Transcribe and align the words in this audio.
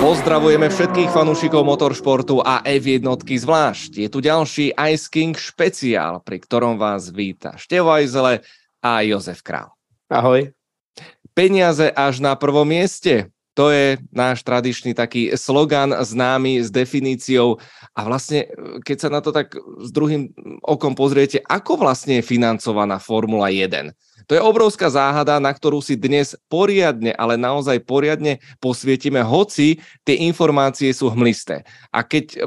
Pozdravujeme 0.00 0.72
všetkých 0.72 1.10
fanúšikov 1.12 1.62
motoršportu 1.64 2.40
a 2.44 2.64
F1 2.66 3.04
zvlášť. 3.24 3.90
Je 4.04 4.08
tu 4.12 4.18
ďalší 4.24 4.72
Ice 4.72 5.06
King 5.06 5.32
špeciál, 5.32 6.20
pri 6.20 6.40
ktorom 6.40 6.76
vás 6.76 7.08
víta 7.14 7.56
Števo 7.56 7.94
Ajzele 7.94 8.44
a 8.84 9.00
Jozef 9.04 9.40
Král. 9.40 9.72
Ahoj. 10.10 10.50
Peniaze 11.30 11.88
až 11.88 12.20
na 12.20 12.34
prvom 12.36 12.66
mieste. 12.66 13.32
To 13.58 13.74
je 13.74 13.98
náš 14.14 14.46
tradičný 14.46 14.94
taký 14.94 15.34
slogan 15.34 15.90
známy 15.90 16.62
s 16.62 16.70
definíciou 16.70 17.58
a 17.92 18.00
vlastne, 18.06 18.46
keď 18.86 18.96
sa 18.96 19.08
na 19.10 19.20
to 19.20 19.34
tak 19.34 19.58
s 19.82 19.90
druhým 19.90 20.30
okom 20.62 20.94
pozriete, 20.94 21.42
ako 21.42 21.82
vlastne 21.82 22.22
je 22.22 22.28
financovaná 22.28 23.02
Formula 23.02 23.50
1? 23.50 23.90
To 24.30 24.38
je 24.38 24.46
obrovská 24.46 24.86
záhada, 24.86 25.42
na 25.42 25.50
ktorú 25.50 25.82
si 25.82 25.98
dnes 25.98 26.38
poriadne, 26.46 27.10
ale 27.18 27.34
naozaj 27.34 27.82
poriadne 27.82 28.38
posvietime, 28.62 29.26
hoci 29.26 29.82
tie 30.06 30.22
informácie 30.30 30.94
sú 30.94 31.10
hmlisté. 31.10 31.66
A 31.90 32.06
keď 32.06 32.24
e, 32.30 32.38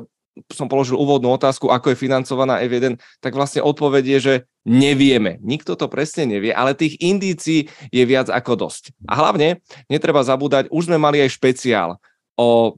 som 0.49 0.65
položil 0.65 0.97
úvodnú 0.97 1.29
otázku, 1.33 1.69
ako 1.69 1.93
je 1.93 2.01
financovaná 2.01 2.61
F1, 2.65 2.97
tak 3.21 3.37
vlastne 3.37 3.61
odpoveď 3.61 4.17
je, 4.17 4.19
že 4.19 4.33
nevieme. 4.65 5.37
Nikto 5.45 5.77
to 5.77 5.85
presne 5.85 6.25
nevie, 6.25 6.49
ale 6.49 6.73
tých 6.73 6.97
indícií 6.97 7.69
je 7.93 8.03
viac 8.03 8.33
ako 8.33 8.65
dosť. 8.67 8.93
A 9.05 9.13
hlavne, 9.19 9.61
netreba 9.85 10.25
zabúdať, 10.25 10.73
už 10.73 10.89
sme 10.89 10.97
mali 10.97 11.21
aj 11.21 11.37
špeciál 11.37 12.01
o, 12.33 12.73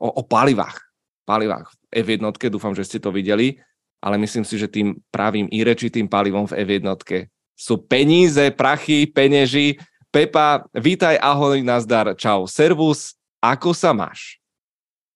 o, 0.00 0.08
o 0.08 0.22
palivách. 0.24 0.80
Palivách 1.28 1.72
v 1.92 2.04
F1, 2.04 2.20
dúfam, 2.48 2.72
že 2.72 2.84
ste 2.84 2.98
to 3.00 3.12
videli, 3.12 3.60
ale 4.00 4.20
myslím 4.20 4.44
si, 4.44 4.60
že 4.60 4.68
tým 4.68 5.00
pravým 5.08 5.48
irečitým 5.48 6.08
palivom 6.08 6.48
v 6.48 6.60
F1 6.64 6.84
sú 7.54 7.78
peníze, 7.80 8.50
prachy, 8.52 9.06
peneži. 9.06 9.78
Pepa, 10.10 10.62
vítaj, 10.74 11.18
ahoj, 11.18 11.58
nazdar, 11.62 12.14
čau, 12.14 12.46
servus, 12.46 13.18
ako 13.42 13.74
sa 13.74 13.90
máš? 13.90 14.38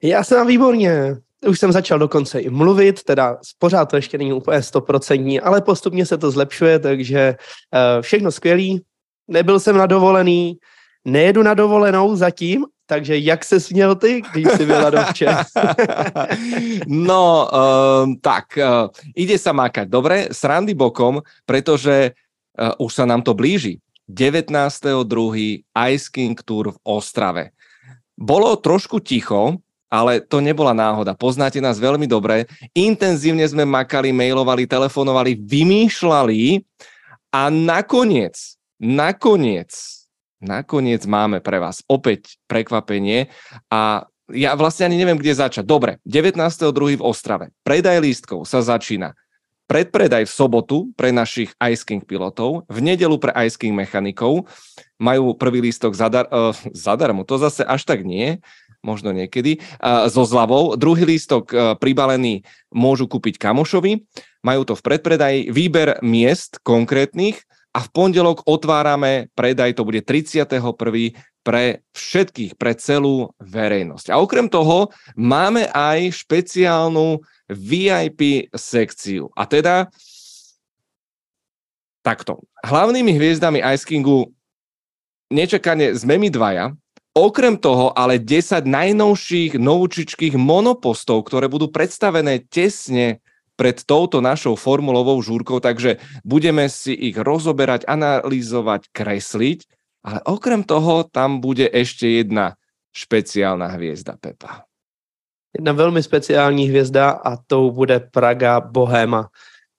Já 0.03 0.25
se 0.25 0.35
mám 0.35 0.47
výborně. 0.47 1.17
Už 1.47 1.59
jsem 1.59 1.73
začal 1.73 1.99
dokonce 1.99 2.41
i 2.41 2.51
mluvit, 2.51 3.03
teda 3.03 3.37
pořád 3.59 3.85
to 3.85 3.97
ještě 3.97 4.19
není 4.19 4.33
úplně 4.33 4.63
stoprocentní, 4.63 5.41
ale 5.41 5.61
postupně 5.61 6.07
se 6.07 6.19
to 6.19 6.31
zlepšuje, 6.31 6.79
takže 6.79 7.37
uh, 7.39 8.03
všechno 8.03 8.33
skvělý. 8.33 8.83
Nebyl 9.29 9.61
jsem 9.61 9.77
na 9.77 9.87
dovolený, 9.87 10.59
nejedu 11.05 11.43
na 11.43 11.55
dovolenou 11.55 12.17
zatím, 12.17 12.67
takže 12.87 13.19
jak 13.19 13.45
se 13.45 13.61
směl 13.61 13.95
ty, 13.95 14.23
když 14.33 14.49
jsi 14.49 14.67
byla 14.67 14.91
dovče? 14.91 15.29
no, 16.87 17.49
uh, 17.53 18.15
tak, 18.21 18.45
uh, 18.57 18.89
ide 19.13 19.39
sa 19.39 19.53
mákať. 19.53 19.93
Dobre, 19.93 20.33
srandy 20.33 20.73
bokom, 20.75 21.21
pretože 21.45 22.17
uh, 22.57 22.73
už 22.81 22.91
sa 22.95 23.05
nám 23.05 23.23
to 23.23 23.37
blíži. 23.37 23.79
19.2. 24.09 25.69
Ice 25.93 26.09
King 26.09 26.41
Tour 26.43 26.73
v 26.73 26.79
Ostrave. 26.83 27.53
Bolo 28.17 28.57
trošku 28.57 29.05
ticho, 29.05 29.61
ale 29.89 30.21
to 30.21 30.45
nebola 30.45 30.77
náhoda. 30.77 31.17
Poznáte 31.17 31.59
nás 31.59 31.81
veľmi 31.81 32.05
dobre. 32.05 32.45
Intenzívne 32.77 33.45
sme 33.49 33.65
makali, 33.65 34.13
mailovali, 34.13 34.69
telefonovali, 34.69 35.37
vymýšľali 35.41 36.63
a 37.33 37.43
nakoniec, 37.49 38.37
nakoniec, 38.81 39.73
nakoniec 40.41 41.03
máme 41.09 41.41
pre 41.41 41.59
vás 41.61 41.81
opäť 41.89 42.37
prekvapenie 42.49 43.33
a 43.73 44.05
ja 44.29 44.53
vlastne 44.61 44.93
ani 44.93 45.01
neviem, 45.01 45.17
kde 45.17 45.33
začať. 45.33 45.65
Dobre, 45.65 46.05
19.2. 46.05 47.01
v 47.01 47.05
Ostrave. 47.05 47.49
Predaj 47.65 47.97
lístkov 48.05 48.45
sa 48.45 48.61
začína 48.61 49.17
predpredaj 49.69 50.25
v 50.25 50.33
sobotu 50.33 50.77
pre 50.97 51.13
našich 51.13 51.53
Ice 51.61 51.85
King 51.85 52.01
pilotov, 52.01 52.65
v 52.67 52.79
nedelu 52.81 53.21
pre 53.21 53.37
Ice 53.45 53.61
King 53.61 53.77
mechanikov. 53.77 54.49
Majú 54.97 55.37
prvý 55.37 55.61
lístok 55.61 55.93
zadar, 55.93 56.27
uh, 56.33 56.57
zadarmo, 56.73 57.23
to 57.23 57.37
zase 57.37 57.63
až 57.63 57.85
tak 57.85 58.03
nie, 58.03 58.41
možno 58.83 59.11
niekedy, 59.11 59.59
so 60.09 60.23
zľavou. 60.23 60.79
Druhý 60.79 61.03
lístok 61.03 61.45
uh, 61.51 61.59
pribalený 61.75 62.47
môžu 62.71 63.11
kúpiť 63.11 63.41
kamošovi, 63.41 64.07
majú 64.47 64.63
to 64.63 64.75
v 64.79 64.85
predpredaji, 64.87 65.39
výber 65.51 65.99
miest 66.01 66.63
konkrétnych 66.63 67.43
a 67.75 67.85
v 67.85 67.89
pondelok 67.93 68.47
otvárame 68.47 69.29
predaj, 69.35 69.77
to 69.77 69.83
bude 69.85 70.03
31 70.07 70.47
pre 71.43 71.81
všetkých, 71.97 72.61
pre 72.61 72.77
celú 72.77 73.33
verejnosť. 73.41 74.13
A 74.13 74.21
okrem 74.21 74.53
toho 74.53 74.93
máme 75.17 75.65
aj 75.73 76.13
špeciálnu 76.25 77.25
VIP 77.49 78.53
sekciu. 78.53 79.33
A 79.33 79.49
teda 79.49 79.89
takto. 82.05 82.45
Hlavnými 82.65 83.17
hviezdami 83.17 83.65
Ice 83.73 83.85
Kingu 83.85 84.29
nečakane 85.33 85.93
sme 85.97 86.17
my 86.17 86.29
dvaja, 86.29 86.73
Okrem 87.19 87.59
toho 87.59 87.91
ale 87.99 88.23
10 88.23 88.63
najnovších 88.63 89.59
novúčičkých 89.59 90.39
monopostov, 90.39 91.27
ktoré 91.27 91.51
budú 91.51 91.67
predstavené 91.67 92.47
tesne 92.47 93.19
pred 93.59 93.83
touto 93.83 94.23
našou 94.23 94.55
formulovou 94.55 95.19
žúrkou, 95.19 95.59
takže 95.59 95.99
budeme 96.23 96.71
si 96.71 96.95
ich 96.95 97.19
rozoberať, 97.19 97.91
analyzovať, 97.91 98.95
kresliť, 98.95 99.67
ale 100.07 100.23
okrem 100.31 100.63
toho 100.63 101.03
tam 101.03 101.43
bude 101.43 101.67
ešte 101.67 102.23
jedna 102.23 102.55
špeciálna 102.95 103.67
hviezda 103.75 104.15
Pepa 104.15 104.69
jedna 105.59 105.73
velmi 105.73 106.03
speciální 106.03 106.69
hvězda 106.69 107.11
a 107.11 107.37
tou 107.37 107.71
bude 107.71 108.01
Praga 108.01 108.61
Bohema. 108.61 109.29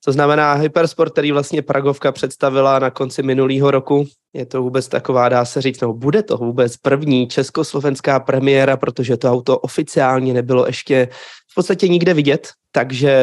To 0.09 0.13
znamená 0.13 0.53
Hypersport, 0.53 1.11
který 1.13 1.31
vlastně 1.31 1.61
Pragovka 1.61 2.11
představila 2.11 2.79
na 2.79 2.89
konci 2.89 3.23
minulého 3.23 3.71
roku. 3.71 4.05
Je 4.33 4.45
to 4.45 4.61
vůbec 4.61 4.87
taková, 4.87 5.29
dá 5.29 5.45
se 5.45 5.61
říct, 5.61 5.81
no 5.81 5.93
bude 5.93 6.23
to 6.23 6.37
vůbec 6.37 6.77
první 6.77 7.27
československá 7.27 8.19
premiéra, 8.19 8.77
protože 8.77 9.17
to 9.17 9.31
auto 9.31 9.59
oficiálně 9.59 10.33
nebylo 10.33 10.65
ještě 10.67 11.07
v 11.51 11.55
podstatě 11.55 11.87
nikde 11.87 12.13
vidět, 12.13 12.49
takže 12.71 13.13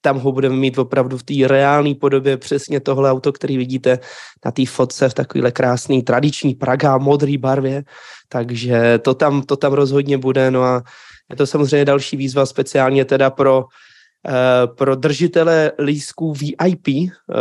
tam 0.00 0.18
ho 0.18 0.32
budeme 0.32 0.56
mít 0.56 0.78
opravdu 0.78 1.18
v 1.18 1.22
té 1.22 1.34
reálné 1.46 1.94
podobě 1.94 2.36
přesně 2.36 2.80
tohle 2.80 3.10
auto, 3.10 3.32
který 3.32 3.56
vidíte 3.56 3.98
na 4.44 4.50
té 4.50 4.66
fotce 4.66 5.08
v 5.08 5.14
takovéhle 5.14 5.52
krásné 5.52 6.02
tradiční 6.02 6.54
Praga 6.54 6.98
modré 6.98 7.38
barvě, 7.38 7.84
takže 8.28 8.98
to 8.98 9.14
tam, 9.14 9.42
to 9.42 9.56
tam 9.56 9.72
rozhodně 9.72 10.18
bude, 10.18 10.50
no 10.50 10.62
a 10.62 10.82
je 11.30 11.36
to 11.36 11.46
samozřejmě 11.46 11.84
další 11.84 12.16
výzva 12.16 12.46
speciálně 12.46 13.04
teda 13.04 13.30
pro 13.30 13.64
pro 14.66 14.94
držitele 14.94 15.72
lísků 15.78 16.32
VIP, 16.32 16.88
uh, 16.88 17.08
eh, 17.30 17.36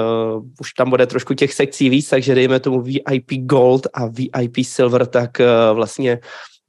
už 0.60 0.74
tam 0.74 0.90
bude 0.90 1.06
trošku 1.06 1.34
těch 1.34 1.54
sekcí 1.54 1.90
víc, 1.90 2.10
takže 2.10 2.36
dejme 2.36 2.60
tomu 2.60 2.82
VIP 2.82 3.32
Gold 3.32 3.88
a 3.94 4.06
VIP 4.06 4.58
Silver, 4.62 5.06
tak 5.06 5.40
uh, 5.40 5.76
vlastně 5.76 6.20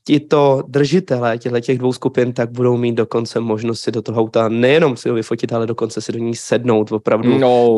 tito 0.07 0.63
držitelé 0.69 1.39
těchto 1.39 1.61
těch 1.61 1.79
dvou 1.79 1.93
skupin 1.93 2.33
tak 2.33 2.51
budou 2.51 2.77
mít 2.77 2.93
dokonce 2.93 3.41
možnost 3.41 3.81
si 3.81 3.93
do 3.93 4.03
toho 4.03 4.21
auta 4.21 4.49
nejenom 4.49 4.97
si 4.97 5.09
ho 5.09 5.15
vyfotit, 5.15 5.53
ale 5.53 5.67
dokonce 5.67 6.01
si 6.01 6.13
do 6.13 6.19
ní 6.19 6.37
sednout 6.37 6.93
opravdu. 6.93 7.39
No. 7.39 7.71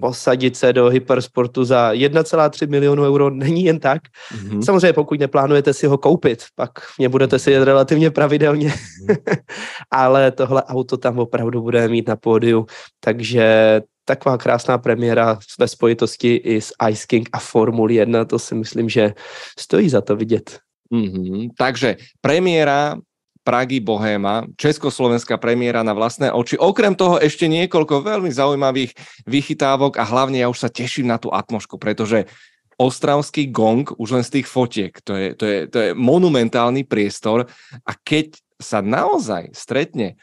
Posadit 0.00 0.56
se 0.56 0.72
do 0.72 0.88
hypersportu 0.88 1.64
za 1.64 1.92
1,3 1.92 2.68
milionu 2.68 3.02
euro 3.02 3.30
není 3.30 3.64
jen 3.64 3.78
tak. 3.78 4.02
Mm-hmm. 4.02 4.62
Samozřejmě 4.62 4.92
pokud 4.92 5.20
neplánujete 5.20 5.74
si 5.74 5.86
ho 5.86 5.98
koupit, 5.98 6.44
pak 6.56 6.70
mě 6.98 7.08
budete 7.08 7.38
si 7.38 7.50
jet 7.50 7.64
relativně 7.64 8.10
pravidelně. 8.10 8.68
Mm-hmm. 8.68 9.36
ale 9.90 10.30
tohle 10.30 10.62
auto 10.64 10.96
tam 10.96 11.18
opravdu 11.18 11.62
bude 11.62 11.88
mít 11.88 12.08
na 12.08 12.16
pódiu. 12.16 12.66
Takže 13.00 13.80
taková 14.04 14.38
krásná 14.38 14.78
premiéra 14.78 15.38
ve 15.58 15.68
spojitosti 15.68 16.34
i 16.34 16.60
s 16.60 16.72
Ice 16.90 17.06
King 17.06 17.28
a 17.32 17.38
Formuli 17.38 17.94
1, 17.94 18.24
to 18.24 18.38
si 18.38 18.54
myslím, 18.54 18.88
že 18.88 19.14
stojí 19.58 19.88
za 19.88 20.00
to 20.00 20.16
vidět. 20.16 20.58
Mm-hmm. 20.90 21.54
Takže 21.54 22.02
premiéra 22.18 22.98
Pragy 23.40 23.80
Bohéma, 23.80 24.44
československá 24.60 25.40
premiéra 25.40 25.80
na 25.80 25.96
vlastné 25.96 26.28
oči. 26.28 26.60
Okrem 26.60 26.92
toho 26.92 27.16
ešte 27.16 27.48
niekoľko 27.48 28.04
veľmi 28.04 28.28
zaujímavých 28.28 28.92
vychytávok 29.24 29.96
a 29.96 30.04
hlavne 30.04 30.44
ja 30.44 30.52
už 30.52 30.60
sa 30.60 30.68
teším 30.68 31.08
na 31.08 31.16
tú 31.16 31.32
atmošku, 31.32 31.80
pretože 31.80 32.28
ostravský 32.76 33.48
gong, 33.48 33.88
už 33.96 34.08
len 34.12 34.24
z 34.24 34.40
tých 34.40 34.46
fotiek, 34.48 34.92
to 35.04 35.12
je, 35.16 35.26
to 35.36 35.44
je, 35.44 35.58
to 35.68 35.78
je 35.80 35.90
monumentálny 35.96 36.84
priestor 36.84 37.48
a 37.84 37.92
keď 37.96 38.36
sa 38.60 38.84
naozaj 38.84 39.56
stretne 39.56 40.20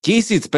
1500 0.00 0.48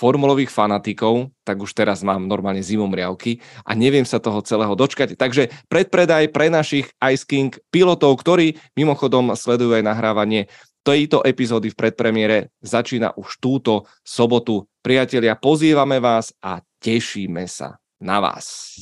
formulových 0.00 0.48
fanatikov, 0.48 1.28
tak 1.44 1.60
už 1.60 1.76
teraz 1.76 2.00
mám 2.00 2.24
normálne 2.24 2.64
zimomriavky 2.64 3.44
a 3.68 3.76
neviem 3.76 4.08
sa 4.08 4.16
toho 4.16 4.40
celého 4.40 4.72
dočkať. 4.72 5.20
Takže 5.20 5.52
predpredaj 5.68 6.32
pre 6.32 6.48
našich 6.48 6.88
Ice 7.12 7.28
King 7.28 7.52
pilotov, 7.68 8.16
ktorí 8.24 8.56
mimochodom 8.80 9.36
sledujú 9.36 9.76
aj 9.76 9.84
nahrávanie 9.84 10.48
tejto 10.80 11.20
epizódy 11.20 11.68
v 11.68 11.76
predpremiere 11.76 12.48
začína 12.64 13.12
už 13.12 13.36
túto 13.36 13.84
sobotu. 14.00 14.64
Priatelia, 14.80 15.36
pozývame 15.36 16.00
vás 16.00 16.32
a 16.40 16.64
tešíme 16.80 17.44
sa 17.44 17.76
na 18.00 18.24
vás. 18.24 18.72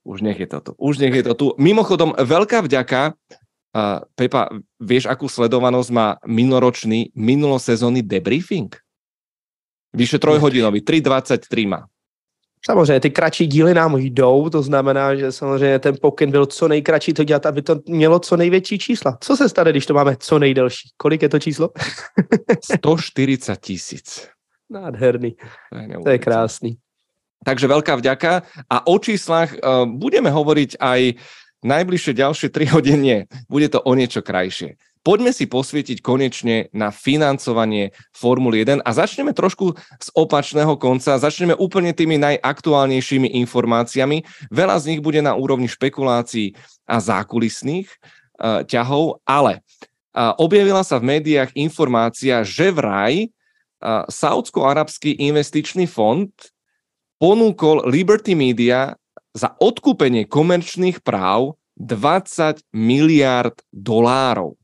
Už 0.00 0.24
nech 0.24 0.40
je 0.40 0.48
to 0.48 0.58
tu. 0.64 0.72
Už 0.80 0.96
nech 0.96 1.12
je 1.12 1.24
to 1.26 1.34
tu. 1.36 1.46
Mimochodom, 1.60 2.16
veľká 2.16 2.64
vďaka 2.64 3.12
uh, 3.12 4.00
Pepa, 4.16 4.48
vieš, 4.80 5.04
akú 5.10 5.28
sledovanosť 5.28 5.90
má 5.92 6.16
minoročný, 6.24 7.12
minulosezónny 7.12 8.00
debriefing? 8.00 8.72
Vyše 9.96 10.18
trojhodinový, 10.18 10.80
3.23 10.80 11.68
má. 11.68 11.86
Samozřejmě 12.66 13.00
ty 13.00 13.10
kratší 13.10 13.46
díly 13.46 13.74
nám 13.74 13.96
jdou, 13.96 14.50
to 14.50 14.62
znamená, 14.62 15.14
že 15.14 15.32
samozřejmě 15.32 15.78
ten 15.78 15.94
pokyn 16.00 16.30
byl 16.30 16.46
co 16.46 16.68
nejkratší 16.68 17.12
to 17.14 17.24
dělat, 17.24 17.46
aby 17.46 17.62
to 17.62 17.76
mělo 17.88 18.18
co 18.18 18.36
největší 18.36 18.78
čísla. 18.78 19.18
Co 19.20 19.36
se 19.36 19.48
stane, 19.48 19.70
když 19.70 19.86
to 19.86 19.94
máme 19.94 20.16
co 20.18 20.38
nejdelší? 20.38 20.88
Kolik 20.96 21.22
je 21.22 21.28
to 21.28 21.38
číslo? 21.38 21.70
140 22.80 23.60
tisíc. 23.60 24.28
Nádherný. 24.70 25.36
To 25.72 25.78
je, 25.78 25.88
to 26.04 26.10
je 26.10 26.18
krásný. 26.18 26.72
Takže 27.46 27.70
veľká 27.70 27.94
vďaka 28.02 28.42
a 28.66 28.76
o 28.90 28.98
číslach 28.98 29.54
uh, 29.54 29.86
budeme 29.86 30.26
hovoriť 30.34 30.82
aj 30.82 31.14
najbližšie 31.62 32.12
ďalšie 32.18 32.48
3 32.50 32.74
hodiny. 32.74 33.30
Bude 33.46 33.70
to 33.70 33.78
o 33.78 33.94
niečo 33.94 34.26
krajšie 34.26 34.74
poďme 35.06 35.30
si 35.30 35.46
posvietiť 35.46 36.02
konečne 36.02 36.66
na 36.74 36.90
financovanie 36.90 37.94
Formuly 38.10 38.66
1 38.66 38.82
a 38.82 38.90
začneme 38.90 39.30
trošku 39.30 39.78
z 40.02 40.08
opačného 40.18 40.74
konca. 40.74 41.14
Začneme 41.14 41.54
úplne 41.54 41.94
tými 41.94 42.18
najaktuálnejšími 42.18 43.30
informáciami. 43.46 44.26
Veľa 44.50 44.82
z 44.82 44.84
nich 44.90 45.00
bude 45.00 45.22
na 45.22 45.38
úrovni 45.38 45.70
špekulácií 45.70 46.58
a 46.90 46.98
zákulisných 46.98 47.86
uh, 47.86 48.66
ťahov, 48.66 49.22
ale 49.22 49.62
uh, 49.62 50.34
objavila 50.42 50.82
sa 50.82 50.98
v 50.98 51.22
médiách 51.22 51.54
informácia, 51.54 52.42
že 52.42 52.74
vraj 52.74 53.30
uh, 53.30 54.02
Saudsko-arabský 54.10 55.22
investičný 55.22 55.86
fond 55.86 56.34
ponúkol 57.22 57.86
Liberty 57.86 58.34
Media 58.34 58.98
za 59.38 59.54
odkúpenie 59.62 60.26
komerčných 60.26 60.98
práv 60.98 61.54
20 61.78 62.58
miliard 62.74 63.54
dolárov. 63.70 64.58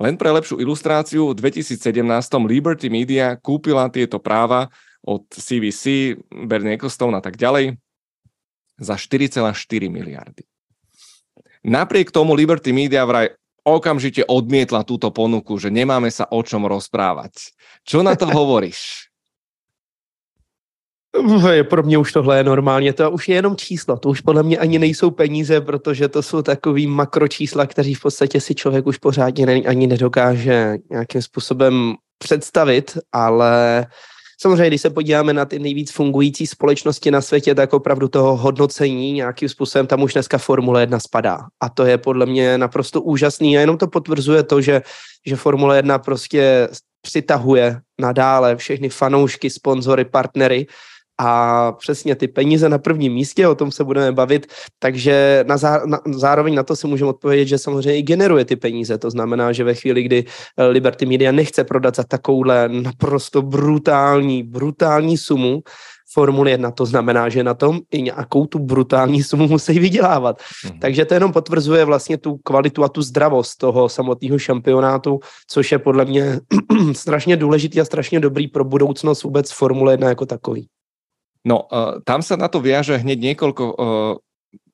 Len 0.00 0.16
pre 0.16 0.32
lepšiu 0.32 0.56
ilustráciu, 0.64 1.36
v 1.36 1.36
2017 1.36 1.76
Liberty 2.48 2.88
Media 2.88 3.36
kúpila 3.36 3.92
tieto 3.92 4.16
práva 4.16 4.72
od 5.04 5.28
CVC, 5.28 6.16
Bernie 6.48 6.80
Ecclestone 6.80 7.20
a 7.20 7.22
tak 7.22 7.36
ďalej 7.36 7.76
za 8.80 8.96
4,4 8.96 9.52
miliardy. 9.92 10.48
Napriek 11.68 12.08
tomu 12.08 12.32
Liberty 12.32 12.72
Media 12.72 13.04
vraj 13.04 13.36
okamžite 13.60 14.24
odmietla 14.24 14.88
túto 14.88 15.12
ponuku, 15.12 15.60
že 15.60 15.68
nemáme 15.68 16.08
sa 16.08 16.24
o 16.32 16.40
čom 16.40 16.64
rozprávať. 16.64 17.52
Čo 17.84 18.00
na 18.00 18.16
to 18.16 18.24
hovoríš? 18.38 19.09
Pro 21.70 21.82
mě 21.82 21.98
už 21.98 22.12
tohle 22.12 22.36
je 22.36 22.44
normálně, 22.44 22.92
to 22.92 23.10
už 23.10 23.28
je 23.28 23.34
jenom 23.34 23.56
číslo, 23.56 23.96
to 23.96 24.08
už 24.08 24.20
podle 24.20 24.42
mě 24.42 24.58
ani 24.58 24.78
nejsou 24.78 25.10
peníze, 25.10 25.60
protože 25.60 26.08
to 26.08 26.22
jsou 26.22 26.42
takový 26.42 26.86
makročísla, 26.86 27.66
kteří 27.66 27.94
v 27.94 28.00
podstatě 28.00 28.40
si 28.40 28.54
člověk 28.54 28.86
už 28.86 28.96
pořádně 28.96 29.46
ani 29.46 29.86
nedokáže 29.86 30.76
nějakým 30.90 31.22
způsobem 31.22 31.94
představit, 32.18 32.98
ale 33.12 33.86
samozřejmě, 34.40 34.66
když 34.66 34.80
se 34.80 34.90
podíváme 34.90 35.32
na 35.32 35.44
ty 35.44 35.58
nejvíc 35.58 35.92
fungující 35.92 36.46
společnosti 36.46 37.10
na 37.10 37.20
světě, 37.20 37.54
tak 37.54 37.72
opravdu 37.72 38.08
toho 38.08 38.36
hodnocení 38.36 39.12
nějakým 39.12 39.48
způsobem 39.48 39.86
tam 39.86 40.02
už 40.02 40.12
dneska 40.12 40.38
Formule 40.38 40.82
1 40.82 41.00
spadá. 41.00 41.38
A 41.60 41.68
to 41.68 41.86
je 41.86 41.98
podle 41.98 42.26
mě 42.26 42.58
naprosto 42.58 43.00
úžasný 43.02 43.58
a 43.58 43.60
jenom 43.60 43.78
to 43.78 43.86
potvrzuje 43.86 44.42
to, 44.42 44.60
že, 44.60 44.82
že 45.26 45.36
Formule 45.36 45.76
1 45.76 45.98
prostě 45.98 46.68
přitahuje 47.02 47.80
nadále 48.00 48.56
všechny 48.56 48.88
fanoušky, 48.88 49.50
sponzory, 49.50 50.04
partnery 50.04 50.66
a 51.22 51.72
přesně 51.72 52.14
ty 52.14 52.28
peníze 52.28 52.68
na 52.68 52.78
prvním 52.78 53.12
místě, 53.12 53.48
o 53.48 53.54
tom 53.54 53.72
se 53.72 53.84
budeme 53.84 54.12
bavit, 54.12 54.46
takže 54.78 55.44
na 55.48 55.56
zá, 55.56 55.82
na, 55.86 56.00
zároveň 56.14 56.54
na 56.54 56.62
to 56.62 56.76
si 56.76 56.86
můžeme 56.86 57.10
odpovědět, 57.10 57.44
že 57.44 57.58
samozřejmě 57.58 57.96
i 57.96 58.02
generuje 58.02 58.44
ty 58.44 58.56
peníze, 58.56 58.98
to 58.98 59.10
znamená, 59.10 59.52
že 59.52 59.64
ve 59.64 59.74
chvíli, 59.74 60.02
kdy 60.02 60.24
eh, 60.56 60.66
Liberty 60.66 61.06
Media 61.06 61.32
nechce 61.32 61.64
prodat 61.64 61.96
za 61.96 62.04
takovouhle 62.04 62.68
naprosto 62.68 63.42
brutální, 63.42 64.42
brutální 64.42 65.18
sumu, 65.18 65.62
Formule 66.12 66.50
1, 66.50 66.70
to 66.70 66.86
znamená, 66.86 67.28
že 67.28 67.44
na 67.44 67.54
tom 67.54 67.80
i 67.90 68.02
nějakou 68.02 68.46
tu 68.46 68.58
brutální 68.58 69.22
sumu 69.22 69.48
musí 69.48 69.78
vydělávat. 69.78 70.40
Mm. 70.64 70.78
Takže 70.80 71.04
to 71.04 71.14
jenom 71.14 71.32
potvrzuje 71.32 71.84
vlastně 71.84 72.18
tu 72.18 72.36
kvalitu 72.42 72.84
a 72.84 72.88
tu 72.88 73.02
zdravost 73.02 73.58
toho 73.58 73.88
samotného 73.88 74.38
šampionátu, 74.38 75.20
což 75.46 75.72
je 75.72 75.78
podle 75.78 76.04
mě 76.04 76.40
strašně 76.92 77.36
důležitý 77.36 77.80
a 77.80 77.84
strašně 77.84 78.20
dobrý 78.20 78.48
pro 78.48 78.64
budoucnost 78.64 79.22
vůbec 79.22 79.52
Formule 79.52 79.92
1 79.92 80.08
jako 80.08 80.26
takový. 80.26 80.68
No, 81.44 81.64
uh, 81.68 82.04
tam 82.04 82.20
sa 82.20 82.36
na 82.36 82.52
to 82.52 82.60
viaže 82.60 83.00
hneď 83.00 83.32
niekoľko, 83.32 83.64
uh, 83.64 84.14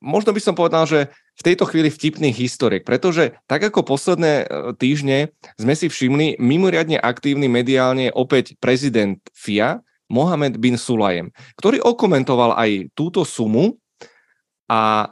možno 0.03 0.35
by 0.35 0.41
som 0.43 0.55
povedal, 0.57 0.83
že 0.83 1.07
v 1.37 1.45
tejto 1.45 1.69
chvíli 1.69 1.87
vtipných 1.93 2.35
historiek, 2.35 2.83
pretože 2.83 3.37
tak 3.47 3.63
ako 3.63 3.87
posledné 3.87 4.33
uh, 4.43 4.73
týždne 4.75 5.31
sme 5.55 5.73
si 5.77 5.87
všimli, 5.87 6.41
mimoriadne 6.41 6.99
aktívny 6.99 7.47
mediálne 7.47 8.11
opäť 8.11 8.59
prezident 8.59 9.21
FIA, 9.31 9.79
Mohamed 10.07 10.55
bin 10.63 10.79
Sulajem, 10.79 11.35
ktorý 11.59 11.83
okomentoval 11.83 12.55
aj 12.55 12.95
túto 12.95 13.27
sumu 13.27 13.75
a 14.71 15.11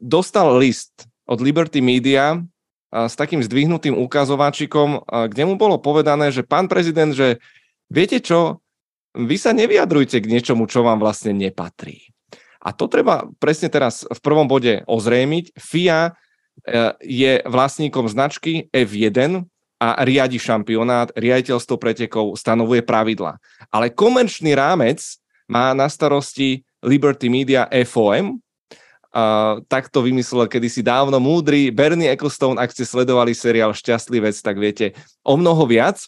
dostal 0.00 0.56
list 0.56 1.04
od 1.28 1.44
Liberty 1.44 1.84
Media 1.84 2.40
s 2.88 3.20
takým 3.20 3.44
zdvihnutým 3.44 3.92
ukazováčikom, 3.92 5.04
kde 5.28 5.44
mu 5.44 5.60
bolo 5.60 5.76
povedané, 5.76 6.32
že 6.32 6.40
pán 6.40 6.72
prezident, 6.72 7.12
že 7.12 7.36
viete 7.92 8.16
čo, 8.16 8.63
vy 9.14 9.36
sa 9.38 9.54
nevyjadrujte 9.54 10.18
k 10.18 10.30
niečomu, 10.30 10.66
čo 10.66 10.82
vám 10.82 10.98
vlastne 10.98 11.30
nepatrí. 11.30 12.10
A 12.64 12.72
to 12.74 12.90
treba 12.90 13.28
presne 13.38 13.70
teraz 13.70 14.02
v 14.08 14.20
prvom 14.24 14.48
bode 14.48 14.82
ozrejmiť. 14.88 15.54
FIA 15.54 16.00
e, 16.08 16.12
je 17.04 17.32
vlastníkom 17.44 18.08
značky 18.10 18.66
F1 18.72 19.44
a 19.78 19.88
riadi 20.02 20.40
šampionát, 20.40 21.12
riaditeľstvo 21.12 21.76
pretekov 21.76 22.34
stanovuje 22.40 22.80
pravidla. 22.80 23.36
Ale 23.68 23.92
komerčný 23.92 24.56
rámec 24.56 25.04
má 25.44 25.76
na 25.76 25.92
starosti 25.92 26.64
Liberty 26.80 27.28
Media 27.28 27.68
FOM, 27.86 28.40
Uh, 29.14 29.62
tak 29.70 29.94
to 29.94 30.02
vymyslel 30.02 30.50
kedysi 30.50 30.82
dávno 30.82 31.22
múdry 31.22 31.70
Bernie 31.70 32.10
Ecclestone, 32.10 32.58
ak 32.58 32.74
ste 32.74 32.82
sledovali 32.82 33.30
seriál 33.30 33.70
Šťastlivec, 33.70 34.34
tak 34.42 34.58
viete 34.58 34.90
o 35.22 35.38
mnoho 35.38 35.70
viac. 35.70 36.02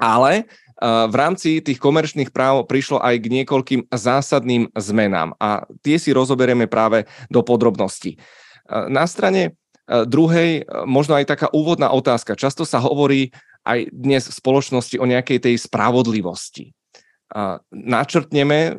Ale 0.00 0.48
v 0.82 1.14
rámci 1.14 1.62
tých 1.62 1.78
komerčných 1.78 2.34
práv 2.34 2.66
prišlo 2.66 2.98
aj 2.98 3.14
k 3.22 3.30
niekoľkým 3.30 3.80
zásadným 3.94 4.66
zmenám 4.74 5.38
a 5.38 5.62
tie 5.86 5.94
si 5.94 6.10
rozoberieme 6.10 6.66
práve 6.66 7.06
do 7.30 7.46
podrobností. 7.46 8.18
Na 8.90 9.06
strane 9.06 9.54
druhej 9.86 10.66
možno 10.82 11.14
aj 11.14 11.30
taká 11.30 11.46
úvodná 11.54 11.94
otázka. 11.94 12.34
Často 12.34 12.66
sa 12.66 12.82
hovorí 12.82 13.30
aj 13.62 13.94
dnes 13.94 14.26
v 14.26 14.34
spoločnosti 14.34 14.96
o 14.98 15.06
nejakej 15.06 15.38
tej 15.38 15.54
spravodlivosti. 15.54 16.74
Načrtneme 17.72 18.58
e, 18.60 18.72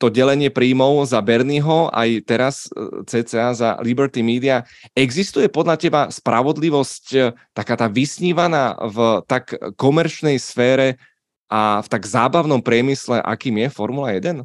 to 0.00 0.08
delenie 0.08 0.48
príjmov 0.48 1.04
za 1.04 1.20
Bernieho, 1.20 1.90
aj 1.92 2.24
teraz 2.24 2.70
e, 2.70 3.04
CCA 3.04 3.52
za 3.52 3.76
Liberty 3.82 4.22
Media. 4.22 4.62
Existuje 4.94 5.50
podľa 5.50 5.76
teba 5.76 6.02
spravodlivosť 6.08 7.04
e, 7.12 7.18
taká 7.50 7.74
tá 7.74 7.90
vysnívaná 7.90 8.78
v 8.78 9.26
tak 9.26 9.58
komerčnej 9.74 10.38
sfére 10.38 11.02
a 11.50 11.82
v 11.82 11.88
tak 11.88 12.06
zábavnom 12.06 12.62
priemysle, 12.62 13.22
akým 13.22 13.58
je 13.58 13.68
Formula 13.68 14.10
1? 14.10 14.44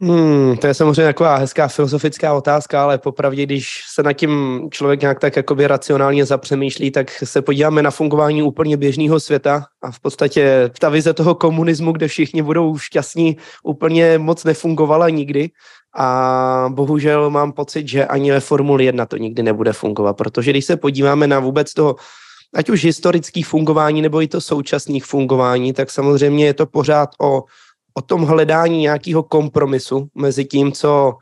Hmm, 0.00 0.56
to 0.56 0.66
je 0.66 0.74
samozřejmě 0.74 1.04
taková 1.04 1.36
hezká 1.36 1.68
filozofická 1.68 2.34
otázka, 2.34 2.82
ale 2.82 2.98
popravdě, 2.98 3.42
když 3.42 3.84
se 3.88 4.02
nad 4.02 4.12
tím 4.12 4.62
člověk 4.70 5.00
nějak 5.00 5.20
tak 5.20 5.36
jakoby 5.36 5.66
racionálně 5.66 6.24
zapřemýšlí, 6.24 6.90
tak 6.90 7.10
se 7.10 7.42
podíváme 7.42 7.82
na 7.82 7.90
fungování 7.90 8.42
úplně 8.42 8.76
běžného 8.76 9.20
světa 9.20 9.66
a 9.82 9.90
v 9.90 10.00
podstatě 10.00 10.70
ta 10.78 10.88
vize 10.88 11.14
toho 11.14 11.34
komunismu, 11.34 11.92
kde 11.92 12.08
všichni 12.08 12.42
budou 12.42 12.78
šťastní, 12.78 13.36
úplně 13.62 14.18
moc 14.18 14.44
nefungovala 14.44 15.08
nikdy 15.08 15.50
a 15.96 16.68
bohužel 16.68 17.30
mám 17.30 17.52
pocit, 17.52 17.88
že 17.88 18.06
ani 18.06 18.30
ve 18.30 18.40
Formuli 18.40 18.84
1 18.84 19.06
to 19.06 19.16
nikdy 19.16 19.42
nebude 19.42 19.72
fungovat, 19.72 20.16
protože 20.16 20.50
když 20.50 20.64
se 20.64 20.76
podíváme 20.76 21.26
na 21.26 21.38
vůbec 21.38 21.74
toho 21.74 21.96
ať 22.54 22.70
už 22.70 22.84
historických 22.84 23.46
fungování 23.46 24.02
nebo 24.02 24.22
i 24.22 24.28
to 24.28 24.40
současných 24.40 25.04
fungování, 25.04 25.72
tak 25.72 25.90
samozřejmě 25.90 26.46
je 26.46 26.54
to 26.54 26.66
pořád 26.66 27.10
o, 27.20 27.44
o 27.94 28.02
tom 28.02 28.22
hledání 28.22 28.78
nějakého 28.80 29.22
kompromisu 29.22 30.08
mezi 30.14 30.44
tím, 30.44 30.72
co, 30.72 31.12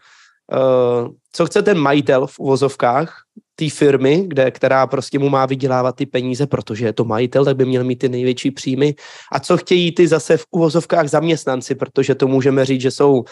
uh, 0.52 1.08
co 1.32 1.46
chce 1.46 1.62
ten 1.62 1.78
majitel 1.78 2.26
v 2.26 2.38
uvozovkách 2.38 3.22
té 3.56 3.70
firmy, 3.70 4.24
kde, 4.26 4.50
která 4.50 4.86
prostě 4.86 5.18
mu 5.18 5.28
má 5.28 5.46
vydělávat 5.46 5.96
ty 5.96 6.06
peníze, 6.06 6.46
protože 6.46 6.86
je 6.86 6.92
to 6.92 7.04
majitel, 7.04 7.44
tak 7.44 7.56
by 7.56 7.64
měl 7.64 7.84
mít 7.84 7.96
ty 7.96 8.08
největší 8.08 8.50
příjmy. 8.50 8.94
A 9.32 9.40
co 9.40 9.56
chtějí 9.56 9.92
ty 9.92 10.08
zase 10.08 10.36
v 10.36 10.44
uvozovkách 10.50 11.08
zaměstnanci, 11.08 11.74
protože 11.74 12.14
to 12.14 12.28
můžeme 12.28 12.64
říct, 12.64 12.80
že 12.80 12.90
jsou 12.90 13.24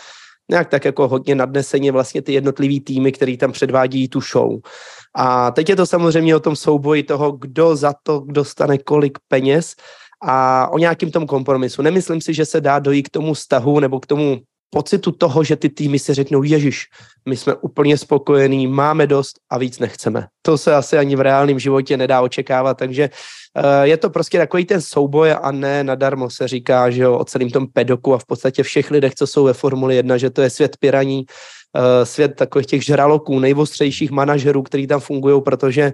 nějak 0.50 0.68
tak 0.68 0.84
jako 0.84 1.08
hodně 1.08 1.34
nadneseně 1.34 1.92
vlastně 1.92 2.22
ty 2.22 2.32
jednotlivý 2.32 2.80
týmy, 2.80 3.12
který 3.12 3.36
tam 3.36 3.52
předvádí 3.52 4.08
tu 4.08 4.20
show. 4.20 4.60
A 5.14 5.50
teď 5.50 5.68
je 5.68 5.76
to 5.76 5.86
samozřejmě 5.86 6.36
o 6.36 6.40
tom 6.40 6.56
souboji 6.56 7.02
toho, 7.02 7.32
kdo 7.32 7.76
za 7.76 7.94
to 8.02 8.24
dostane 8.26 8.78
kolik 8.78 9.18
peněz 9.28 9.74
a 10.22 10.68
o 10.72 10.78
nějakým 10.78 11.10
tom 11.10 11.26
kompromisu. 11.26 11.82
Nemyslím 11.82 12.20
si, 12.20 12.34
že 12.34 12.46
se 12.46 12.60
dá 12.60 12.78
dojít 12.78 13.08
k 13.08 13.10
tomu 13.10 13.34
vztahu 13.34 13.80
nebo 13.80 14.00
k 14.00 14.06
tomu 14.06 14.40
pocitu 14.74 15.14
toho, 15.14 15.44
že 15.44 15.56
ty 15.56 15.68
týmy 15.68 15.98
si 15.98 16.14
řeknou, 16.14 16.42
ježiš, 16.42 16.90
my 17.28 17.36
jsme 17.36 17.54
úplně 17.54 17.98
spokojení, 17.98 18.66
máme 18.66 19.06
dost 19.06 19.38
a 19.50 19.58
víc 19.58 19.78
nechceme. 19.78 20.26
To 20.42 20.58
se 20.58 20.74
asi 20.74 20.98
ani 20.98 21.16
v 21.16 21.20
reálném 21.20 21.58
životě 21.58 21.96
nedá 21.96 22.20
očekávat, 22.20 22.74
takže 22.74 23.10
uh, 23.10 23.86
je 23.86 23.96
to 23.96 24.10
prostě 24.10 24.38
takový 24.38 24.64
ten 24.64 24.82
souboj 24.82 25.30
a 25.30 25.52
ne 25.52 25.84
nadarmo 25.84 26.30
se 26.30 26.48
říká, 26.48 26.90
že 26.90 27.02
jo, 27.02 27.18
o 27.18 27.24
celém 27.24 27.50
tom 27.50 27.66
pedoku 27.70 28.14
a 28.14 28.18
v 28.18 28.26
podstatě 28.26 28.62
všech 28.62 28.90
lidech, 28.90 29.14
co 29.14 29.26
jsou 29.26 29.44
ve 29.44 29.54
Formuli 29.54 29.96
1, 29.96 30.16
že 30.16 30.30
to 30.30 30.42
je 30.42 30.50
svět 30.50 30.76
piraní, 30.76 31.22
uh, 31.22 32.04
svět 32.04 32.34
takových 32.34 32.66
těch 32.66 32.82
žraloků, 32.84 33.38
nejvostřejších 33.38 34.10
manažerů, 34.10 34.62
kteří 34.62 34.86
tam 34.86 35.00
fungují, 35.00 35.42
protože 35.42 35.92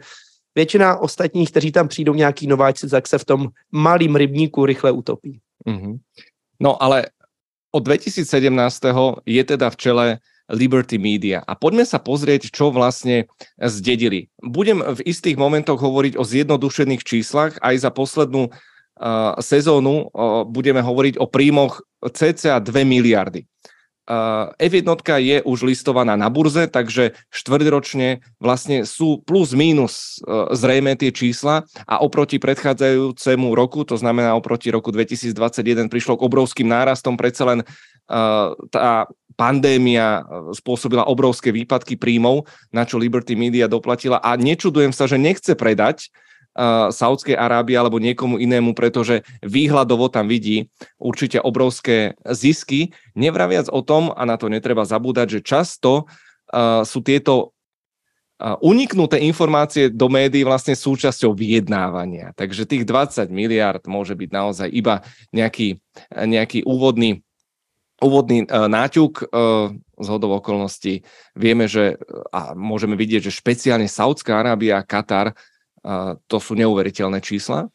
většina 0.55 0.97
ostatních, 0.97 1.51
kteří 1.51 1.73
tam 1.73 1.89
přijdou 1.89 2.15
nějaký 2.15 2.47
nováčci, 2.47 2.89
tak 2.89 3.09
se 3.09 3.19
v 3.19 3.25
tom 3.25 3.49
malým 3.73 4.17
rybníku 4.17 4.67
rychle 4.67 4.91
utopí. 4.91 5.41
Mm-hmm. 5.69 5.99
No 6.61 6.83
ale 6.83 7.07
od 7.71 7.83
2017. 7.87 8.27
je 9.27 9.43
teda 9.47 9.67
v 9.71 9.77
čele 9.79 10.07
Liberty 10.51 10.99
Media. 10.99 11.47
A 11.47 11.55
poďme 11.55 11.87
sa 11.87 12.03
pozrieť, 12.03 12.51
čo 12.51 12.75
vlastne 12.75 13.31
zdedili. 13.57 14.27
Budem 14.43 14.83
v 14.83 15.01
istých 15.07 15.39
momentoch 15.39 15.79
hovoriť 15.79 16.19
o 16.19 16.27
zjednodušených 16.27 17.03
číslach. 17.07 17.55
Aj 17.63 17.75
za 17.79 17.95
poslednú 17.95 18.51
uh, 18.51 19.39
sezónu 19.39 20.11
uh, 20.11 20.43
budeme 20.43 20.83
hovoriť 20.83 21.23
o 21.23 21.31
príjmoch 21.31 21.87
cca 22.03 22.59
2 22.59 22.67
miliardy. 22.83 23.47
F1 24.09 24.87
je 25.23 25.39
už 25.47 25.59
listovaná 25.63 26.19
na 26.19 26.27
burze, 26.27 26.67
takže 26.67 27.15
štvrťročne 27.31 28.25
vlastne 28.43 28.83
sú 28.83 29.23
plus 29.23 29.55
minus 29.55 30.19
e, 30.25 30.51
zrejme 30.57 30.99
tie 30.99 31.15
čísla. 31.15 31.63
A 31.87 32.03
oproti 32.03 32.43
predchádzajúcemu 32.43 33.49
roku, 33.55 33.87
to 33.87 33.95
znamená 33.95 34.35
oproti 34.35 34.75
roku 34.75 34.91
2021 34.91 35.87
prišlo 35.87 36.19
k 36.19 36.27
obrovským 36.27 36.67
nárastom, 36.67 37.15
predsa 37.15 37.55
len 37.55 37.61
e, 37.63 37.65
tá 38.75 39.07
pandémia 39.39 40.27
e, 40.27 40.59
spôsobila 40.59 41.07
obrovské 41.07 41.55
výpadky 41.55 41.95
príjmov, 41.95 42.51
na 42.75 42.83
čo 42.83 42.99
Liberty 42.99 43.39
Media 43.39 43.71
doplatila. 43.71 44.19
A 44.19 44.35
nečudujem 44.35 44.91
sa, 44.91 45.07
že 45.07 45.23
nechce 45.23 45.55
predať, 45.55 46.11
Saudskej 46.91 47.39
Arábie 47.39 47.79
alebo 47.79 48.03
niekomu 48.03 48.37
inému, 48.37 48.75
pretože 48.75 49.23
výhľadovo 49.41 50.11
tam 50.11 50.27
vidí 50.27 50.67
určite 50.99 51.39
obrovské 51.39 52.19
zisky. 52.27 52.91
Nevraviac 53.15 53.71
o 53.71 53.81
tom, 53.87 54.11
a 54.11 54.27
na 54.27 54.35
to 54.35 54.51
netreba 54.51 54.83
zabúdať, 54.83 55.39
že 55.39 55.47
často 55.47 56.05
uh, 56.05 56.83
sú 56.83 57.07
tieto 57.07 57.55
uh, 58.43 58.59
uniknuté 58.61 59.23
informácie 59.23 59.95
do 59.95 60.11
médií 60.11 60.43
vlastne 60.43 60.75
súčasťou 60.75 61.39
vyjednávania. 61.39 62.35
Takže 62.35 62.67
tých 62.67 62.83
20 62.83 63.31
miliard 63.31 63.83
môže 63.87 64.19
byť 64.19 64.31
naozaj 64.35 64.69
iba 64.75 65.07
nejaký, 65.31 65.79
nejaký 66.11 66.67
úvodný 66.67 67.23
úvodný 68.01 68.49
náťuk 68.49 69.29
z 70.01 70.07
hodov 70.09 70.41
okolností. 70.41 71.05
Vieme, 71.37 71.69
že 71.69 72.01
a 72.33 72.57
môžeme 72.57 72.97
vidieť, 72.97 73.29
že 73.29 73.39
špeciálne 73.45 73.85
Saudská 73.85 74.41
Arábia 74.41 74.81
a 74.81 74.87
Katar 74.89 75.37
to 76.27 76.37
sú 76.41 76.53
neuveriteľné 76.57 77.25
čísla. 77.25 77.69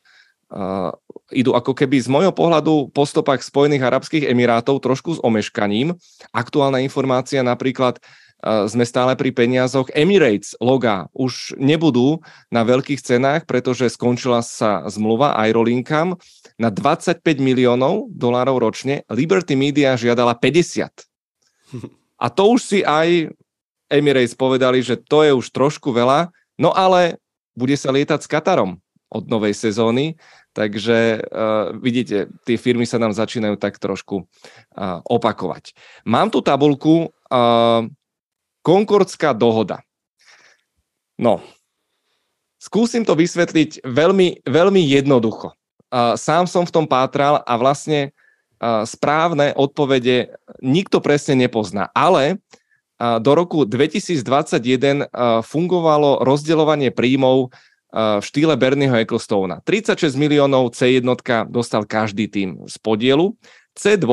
Idú 1.34 1.58
ako 1.58 1.74
keby 1.74 1.98
z 2.00 2.08
môjho 2.08 2.30
pohľadu 2.30 2.94
po 2.94 3.04
stopách 3.04 3.42
Spojených 3.42 3.90
Arabských 3.90 4.30
Emirátov 4.30 4.78
trošku 4.78 5.18
s 5.18 5.20
omeškaním. 5.26 5.98
Aktuálna 6.32 6.80
informácia 6.86 7.42
napríklad 7.42 7.98
sme 8.46 8.86
stále 8.86 9.18
pri 9.18 9.34
peniazoch. 9.34 9.90
Emirates 9.98 10.54
loga 10.62 11.10
už 11.18 11.58
nebudú 11.58 12.22
na 12.54 12.62
veľkých 12.62 13.02
cenách, 13.02 13.50
pretože 13.50 13.90
skončila 13.90 14.46
sa 14.46 14.86
zmluva 14.86 15.34
Aerolinkam 15.34 16.14
na 16.62 16.70
25 16.70 17.26
miliónov 17.42 18.06
dolárov 18.14 18.62
ročne. 18.62 19.02
Liberty 19.10 19.58
Media 19.58 19.98
žiadala 19.98 20.38
50. 20.38 20.94
A 22.22 22.26
to 22.30 22.44
už 22.54 22.62
si 22.62 22.80
aj 22.86 23.34
Emirates 23.90 24.38
povedali, 24.38 24.86
že 24.86 25.02
to 25.02 25.26
je 25.26 25.34
už 25.34 25.50
trošku 25.50 25.90
veľa, 25.90 26.30
no 26.62 26.70
ale 26.70 27.18
bude 27.56 27.74
sa 27.80 27.90
lietať 27.90 28.20
s 28.22 28.30
Katarom 28.30 28.78
od 29.10 29.24
novej 29.32 29.56
sezóny, 29.56 30.20
takže 30.52 31.24
uh, 31.24 31.72
vidíte, 31.80 32.28
tie 32.44 32.60
firmy 32.60 32.84
sa 32.84 33.00
nám 33.00 33.16
začínajú 33.16 33.56
tak 33.56 33.80
trošku 33.80 34.24
uh, 34.24 35.00
opakovať. 35.08 35.72
Mám 36.04 36.36
tu 36.36 36.44
tabulku 36.44 37.10
uh, 37.10 37.88
Konkordská 38.66 39.32
dohoda. 39.32 39.86
No, 41.16 41.40
skúsim 42.60 43.08
to 43.08 43.16
vysvetliť 43.16 43.86
veľmi, 43.86 44.44
veľmi 44.44 44.82
jednoducho. 44.84 45.56
Uh, 45.94 46.18
sám 46.20 46.50
som 46.50 46.68
v 46.68 46.74
tom 46.74 46.86
pátral 46.90 47.40
a 47.46 47.54
vlastne 47.56 48.12
uh, 48.60 48.84
správne 48.84 49.54
odpovede 49.56 50.34
nikto 50.60 51.00
presne 51.00 51.40
nepozná, 51.46 51.88
ale 51.94 52.42
do 53.00 53.32
roku 53.36 53.68
2021 53.68 55.12
fungovalo 55.44 56.24
rozdeľovanie 56.24 56.96
príjmov 56.96 57.52
v 57.96 58.24
štýle 58.24 58.60
Bernieho 58.60 58.96
Ecclestona. 59.00 59.64
36 59.64 60.20
miliónov 60.20 60.76
C1 60.76 61.04
dostal 61.48 61.88
každý 61.88 62.28
tým 62.28 62.68
z 62.68 62.76
podielu. 62.80 63.36
C2 63.76 64.12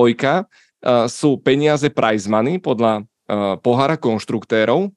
sú 1.06 1.38
peniaze 1.42 1.86
prize 1.90 2.26
money 2.26 2.58
podľa 2.58 3.06
pohára 3.62 3.98
konštruktérov. 3.98 4.90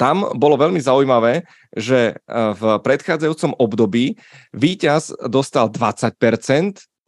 Tam 0.00 0.24
bolo 0.38 0.56
veľmi 0.56 0.80
zaujímavé, 0.80 1.44
že 1.74 2.16
v 2.30 2.62
predchádzajúcom 2.80 3.60
období 3.60 4.16
víťaz 4.56 5.12
dostal 5.28 5.68
20% 5.68 6.10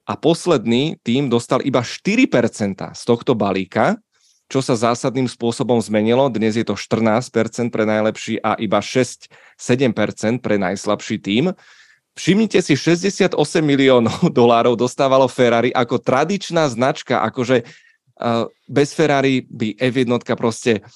a 0.04 0.14
posledný 0.20 1.00
tým 1.00 1.32
dostal 1.32 1.64
iba 1.64 1.80
4% 1.80 2.28
z 2.92 3.02
tohto 3.08 3.32
balíka 3.32 3.96
čo 4.48 4.60
sa 4.60 4.76
zásadným 4.76 5.26
spôsobom 5.26 5.80
zmenilo. 5.80 6.28
Dnes 6.28 6.54
je 6.54 6.66
to 6.66 6.76
14% 6.76 7.72
pre 7.72 7.84
najlepší 7.88 8.40
a 8.44 8.54
iba 8.60 8.78
6-7% 8.78 10.44
pre 10.44 10.60
najslabší 10.60 11.16
tým. 11.20 11.44
Všimnite 12.14 12.62
si, 12.62 12.78
68 12.78 13.34
miliónov 13.64 14.30
dolárov 14.38 14.78
dostávalo 14.78 15.26
Ferrari 15.26 15.74
ako 15.74 15.98
tradičná 15.98 16.70
značka, 16.70 17.24
akože 17.24 17.66
bez 18.70 18.94
Ferrari 18.94 19.42
by 19.50 19.74
F1 19.74 20.06
proste 20.38 20.86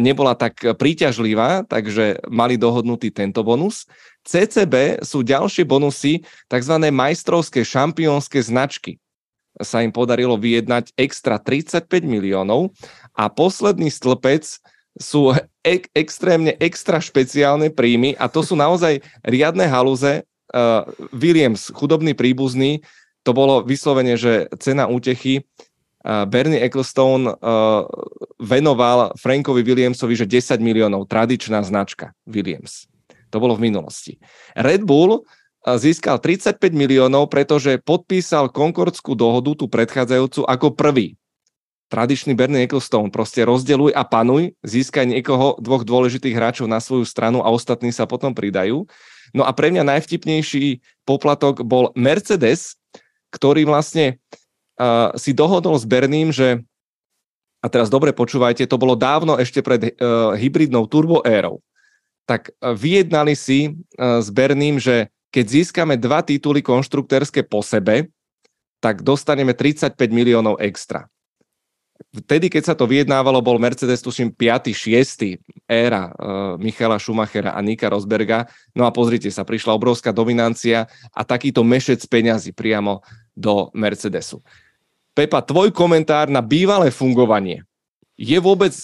nebola 0.00 0.32
tak 0.32 0.64
príťažlivá, 0.80 1.68
takže 1.68 2.24
mali 2.32 2.56
dohodnutý 2.56 3.12
tento 3.12 3.44
bonus. 3.44 3.84
CCB 4.24 5.04
sú 5.04 5.20
ďalšie 5.20 5.68
bonusy, 5.68 6.24
tzv. 6.48 6.74
majstrovské 6.88 7.60
šampiónske 7.60 8.40
značky 8.40 8.96
sa 9.62 9.82
im 9.84 9.94
podarilo 9.94 10.34
vyjednať 10.34 10.94
extra 10.98 11.38
35 11.38 11.86
miliónov 12.02 12.74
a 13.14 13.30
posledný 13.30 13.86
stĺpec 13.86 14.42
sú 14.98 15.34
ek- 15.62 15.90
extrémne 15.94 16.54
extra 16.58 16.98
špeciálne 17.02 17.70
príjmy 17.70 18.14
a 18.18 18.30
to 18.30 18.42
sú 18.42 18.54
naozaj 18.54 19.02
riadne 19.26 19.66
halúze. 19.66 20.22
Uh, 20.54 20.86
Williams, 21.10 21.74
chudobný 21.74 22.14
príbuzný, 22.14 22.78
to 23.26 23.34
bolo 23.34 23.66
vyslovene, 23.66 24.14
že 24.14 24.46
cena 24.62 24.86
útechy. 24.86 25.42
Uh, 26.04 26.28
Bernie 26.28 26.62
Ecclestone 26.62 27.26
uh, 27.26 27.88
venoval 28.38 29.16
Frankovi 29.18 29.66
Williamsovi, 29.66 30.14
že 30.14 30.30
10 30.30 30.62
miliónov, 30.62 31.10
tradičná 31.10 31.58
značka 31.66 32.14
Williams. 32.28 32.86
To 33.34 33.42
bolo 33.42 33.58
v 33.58 33.66
minulosti. 33.66 34.14
Red 34.54 34.86
Bull 34.86 35.26
získal 35.64 36.20
35 36.20 36.60
miliónov, 36.76 37.32
pretože 37.32 37.80
podpísal 37.80 38.52
Concordskú 38.52 39.16
dohodu, 39.16 39.56
tú 39.56 39.66
predchádzajúcu, 39.66 40.44
ako 40.44 40.76
prvý. 40.76 41.16
Tradičný 41.88 42.36
Bernie 42.36 42.64
Ecclestone, 42.68 43.08
proste 43.08 43.44
rozdeluj 43.44 43.96
a 43.96 44.04
panuj, 44.04 44.52
získaj 44.60 45.08
niekoho, 45.08 45.56
dvoch 45.60 45.84
dôležitých 45.84 46.36
hráčov 46.36 46.66
na 46.68 46.80
svoju 46.80 47.08
stranu 47.08 47.40
a 47.40 47.48
ostatní 47.48 47.92
sa 47.92 48.04
potom 48.04 48.36
pridajú. 48.36 48.84
No 49.32 49.42
a 49.44 49.52
pre 49.56 49.72
mňa 49.72 49.88
najvtipnejší 49.88 50.84
poplatok 51.08 51.64
bol 51.64 51.92
Mercedes, 51.96 52.76
ktorý 53.32 53.64
vlastne 53.64 54.20
uh, 54.76 55.12
si 55.16 55.32
dohodol 55.32 55.80
s 55.80 55.86
Berným, 55.88 56.34
že 56.34 56.60
a 57.64 57.66
teraz 57.72 57.88
dobre 57.88 58.12
počúvajte, 58.12 58.68
to 58.68 58.76
bolo 58.76 58.92
dávno 58.92 59.40
ešte 59.40 59.64
pred 59.64 59.96
uh, 59.96 60.36
hybridnou 60.36 60.84
turbo 60.84 61.24
érou. 61.24 61.64
Tak 62.28 62.52
uh, 62.52 62.76
vyjednali 62.76 63.32
si 63.32 63.72
uh, 63.96 64.20
s 64.20 64.28
Berným, 64.28 64.76
že 64.76 65.13
keď 65.34 65.46
získame 65.50 65.98
dva 65.98 66.22
tituly 66.22 66.62
konštruktérske 66.62 67.42
po 67.42 67.58
sebe, 67.58 68.06
tak 68.78 69.02
dostaneme 69.02 69.50
35 69.50 69.98
miliónov 70.14 70.62
extra. 70.62 71.10
Vtedy, 72.14 72.46
keď 72.46 72.62
sa 72.70 72.74
to 72.78 72.86
vyjednávalo, 72.86 73.42
bol 73.42 73.58
Mercedes, 73.58 74.02
tuším, 74.02 74.30
5. 74.30 74.70
6. 74.70 75.66
éra 75.66 76.10
uh, 76.10 76.54
Michala 76.58 77.02
Schumachera 77.02 77.54
a 77.54 77.60
Nika 77.62 77.90
Rosberga. 77.90 78.46
No 78.74 78.86
a 78.86 78.94
pozrite 78.94 79.26
sa, 79.34 79.42
prišla 79.42 79.74
obrovská 79.74 80.14
dominancia 80.14 80.86
a 81.10 81.22
takýto 81.26 81.66
mešec 81.66 82.02
peňazí 82.06 82.54
priamo 82.54 83.02
do 83.34 83.74
Mercedesu. 83.74 84.42
Pepa, 85.14 85.42
tvoj 85.42 85.74
komentár 85.74 86.30
na 86.30 86.42
bývalé 86.42 86.94
fungovanie. 86.94 87.62
Je 88.14 88.38
vôbec 88.38 88.74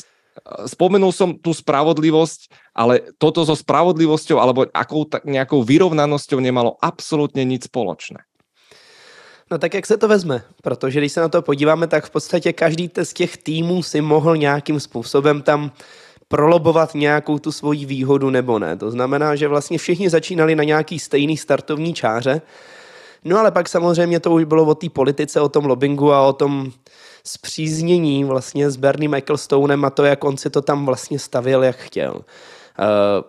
spomenul 0.66 1.10
som 1.10 1.34
tú 1.36 1.50
spravodlivosť, 1.50 2.69
ale 2.80 3.12
toto 3.20 3.44
so 3.44 3.52
spravodlivosťou 3.52 4.40
alebo 4.40 4.64
akou 4.72 5.04
tak 5.04 5.28
nejakou 5.28 5.60
vyrovnanosťou 5.60 6.40
nemalo 6.40 6.80
absolútne 6.80 7.44
nič 7.44 7.68
spoločné. 7.68 8.24
No 9.52 9.58
tak 9.60 9.74
jak 9.74 9.86
se 9.86 9.96
to 10.00 10.08
vezme? 10.08 10.42
Protože 10.62 11.00
když 11.00 11.12
se 11.12 11.20
na 11.20 11.28
to 11.28 11.42
podíváme, 11.42 11.86
tak 11.86 12.06
v 12.08 12.10
podstatě 12.10 12.52
každý 12.52 12.90
z 13.02 13.12
těch 13.12 13.36
týmů 13.36 13.82
si 13.82 14.00
mohl 14.00 14.36
nějakým 14.36 14.80
způsobem 14.80 15.42
tam 15.42 15.70
prolobovat 16.28 16.94
nějakou 16.94 17.38
tu 17.38 17.52
svoji 17.52 17.84
výhodu 17.84 18.30
nebo 18.30 18.58
ne. 18.58 18.76
To 18.76 18.90
znamená, 18.90 19.36
že 19.36 19.48
vlastně 19.48 19.78
všichni 19.78 20.10
začínali 20.10 20.54
na 20.56 20.64
nějaký 20.64 20.98
stejný 20.98 21.36
startovní 21.36 21.94
čáře, 21.94 22.40
No 23.24 23.38
ale 23.38 23.50
pak 23.50 23.68
samozřejmě 23.68 24.20
to 24.20 24.32
už 24.32 24.44
bylo 24.44 24.64
o 24.64 24.74
té 24.74 24.88
politice, 24.88 25.40
o 25.40 25.48
tom 25.48 25.64
lobbingu 25.64 26.12
a 26.12 26.26
o 26.26 26.32
tom 26.32 26.72
zpříznění 27.24 28.24
vlastně 28.24 28.70
s 28.70 28.76
Bernie 28.76 29.08
Michaelstonem 29.08 29.84
a 29.84 29.90
to, 29.90 30.04
jak 30.04 30.24
on 30.24 30.36
si 30.36 30.50
to 30.50 30.62
tam 30.62 30.86
vlastně 30.86 31.18
stavil, 31.18 31.64
jak 31.64 31.76
chtěl. 31.76 32.24
Uh, 32.78 32.84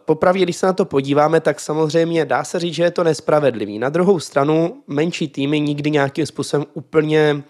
popravdě, 0.06 0.44
když 0.44 0.56
se 0.56 0.66
na 0.66 0.74
to 0.74 0.86
podíváme, 0.86 1.40
tak 1.40 1.60
samozřejmě 1.60 2.26
dá 2.26 2.44
se 2.44 2.60
říct, 2.60 2.74
že 2.74 2.84
je 2.84 2.92
to 2.92 3.04
nespravedlivý. 3.04 3.80
Na 3.80 3.90
druhou 3.90 4.20
stranu 4.20 4.84
menší 4.88 5.28
týmy 5.28 5.60
nikdy 5.60 5.92
nějakým 5.92 6.26
způsobem 6.26 6.66
úplně, 6.74 7.44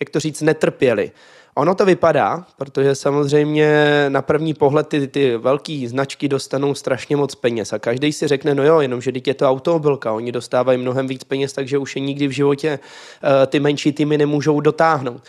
jak 0.00 0.10
to 0.10 0.20
říct, 0.20 0.42
netrpěli. 0.42 1.12
Ono 1.56 1.74
to 1.74 1.86
vypadá, 1.86 2.46
protože 2.56 2.94
samozřejmě 2.94 3.68
na 4.08 4.22
první 4.22 4.54
pohled 4.54 4.88
ty, 4.88 5.08
ty 5.08 5.36
velké 5.36 5.84
značky 5.86 6.28
dostanou 6.28 6.74
strašně 6.74 7.16
moc 7.16 7.34
peněz 7.34 7.72
a 7.72 7.78
každý 7.78 8.12
si 8.12 8.28
řekne, 8.28 8.54
no 8.54 8.64
jo, 8.64 8.80
jenom 8.80 9.00
že 9.00 9.12
je 9.26 9.34
to 9.34 9.48
automobilka, 9.48 10.12
oni 10.12 10.32
dostávají 10.32 10.78
mnohem 10.78 11.06
víc 11.06 11.24
peněz, 11.24 11.52
takže 11.52 11.78
už 11.78 11.96
je 11.96 12.02
nikdy 12.02 12.26
v 12.26 12.30
životě 12.30 12.78
uh, 12.78 13.46
ty 13.46 13.60
menší 13.60 13.92
týmy 13.92 14.18
nemůžou 14.18 14.60
dotáhnout. 14.60 15.22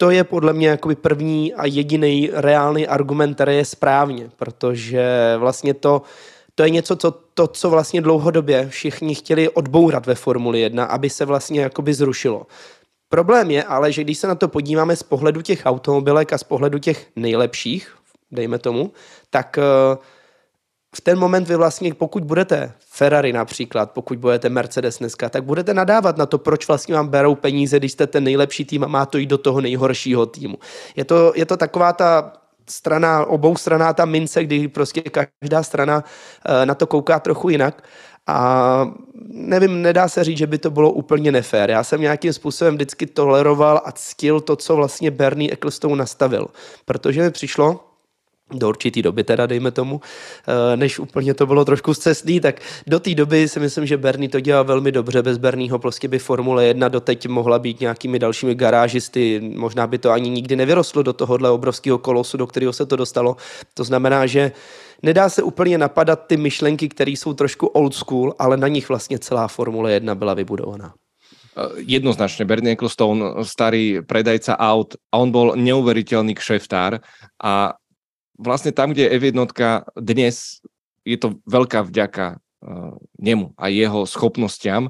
To 0.00 0.10
je 0.10 0.24
podle 0.24 0.52
mě 0.52 0.68
jakoby 0.68 0.94
první 0.94 1.54
a 1.54 1.66
jediný 1.66 2.30
reálný 2.32 2.86
argument, 2.86 3.34
který 3.34 3.56
je 3.56 3.64
správně, 3.64 4.30
protože 4.36 5.34
vlastně 5.38 5.74
to, 5.74 6.02
to 6.54 6.62
je 6.62 6.70
něco, 6.70 6.96
co, 6.96 7.10
to, 7.10 7.46
co 7.46 7.70
vlastně 7.70 8.00
dlouhodobě 8.00 8.68
všichni 8.68 9.14
chtěli 9.14 9.48
odbourat 9.48 10.06
ve 10.06 10.14
Formuli 10.14 10.60
1, 10.60 10.84
aby 10.84 11.10
se 11.10 11.24
vlastně 11.24 11.60
jakoby 11.60 11.94
zrušilo. 11.94 12.46
Problém 13.08 13.50
je 13.50 13.64
ale, 13.64 13.92
že 13.92 14.04
když 14.04 14.18
se 14.18 14.26
na 14.26 14.34
to 14.34 14.48
podíváme 14.48 14.96
z 14.96 15.02
pohledu 15.02 15.42
těch 15.42 15.62
automobilek 15.64 16.32
a 16.32 16.38
z 16.38 16.44
pohledu 16.44 16.78
těch 16.78 17.06
nejlepších, 17.16 17.96
dejme 18.32 18.58
tomu, 18.58 18.92
tak 19.30 19.58
eh, 19.58 19.98
v 20.96 21.00
ten 21.00 21.18
moment 21.18 21.48
vy 21.48 21.56
vlastně, 21.56 21.94
pokud 21.94 22.24
budete 22.24 22.72
Ferrari 22.78 23.32
například, 23.32 23.90
pokud 23.90 24.18
budete 24.18 24.48
Mercedes 24.48 24.98
dneska, 24.98 25.28
tak 25.28 25.44
budete 25.44 25.74
nadávat 25.74 26.16
na 26.16 26.26
to, 26.26 26.38
proč 26.38 26.68
vlastně 26.68 26.94
vám 26.94 27.08
berou 27.08 27.34
peníze, 27.34 27.78
když 27.78 27.92
jste 27.92 28.06
ten 28.06 28.24
nejlepší 28.24 28.64
tým 28.64 28.84
a 28.84 28.88
má 28.88 29.06
to 29.06 29.18
jít 29.18 29.26
do 29.26 29.38
toho 29.38 29.60
nejhoršího 29.60 30.26
týmu. 30.26 30.58
Je 30.96 31.04
to, 31.04 31.32
je 31.36 31.46
to 31.46 31.56
taková 31.56 31.92
ta 31.92 32.32
strana, 32.68 33.26
obou 33.26 33.56
straná 33.56 33.92
ta 33.92 34.04
mince, 34.04 34.44
kdy 34.44 34.68
prostě 34.68 35.02
každá 35.02 35.62
strana 35.62 36.04
eh, 36.46 36.66
na 36.66 36.74
to 36.74 36.86
kouká 36.86 37.20
trochu 37.20 37.48
jinak. 37.48 37.82
A 38.26 38.90
nevím, 39.28 39.82
nedá 39.82 40.08
se 40.08 40.24
říct, 40.24 40.38
že 40.38 40.46
by 40.46 40.58
to 40.58 40.70
bylo 40.70 40.92
úplně 40.92 41.32
nefér. 41.32 41.70
Já 41.70 41.84
jsem 41.84 42.00
nějakým 42.00 42.32
způsobem 42.32 42.74
vždycky 42.74 43.06
toleroval 43.06 43.82
a 43.84 43.92
ctil 43.92 44.40
to, 44.40 44.56
co 44.56 44.76
vlastně 44.76 45.10
Bernie 45.10 45.52
Ecclestone 45.52 45.96
nastavil. 45.96 46.46
Protože 46.84 47.22
mi 47.22 47.30
přišlo, 47.30 47.89
do 48.52 48.68
určitý 48.68 49.02
doby 49.02 49.24
teda, 49.24 49.46
dejme 49.46 49.70
tomu, 49.70 50.00
eh, 50.00 50.76
než 50.76 50.98
úplně 50.98 51.34
to 51.34 51.46
bylo 51.46 51.64
trošku 51.64 51.94
zcestný, 51.94 52.40
tak 52.40 52.60
do 52.86 53.00
té 53.00 53.14
doby 53.14 53.48
si 53.48 53.60
myslím, 53.60 53.86
že 53.86 53.96
Bernie 53.96 54.28
to 54.28 54.40
dělal 54.40 54.64
velmi 54.64 54.92
dobře. 54.92 55.22
Bez 55.22 55.38
Bernieho 55.38 55.78
prostě 55.78 56.08
by 56.08 56.18
Formule 56.18 56.66
1 56.66 56.88
doteď 56.88 57.28
mohla 57.28 57.58
být 57.58 57.80
nějakými 57.80 58.18
dalšími 58.18 58.54
garážisty, 58.54 59.40
možná 59.56 59.86
by 59.86 59.98
to 59.98 60.10
ani 60.10 60.30
nikdy 60.30 60.56
nevyrostlo 60.56 61.02
do 61.02 61.12
tohohle 61.12 61.50
obrovského 61.50 61.98
kolosu, 61.98 62.36
do 62.36 62.46
kterého 62.46 62.72
se 62.72 62.86
to 62.86 62.96
dostalo. 62.96 63.36
To 63.74 63.84
znamená, 63.84 64.26
že 64.26 64.52
nedá 65.02 65.28
se 65.28 65.42
úplně 65.42 65.78
napadat 65.78 66.26
ty 66.26 66.36
myšlenky, 66.36 66.88
které 66.88 67.10
jsou 67.10 67.32
trošku 67.32 67.66
old 67.66 67.94
school, 67.94 68.34
ale 68.38 68.56
na 68.56 68.68
nich 68.68 68.88
vlastně 68.88 69.18
celá 69.18 69.48
Formule 69.48 69.92
1 69.92 70.14
byla 70.14 70.34
vybudovaná 70.34 70.94
eh, 71.56 71.62
jednoznačne 71.76 72.44
Bernie 72.44 72.72
Ecclestone, 72.72 73.42
starý 73.42 74.02
predajca 74.06 74.54
aut, 74.58 74.94
a 75.12 75.18
on 75.18 75.30
bol 75.30 75.58
neuveriteľný 75.58 76.34
kšeftár 76.34 77.02
a 77.42 77.74
vlastne 78.40 78.72
tam, 78.72 78.96
kde 78.96 79.06
je 79.06 79.14
F1 79.20 79.36
dnes, 80.00 80.64
je 81.04 81.16
to 81.20 81.38
veľká 81.44 81.84
vďaka 81.84 82.40
uh, 82.40 82.96
nemu 83.20 83.52
a 83.60 83.68
jeho 83.68 84.08
schopnostiam. 84.08 84.88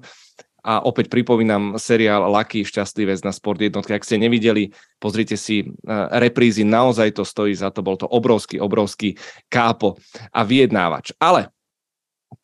A 0.60 0.84
opäť 0.84 1.08
pripomínam 1.08 1.80
seriál 1.80 2.28
Lucky, 2.28 2.68
šťastlivec 2.68 3.24
na 3.24 3.32
Sport 3.32 3.64
jednotke. 3.64 3.96
Ak 3.96 4.04
ste 4.04 4.20
nevideli, 4.20 4.76
pozrite 5.00 5.34
si 5.34 5.64
uh, 5.64 6.12
reprízy, 6.20 6.62
naozaj 6.62 7.16
to 7.16 7.24
stojí 7.24 7.56
za 7.56 7.72
to. 7.72 7.80
Bol 7.80 7.96
to 7.96 8.06
obrovský, 8.06 8.60
obrovský 8.60 9.16
kápo 9.48 9.96
a 10.30 10.44
vyjednávač. 10.44 11.16
Ale 11.16 11.48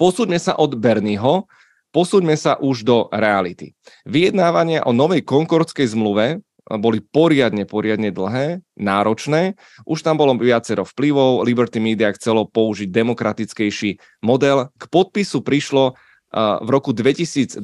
posúďme 0.01 0.41
sa 0.41 0.57
od 0.57 0.75
Bernieho, 0.75 1.45
posúďme 1.93 2.35
sa 2.41 2.57
už 2.57 2.89
do 2.89 2.97
reality. 3.13 3.77
Vyjednávania 4.09 4.89
o 4.89 4.97
novej 4.97 5.21
konkordskej 5.21 5.93
zmluve 5.93 6.41
boli 6.67 6.99
poriadne, 6.99 7.63
poriadne 7.63 8.11
dlhé, 8.11 8.61
náročné. 8.75 9.55
Už 9.87 10.03
tam 10.03 10.19
bolo 10.19 10.35
viacero 10.35 10.83
vplyvov, 10.83 11.47
Liberty 11.47 11.79
Media 11.79 12.11
chcelo 12.11 12.51
použiť 12.51 12.91
demokratickejší 12.91 14.23
model. 14.27 14.75
K 14.75 14.85
podpisu 14.91 15.47
prišlo 15.47 15.95
v 16.35 16.69
roku 16.69 16.91
2020, 16.91 17.63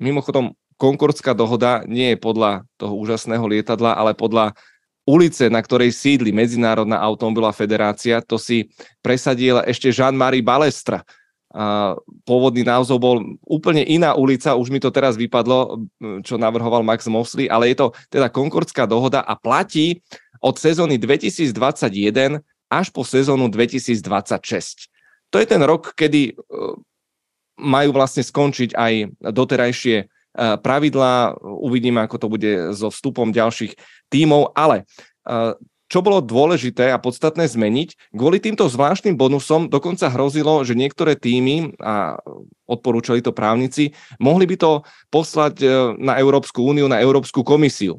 mimochodom 0.00 0.56
Konkordská 0.80 1.36
dohoda 1.36 1.84
nie 1.84 2.16
je 2.16 2.18
podľa 2.18 2.64
toho 2.80 2.96
úžasného 2.96 3.44
lietadla, 3.44 4.00
ale 4.00 4.16
podľa 4.16 4.56
ulice, 5.04 5.52
na 5.52 5.60
ktorej 5.60 5.92
sídli 5.92 6.32
Medzinárodná 6.32 6.96
automobilová 7.04 7.52
federácia, 7.52 8.24
to 8.24 8.40
si 8.40 8.72
presadil 9.04 9.60
ešte 9.68 9.92
Jean-Marie 9.92 10.40
Balestra, 10.40 11.04
pôvodný 12.22 12.62
názov 12.62 13.02
bol 13.02 13.16
úplne 13.42 13.82
iná 13.82 14.14
ulica, 14.14 14.54
už 14.54 14.70
mi 14.70 14.78
to 14.78 14.94
teraz 14.94 15.18
vypadlo, 15.18 15.82
čo 16.22 16.38
navrhoval 16.38 16.86
Max 16.86 17.10
Mosley, 17.10 17.50
ale 17.50 17.74
je 17.74 17.82
to 17.82 17.86
teda 18.06 18.30
Konkordská 18.30 18.86
dohoda 18.86 19.18
a 19.18 19.34
platí 19.34 19.98
od 20.38 20.54
sezóny 20.56 20.96
2021 20.96 22.38
až 22.70 22.86
po 22.94 23.02
sezónu 23.02 23.50
2026. 23.50 24.88
To 25.30 25.36
je 25.42 25.46
ten 25.46 25.62
rok, 25.62 25.94
kedy 25.98 26.22
e, 26.30 26.32
majú 27.58 27.90
vlastne 27.94 28.22
skončiť 28.22 28.78
aj 28.78 28.92
doterajšie 29.18 29.96
e, 29.98 30.04
pravidlá. 30.62 31.38
Uvidíme, 31.42 32.06
ako 32.06 32.16
to 32.18 32.26
bude 32.30 32.50
so 32.78 32.94
vstupom 32.94 33.34
ďalších 33.34 33.74
tímov, 34.10 34.54
ale 34.54 34.86
e, 35.26 35.54
čo 35.90 36.06
bolo 36.06 36.22
dôležité 36.22 36.94
a 36.94 37.02
podstatné 37.02 37.50
zmeniť, 37.50 38.14
kvôli 38.14 38.38
týmto 38.38 38.70
zvláštnym 38.70 39.18
bonusom 39.18 39.66
dokonca 39.66 40.06
hrozilo, 40.06 40.62
že 40.62 40.78
niektoré 40.78 41.18
týmy, 41.18 41.74
a 41.82 42.14
odporúčali 42.70 43.18
to 43.18 43.34
právnici, 43.34 43.90
mohli 44.22 44.46
by 44.46 44.54
to 44.54 44.86
poslať 45.10 45.54
e, 45.58 45.66
na 45.98 46.14
Európsku 46.22 46.62
úniu, 46.62 46.86
na 46.86 47.02
Európsku 47.02 47.42
komisiu. 47.42 47.98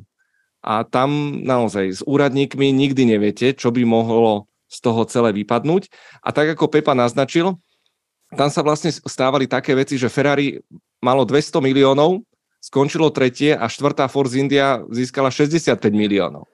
A 0.63 0.87
tam 0.87 1.43
naozaj 1.43 1.99
s 1.99 2.01
úradníkmi 2.07 2.71
nikdy 2.71 3.03
neviete, 3.03 3.51
čo 3.51 3.75
by 3.75 3.83
mohlo 3.83 4.47
z 4.71 4.77
toho 4.79 5.03
celé 5.03 5.35
vypadnúť. 5.35 5.91
A 6.23 6.31
tak 6.31 6.55
ako 6.55 6.71
Pepa 6.71 6.95
naznačil, 6.95 7.59
tam 8.31 8.47
sa 8.47 8.63
vlastne 8.63 8.95
stávali 8.95 9.51
také 9.51 9.75
veci, 9.75 9.99
že 9.99 10.07
Ferrari 10.07 10.63
malo 11.03 11.27
200 11.27 11.59
miliónov, 11.59 12.23
skončilo 12.63 13.11
tretie 13.11 13.51
a 13.51 13.67
štvrtá 13.67 14.07
Force 14.07 14.37
India 14.39 14.79
získala 14.87 15.27
65 15.27 15.75
miliónov. 15.91 16.50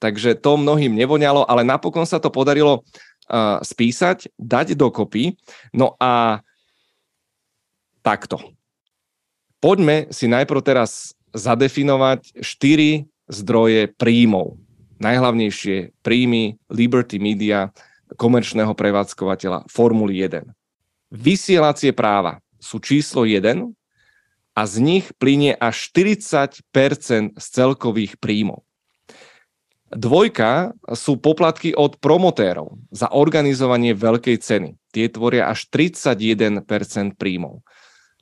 Takže 0.00 0.40
to 0.40 0.56
mnohým 0.56 0.96
nevoňalo, 0.96 1.44
ale 1.44 1.62
napokon 1.62 2.08
sa 2.08 2.16
to 2.16 2.32
podarilo 2.32 2.80
uh, 2.80 3.60
spísať, 3.60 4.32
dať 4.40 4.72
dokopy. 4.72 5.36
No 5.76 5.94
a 6.00 6.40
takto. 8.00 8.40
Poďme 9.60 10.08
si 10.08 10.24
najprv 10.24 10.60
teraz 10.64 11.12
zadefinovať 11.36 12.40
štyri 12.40 13.04
zdroje 13.28 13.92
príjmov. 13.94 14.56
Najhlavnejšie 15.04 16.00
príjmy 16.00 16.56
Liberty 16.72 17.20
Media, 17.20 17.68
komerčného 18.16 18.72
prevádzkovateľa 18.72 19.68
Formuly 19.70 20.26
1. 20.26 20.48
Vysielacie 21.12 21.92
práva 21.92 22.40
sú 22.58 22.80
číslo 22.80 23.28
1 23.28 23.68
a 24.56 24.62
z 24.66 24.74
nich 24.82 25.06
plinie 25.16 25.54
až 25.56 25.92
40% 25.94 26.64
z 27.38 27.46
celkových 27.46 28.18
príjmov. 28.18 28.66
Dvojka 29.90 30.70
sú 30.94 31.18
poplatky 31.18 31.74
od 31.74 31.98
promotérov 31.98 32.78
za 32.94 33.10
organizovanie 33.10 33.90
veľkej 33.90 34.38
ceny. 34.38 34.78
Tie 34.94 35.10
tvoria 35.10 35.50
až 35.50 35.66
31% 35.66 37.18
príjmov. 37.18 37.66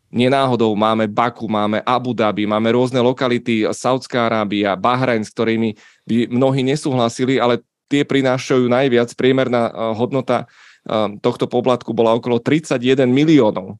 Nenáhodou 0.08 0.72
máme 0.72 1.04
Baku, 1.04 1.44
máme 1.44 1.84
Abu 1.84 2.16
Dhabi, 2.16 2.48
máme 2.48 2.72
rôzne 2.72 3.04
lokality, 3.04 3.68
Saudská 3.68 4.32
Arábia, 4.32 4.72
Bahrajn, 4.72 5.20
s 5.20 5.32
ktorými 5.36 5.76
by 6.08 6.32
mnohí 6.32 6.64
nesúhlasili, 6.64 7.36
ale 7.36 7.60
tie 7.92 8.08
prinášajú 8.08 8.64
najviac. 8.72 9.12
Priemerná 9.12 9.68
eh, 9.68 9.72
hodnota 9.92 10.48
eh, 10.88 11.20
tohto 11.20 11.44
poplatku 11.44 11.92
bola 11.92 12.16
okolo 12.16 12.40
31 12.40 13.04
miliónov. 13.12 13.76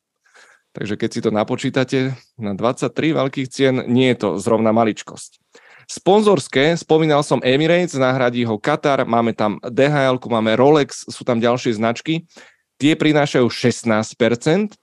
Takže 0.76 1.00
keď 1.00 1.10
si 1.10 1.20
to 1.24 1.32
napočítate 1.32 2.12
na 2.36 2.52
23 2.52 2.92
veľkých 3.16 3.48
cien, 3.48 3.80
nie 3.88 4.12
je 4.12 4.16
to 4.20 4.28
zrovna 4.36 4.76
maličkosť. 4.76 5.40
Sponzorské, 5.88 6.76
spomínal 6.76 7.24
som 7.24 7.40
Emirates, 7.40 7.96
nahradí 7.96 8.44
ho 8.44 8.60
Qatar, 8.60 9.08
máme 9.08 9.32
tam 9.32 9.56
DHL, 9.64 10.20
máme 10.20 10.52
Rolex, 10.52 11.08
sú 11.08 11.24
tam 11.24 11.40
ďalšie 11.40 11.80
značky. 11.80 12.28
Tie 12.76 12.92
prinášajú 12.92 13.48
16% 13.48 14.76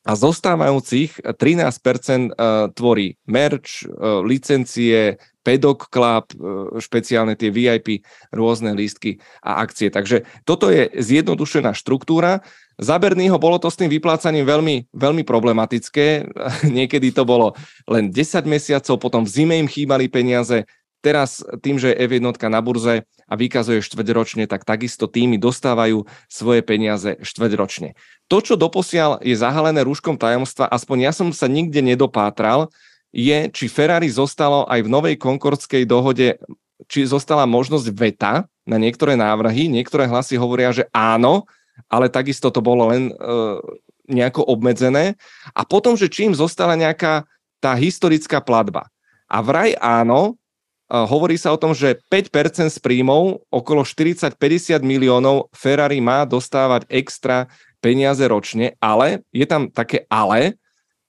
a 0.00 0.16
zostávajúcich 0.16 1.20
13% 1.36 2.32
tvorí 2.72 3.20
merch, 3.28 3.84
licencie, 4.24 5.20
Pedok 5.40 5.88
Club, 5.88 6.36
špeciálne 6.80 7.36
tie 7.36 7.48
VIP, 7.48 8.04
rôzne 8.32 8.76
lístky 8.76 9.20
a 9.40 9.64
akcie. 9.64 9.88
Takže 9.88 10.24
toto 10.44 10.68
je 10.68 10.88
zjednodušená 10.92 11.72
štruktúra. 11.72 12.44
Za 12.80 12.96
Bernieho 12.96 13.36
bolo 13.36 13.60
to 13.60 13.68
s 13.68 13.76
tým 13.76 13.92
vyplácaním 13.92 14.44
veľmi, 14.48 14.88
veľmi 14.92 15.22
problematické. 15.24 16.28
Niekedy 16.76 17.12
to 17.12 17.28
bolo 17.28 17.56
len 17.88 18.08
10 18.12 18.44
mesiacov, 18.48 18.96
potom 19.00 19.24
v 19.24 19.32
zime 19.32 19.56
im 19.60 19.68
chýbali 19.68 20.08
peniaze, 20.08 20.64
Teraz 21.00 21.40
tým, 21.64 21.80
že 21.80 21.96
je 21.96 22.04
F1 22.04 22.20
na 22.52 22.60
burze 22.60 23.08
a 23.30 23.38
vykazuje 23.38 23.78
štvrťročne, 23.78 24.50
tak 24.50 24.66
takisto 24.66 25.06
týmy 25.06 25.38
dostávajú 25.38 26.02
svoje 26.26 26.66
peniaze 26.66 27.14
štvrťročne. 27.22 27.94
To, 28.26 28.42
čo 28.42 28.58
doposiaľ 28.58 29.22
je 29.22 29.38
zahalené 29.38 29.86
rúškom 29.86 30.18
tajomstva, 30.18 30.66
aspoň 30.66 31.06
ja 31.06 31.12
som 31.14 31.30
sa 31.30 31.46
nikde 31.46 31.78
nedopátral, 31.78 32.74
je, 33.14 33.50
či 33.50 33.70
Ferrari 33.70 34.10
zostalo 34.10 34.66
aj 34.66 34.86
v 34.86 34.92
novej 34.92 35.14
konkordskej 35.18 35.86
dohode, 35.86 36.38
či 36.90 37.06
zostala 37.06 37.46
možnosť 37.46 37.86
veta 37.94 38.46
na 38.66 38.78
niektoré 38.78 39.18
návrhy. 39.18 39.66
Niektoré 39.70 40.06
hlasy 40.06 40.38
hovoria, 40.38 40.70
že 40.70 40.86
áno, 40.94 41.46
ale 41.90 42.10
takisto 42.10 42.50
to 42.54 42.62
bolo 42.62 42.90
len 42.90 43.10
e, 43.10 43.14
nejako 44.10 44.46
obmedzené. 44.46 45.18
A 45.54 45.62
potom, 45.66 45.98
že 45.98 46.10
či 46.10 46.30
im 46.30 46.34
zostala 46.34 46.78
nejaká 46.78 47.26
tá 47.60 47.76
historická 47.76 48.40
platba. 48.40 48.88
A 49.30 49.42
vraj 49.44 49.76
áno, 49.78 50.39
Hovorí 50.90 51.38
sa 51.38 51.54
o 51.54 51.60
tom, 51.60 51.70
že 51.70 52.02
5% 52.10 52.66
z 52.66 52.78
príjmov, 52.82 53.46
okolo 53.46 53.86
40-50 53.86 54.82
miliónov, 54.82 55.46
Ferrari 55.54 56.02
má 56.02 56.26
dostávať 56.26 56.90
extra 56.90 57.46
peniaze 57.78 58.26
ročne, 58.26 58.74
ale 58.82 59.22
je 59.30 59.46
tam 59.46 59.70
také 59.70 60.02
ale, 60.10 60.58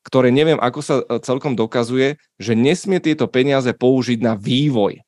ktoré 0.05 0.29
neviem, 0.29 0.61
ako 0.61 0.79
sa 0.85 0.95
e, 1.01 1.17
celkom 1.21 1.57
dokazuje, 1.57 2.17
že 2.37 2.53
nesmie 2.53 3.01
tieto 3.01 3.25
peniaze 3.25 3.69
použiť 3.73 4.21
na 4.21 4.33
vývoj. 4.37 5.01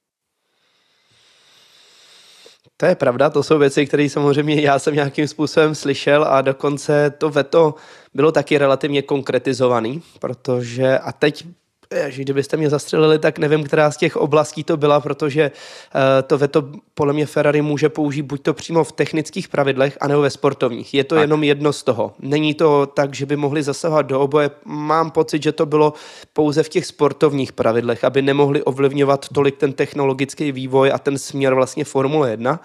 To 2.77 2.85
je 2.89 2.95
pravda, 2.95 3.29
to 3.29 3.43
jsou 3.43 3.59
věci, 3.59 3.85
které 3.85 4.09
samozřejmě 4.09 4.61
já 4.61 4.79
jsem 4.79 4.95
nějakým 4.95 5.27
způsobem 5.27 5.75
slyšel 5.75 6.23
a 6.23 6.41
dokonce 6.41 7.13
to 7.17 7.29
veto 7.29 7.75
bylo 8.13 8.31
taky 8.31 8.57
relativně 8.57 9.01
konkretizovaný, 9.01 10.01
protože 10.19 10.99
a 10.99 11.11
teď 11.11 11.45
Ježi, 11.93 12.21
kdybyste 12.21 12.57
mě 12.57 12.69
zastřelili, 12.69 13.19
tak 13.19 13.39
nevím, 13.39 13.63
která 13.63 13.91
z 13.91 13.97
těch 13.97 14.15
oblastí 14.15 14.63
to 14.63 14.77
byla, 14.77 14.99
protože 14.99 15.51
uh, 15.51 16.01
to 16.27 16.37
veto 16.37 16.69
podle 16.93 17.13
mě 17.13 17.25
Ferrari 17.25 17.61
může 17.61 17.89
použít 17.89 18.21
buď 18.21 18.41
to 18.41 18.53
přímo 18.53 18.83
v 18.83 18.91
technických 18.91 19.47
pravidlech, 19.47 19.97
anebo 20.01 20.21
ve 20.21 20.29
sportovních. 20.29 20.93
Je 20.93 21.03
to 21.03 21.15
tak. 21.15 21.21
jenom 21.21 21.43
jedno 21.43 21.73
z 21.73 21.83
toho. 21.83 22.13
Není 22.19 22.53
to 22.53 22.85
tak, 22.85 23.15
že 23.15 23.25
by 23.25 23.35
mohli 23.35 23.63
zasahovat 23.63 24.01
do 24.01 24.19
oboje. 24.19 24.51
Mám 24.65 25.11
pocit, 25.11 25.43
že 25.43 25.51
to 25.51 25.65
bylo 25.65 25.93
pouze 26.33 26.63
v 26.63 26.69
těch 26.69 26.85
sportovních 26.85 27.53
pravidlech, 27.53 28.03
aby 28.03 28.21
nemohli 28.21 28.63
ovlivňovat 28.63 29.29
tolik 29.33 29.57
ten 29.57 29.73
technologický 29.73 30.51
vývoj 30.51 30.91
a 30.93 30.97
ten 30.99 31.17
směr 31.17 31.53
vlastně 31.53 31.85
Formule 31.85 32.31
1 32.31 32.59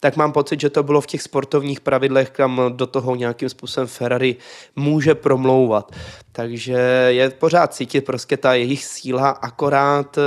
tak 0.00 0.16
mám 0.16 0.32
pocit, 0.32 0.60
že 0.60 0.70
to 0.70 0.82
bylo 0.82 1.00
v 1.00 1.06
těch 1.06 1.22
sportovních 1.22 1.80
pravidlech, 1.80 2.30
kam 2.30 2.60
do 2.76 2.86
toho 2.86 3.14
nějakým 3.14 3.48
způsobem 3.48 3.86
Ferrari 3.86 4.36
může 4.76 5.14
promlouvat. 5.14 5.92
Takže 6.32 6.72
je 7.08 7.30
pořád 7.30 7.74
cítit 7.74 8.00
prostě 8.00 8.36
ta 8.36 8.54
jejich 8.54 8.84
síla, 8.84 9.28
akorát 9.30 10.18
eh, 10.18 10.22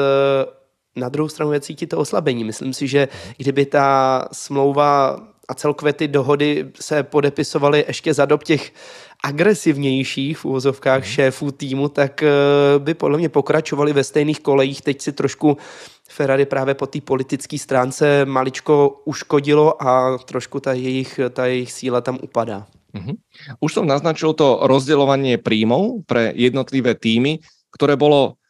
na 0.95 1.09
druhou 1.09 1.29
stranu 1.29 1.53
je 1.53 1.59
cítit 1.59 1.87
to 1.87 1.97
oslabení. 1.97 2.43
Myslím 2.43 2.73
si, 2.73 2.87
že 2.87 3.07
kdyby 3.37 3.65
ta 3.65 4.27
smlouva 4.31 5.19
a 5.49 5.53
celkově 5.53 5.93
ty 5.93 6.07
dohody 6.07 6.71
se 6.81 7.03
podepisovaly 7.03 7.85
ještě 7.87 8.13
za 8.13 8.25
dob 8.25 8.43
těch 8.43 8.71
agresivnějších 9.23 10.37
v 10.37 10.45
úvozovkách 10.45 10.99
mhm. 10.99 11.07
šéfů 11.07 11.51
týmu, 11.51 11.89
tak 11.89 12.23
eh, 12.23 12.29
by 12.77 12.93
podle 12.93 13.17
mě 13.17 13.29
pokračovali 13.29 13.93
ve 13.93 14.03
stejných 14.03 14.39
kolejích. 14.39 14.81
Teď 14.81 15.01
si 15.01 15.11
trošku 15.11 15.57
Ferrari 16.09 16.45
právě 16.45 16.73
po 16.73 16.87
té 16.87 17.01
politické 17.01 17.57
stránce 17.57 18.25
maličko 18.25 19.01
uškodilo 19.05 19.83
a 19.83 20.17
trošku 20.17 20.59
ta 20.59 20.73
jejich, 20.73 21.19
ta 21.29 21.45
jejich 21.45 21.71
síla 21.71 22.01
tam 22.01 22.17
upadá. 22.21 22.65
Uh-huh. 22.89 23.13
Už 23.61 23.77
som 23.77 23.85
naznačil 23.85 24.33
to 24.33 24.65
rozdeľovanie 24.65 25.37
príjmov 25.37 26.09
pre 26.09 26.33
jednotlivé 26.33 26.97
týmy, 26.97 27.37
ktoré 27.69 27.93
bolo, 27.93 28.41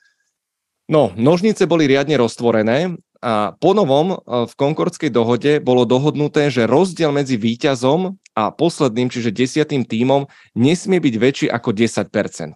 no, 0.87 1.11
nožnice 1.19 1.67
boli 1.67 1.91
riadne 1.91 2.15
roztvorené 2.15 2.95
a 3.19 3.51
po 3.59 3.71
novom 3.75 4.15
e, 4.15 4.17
v 4.47 4.53
Konkordskej 4.55 5.11
dohode 5.11 5.59
bolo 5.59 5.83
dohodnuté, 5.83 6.47
že 6.47 6.69
rozdiel 6.69 7.11
medzi 7.11 7.35
výťazom 7.35 8.15
a 8.35 8.43
posledným, 8.55 9.11
čiže 9.11 9.35
desiatým 9.35 9.83
týmom, 9.83 10.31
nesmie 10.55 11.03
byť 11.03 11.15
väčší 11.19 11.47
ako 11.51 11.75
10%. 11.75 12.55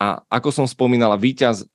A 0.00 0.24
ako 0.26 0.48
som 0.50 0.66
spomínala, 0.66 1.20
výťaz 1.20 1.68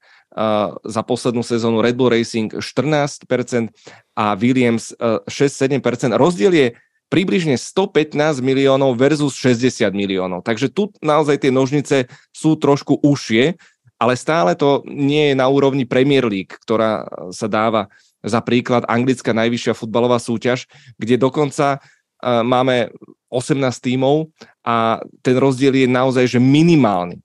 za 0.83 1.01
poslednú 1.07 1.41
sezónu 1.41 1.79
Red 1.79 1.95
Bull 1.95 2.11
Racing 2.11 2.51
14% 2.59 3.71
a 4.19 4.35
Williams 4.35 4.91
6-7%. 5.31 5.79
Rozdiel 6.11 6.51
je 6.51 6.67
približne 7.07 7.55
115 7.55 8.43
miliónov 8.43 8.99
versus 8.99 9.39
60 9.39 9.95
miliónov. 9.95 10.43
Takže 10.43 10.67
tu 10.67 10.91
naozaj 10.99 11.39
tie 11.39 11.51
nožnice 11.55 12.11
sú 12.35 12.59
trošku 12.59 12.99
užšie, 12.99 13.55
ale 13.95 14.19
stále 14.19 14.59
to 14.59 14.83
nie 14.83 15.31
je 15.31 15.35
na 15.39 15.47
úrovni 15.47 15.87
Premier 15.87 16.27
League, 16.27 16.51
ktorá 16.67 17.07
sa 17.31 17.47
dáva 17.47 17.87
za 18.25 18.41
príklad 18.41 18.83
anglická 18.89 19.31
najvyššia 19.31 19.77
futbalová 19.77 20.17
súťaž, 20.17 20.65
kde 20.97 21.21
dokonca 21.21 21.79
máme 22.25 22.89
18 23.29 23.61
tímov 23.85 24.33
a 24.65 24.99
ten 25.21 25.37
rozdiel 25.37 25.77
je 25.77 25.87
naozaj 25.87 26.25
že 26.25 26.39
minimálny 26.41 27.21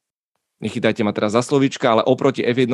nechytajte 0.60 1.00
ma 1.02 1.16
teraz 1.16 1.32
za 1.32 1.40
slovička, 1.40 1.88
ale 1.88 2.06
oproti 2.06 2.44
F1 2.44 2.68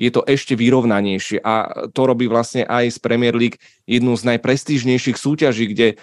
je 0.00 0.10
to 0.10 0.24
ešte 0.24 0.56
vyrovnanejšie 0.56 1.44
a 1.44 1.86
to 1.92 2.08
robí 2.08 2.24
vlastne 2.24 2.64
aj 2.64 2.96
z 2.96 2.98
Premier 2.98 3.36
League 3.36 3.60
jednu 3.84 4.16
z 4.16 4.34
najprestížnejších 4.34 5.20
súťaží, 5.20 5.70
kde 5.76 5.88
e, 5.92 5.96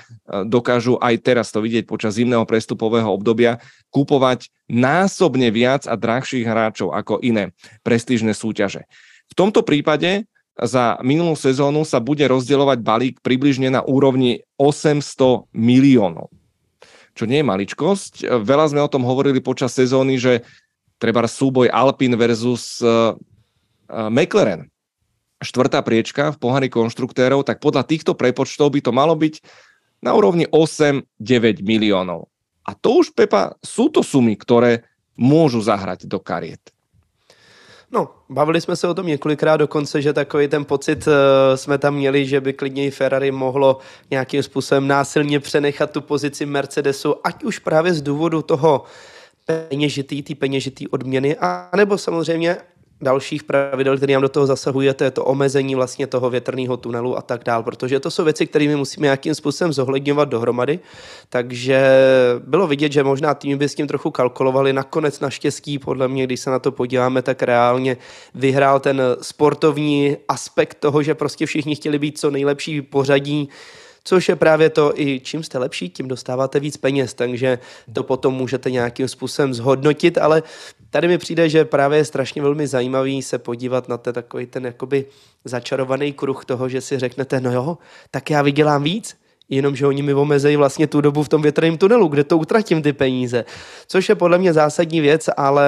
dokážu 0.46 1.02
aj 1.02 1.26
teraz 1.26 1.50
to 1.50 1.60
vidieť 1.60 1.90
počas 1.90 2.16
zimného 2.16 2.46
prestupového 2.46 3.10
obdobia 3.10 3.58
kúpovať 3.90 4.54
násobne 4.70 5.50
viac 5.50 5.90
a 5.90 5.98
drahších 5.98 6.46
hráčov 6.46 6.94
ako 6.94 7.20
iné 7.26 7.52
prestížne 7.82 8.32
súťaže. 8.38 8.86
V 9.26 9.34
tomto 9.34 9.66
prípade 9.66 10.30
za 10.56 11.00
minulú 11.04 11.36
sezónu 11.36 11.84
sa 11.84 12.00
bude 12.00 12.24
rozdielovať 12.24 12.80
balík 12.80 13.16
približne 13.20 13.68
na 13.68 13.84
úrovni 13.84 14.44
800 14.56 15.52
miliónov 15.52 16.32
čo 17.16 17.24
nie 17.24 17.40
je 17.42 17.48
maličkosť. 17.48 18.44
Veľa 18.44 18.76
sme 18.76 18.84
o 18.84 18.92
tom 18.92 19.08
hovorili 19.08 19.40
počas 19.40 19.72
sezóny, 19.72 20.20
že 20.20 20.44
treba 21.00 21.24
súboj 21.24 21.72
Alpine 21.72 22.20
versus 22.20 22.84
uh, 22.84 23.16
uh, 23.16 24.12
McLaren, 24.12 24.68
štvrtá 25.40 25.80
priečka 25.80 26.36
v 26.36 26.40
pohári 26.44 26.68
konštruktérov, 26.68 27.48
tak 27.48 27.64
podľa 27.64 27.88
týchto 27.88 28.20
prepočtov 28.20 28.76
by 28.76 28.84
to 28.84 28.92
malo 28.92 29.16
byť 29.16 29.40
na 30.04 30.12
úrovni 30.12 30.44
8-9 30.52 31.08
miliónov. 31.64 32.28
A 32.68 32.76
to 32.76 33.00
už, 33.00 33.16
Pepa, 33.16 33.56
sú 33.64 33.88
to 33.88 34.04
sumy, 34.04 34.36
ktoré 34.36 34.84
môžu 35.16 35.64
zahrať 35.64 36.04
do 36.12 36.20
kariet. 36.20 36.75
No, 37.92 38.10
bavili 38.30 38.62
jsme 38.62 38.76
se 38.76 38.88
o 38.88 38.94
tom 38.94 39.08
několikrát 39.08 39.58
dokonce, 39.58 40.02
že 40.02 40.14
takový 40.14 40.48
ten 40.48 40.66
pocit 40.66 41.08
uh, 41.08 41.14
jsme 41.56 41.78
tam 41.78 41.96
měli, 41.96 42.26
že 42.26 42.42
by 42.42 42.54
klidně 42.54 42.92
Ferrari 42.92 43.32
mohlo 43.32 43.78
nějakým 44.12 44.44
způsobem 44.44 44.88
násilně 44.88 45.40
přenechat 45.40 45.92
tu 45.92 46.02
pozici 46.02 46.46
Mercedesu, 46.46 47.16
ať 47.24 47.44
už 47.44 47.60
právě 47.60 47.94
z 47.94 48.02
důvodu 48.02 48.42
toho 48.42 48.84
peněžitý, 49.70 50.24
ty 50.24 50.36
peněžitý 50.36 50.88
odměny, 50.88 51.36
a 51.36 51.70
nebo 51.76 51.98
samozřejmě 51.98 52.58
dalších 53.02 53.44
pravidel, 53.44 53.98
které 53.98 54.14
nám 54.14 54.22
do 54.22 54.30
toho 54.30 54.46
zasahuje, 54.46 54.94
to 54.94 55.04
je 55.04 55.12
to 55.12 55.26
omezení 55.26 55.76
vlastně 55.76 56.08
toho 56.08 56.30
větrného 56.30 56.78
tunelu 56.78 57.18
a 57.18 57.22
tak 57.22 57.44
dál, 57.44 57.64
protože 57.64 58.00
to 58.00 58.12
jsou 58.12 58.24
věci, 58.24 58.48
které 58.48 58.68
my 58.68 58.76
musíme 58.76 59.06
nějakým 59.06 59.36
způsobem 59.36 59.74
zohledňovat 59.74 60.30
dohromady, 60.30 60.80
takže 61.30 61.90
bylo 62.40 62.68
vidět, 62.68 62.92
že 62.92 63.04
možná 63.04 63.34
týmy 63.34 63.56
by 63.56 63.70
s 63.70 63.76
tím 63.76 63.88
trochu 63.88 64.12
kalkulovali, 64.12 64.74
nakonec 64.74 65.20
naštěstí, 65.20 65.80
podle 65.80 66.08
mě, 66.08 66.24
když 66.24 66.40
se 66.40 66.50
na 66.50 66.60
to 66.60 66.72
podíváme, 66.72 67.22
tak 67.22 67.44
reálně 67.44 67.98
vyhrál 68.36 68.80
ten 68.80 69.02
sportovní 69.22 70.18
aspekt 70.28 70.78
toho, 70.80 71.04
že 71.04 71.16
prostě 71.16 71.46
všichni 71.46 71.76
chtěli 71.76 72.00
být 72.00 72.20
co 72.20 72.32
nejlepší 72.32 72.82
pořadí, 72.82 73.50
což 74.08 74.30
je 74.30 74.36
právě 74.36 74.70
to, 74.70 75.00
i 75.00 75.20
čím 75.20 75.44
jste 75.44 75.58
lepší, 75.58 75.90
tím 75.90 76.08
dostáváte 76.08 76.60
víc 76.60 76.78
peněz, 76.78 77.14
takže 77.14 77.60
to 77.94 78.04
potom 78.04 78.34
můžete 78.34 78.72
nějakým 78.72 79.08
způsobem 79.08 79.54
zhodnotit, 79.54 80.18
ale 80.18 80.44
tady 80.90 81.08
mi 81.08 81.18
přijde, 81.18 81.50
že 81.50 81.66
právě 81.66 81.98
je 81.98 82.06
strašně 82.06 82.42
velmi 82.42 82.68
zajímavý 82.68 83.22
se 83.22 83.38
podívat 83.38 83.90
na 83.90 83.98
ten 83.98 84.14
takový 84.14 84.46
ten 84.46 84.66
jakoby 84.66 85.06
začarovaný 85.46 86.14
kruh 86.14 86.46
toho, 86.46 86.70
že 86.70 86.82
si 86.82 87.00
řeknete, 87.00 87.42
no 87.42 87.52
jo, 87.52 87.78
tak 88.12 88.30
já 88.30 88.42
vydělám 88.42 88.84
víc, 88.84 89.18
jenomže 89.50 89.88
oni 89.88 90.02
mi 90.02 90.14
omezejí 90.14 90.56
vlastně 90.56 90.88
tu 90.88 91.02
dobu 91.02 91.24
v 91.24 91.30
tom 91.30 91.42
větrném 91.42 91.78
tunelu, 91.78 92.08
kde 92.08 92.24
to 92.24 92.38
utratím 92.38 92.82
ty 92.82 92.94
peníze. 92.94 93.46
Což 93.88 94.10
je 94.10 94.16
podle 94.16 94.38
mě 94.38 94.54
zásadní 94.54 95.02
věc, 95.02 95.30
ale 95.38 95.68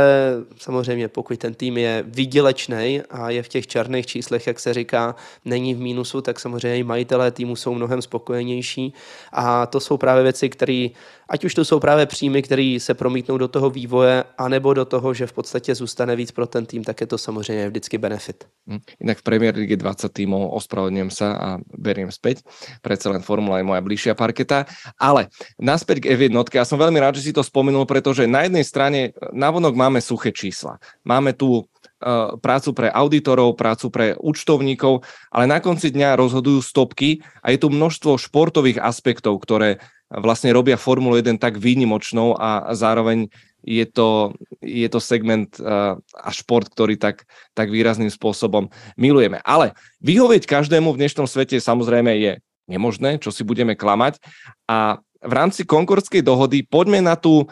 samozřejmě 0.58 1.08
pokud 1.08 1.40
ten 1.40 1.54
tým 1.54 1.78
je 1.78 2.04
výdělečný 2.08 3.02
a 3.10 3.30
je 3.30 3.44
v 3.44 3.48
těch 3.48 3.68
černých 3.68 4.06
číslech, 4.06 4.48
jak 4.48 4.60
se 4.60 4.74
říká, 4.74 5.16
není 5.46 5.74
v 5.74 5.80
mínusu, 5.80 6.22
tak 6.22 6.40
samozřejmě 6.40 6.78
i 6.78 6.84
majitelé 6.84 7.32
týmu 7.32 7.56
jsou 7.56 7.74
mnohem 7.74 8.02
spokojenější 8.02 8.94
a 9.34 9.66
to 9.66 9.80
jsou 9.80 9.98
právě 9.98 10.24
věci, 10.24 10.50
které 10.50 10.90
ať 11.30 11.46
už 11.46 11.54
to 11.54 11.66
jsou 11.66 11.80
právě 11.80 12.06
příjmy, 12.06 12.42
které 12.42 12.78
se 12.80 12.94
promítnou 12.94 13.38
do 13.38 13.48
toho 13.48 13.70
vývoje, 13.70 14.24
anebo 14.38 14.74
do 14.74 14.86
toho, 14.86 15.13
že 15.13 15.28
v 15.28 15.34
podstatě 15.34 15.76
zůstane 15.76 16.16
víc 16.16 16.32
pro 16.32 16.48
ten 16.48 16.66
tým, 16.66 16.84
tak 16.84 17.02
je 17.02 17.08
to 17.08 17.18
samozřejmě 17.18 17.70
vždycky 17.70 17.98
benefit. 17.98 18.48
Hm. 18.68 18.80
Inak 19.00 19.18
v 19.18 19.24
Premier 19.24 19.56
League 19.56 19.76
20 19.76 20.13
týmov, 20.13 20.52
ospravedlňujem 20.56 21.12
sa 21.12 21.28
a 21.36 21.48
beriem 21.76 22.12
späť. 22.12 22.44
Predsa 22.80 23.12
len 23.12 23.24
Formula 23.24 23.60
je 23.60 23.67
moja 23.68 23.84
bližšia 23.84 24.16
parketa. 24.16 24.64
Ale 24.96 25.28
naspäť 25.60 26.08
k 26.08 26.16
F1. 26.16 26.32
Ja 26.56 26.64
som 26.64 26.80
veľmi 26.80 26.96
rád, 27.04 27.20
že 27.20 27.28
si 27.28 27.36
to 27.36 27.44
spomenul, 27.44 27.84
pretože 27.84 28.24
na 28.24 28.48
jednej 28.48 28.64
strane 28.64 29.12
navonok 29.36 29.76
máme 29.76 30.00
suché 30.00 30.32
čísla. 30.32 30.80
Máme 31.04 31.36
tu 31.36 31.68
uh, 31.68 32.40
prácu 32.40 32.70
pre 32.72 32.88
auditorov, 32.88 33.60
prácu 33.60 33.92
pre 33.92 34.06
účtovníkov, 34.16 35.04
ale 35.30 35.46
na 35.52 35.60
konci 35.60 35.92
dňa 35.92 36.16
rozhodujú 36.16 36.64
stopky 36.64 37.20
a 37.44 37.52
je 37.52 37.60
tu 37.60 37.68
množstvo 37.68 38.16
športových 38.16 38.80
aspektov, 38.80 39.44
ktoré 39.44 39.84
vlastne 40.08 40.56
robia 40.56 40.80
Formulu 40.80 41.20
1 41.20 41.36
tak 41.36 41.60
výnimočnou 41.60 42.40
a 42.40 42.72
zároveň 42.72 43.28
je 43.68 43.84
to, 43.84 44.32
je 44.64 44.88
to 44.88 45.04
segment 45.04 45.60
uh, 45.60 46.00
a 46.16 46.30
šport, 46.32 46.72
ktorý 46.72 46.96
tak, 46.96 47.28
tak 47.52 47.68
výrazným 47.68 48.08
spôsobom 48.08 48.72
milujeme. 48.96 49.44
Ale 49.44 49.76
vyhovieť 50.00 50.48
každému 50.48 50.96
v 50.96 51.00
dnešnom 51.04 51.28
svete 51.28 51.60
samozrejme 51.60 52.16
je 52.16 52.40
nemožné, 52.68 53.18
čo 53.18 53.32
si 53.32 53.42
budeme 53.48 53.74
klamať. 53.74 54.20
A 54.68 55.00
v 55.24 55.34
rámci 55.34 55.66
Konkordskej 55.66 56.22
dohody 56.22 56.68
poďme 56.68 57.02
na 57.02 57.18
tú 57.18 57.48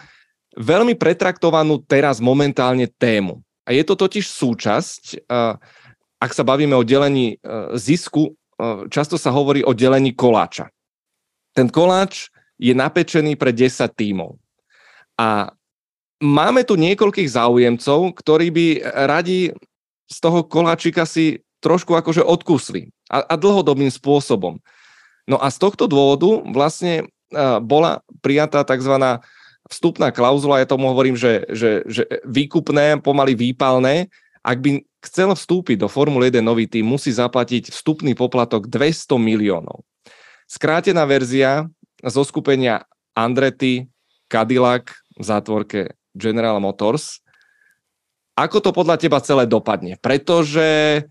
veľmi 0.55 0.95
pretraktovanú 0.95 1.81
teraz 1.83 2.21
momentálne 2.23 2.87
tému. 2.87 3.41
A 3.65 3.73
je 3.73 3.81
to 3.81 3.97
totiž 3.97 4.29
súčasť, 4.29 5.25
uh, 5.25 5.57
ak 6.21 6.31
sa 6.31 6.45
bavíme 6.45 6.77
o 6.77 6.85
delení 6.85 7.41
uh, 7.41 7.73
zisku, 7.75 8.31
uh, 8.31 8.85
často 8.87 9.17
sa 9.17 9.33
hovorí 9.33 9.65
o 9.65 9.73
delení 9.73 10.13
koláča. 10.13 10.69
Ten 11.57 11.67
koláč 11.67 12.29
je 12.61 12.71
napečený 12.71 13.35
pre 13.35 13.51
10 13.51 13.89
tímov. 13.95 14.37
A 15.19 15.51
máme 16.21 16.63
tu 16.63 16.79
niekoľkých 16.79 17.31
záujemcov, 17.31 18.15
ktorí 18.15 18.47
by 18.51 18.67
radi 19.07 19.51
z 20.05 20.17
toho 20.21 20.45
koláčika 20.45 21.03
si 21.03 21.41
trošku 21.59 21.97
akože 21.97 22.21
odkusli 22.21 22.93
a, 23.09 23.25
a 23.25 23.35
dlhodobým 23.35 23.89
spôsobom. 23.89 24.61
No 25.25 25.41
a 25.41 25.49
z 25.49 25.57
tohto 25.57 25.89
dôvodu 25.89 26.45
vlastne 26.53 27.09
uh, 27.33 27.57
bola 27.57 28.05
prijatá 28.21 28.61
tzv. 28.61 28.93
vstupná 29.65 30.13
klauzula, 30.13 30.61
ja 30.61 30.69
tomu 30.69 30.89
hovorím, 30.93 31.17
že, 31.17 31.45
že, 31.49 31.81
že 31.89 32.05
výkupné, 32.25 33.01
pomaly 33.01 33.33
výpalné, 33.33 34.13
ak 34.45 34.57
by 34.61 34.69
chcel 35.01 35.33
vstúpiť 35.33 35.81
do 35.81 35.89
Formuly 35.89 36.29
1 36.29 36.45
nový 36.45 36.69
tým, 36.69 36.85
musí 36.85 37.09
zaplatiť 37.09 37.73
vstupný 37.73 38.13
poplatok 38.13 38.69
200 38.69 39.17
miliónov. 39.17 39.81
Skrátená 40.45 41.01
verzia 41.09 41.65
zo 42.05 42.21
skupenia 42.21 42.85
Andretti, 43.17 43.89
Cadillac 44.29 44.93
v 45.17 45.23
zátvorke 45.25 45.79
General 46.13 46.61
Motors. 46.61 47.25
Ako 48.37 48.61
to 48.61 48.69
podľa 48.69 49.01
teba 49.01 49.17
celé 49.23 49.49
dopadne? 49.49 49.97
Pretože 49.97 51.01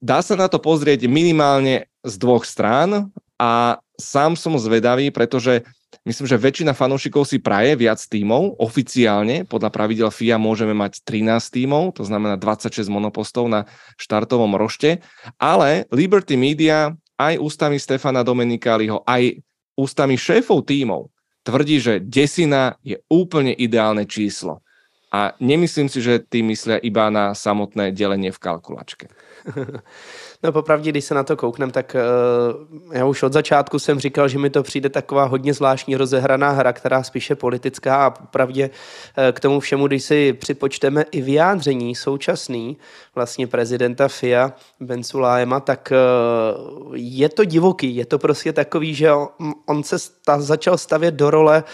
dá 0.00 0.24
sa 0.24 0.38
na 0.38 0.48
to 0.48 0.56
pozrieť 0.56 1.04
minimálne 1.04 1.89
z 2.04 2.14
dvoch 2.16 2.44
strán 2.44 3.12
a 3.40 3.80
sám 3.96 4.36
som 4.36 4.56
zvedavý, 4.56 5.12
pretože 5.12 5.64
myslím, 6.04 6.26
že 6.28 6.40
väčšina 6.40 6.72
fanúšikov 6.72 7.28
si 7.28 7.40
praje 7.40 7.76
viac 7.76 8.00
tímov. 8.00 8.60
Oficiálne 8.60 9.44
podľa 9.44 9.70
pravidel 9.72 10.08
FIA 10.08 10.40
môžeme 10.40 10.72
mať 10.72 11.04
13 11.04 11.40
tímov, 11.40 11.96
to 11.96 12.04
znamená 12.04 12.40
26 12.40 12.88
monopostov 12.88 13.48
na 13.48 13.68
štartovom 14.00 14.56
rošte, 14.56 15.04
ale 15.36 15.88
Liberty 15.92 16.36
Media 16.36 16.92
aj 17.20 17.36
ústami 17.36 17.76
Stefana 17.76 18.24
Domenikáliho, 18.24 19.04
aj 19.04 19.40
ústami 19.76 20.16
šéfov 20.16 20.64
tímov 20.64 21.12
tvrdí, 21.44 21.80
že 21.80 21.94
desina 22.00 22.76
je 22.84 23.00
úplne 23.08 23.52
ideálne 23.56 24.04
číslo. 24.04 24.62
A 25.10 25.34
nemyslím 25.42 25.90
si, 25.90 25.98
že 25.98 26.22
tým 26.22 26.54
myslia 26.54 26.78
iba 26.78 27.10
na 27.10 27.34
samotné 27.34 27.90
delenie 27.90 28.30
v 28.30 28.38
kalkulačke. 28.38 29.10
No 30.42 30.52
popravdě, 30.52 30.90
když 30.90 31.04
se 31.04 31.14
na 31.14 31.22
to 31.24 31.36
kouknem, 31.36 31.70
tak 31.70 31.96
uh, 31.96 32.96
já 32.96 33.06
už 33.06 33.22
od 33.22 33.32
začátku 33.32 33.78
jsem 33.78 34.00
říkal, 34.00 34.28
že 34.28 34.38
mi 34.38 34.50
to 34.50 34.62
přijde 34.62 34.88
taková 34.88 35.24
hodně 35.24 35.54
zvláštní 35.54 35.96
rozehraná 35.96 36.50
hra, 36.50 36.72
která 36.72 37.02
spíše 37.02 37.34
politická 37.34 38.06
a 38.06 38.10
popravdě 38.10 38.70
uh, 38.70 39.32
k 39.32 39.40
tomu 39.40 39.60
všemu, 39.60 39.86
když 39.86 40.04
si 40.04 40.32
připočteme 40.32 41.04
i 41.10 41.20
vyjádření 41.22 41.94
současný 41.94 42.76
vlastně 43.14 43.46
prezidenta 43.46 44.08
FIA 44.08 44.52
Bensulájema, 44.80 45.60
tak 45.60 45.92
uh, 45.92 46.96
je 46.96 47.28
to 47.28 47.44
divoký, 47.44 47.96
je 47.96 48.06
to 48.06 48.18
prostě 48.18 48.52
takový, 48.52 48.94
že 48.94 49.12
on, 49.12 49.28
on 49.66 49.82
se 49.82 49.98
sta, 49.98 50.40
začal 50.40 50.78
stavět 50.78 51.14
do 51.14 51.30
role 51.30 51.62
uh, 51.62 51.70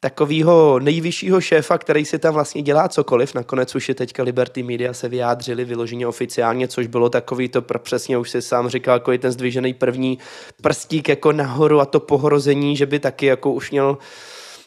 takového 0.00 0.78
nejvyššího 0.78 1.40
šéfa, 1.40 1.78
který 1.78 2.04
si 2.04 2.18
tam 2.18 2.34
vlastně 2.34 2.62
dělá 2.62 2.88
cokoliv. 2.88 3.34
Nakonec 3.34 3.74
už 3.74 3.88
je 3.88 3.94
teďka 3.94 4.22
Liberty 4.22 4.62
Media 4.62 4.92
se 4.92 5.08
vyjádřili 5.08 5.64
vyloženě 5.64 6.06
oficiálně, 6.06 6.68
což 6.68 6.86
bylo 6.86 7.10
takový 7.10 7.48
to 7.48 7.62
přesně, 7.62 8.18
už 8.18 8.30
si 8.30 8.42
sám 8.42 8.68
říkal, 8.68 8.96
jako 8.96 9.12
je 9.12 9.18
ten 9.18 9.32
zdvižený 9.32 9.74
první 9.74 10.18
prstík 10.62 11.08
jako 11.08 11.32
nahoru 11.32 11.80
a 11.80 11.86
to 11.86 12.00
pohrození, 12.00 12.76
že 12.76 12.86
by 12.86 12.98
taky 12.98 13.26
jako 13.26 13.52
už 13.52 13.70
měl 13.70 13.98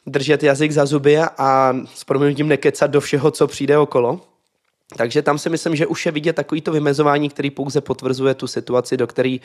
držet 0.06 0.44
jazyk 0.44 0.72
za 0.72 0.86
zuby 0.86 1.18
a 1.38 1.76
s 1.96 2.04
proměnutím 2.04 2.48
nekecat 2.48 2.92
do 2.92 3.02
všeho, 3.02 3.32
co 3.32 3.48
přijde 3.48 3.78
okolo. 3.78 4.31
Takže 4.98 5.22
tam 5.22 5.38
si 5.38 5.50
myslím, 5.50 5.76
že 5.76 5.88
už 5.88 6.06
je 6.06 6.12
vidět 6.12 6.34
takovýto 6.34 6.72
vymezování, 6.72 7.30
který 7.30 7.50
pouze 7.50 7.82
potvrzuje 7.82 8.34
tu 8.34 8.48
situaci, 8.48 8.98
do 8.98 9.08
které 9.08 9.38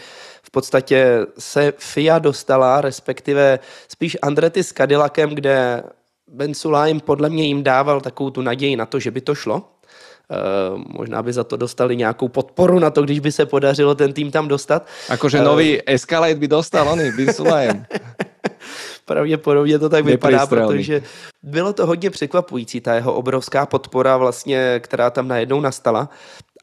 v 0.42 0.50
podstatě 0.50 1.26
se 1.38 1.72
FIA 1.78 2.18
dostala, 2.18 2.80
respektive 2.80 3.58
spíš 3.88 4.16
Andretti 4.22 4.62
s 4.62 4.72
Cadillacem, 4.72 5.30
kde 5.30 5.82
Ben 6.28 6.54
Sulaim 6.54 7.00
podle 7.00 7.30
mě 7.30 7.44
jim 7.44 7.62
dával 7.62 8.00
takovou 8.00 8.30
tu 8.30 8.42
naději 8.42 8.76
na 8.76 8.86
to, 8.86 9.00
že 9.00 9.10
by 9.10 9.20
to 9.20 9.34
šlo. 9.34 9.62
Uh, 10.74 10.82
možná 10.86 11.22
by 11.22 11.32
za 11.32 11.44
to 11.44 11.56
dostali 11.56 11.96
nějakou 11.96 12.28
podporu 12.28 12.78
na 12.78 12.90
to, 12.90 13.02
když 13.02 13.20
by 13.20 13.32
se 13.32 13.46
podařilo 13.46 13.94
ten 13.94 14.12
tým 14.12 14.30
tam 14.30 14.48
dostat. 14.48 14.86
Akože 15.08 15.42
nový 15.42 15.76
uh, 15.76 15.82
Escalade 15.86 16.34
by 16.34 16.48
dostal 16.48 16.88
oni, 16.88 17.12
Ben 17.12 17.32
Sulaim. 17.32 17.86
Pravděpodobně 19.06 19.78
to 19.78 19.88
tak 19.88 20.04
vypadá, 20.04 20.46
protože 20.46 21.02
bylo 21.42 21.72
to 21.72 21.86
hodně 21.86 22.10
překvapující, 22.10 22.80
ta 22.80 22.94
jeho 22.94 23.14
obrovská 23.14 23.66
podpora, 23.66 24.16
vlastně, 24.16 24.80
která 24.82 25.10
tam 25.10 25.28
najednou 25.28 25.60
nastala 25.60 26.08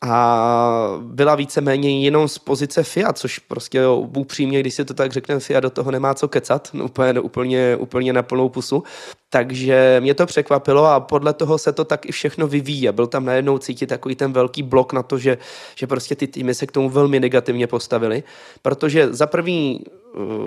a 0.06 0.99
byla 1.01 1.36
víceméně 1.36 2.03
jenom 2.03 2.27
z 2.27 2.38
pozice 2.38 2.84
FIA, 2.84 3.13
což 3.13 3.39
prostě 3.39 3.88
upřímně, 4.17 4.60
když 4.60 4.73
si 4.73 4.86
to 4.86 4.93
tak 4.93 5.12
řekne, 5.12 5.39
FIA 5.39 5.60
do 5.60 5.69
toho 5.69 5.91
nemá 5.91 6.13
co 6.13 6.27
kecat, 6.27 6.69
no, 6.73 6.86
úplně, 6.86 7.19
úplně, 7.19 7.75
úplně 7.75 8.13
na 8.13 8.23
plnou 8.23 8.49
pusu. 8.49 8.84
Takže 9.29 9.97
mě 9.99 10.13
to 10.13 10.25
překvapilo 10.25 10.86
a 10.86 10.99
podle 10.99 11.34
toho 11.34 11.58
se 11.58 11.71
to 11.73 11.86
tak 11.86 12.06
i 12.06 12.12
všechno 12.12 12.47
vyvíje. 12.47 12.91
Byl 12.91 13.08
tam 13.08 13.25
najednou 13.25 13.58
cítit 13.58 13.88
takový 13.88 14.15
ten 14.15 14.34
velký 14.34 14.63
blok 14.63 14.93
na 14.93 15.03
to, 15.03 15.17
že, 15.17 15.38
že 15.75 15.88
prostě 15.88 16.15
ty 16.15 16.27
týmy 16.27 16.53
se 16.53 16.67
k 16.67 16.71
tomu 16.71 16.89
velmi 16.89 17.19
negativně 17.19 17.67
postavili, 17.67 18.23
protože 18.62 19.13
za 19.13 19.27
první 19.27 19.79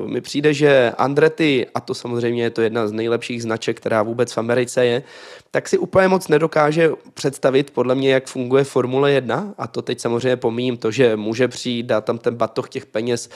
mi 0.06 0.20
přijde, 0.20 0.54
že 0.54 0.92
Andretti, 0.98 1.66
a 1.74 1.80
to 1.80 1.94
samozřejmě 1.94 2.42
je 2.42 2.50
to 2.50 2.62
jedna 2.62 2.88
z 2.88 2.92
nejlepších 2.92 3.42
značek, 3.42 3.76
která 3.76 4.02
vůbec 4.02 4.32
v 4.32 4.38
Americe 4.38 4.86
je, 4.86 5.02
tak 5.50 5.68
si 5.68 5.78
úplně 5.78 6.08
moc 6.08 6.28
nedokáže 6.28 6.90
představit 7.14 7.70
podle 7.70 7.94
mě, 7.94 8.10
jak 8.10 8.26
funguje 8.26 8.64
Formule 8.64 9.12
1 9.12 9.54
a 9.58 9.66
to 9.66 9.82
teď 9.82 10.00
samozřejmě 10.00 10.36
pomíním 10.36 10.76
to, 10.76 10.90
že 10.90 11.16
může 11.16 11.48
přijít, 11.48 11.86
dát 11.86 12.04
tam 12.04 12.18
ten 12.18 12.34
batoh 12.34 12.68
těch 12.68 12.86
peněz, 12.86 13.28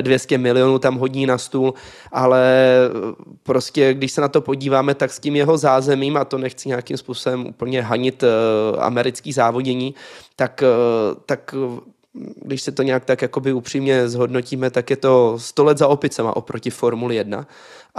200 0.00 0.34
eh, 0.34 0.38
milionů 0.38 0.78
tam 0.78 0.96
hodí 0.96 1.26
na 1.26 1.38
stůl, 1.38 1.74
ale 2.12 2.42
eh, 2.86 3.22
prostě 3.42 3.94
když 3.94 4.12
se 4.12 4.20
na 4.20 4.28
to 4.28 4.40
podíváme, 4.40 4.94
tak 4.94 5.12
s 5.12 5.20
tím 5.20 5.36
jeho 5.36 5.58
zázemím, 5.58 6.16
a 6.16 6.24
to 6.24 6.38
nechci 6.38 6.68
nějakým 6.68 6.96
způsobem 6.96 7.46
úplně 7.46 7.82
hanit 7.82 8.22
eh, 8.22 8.26
americký 8.78 9.32
závodění, 9.32 9.94
tak, 10.36 10.62
tak 11.26 11.54
když 12.42 12.62
se 12.62 12.72
to 12.72 12.82
nějak 12.82 13.04
tak 13.04 13.22
jakoby 13.22 13.52
upřímně 13.52 14.08
zhodnotíme, 14.08 14.70
tak 14.70 14.90
je 14.90 14.96
to 14.96 15.34
100 15.38 15.64
let 15.64 15.78
za 15.78 15.88
opicema 15.88 16.36
oproti 16.36 16.70
Formuli 16.70 17.16
1. 17.16 17.46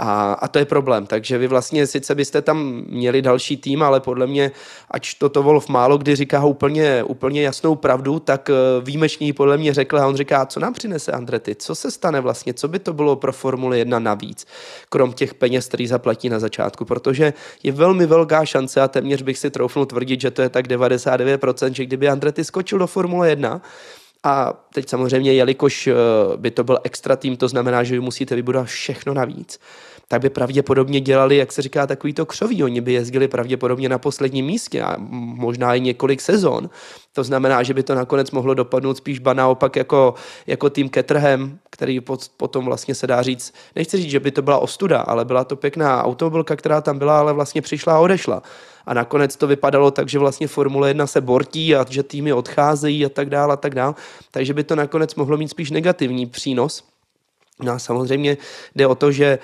A, 0.00 0.32
a 0.32 0.48
to 0.48 0.58
je 0.58 0.64
problém. 0.64 1.06
Takže 1.06 1.38
vy 1.38 1.46
vlastně 1.46 1.86
sice 1.86 2.14
byste 2.14 2.42
tam 2.42 2.82
měli 2.88 3.22
další 3.22 3.56
tým, 3.56 3.82
ale 3.82 4.00
podle 4.00 4.26
mě, 4.26 4.50
ač 4.90 5.14
toto 5.14 5.42
Wolf 5.42 5.68
málo 5.68 5.98
kdy 5.98 6.16
říká 6.16 6.44
úplně, 6.44 7.02
úplně 7.02 7.42
jasnou 7.42 7.74
pravdu, 7.74 8.18
tak 8.18 8.50
eh, 8.50 8.54
výjimečně 8.80 9.32
podle 9.34 9.58
mě 9.58 9.74
řekl 9.74 9.98
a 9.98 10.06
on 10.06 10.16
říká, 10.16 10.46
co 10.46 10.60
nám 10.60 10.72
přinese 10.72 11.12
Andrety, 11.12 11.54
co 11.54 11.74
se 11.74 11.90
stane 11.90 12.20
vlastně, 12.20 12.54
co 12.54 12.68
by 12.68 12.78
to 12.78 12.92
bylo 12.92 13.16
pro 13.16 13.32
Formule 13.32 13.78
1 13.78 13.98
navíc, 13.98 14.46
krom 14.88 15.12
těch 15.12 15.34
peněz, 15.34 15.68
který 15.68 15.86
zaplatí 15.86 16.28
na 16.28 16.38
začátku, 16.38 16.84
protože 16.84 17.32
je 17.62 17.72
velmi 17.72 18.06
velká 18.06 18.44
šance 18.44 18.80
a 18.80 18.88
téměř 18.88 19.22
bych 19.22 19.38
si 19.38 19.50
troufnul 19.50 19.86
tvrdit, 19.86 20.20
že 20.20 20.30
to 20.30 20.42
je 20.42 20.48
tak 20.48 20.66
99%, 20.66 21.72
že 21.72 21.86
kdyby 21.86 22.08
Andrety 22.08 22.44
skočil 22.44 22.78
do 22.78 22.86
Formule 22.86 23.28
1, 23.28 23.60
A 24.28 24.52
teď 24.74 24.88
samozřejmě, 24.88 25.32
jelikož 25.32 25.88
by 26.36 26.50
to 26.50 26.64
byl 26.64 26.78
extra 26.84 27.16
tým, 27.16 27.36
to 27.36 27.48
znamená, 27.48 27.82
že 27.82 27.94
vy 27.94 28.00
musíte 28.00 28.34
vybudovat 28.34 28.66
všechno 28.66 29.14
navíc, 29.14 29.60
tak 30.10 30.22
by 30.22 30.30
pravděpodobně 30.30 31.00
dělali, 31.00 31.36
jak 31.36 31.52
se 31.52 31.62
říká, 31.62 31.86
takový 31.86 32.12
to 32.12 32.26
křoví. 32.26 32.64
Oni 32.64 32.80
by 32.80 32.92
jezdili 32.92 33.28
pravděpodobně 33.28 33.88
na 33.88 33.98
posledním 33.98 34.46
místě 34.46 34.82
a 34.82 34.96
možná 34.98 35.74
i 35.74 35.80
několik 35.80 36.20
sezon. 36.20 36.70
To 37.12 37.24
znamená, 37.24 37.62
že 37.62 37.74
by 37.74 37.82
to 37.82 37.94
nakonec 37.94 38.30
mohlo 38.30 38.54
dopadnout 38.54 38.96
spíš 38.96 39.18
ba 39.18 39.32
naopak 39.32 39.76
jako, 39.76 40.14
jako 40.46 40.70
tým 40.70 40.88
Ketrhem, 40.88 41.58
který 41.70 42.00
potom 42.36 42.64
vlastně 42.64 42.94
se 42.94 43.06
dá 43.06 43.22
říct, 43.22 43.54
nechci 43.76 43.96
říct, 43.96 44.10
že 44.10 44.20
by 44.20 44.30
to 44.30 44.42
byla 44.42 44.58
ostuda, 44.58 45.00
ale 45.00 45.24
byla 45.24 45.44
to 45.44 45.56
pěkná 45.56 46.04
automobilka, 46.04 46.56
která 46.56 46.80
tam 46.80 46.98
byla, 46.98 47.18
ale 47.18 47.32
vlastně 47.32 47.62
přišla 47.62 47.94
a 47.94 47.98
odešla. 47.98 48.42
A 48.86 48.94
nakonec 48.94 49.36
to 49.36 49.46
vypadalo 49.46 49.90
tak, 49.90 50.08
že 50.08 50.18
vlastně 50.18 50.48
Formule 50.48 50.90
1 50.90 51.06
se 51.06 51.20
bortí 51.20 51.76
a 51.76 51.86
že 51.88 52.02
týmy 52.02 52.32
odcházejí 52.32 53.06
a 53.06 53.08
tak 53.08 53.30
dále 53.30 53.52
a 53.52 53.56
tak 53.56 53.74
dále. 53.74 53.94
Takže 54.30 54.54
by 54.54 54.64
to 54.64 54.76
nakonec 54.76 55.14
mohlo 55.14 55.36
mít 55.36 55.48
spíš 55.48 55.70
negativní 55.70 56.26
přínos. 56.26 56.84
No 57.62 57.72
a 57.72 57.78
samozřejmě 57.78 58.36
jde 58.76 58.86
o 58.86 58.94
to, 58.94 59.12
že 59.12 59.38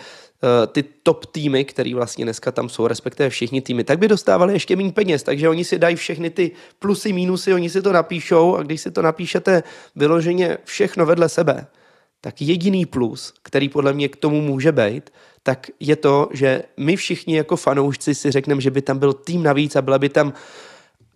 ty 0.72 0.84
top 1.02 1.26
týmy, 1.26 1.64
který 1.64 1.94
vlastně 1.94 2.24
dneska 2.24 2.52
tam 2.52 2.68
jsou, 2.68 2.86
respektive 2.86 3.30
všichni 3.30 3.60
týmy, 3.60 3.84
tak 3.84 3.98
by 3.98 4.08
dostávali 4.08 4.52
ještě 4.52 4.76
méně 4.76 4.92
peněz, 4.92 5.22
takže 5.22 5.48
oni 5.48 5.64
si 5.64 5.78
dají 5.78 5.96
všechny 5.96 6.30
ty 6.30 6.50
plusy, 6.78 7.12
mínusy, 7.12 7.54
oni 7.54 7.70
si 7.70 7.82
to 7.82 7.92
napíšou 7.92 8.56
a 8.56 8.62
když 8.62 8.80
si 8.80 8.90
to 8.90 9.02
napíšete 9.02 9.62
vyloženě 9.96 10.58
všechno 10.64 11.06
vedle 11.06 11.28
sebe, 11.28 11.66
tak 12.20 12.42
jediný 12.42 12.86
plus, 12.86 13.34
který 13.42 13.68
podle 13.68 13.92
mě 13.92 14.08
k 14.08 14.16
tomu 14.16 14.40
může 14.40 14.72
být, 14.72 15.10
tak 15.42 15.70
je 15.80 15.96
to, 15.96 16.28
že 16.32 16.62
my 16.76 16.96
všichni 16.96 17.36
jako 17.36 17.56
fanoušci 17.56 18.14
si 18.14 18.30
řekneme, 18.30 18.60
že 18.60 18.70
by 18.70 18.82
tam 18.82 18.98
byl 18.98 19.12
tým 19.12 19.42
navíc 19.42 19.76
a 19.76 19.82
byla 19.82 19.98
by 19.98 20.08
tam 20.08 20.32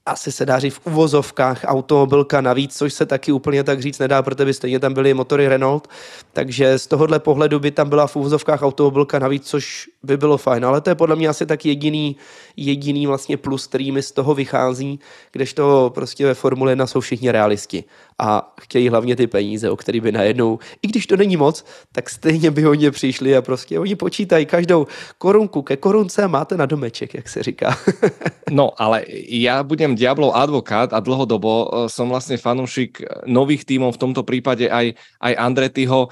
asi 0.09 0.33
se 0.33 0.47
dá 0.47 0.59
říct 0.59 0.75
v 0.75 0.87
uvozovkách 0.87 1.61
automobilka 1.65 2.41
navíc, 2.41 2.77
což 2.77 2.95
se 2.95 3.07
taky 3.07 3.33
úplně 3.33 3.65
tak 3.65 3.83
říct 3.83 3.99
nedá, 3.99 4.23
protože 4.23 4.45
by 4.45 4.55
stejně 4.55 4.81
tam 4.81 4.95
byly 4.95 5.15
motory 5.15 5.49
Renault, 5.49 5.89
takže 6.33 6.79
z 6.79 6.87
tohohle 6.87 7.19
pohledu 7.19 7.61
by 7.61 7.71
tam 7.71 7.89
byla 7.89 8.07
v 8.07 8.17
uvozovkách 8.17 8.63
automobilka 8.63 9.19
navíc, 9.19 9.49
což 9.49 9.91
by 10.03 10.17
bylo 10.17 10.39
fajn, 10.39 10.65
ale 10.65 10.81
to 10.81 10.91
je 10.91 10.95
podle 10.95 11.17
mě 11.17 11.29
asi 11.29 11.47
tak 11.47 11.67
jediný, 11.67 12.17
jediný 12.57 13.07
vlastně 13.07 13.37
plus, 13.37 13.67
který 13.67 13.93
mi 13.93 14.03
z 14.03 14.13
toho 14.13 14.35
vychází, 14.35 15.01
kdežto 15.33 15.91
prostě 15.95 16.27
ve 16.27 16.35
Formule 16.35 16.73
1 16.73 16.87
jsou 16.87 17.01
všichni 17.01 17.31
realisti 17.31 17.85
a 18.19 18.55
chtějí 18.61 18.89
hlavně 18.89 19.17
ty 19.17 19.27
peníze, 19.27 19.71
o 19.71 19.77
který 19.77 20.01
by 20.01 20.13
najednou, 20.13 20.59
i 20.83 20.87
když 20.89 21.07
to 21.07 21.17
není 21.17 21.37
moc, 21.37 21.65
tak 21.93 22.11
stejně 22.11 22.51
by 22.51 22.67
oni 22.67 22.91
přišli 22.91 23.37
a 23.37 23.43
prostě 23.43 23.79
oni 23.79 23.97
počítají 23.97 24.47
každou 24.47 24.87
korunku 25.19 25.63
ke 25.63 25.77
korunce 25.77 26.29
máte 26.29 26.57
na 26.57 26.67
domeček, 26.67 27.15
jak 27.15 27.29
se 27.29 27.43
říká. 27.43 27.79
no, 28.51 28.83
ale 28.83 29.05
já 29.29 29.63
budem 29.63 29.95
diablov 29.95 30.35
advokát 30.35 30.93
a 30.93 31.01
dlhodobo 31.01 31.71
eh, 31.71 31.89
som 31.89 32.09
vlastne 32.09 32.37
fanúšik 32.37 33.03
nových 33.27 33.65
tímov, 33.65 33.95
v 33.95 34.03
tomto 34.03 34.23
prípade 34.23 34.67
aj, 34.71 34.95
aj 35.21 35.33
Andretyho, 35.39 36.09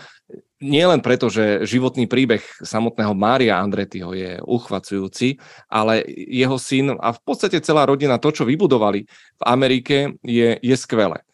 nie 0.61 0.85
len 0.89 1.05
preto, 1.05 1.29
že 1.29 1.69
životný 1.69 2.09
príbeh 2.09 2.41
samotného 2.65 3.13
Mária 3.13 3.61
Andretyho 3.61 4.17
je 4.17 4.41
uchvacujúci, 4.41 5.37
ale 5.69 6.01
jeho 6.09 6.57
syn 6.57 6.97
a 6.97 7.13
v 7.13 7.21
podstate 7.21 7.61
celá 7.61 7.85
rodina, 7.85 8.17
to, 8.17 8.33
čo 8.33 8.49
vybudovali 8.49 9.05
v 9.37 9.43
Amerike, 9.45 10.17
je, 10.25 10.57
je 10.57 10.77
skvelé. 10.81 11.26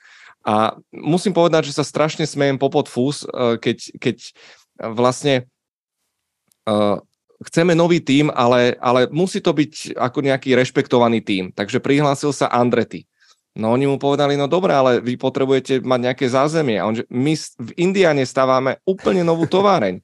A 0.43 0.75
musím 0.91 1.35
povedať, 1.35 1.71
že 1.71 1.77
sa 1.79 1.87
strašne 1.87 2.27
smejem 2.27 2.59
popod 2.59 2.91
fús, 2.91 3.23
eh, 3.27 3.59
keď, 3.59 3.79
keď 3.99 4.17
vlastne 4.83 5.47
uh, 6.67 6.99
chceme 7.47 7.75
nový 7.75 8.03
tím, 8.03 8.31
ale, 8.35 8.75
ale 8.79 9.07
musí 9.11 9.39
to 9.39 9.55
byť 9.55 9.95
ako 9.95 10.19
nejaký 10.23 10.55
rešpektovaný 10.55 11.23
tím. 11.23 11.55
Takže 11.55 11.79
prihlásil 11.79 12.35
sa 12.35 12.51
Andretti. 12.51 13.07
No 13.53 13.77
oni 13.77 13.85
mu 13.85 14.01
povedali, 14.01 14.33
no 14.33 14.49
dobré, 14.49 14.73
ale 14.73 15.05
vy 15.05 15.21
potrebujete 15.21 15.85
mať 15.85 16.01
nejaké 16.01 16.27
zázemie. 16.27 16.81
A 16.81 16.89
on, 16.89 16.97
že 16.97 17.05
my 17.13 17.37
v 17.37 17.71
Indiane 17.77 18.25
stávame 18.25 18.81
úplne 18.89 19.21
novú 19.21 19.45
továreň. 19.45 20.01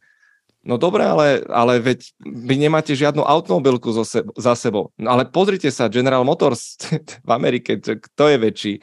No 0.68 0.76
dobré, 0.76 1.00
ale, 1.00 1.40
ale 1.48 1.81
veď 1.81 2.12
vy 2.20 2.61
nemáte 2.61 2.92
žiadnu 2.92 3.24
automobilku 3.24 3.88
zo 3.88 4.04
se, 4.04 4.20
za 4.37 4.52
sebou. 4.52 4.92
No 5.00 5.16
ale 5.16 5.24
pozrite 5.24 5.72
sa, 5.72 5.88
General 5.88 6.20
Motors 6.28 6.76
v 7.26 7.31
Amerike, 7.33 7.81
kto 7.81 8.24
je 8.28 8.37
väčší 8.37 8.74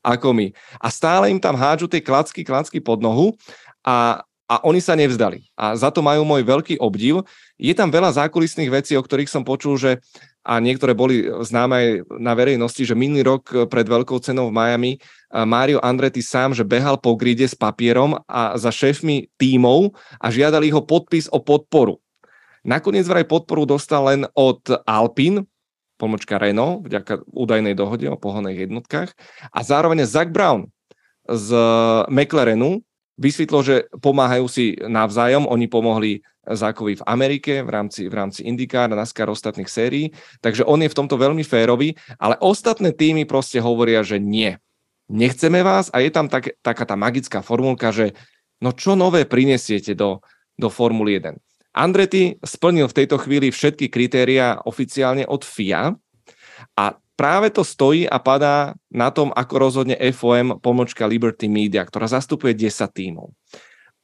ako 0.00 0.32
my. 0.32 0.46
A 0.80 0.88
stále 0.88 1.28
im 1.28 1.36
tam 1.36 1.52
hádžu 1.52 1.92
tie 1.92 2.00
klacky, 2.00 2.48
klacky 2.48 2.80
pod 2.80 3.04
nohu 3.04 3.36
a, 3.84 4.24
a 4.48 4.54
oni 4.64 4.80
sa 4.80 4.96
nevzdali. 4.96 5.44
A 5.52 5.76
za 5.76 5.92
to 5.92 6.00
majú 6.00 6.24
môj 6.24 6.48
veľký 6.48 6.80
obdiv. 6.80 7.20
Je 7.60 7.76
tam 7.76 7.92
veľa 7.92 8.24
zákulisných 8.24 8.72
vecí, 8.72 8.96
o 8.96 9.04
ktorých 9.04 9.28
som 9.28 9.44
počul, 9.44 9.76
že 9.76 10.00
a 10.44 10.60
niektoré 10.60 10.92
boli 10.92 11.24
známe 11.24 11.74
aj 11.74 11.88
na 12.20 12.36
verejnosti, 12.36 12.84
že 12.84 12.92
minulý 12.92 13.24
rok 13.24 13.72
pred 13.72 13.88
veľkou 13.88 14.20
cenou 14.20 14.52
v 14.52 14.56
Miami 14.60 14.92
Mario 15.32 15.80
Andretti 15.80 16.20
sám, 16.20 16.52
že 16.52 16.68
behal 16.68 17.00
po 17.00 17.16
gride 17.16 17.48
s 17.48 17.56
papierom 17.56 18.20
a 18.28 18.54
za 18.60 18.68
šéfmi 18.68 19.32
tímov 19.40 19.96
a 20.20 20.28
žiadali 20.28 20.68
ho 20.68 20.84
podpis 20.84 21.32
o 21.32 21.40
podporu. 21.40 21.96
Nakoniec 22.60 23.08
vraj 23.08 23.24
podporu 23.24 23.64
dostal 23.64 24.04
len 24.08 24.28
od 24.36 24.60
Alpine, 24.84 25.48
pomočka 25.96 26.36
Renault, 26.36 26.84
vďaka 26.84 27.24
údajnej 27.32 27.72
dohode 27.72 28.04
o 28.08 28.20
pohoných 28.20 28.68
jednotkách 28.68 29.10
a 29.48 29.58
zároveň 29.64 30.04
Zach 30.04 30.28
Brown 30.28 30.68
z 31.24 31.56
McLarenu 32.12 32.84
vysvetlo, 33.18 33.62
že 33.62 33.86
pomáhajú 34.02 34.46
si 34.50 34.74
navzájom, 34.78 35.46
oni 35.46 35.66
pomohli 35.70 36.12
Zákovi 36.44 37.00
v 37.00 37.06
Amerike 37.08 37.64
v 37.64 37.70
rámci, 37.72 38.06
v 38.06 38.14
rámci 38.14 38.44
IndyCar, 38.44 38.92
NASCAR 38.92 39.32
ostatných 39.32 39.70
sérií, 39.70 40.12
takže 40.44 40.66
on 40.68 40.84
je 40.84 40.92
v 40.92 40.98
tomto 40.98 41.16
veľmi 41.16 41.40
férový, 41.40 41.96
ale 42.20 42.36
ostatné 42.44 42.92
týmy 42.92 43.24
proste 43.24 43.64
hovoria, 43.64 44.04
že 44.04 44.20
nie. 44.20 44.52
Nechceme 45.08 45.64
vás 45.64 45.88
a 45.92 46.00
je 46.00 46.10
tam 46.12 46.28
tak, 46.28 46.56
taká 46.60 46.84
tá 46.84 46.96
magická 46.96 47.40
formulka, 47.40 47.92
že 47.92 48.12
no 48.60 48.72
čo 48.72 48.96
nové 48.96 49.24
prinesiete 49.24 49.96
do, 49.96 50.20
do 50.56 50.68
Formuly 50.68 51.20
1. 51.20 51.36
Andretti 51.74 52.38
splnil 52.38 52.86
v 52.86 52.96
tejto 53.02 53.18
chvíli 53.18 53.50
všetky 53.50 53.90
kritéria 53.90 54.62
oficiálne 54.62 55.26
od 55.26 55.42
FIA 55.42 55.92
a 56.78 56.84
práve 57.14 57.50
to 57.50 57.62
stojí 57.62 58.06
a 58.06 58.18
padá 58.18 58.74
na 58.90 59.10
tom, 59.10 59.30
ako 59.34 59.54
rozhodne 59.58 59.96
FOM 60.14 60.58
pomočka 60.58 61.06
Liberty 61.06 61.46
Media, 61.46 61.86
ktorá 61.86 62.10
zastupuje 62.10 62.54
10 62.54 62.70
tímov. 62.90 63.30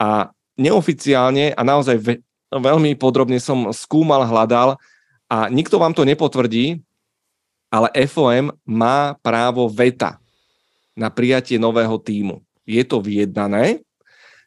A 0.00 0.30
neoficiálne 0.56 1.52
a 1.54 1.62
naozaj 1.62 2.22
veľmi 2.50 2.98
podrobne 2.98 3.38
som 3.38 3.70
skúmal, 3.70 4.26
hľadal 4.26 4.78
a 5.30 5.46
nikto 5.46 5.78
vám 5.78 5.94
to 5.94 6.02
nepotvrdí, 6.02 6.82
ale 7.70 7.88
FOM 8.10 8.50
má 8.66 9.14
právo 9.22 9.70
veta 9.70 10.18
na 10.98 11.06
prijatie 11.06 11.54
nového 11.54 11.94
týmu. 12.02 12.42
Je 12.66 12.82
to 12.82 12.98
vyjednané, 12.98 13.82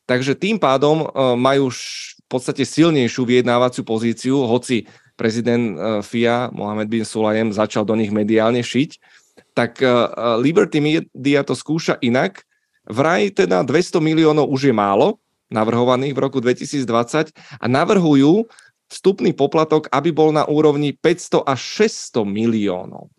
takže 0.04 0.36
tým 0.36 0.60
pádom 0.60 1.04
e, 1.04 1.08
majú 1.40 1.72
v 1.72 2.26
podstate 2.28 2.68
silnejšiu 2.68 3.24
vyjednávaciu 3.24 3.84
pozíciu, 3.88 4.44
hoci 4.44 4.84
prezident 5.14 5.74
e, 5.74 6.02
FIA 6.02 6.50
Mohamed 6.54 6.90
bin 6.90 7.06
Sulajem 7.06 7.54
začal 7.54 7.86
do 7.86 7.94
nich 7.94 8.10
mediálne 8.10 8.62
šiť, 8.62 8.92
tak 9.54 9.82
e, 9.82 9.88
Liberty 10.42 10.80
Media 10.82 11.46
to 11.46 11.54
skúša 11.54 11.98
inak. 12.02 12.46
Vraj 12.84 13.32
teda 13.32 13.64
200 13.64 14.04
miliónov 14.04 14.52
už 14.52 14.70
je 14.70 14.76
málo, 14.76 15.24
navrhovaných 15.54 16.18
v 16.18 16.20
roku 16.20 16.42
2020 16.42 17.32
a 17.62 17.66
navrhujú 17.70 18.50
vstupný 18.90 19.32
poplatok, 19.34 19.88
aby 19.94 20.10
bol 20.14 20.34
na 20.34 20.46
úrovni 20.46 20.94
500 20.94 21.46
až 21.46 21.60
600 21.88 22.26
miliónov. 22.28 23.10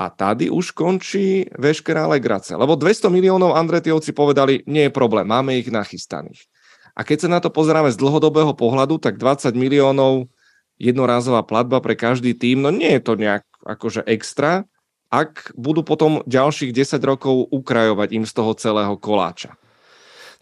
A 0.00 0.08
tady 0.08 0.48
už 0.48 0.72
končí 0.72 1.44
veškerá 1.60 2.08
legrace. 2.08 2.56
Lebo 2.56 2.72
200 2.72 3.12
miliónov 3.12 3.52
Andretiovci 3.52 4.16
povedali, 4.16 4.64
nie 4.64 4.88
je 4.88 4.92
problém, 4.92 5.28
máme 5.28 5.60
ich 5.60 5.68
nachystaných. 5.68 6.48
A 6.96 7.04
keď 7.04 7.28
sa 7.28 7.28
na 7.28 7.38
to 7.44 7.52
pozeráme 7.52 7.92
z 7.92 8.00
dlhodobého 8.00 8.56
pohľadu, 8.56 8.96
tak 8.96 9.20
20 9.20 9.52
miliónov 9.52 10.32
jednorázová 10.80 11.44
platba 11.44 11.84
pre 11.84 11.94
každý 11.94 12.32
tým, 12.32 12.64
no 12.64 12.72
nie 12.72 12.96
je 12.96 13.02
to 13.04 13.14
nejak 13.20 13.44
akože 13.62 14.02
extra, 14.08 14.64
ak 15.12 15.52
budú 15.58 15.84
potom 15.84 16.24
ďalších 16.24 16.72
10 16.72 16.96
rokov 17.04 17.46
ukrajovať 17.52 18.08
im 18.16 18.24
z 18.24 18.32
toho 18.32 18.56
celého 18.56 18.96
koláča. 18.96 19.60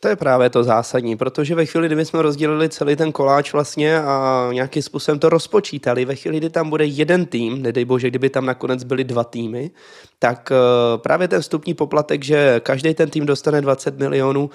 To 0.00 0.08
je 0.08 0.16
právě 0.16 0.50
to 0.50 0.64
zásadní, 0.64 1.16
protože 1.16 1.54
ve 1.54 1.66
chvíli, 1.66 1.88
kdy 1.88 2.04
jsme 2.04 2.22
rozdělili 2.22 2.68
celý 2.68 2.96
ten 2.96 3.12
koláč 3.12 3.52
vlastně 3.52 4.00
a 4.00 4.48
nějakým 4.52 4.82
způsobem 4.82 5.18
to 5.18 5.28
rozpočítali, 5.28 6.04
ve 6.04 6.14
chvíli, 6.14 6.36
kdy 6.36 6.50
tam 6.50 6.70
bude 6.70 6.84
jeden 6.84 7.26
tým, 7.26 7.62
nedej 7.62 7.84
bože, 7.84 8.10
kdyby 8.10 8.30
tam 8.30 8.46
nakonec 8.46 8.84
byly 8.84 9.04
dva 9.04 9.24
týmy, 9.24 9.70
tak 10.18 10.52
uh, 10.52 11.00
právě 11.02 11.28
ten 11.28 11.40
vstupní 11.40 11.74
poplatek, 11.74 12.24
že 12.24 12.60
každý 12.60 12.94
ten 12.94 13.10
tým 13.10 13.26
dostane 13.26 13.60
20 13.60 13.98
milionů 13.98 14.44
uh, 14.44 14.48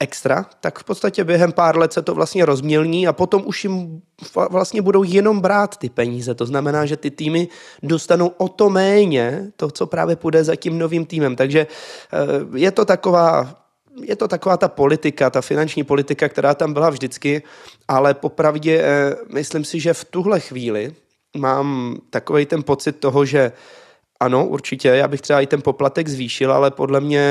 extra, 0.00 0.46
tak 0.60 0.78
v 0.78 0.84
podstatě 0.84 1.24
během 1.24 1.52
pár 1.52 1.78
let 1.78 1.92
se 1.92 2.02
to 2.02 2.14
vlastně 2.14 2.44
rozmělní 2.44 3.08
a 3.08 3.12
potom 3.12 3.42
už 3.46 3.64
jim 3.64 4.02
vlastně 4.50 4.82
budou 4.82 5.02
jenom 5.02 5.40
brát 5.40 5.76
ty 5.76 5.88
peníze. 5.88 6.34
To 6.34 6.46
znamená, 6.46 6.86
že 6.86 6.96
ty 6.96 7.10
týmy 7.10 7.48
dostanou 7.82 8.28
o 8.28 8.48
to 8.48 8.70
méně 8.70 9.52
to, 9.56 9.70
co 9.70 9.86
právě 9.86 10.16
půjde 10.16 10.44
za 10.44 10.56
tím 10.56 10.78
novým 10.78 11.06
týmem. 11.06 11.36
Takže 11.36 11.66
uh, 12.46 12.56
je 12.56 12.70
to 12.70 12.84
taková 12.84 13.61
je 14.00 14.16
to 14.16 14.28
taková 14.28 14.56
ta 14.56 14.68
politika, 14.68 15.30
ta 15.30 15.40
finanční 15.40 15.84
politika, 15.84 16.28
která 16.28 16.54
tam 16.54 16.72
byla 16.72 16.90
vždycky, 16.90 17.42
ale 17.88 18.14
popravdě 18.14 18.82
eh, 18.82 19.16
myslím 19.34 19.64
si, 19.64 19.80
že 19.80 19.94
v 19.94 20.04
tuhle 20.04 20.40
chvíli 20.40 20.94
mám 21.36 21.96
takový 22.10 22.46
ten 22.46 22.62
pocit 22.62 22.92
toho, 22.92 23.24
že 23.24 23.52
ano, 24.20 24.46
určitě, 24.46 24.88
já 24.88 25.08
bych 25.08 25.20
třeba 25.20 25.40
i 25.40 25.46
ten 25.46 25.62
poplatek 25.62 26.08
zvýšil, 26.08 26.52
ale 26.52 26.70
podle 26.70 27.00
mě 27.00 27.24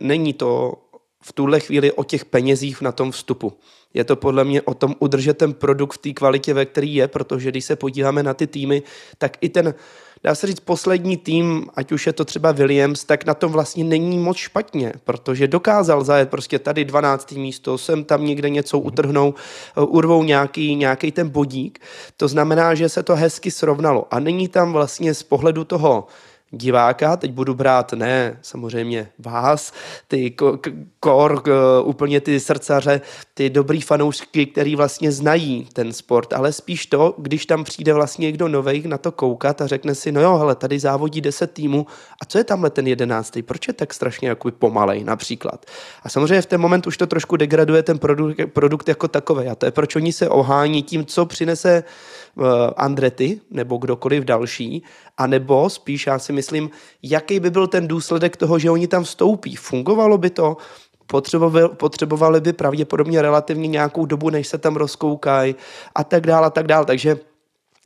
není 0.00 0.32
to 0.32 0.74
v 1.22 1.32
tuhle 1.32 1.60
chvíli 1.60 1.92
o 1.92 2.04
těch 2.04 2.24
penězích 2.24 2.80
na 2.80 2.92
tom 2.92 3.10
vstupu. 3.10 3.52
Je 3.94 4.04
to 4.04 4.16
podle 4.16 4.44
mě 4.44 4.62
o 4.62 4.74
tom 4.74 4.94
udržet 4.98 5.38
ten 5.38 5.54
produkt 5.54 5.94
v 5.94 5.98
té 5.98 6.12
kvalitě, 6.12 6.54
ve 6.54 6.66
který 6.66 6.94
je, 6.94 7.08
protože 7.08 7.50
když 7.50 7.64
se 7.64 7.76
podíváme 7.76 8.22
na 8.22 8.34
ty 8.34 8.46
týmy, 8.46 8.82
tak 9.18 9.36
i 9.40 9.48
ten, 9.48 9.74
dá 10.24 10.34
se 10.34 10.46
říct, 10.46 10.60
poslední 10.60 11.16
tým, 11.16 11.66
ať 11.74 11.92
už 11.92 12.06
je 12.06 12.12
to 12.12 12.24
třeba 12.24 12.52
Williams, 12.52 13.04
tak 13.04 13.26
na 13.26 13.34
tom 13.34 13.52
vlastně 13.52 13.84
není 13.84 14.18
moc 14.18 14.36
špatně, 14.36 14.92
protože 15.04 15.48
dokázal 15.48 16.04
zajet 16.04 16.30
prostě 16.30 16.58
tady 16.58 16.84
12. 16.84 17.32
místo, 17.32 17.78
sem 17.78 18.04
tam 18.04 18.24
někde 18.24 18.50
něco 18.50 18.78
utrhnou, 18.78 19.34
eh, 19.76 19.80
urvou 19.80 20.22
nějaký, 20.22 20.76
nějaký 20.76 21.12
ten 21.12 21.28
bodík. 21.28 21.78
To 22.16 22.28
znamená, 22.28 22.74
že 22.74 22.88
se 22.88 23.02
to 23.02 23.16
hezky 23.16 23.50
srovnalo. 23.50 24.06
A 24.10 24.20
není 24.20 24.48
tam 24.48 24.72
vlastně 24.72 25.14
z 25.14 25.22
pohledu 25.22 25.64
toho 25.64 26.06
diváka, 26.50 27.16
teď 27.16 27.30
budu 27.32 27.54
brát 27.54 27.92
ne 27.92 28.38
samozřejmě 28.42 29.08
vás, 29.18 29.72
ty 30.08 30.36
kor, 31.00 31.42
úplně 31.84 32.20
ty 32.20 32.40
srdcaře, 32.40 33.00
ty 33.34 33.50
dobrý 33.50 33.80
fanoušky, 33.80 34.46
který 34.46 34.76
vlastně 34.76 35.12
znají 35.12 35.68
ten 35.72 35.92
sport, 35.92 36.32
ale 36.32 36.52
spíš 36.52 36.86
to, 36.86 37.14
když 37.18 37.46
tam 37.46 37.64
přijde 37.64 37.92
vlastně 37.92 38.26
někdo 38.26 38.48
novej 38.48 38.82
na 38.86 38.98
to 38.98 39.12
koukat 39.12 39.60
a 39.60 39.66
řekne 39.66 39.94
si, 39.94 40.12
no 40.12 40.20
jo, 40.20 40.36
hele, 40.36 40.54
tady 40.54 40.78
závodí 40.78 41.20
10 41.20 41.52
týmů 41.52 41.86
a 42.22 42.24
co 42.24 42.38
je 42.38 42.44
tamhle 42.44 42.70
ten 42.70 42.86
jedenáctý, 42.86 43.42
proč 43.42 43.68
je 43.68 43.74
tak 43.74 43.94
strašně 43.94 44.28
jako 44.28 44.50
pomalej 44.50 45.04
například. 45.04 45.66
A 46.02 46.08
samozřejmě 46.08 46.42
v 46.42 46.46
ten 46.46 46.60
moment 46.60 46.86
už 46.86 46.96
to 46.96 47.06
trošku 47.06 47.36
degraduje 47.36 47.82
ten 47.82 47.98
produkt, 47.98 48.40
produkt 48.52 48.88
jako 48.88 49.08
takový 49.08 49.46
a 49.46 49.54
to 49.54 49.66
je 49.66 49.72
proč 49.72 49.96
oni 49.96 50.12
se 50.12 50.28
ohání 50.28 50.82
tím, 50.82 51.06
co 51.06 51.26
přinese 51.26 51.84
Andrety 52.76 53.40
nebo 53.50 53.76
kdokoliv 53.76 54.24
další, 54.24 54.82
anebo 55.16 55.70
spíš 55.70 56.06
já 56.06 56.18
si 56.18 56.32
myslím, 56.32 56.70
jaký 57.02 57.40
by 57.40 57.50
byl 57.50 57.66
ten 57.66 57.88
důsledek 57.88 58.36
toho, 58.36 58.58
že 58.58 58.70
oni 58.70 58.88
tam 58.88 59.04
vstoupí. 59.04 59.56
Fungovalo 59.56 60.18
by 60.18 60.30
to? 60.30 60.56
Potřebovali, 61.06 61.68
potřebovali 61.68 62.40
by 62.40 62.52
pravděpodobně 62.52 63.22
relativně 63.22 63.68
nějakou 63.68 64.06
dobu, 64.06 64.30
než 64.30 64.48
se 64.48 64.58
tam 64.58 64.76
rozkoukají 64.76 65.54
a 65.94 66.04
tak 66.04 66.26
dále 66.26 66.46
a 66.46 66.50
tak 66.50 66.66
dále. 66.66 66.84
Takže 66.84 67.18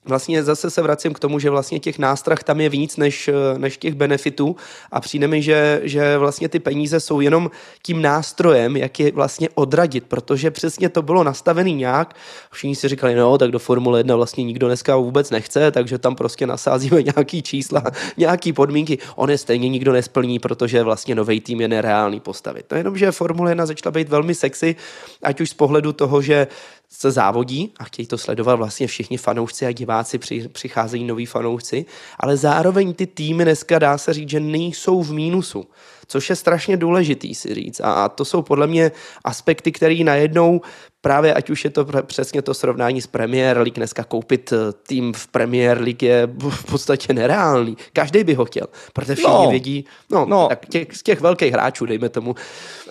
vlastně 0.04 0.42
zase 0.42 0.70
se 0.70 0.82
vracím 0.82 1.14
k 1.14 1.18
tomu, 1.18 1.38
že 1.38 1.50
vlastně 1.50 1.80
těch 1.80 1.98
nástrah 1.98 2.42
tam 2.42 2.60
je 2.60 2.68
víc 2.68 2.96
než, 2.96 3.30
než 3.56 3.76
těch 3.76 3.94
benefitů 3.94 4.56
a 4.92 5.00
přijde 5.00 5.28
mi, 5.28 5.42
že, 5.42 5.80
že 5.82 6.18
vlastně 6.18 6.48
ty 6.48 6.58
peníze 6.58 7.00
jsou 7.00 7.20
jenom 7.20 7.50
tím 7.82 8.02
nástrojem, 8.02 8.76
jak 8.76 9.00
je 9.00 9.12
vlastně 9.12 9.48
odradit, 9.54 10.04
protože 10.04 10.50
přesně 10.50 10.88
to 10.88 11.02
bylo 11.02 11.24
nastavené 11.24 11.70
nějak. 11.70 12.16
Všichni 12.50 12.76
si 12.76 12.88
říkali, 12.88 13.14
no, 13.14 13.38
tak 13.38 13.50
do 13.50 13.58
Formule 13.58 14.00
1 14.00 14.16
vlastně 14.16 14.44
nikdo 14.44 14.66
dneska 14.66 14.96
vůbec 14.96 15.30
nechce, 15.30 15.70
takže 15.70 15.98
tam 15.98 16.14
prostě 16.14 16.46
nasázíme 16.46 17.02
nějaký 17.16 17.42
čísla, 17.42 17.82
nějaký 18.16 18.52
podmínky. 18.52 18.98
On 19.16 19.30
je 19.30 19.38
stejně 19.38 19.68
nikdo 19.68 19.92
nesplní, 19.92 20.38
protože 20.38 20.82
vlastně 20.82 21.14
nový 21.14 21.40
tým 21.40 21.60
je 21.60 21.68
nereálný 21.68 22.20
postavit. 22.20 22.66
No 22.70 22.76
jenom, 22.76 22.96
že 22.96 23.12
Formule 23.12 23.50
1 23.50 23.66
začala 23.66 23.90
být 23.90 24.08
velmi 24.08 24.34
sexy, 24.34 24.76
ať 25.22 25.40
už 25.40 25.50
z 25.50 25.54
pohledu 25.54 25.92
toho, 25.92 26.22
že 26.22 26.46
se 26.92 27.10
závodí 27.10 27.72
a 27.78 27.84
chtějí 27.84 28.06
to 28.06 28.18
sledovat 28.18 28.54
vlastně 28.54 28.86
všichni 28.86 29.16
fanoušci 29.16 29.66
a 29.66 29.72
diváci, 29.72 30.18
při, 30.18 30.48
přicházejí 30.48 31.04
noví 31.04 31.26
fanoušci, 31.26 31.84
ale 32.20 32.36
zároveň 32.36 32.94
ty 32.94 33.06
týmy 33.06 33.44
dneska 33.44 33.78
dá 33.78 33.98
se 33.98 34.12
říct, 34.12 34.28
že 34.28 34.40
nejsou 34.40 35.02
v 35.02 35.12
mínusu, 35.12 35.66
což 36.06 36.30
je 36.30 36.36
strašně 36.36 36.76
důležitý 36.76 37.34
si 37.34 37.54
říct. 37.54 37.80
A, 37.80 37.92
a 37.92 38.08
to 38.08 38.24
jsou 38.24 38.42
podle 38.42 38.66
mě 38.66 38.92
aspekty, 39.24 39.72
které 39.72 40.04
najednou 40.04 40.60
právě 41.02 41.34
ať 41.34 41.50
už 41.50 41.64
je 41.64 41.70
to 41.70 41.86
přesně 42.02 42.42
to 42.42 42.54
srovnání 42.54 43.02
s 43.02 43.06
Premier 43.06 43.56
League, 43.56 43.74
dneska 43.74 44.04
koupit 44.04 44.52
eh, 44.52 44.56
tým 44.86 45.12
v 45.12 45.26
Premier 45.26 45.80
League 45.80 46.02
je 46.02 46.28
v 46.50 46.64
podstatě 46.64 47.12
nereálný. 47.12 47.76
Každý 47.92 48.24
by 48.24 48.34
ho 48.34 48.44
chtěl, 48.44 48.66
protože 48.92 49.14
všichni 49.14 49.44
no, 49.44 49.50
vědí, 49.50 49.84
no, 50.10 50.26
no 50.28 50.48
tak 50.48 50.66
těch, 50.66 50.96
z 50.96 51.02
těch 51.02 51.20
velkých 51.20 51.52
hráčů, 51.52 51.86
dejme 51.86 52.08
tomu. 52.08 52.34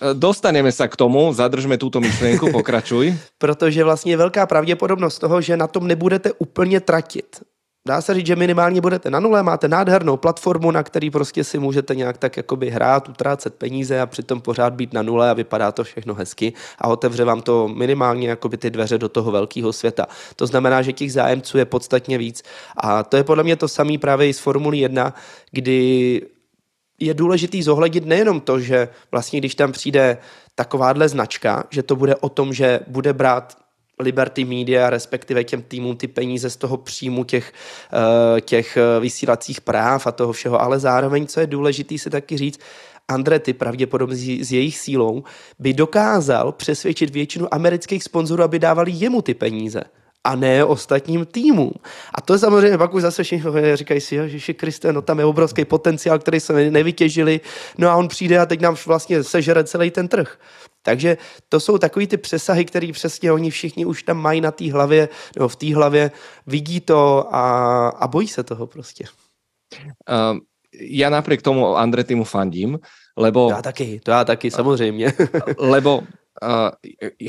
Eh, 0.01 0.13
dostaneme 0.13 0.71
se 0.71 0.87
k 0.87 0.95
tomu, 0.95 1.33
zadržme 1.33 1.77
tuto 1.77 1.99
myšlenku, 1.99 2.51
pokračuj. 2.51 3.15
protože 3.37 3.83
vlastně 3.83 4.11
je 4.11 4.17
velká 4.17 4.45
pravděpodobnost 4.45 5.19
toho, 5.19 5.41
že 5.41 5.57
na 5.57 5.67
tom 5.67 5.87
nebudete 5.87 6.31
úplně 6.31 6.79
tratit 6.79 7.41
dá 7.87 8.01
se 8.01 8.13
říct, 8.13 8.27
že 8.27 8.35
minimálně 8.35 8.81
budete 8.81 9.09
na 9.09 9.19
nule, 9.19 9.43
máte 9.43 9.67
nádhernou 9.67 10.17
platformu, 10.17 10.71
na 10.71 10.83
který 10.83 11.09
prostě 11.09 11.43
si 11.43 11.59
můžete 11.59 11.95
nějak 11.95 12.17
tak 12.17 12.37
jakoby 12.37 12.69
hrát, 12.69 13.09
utrácet 13.09 13.55
peníze 13.55 14.01
a 14.01 14.05
přitom 14.05 14.41
pořád 14.41 14.73
být 14.73 14.93
na 14.93 15.01
nule 15.01 15.29
a 15.29 15.33
vypadá 15.33 15.71
to 15.71 15.83
všechno 15.83 16.13
hezky 16.13 16.53
a 16.79 16.87
otevře 16.87 17.25
vám 17.25 17.41
to 17.41 17.67
minimálně 17.67 18.29
jakoby 18.29 18.57
ty 18.57 18.69
dveře 18.69 18.97
do 18.97 19.09
toho 19.09 19.31
velkého 19.31 19.73
světa. 19.73 20.07
To 20.35 20.47
znamená, 20.47 20.81
že 20.81 20.93
těch 20.93 21.13
zájemců 21.13 21.57
je 21.57 21.65
podstatně 21.65 22.17
víc 22.17 22.43
a 22.77 23.03
to 23.03 23.17
je 23.17 23.23
podle 23.23 23.43
mě 23.43 23.55
to 23.55 23.67
samé 23.67 23.97
právě 23.97 24.29
i 24.29 24.33
z 24.33 24.39
Formuli 24.39 24.77
1, 24.77 25.13
kdy 25.51 26.21
je 26.99 27.13
důležitý 27.13 27.63
zohlednit 27.63 28.05
nejenom 28.05 28.41
to, 28.41 28.59
že 28.59 28.89
vlastně 29.11 29.39
když 29.39 29.55
tam 29.55 29.71
přijde 29.71 30.17
takováhle 30.55 31.09
značka, 31.09 31.63
že 31.69 31.83
to 31.83 31.95
bude 31.95 32.15
o 32.15 32.29
tom, 32.29 32.53
že 32.53 32.79
bude 32.87 33.13
brát 33.13 33.57
Liberty 34.01 34.45
Media, 34.45 34.89
respektive 34.89 35.43
těm 35.43 35.61
týmům 35.61 35.97
ty 35.97 36.07
peníze 36.07 36.49
z 36.49 36.57
toho 36.57 36.77
příjmu 36.77 37.23
těch, 37.23 37.53
eh, 37.93 38.41
těch 38.41 38.77
eh, 38.77 38.99
vysílacích 38.99 39.61
práv 39.61 40.07
a 40.07 40.11
toho 40.11 40.33
všeho, 40.33 40.61
ale 40.61 40.79
zároveň, 40.79 41.27
co 41.27 41.39
je 41.39 41.47
důležité 41.47 41.97
si 41.97 42.09
taky 42.09 42.37
říct, 42.37 42.59
Andretti 43.07 43.53
pravděpodobně 43.53 44.15
s 44.45 44.51
jejich 44.51 44.77
sílou 44.77 45.23
by 45.59 45.73
dokázal 45.73 46.51
přesvědčit 46.51 47.09
většinu 47.09 47.53
amerických 47.53 48.03
sponzorů, 48.03 48.43
aby 48.43 48.59
dávali 48.59 48.91
jemu 48.91 49.21
ty 49.21 49.33
peníze 49.33 49.81
a 50.23 50.35
ne 50.35 50.65
ostatním 50.65 51.25
týmům. 51.25 51.73
A 52.15 52.21
to 52.21 52.33
je 52.33 52.39
samozřejmě 52.39 52.77
pak 52.77 52.93
už 52.93 53.01
zase 53.01 53.23
všichni 53.23 53.51
říkají 53.73 54.01
si, 54.01 54.39
že 54.39 54.53
Kriste, 54.53 54.93
no 54.93 55.01
tam 55.01 55.19
je 55.19 55.25
obrovský 55.25 55.65
potenciál, 55.65 56.19
který 56.19 56.39
se 56.39 56.69
nevytěžili, 56.69 57.41
no 57.77 57.89
a 57.89 57.95
on 57.95 58.07
přijde 58.07 58.39
a 58.39 58.45
teď 58.45 58.61
nám 58.61 58.75
vlastně 58.85 59.23
sežere 59.23 59.63
celý 59.63 59.91
ten 59.91 60.07
trh. 60.07 60.37
Takže 60.81 61.17
to 61.49 61.59
jsou 61.59 61.77
takový 61.77 62.07
ty 62.07 62.17
přesahy, 62.17 62.65
které 62.65 62.91
přesně 62.91 63.31
oni 63.31 63.49
všichni 63.49 63.85
už 63.85 64.03
tam 64.03 64.17
mají 64.17 64.41
na 64.41 64.51
té 64.51 64.71
hlavě, 64.71 65.09
nebo 65.35 65.47
v 65.47 65.55
té 65.55 65.75
hlavě, 65.75 66.11
vidí 66.47 66.79
to 66.79 67.27
a, 67.35 67.87
a 67.89 68.07
bojí 68.07 68.27
se 68.27 68.43
toho 68.43 68.67
prostě. 68.67 69.05
Uh, 70.09 70.37
já 70.73 71.09
napriek 71.09 71.41
tomu 71.41 71.77
Andretimu 71.77 72.23
fandím, 72.23 72.79
lebo... 73.17 73.49
Já 73.49 73.61
taky, 73.61 73.99
to 74.03 74.11
já 74.11 74.23
taky, 74.23 74.51
samozřejmě. 74.51 75.13
lebo 75.57 75.97
uh, 75.97 76.69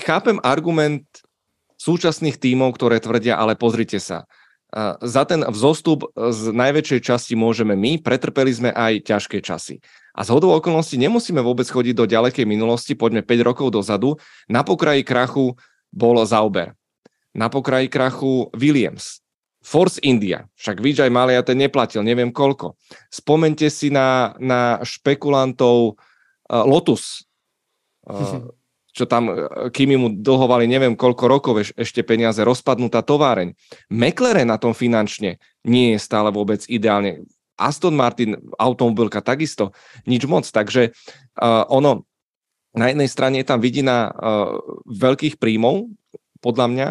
chápem 0.00 0.40
argument 0.42 1.02
súčasných 1.82 2.38
tímov, 2.38 2.78
ktoré 2.78 3.02
tvrdia, 3.02 3.34
ale 3.34 3.58
pozrite 3.58 3.98
sa, 3.98 4.22
za 5.02 5.22
ten 5.28 5.44
vzostup 5.44 6.08
z 6.16 6.42
najväčšej 6.54 7.00
časti 7.04 7.34
môžeme 7.36 7.76
my, 7.76 8.00
pretrpeli 8.00 8.52
sme 8.54 8.70
aj 8.72 9.04
ťažké 9.04 9.44
časy. 9.44 9.82
A 10.12 10.20
z 10.24 10.28
hodou 10.28 10.52
okolností 10.52 11.00
nemusíme 11.00 11.40
vôbec 11.40 11.64
chodiť 11.64 11.94
do 11.96 12.04
ďalekej 12.04 12.44
minulosti, 12.44 12.92
poďme 12.92 13.24
5 13.24 13.48
rokov 13.48 13.72
dozadu. 13.72 14.20
Na 14.48 14.60
pokraji 14.60 15.00
krachu 15.04 15.56
bol 15.88 16.20
Zauber. 16.28 16.76
Na 17.32 17.48
pokraji 17.48 17.88
krachu 17.88 18.52
Williams. 18.52 19.24
Force 19.62 20.02
India, 20.02 20.50
však 20.58 20.82
Vijay 20.82 21.06
Malia 21.06 21.38
ten 21.46 21.54
neplatil, 21.54 22.02
neviem 22.02 22.34
koľko. 22.34 22.74
Spomente 23.06 23.70
si 23.70 23.94
na, 23.94 24.34
na 24.42 24.82
špekulantov 24.82 25.94
uh, 25.94 26.66
Lotus. 26.66 27.22
Uh, 28.02 28.50
čo 28.92 29.08
tam 29.08 29.32
e, 29.32 29.34
Kimi 29.72 29.96
mu 29.96 30.12
dlhovali 30.12 30.68
neviem 30.68 30.92
koľko 30.92 31.24
rokov 31.24 31.54
eš, 31.64 31.70
ešte 31.74 32.04
peniaze, 32.04 32.44
rozpadnutá 32.44 33.00
továreň. 33.00 33.56
McLaren 33.88 34.52
na 34.52 34.60
tom 34.60 34.76
finančne 34.76 35.40
nie 35.64 35.96
je 35.96 35.98
stále 35.98 36.28
vôbec 36.28 36.62
ideálne. 36.68 37.24
Aston 37.62 37.94
Martin, 37.94 38.38
automobilka 38.58 39.22
takisto, 39.22 39.70
nič 40.04 40.26
moc. 40.26 40.44
Takže 40.44 40.90
uh, 40.90 41.64
ono, 41.70 42.04
na 42.74 42.90
jednej 42.90 43.08
strane 43.08 43.40
je 43.40 43.46
tam 43.46 43.60
vidina 43.62 44.10
uh, 44.10 44.58
veľkých 44.88 45.38
príjmov, 45.38 45.90
podľa 46.42 46.66
mňa, 46.66 46.88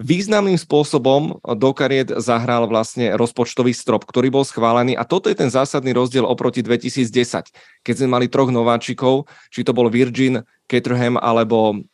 významným 0.00 0.56
spôsobom 0.56 1.36
do 1.44 1.70
kariet 1.76 2.08
zahral 2.16 2.64
vlastne 2.64 3.12
rozpočtový 3.12 3.76
strop, 3.76 4.08
ktorý 4.08 4.32
bol 4.32 4.44
schválený 4.46 4.96
a 4.96 5.04
toto 5.04 5.28
je 5.28 5.36
ten 5.36 5.52
zásadný 5.52 5.92
rozdiel 5.92 6.24
oproti 6.24 6.64
2010, 6.64 7.52
keď 7.84 7.94
sme 7.94 8.08
mali 8.08 8.26
troch 8.30 8.48
nováčikov, 8.48 9.28
či 9.52 9.60
to 9.66 9.76
bol 9.76 9.92
Virgin, 9.92 10.40
Caterham 10.64 11.20
alebo 11.20 11.84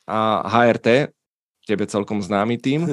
HRT, 0.46 1.10
tebe 1.66 1.84
celkom 1.84 2.24
známy 2.24 2.56
tým, 2.56 2.88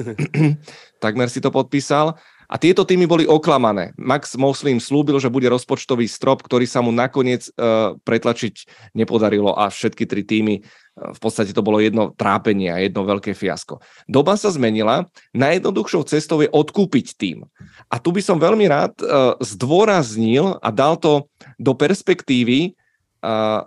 takmer 1.04 1.30
si 1.32 1.40
to 1.40 1.48
podpísal. 1.48 2.18
A 2.46 2.56
tieto 2.56 2.86
týmy 2.86 3.10
boli 3.10 3.24
oklamané. 3.26 3.92
Max 3.98 4.38
Mosley 4.38 4.78
slúbil, 4.78 5.18
že 5.18 5.32
bude 5.32 5.50
rozpočtový 5.50 6.06
strop, 6.06 6.42
ktorý 6.46 6.64
sa 6.64 6.80
mu 6.80 6.94
nakoniec 6.94 7.50
uh, 7.54 7.98
pretlačiť 8.06 8.68
nepodarilo 8.94 9.54
a 9.54 9.70
všetky 9.70 10.06
tri 10.06 10.22
týmy 10.22 10.62
v 10.96 11.20
podstate 11.20 11.52
to 11.52 11.60
bolo 11.60 11.76
jedno 11.76 12.16
trápenie 12.16 12.72
a 12.72 12.80
jedno 12.80 13.04
veľké 13.04 13.36
fiasko. 13.36 13.84
Doba 14.08 14.32
sa 14.40 14.48
zmenila, 14.48 15.04
najjednoduchšou 15.36 16.08
cestou 16.08 16.40
je 16.40 16.48
odkúpiť 16.48 17.20
tým. 17.20 17.44
A 17.92 18.00
tu 18.00 18.16
by 18.16 18.24
som 18.24 18.40
veľmi 18.40 18.64
rád 18.64 18.96
uh, 19.04 19.36
zdôraznil 19.44 20.56
a 20.64 20.68
dal 20.72 20.96
to 20.96 21.28
do 21.60 21.76
perspektívy. 21.76 22.72
Uh, 23.20 23.60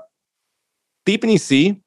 typni 1.05 1.37
si, 1.37 1.77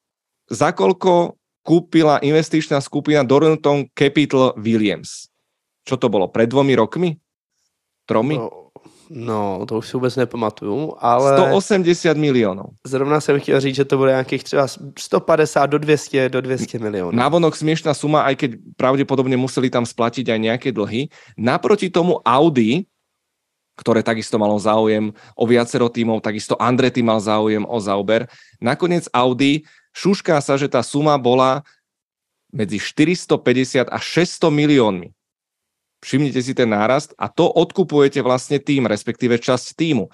za 0.46 0.70
koľko 0.70 1.34
kúpila 1.66 2.22
investičná 2.22 2.78
skupina 2.78 3.26
Dornton 3.26 3.90
Capital 3.98 4.54
Williams. 4.54 5.31
Čo 5.82 5.98
to 5.98 6.06
bolo? 6.08 6.30
Pred 6.30 6.48
dvomi 6.50 6.74
rokmi? 6.78 7.10
Tromi? 8.06 8.38
No, 8.38 8.62
No, 9.12 9.66
to 9.68 9.78
už 9.78 9.88
si 9.88 9.96
vůbec 9.96 10.16
nepamatuju, 10.16 10.96
ale... 10.98 11.36
180 11.36 12.16
milionů. 12.16 12.64
Zrovna 12.86 13.20
jsem 13.20 13.40
chtěl 13.40 13.60
říct, 13.60 13.74
že 13.74 13.84
to 13.84 13.96
bude 13.98 14.10
nějakých 14.10 14.44
třeba 14.44 14.66
150 14.98 15.66
do 15.66 15.78
200, 15.78 16.28
do 16.28 16.40
200 16.40 16.78
milionů. 16.78 17.12
Návonok 17.12 17.56
smiešná 17.56 17.94
suma, 17.94 18.24
aj 18.24 18.36
keď 18.36 18.50
pravdepodobne 18.76 19.36
museli 19.36 19.68
tam 19.68 19.84
splatiť 19.84 20.32
aj 20.32 20.38
nejaké 20.40 20.68
dlhy. 20.72 21.12
Naproti 21.36 21.92
tomu 21.92 22.24
Audi, 22.24 22.88
ktoré 23.76 24.00
takisto 24.00 24.40
malo 24.40 24.56
záujem 24.56 25.12
o 25.36 25.44
viacero 25.44 25.92
tímov, 25.92 26.24
takisto 26.24 26.56
Andretti 26.56 27.04
mal 27.04 27.20
záujem 27.20 27.68
o 27.68 27.76
Zauber. 27.84 28.32
Nakoniec 28.64 29.12
Audi 29.12 29.68
šušká 29.92 30.40
sa, 30.40 30.56
že 30.56 30.72
tá 30.72 30.80
suma 30.80 31.20
bola 31.20 31.60
medzi 32.48 32.80
450 32.80 33.92
a 33.92 33.98
600 34.00 34.48
miliónmi. 34.48 35.12
Všimnite 36.02 36.42
si 36.42 36.52
ten 36.52 36.66
nárast 36.66 37.14
a 37.14 37.30
to 37.30 37.46
odkupujete 37.46 38.20
vlastne 38.26 38.58
tým, 38.58 38.90
respektíve 38.90 39.38
časť 39.38 39.78
týmu. 39.78 40.10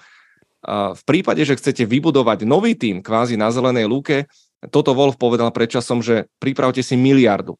V 0.69 1.03
prípade, 1.07 1.41
že 1.41 1.57
chcete 1.57 1.87
vybudovať 1.87 2.45
nový 2.45 2.77
tým 2.77 3.01
kvázi 3.01 3.39
na 3.39 3.49
zelenej 3.49 3.89
lúke, 3.89 4.29
toto 4.69 4.91
Wolf 4.91 5.15
povedal 5.15 5.49
predčasom, 5.55 6.03
že 6.03 6.27
pripravte 6.37 6.83
si 6.83 6.99
miliardu 6.99 7.55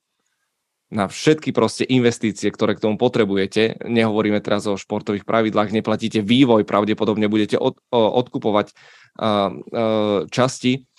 na 0.90 1.06
všetky 1.06 1.54
proste 1.54 1.86
investície, 1.86 2.50
ktoré 2.50 2.74
k 2.74 2.82
tomu 2.82 2.98
potrebujete. 2.98 3.78
Nehovoríme 3.86 4.42
teraz 4.42 4.66
o 4.66 4.74
športových 4.74 5.24
pravidlách, 5.24 5.70
neplatíte 5.70 6.26
vývoj, 6.26 6.66
pravdepodobne 6.66 7.30
budete 7.30 7.62
od, 7.62 7.78
odkupovať 7.94 8.74
uh, 8.74 9.54
uh, 9.54 10.20
časti. 10.34 10.90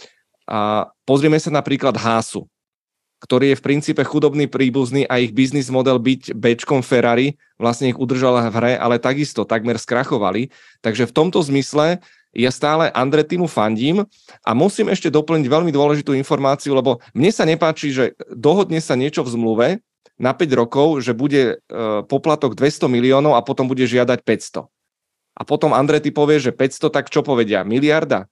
A 0.47 0.89
pozrieme 1.03 1.43
sa 1.43 1.51
napríklad 1.51 1.99
Hásu, 1.99 2.47
ktorý 3.21 3.53
je 3.53 3.59
v 3.61 3.65
princípe 3.65 4.03
chudobný 4.03 4.49
príbuzný 4.49 5.05
a 5.05 5.21
ich 5.21 5.37
biznis 5.37 5.69
model 5.69 6.01
byť 6.01 6.33
bečkom 6.33 6.81
Ferrari 6.81 7.37
vlastne 7.61 7.93
ich 7.93 8.01
udržala 8.01 8.49
v 8.49 8.57
hre, 8.57 8.73
ale 8.81 8.97
takisto 8.97 9.45
takmer 9.45 9.77
skrachovali. 9.77 10.49
Takže 10.81 11.05
v 11.05 11.13
tomto 11.13 11.45
zmysle 11.45 12.01
ja 12.33 12.51
stále 12.55 12.89
Andretimu 12.97 13.45
fandím 13.45 14.09
a 14.47 14.51
musím 14.57 14.89
ešte 14.89 15.13
doplniť 15.13 15.47
veľmi 15.51 15.69
dôležitú 15.75 16.17
informáciu, 16.17 16.73
lebo 16.73 17.05
mne 17.13 17.31
sa 17.31 17.45
nepáči, 17.45 17.93
že 17.93 18.05
dohodne 18.33 18.81
sa 18.81 18.97
niečo 18.97 19.21
v 19.27 19.33
zmluve 19.37 19.69
na 20.17 20.33
5 20.33 20.47
rokov, 20.57 21.05
že 21.05 21.13
bude 21.13 21.59
e, 21.59 21.75
poplatok 22.07 22.57
200 22.57 22.87
miliónov 22.87 23.37
a 23.37 23.45
potom 23.45 23.69
bude 23.69 23.85
žiadať 23.85 24.23
500. 24.25 24.69
A 25.37 25.43
potom 25.43 25.73
Andrety 25.73 26.13
povie, 26.13 26.39
že 26.39 26.53
500, 26.53 26.93
tak 26.93 27.09
čo 27.09 27.25
povedia? 27.25 27.65
Miliarda. 27.65 28.29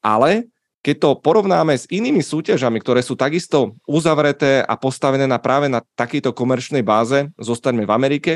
Ale 0.00 0.48
keď 0.86 0.96
to 1.02 1.10
porovnáme 1.18 1.74
s 1.74 1.90
inými 1.90 2.22
súťažami, 2.22 2.78
ktoré 2.78 3.02
sú 3.02 3.18
takisto 3.18 3.74
uzavreté 3.90 4.62
a 4.62 4.78
postavené 4.78 5.26
na 5.26 5.42
práve 5.42 5.66
na 5.66 5.82
takejto 5.98 6.30
komerčnej 6.30 6.86
báze, 6.86 7.26
zostaňme 7.42 7.82
v 7.82 7.90
Amerike, 7.90 8.32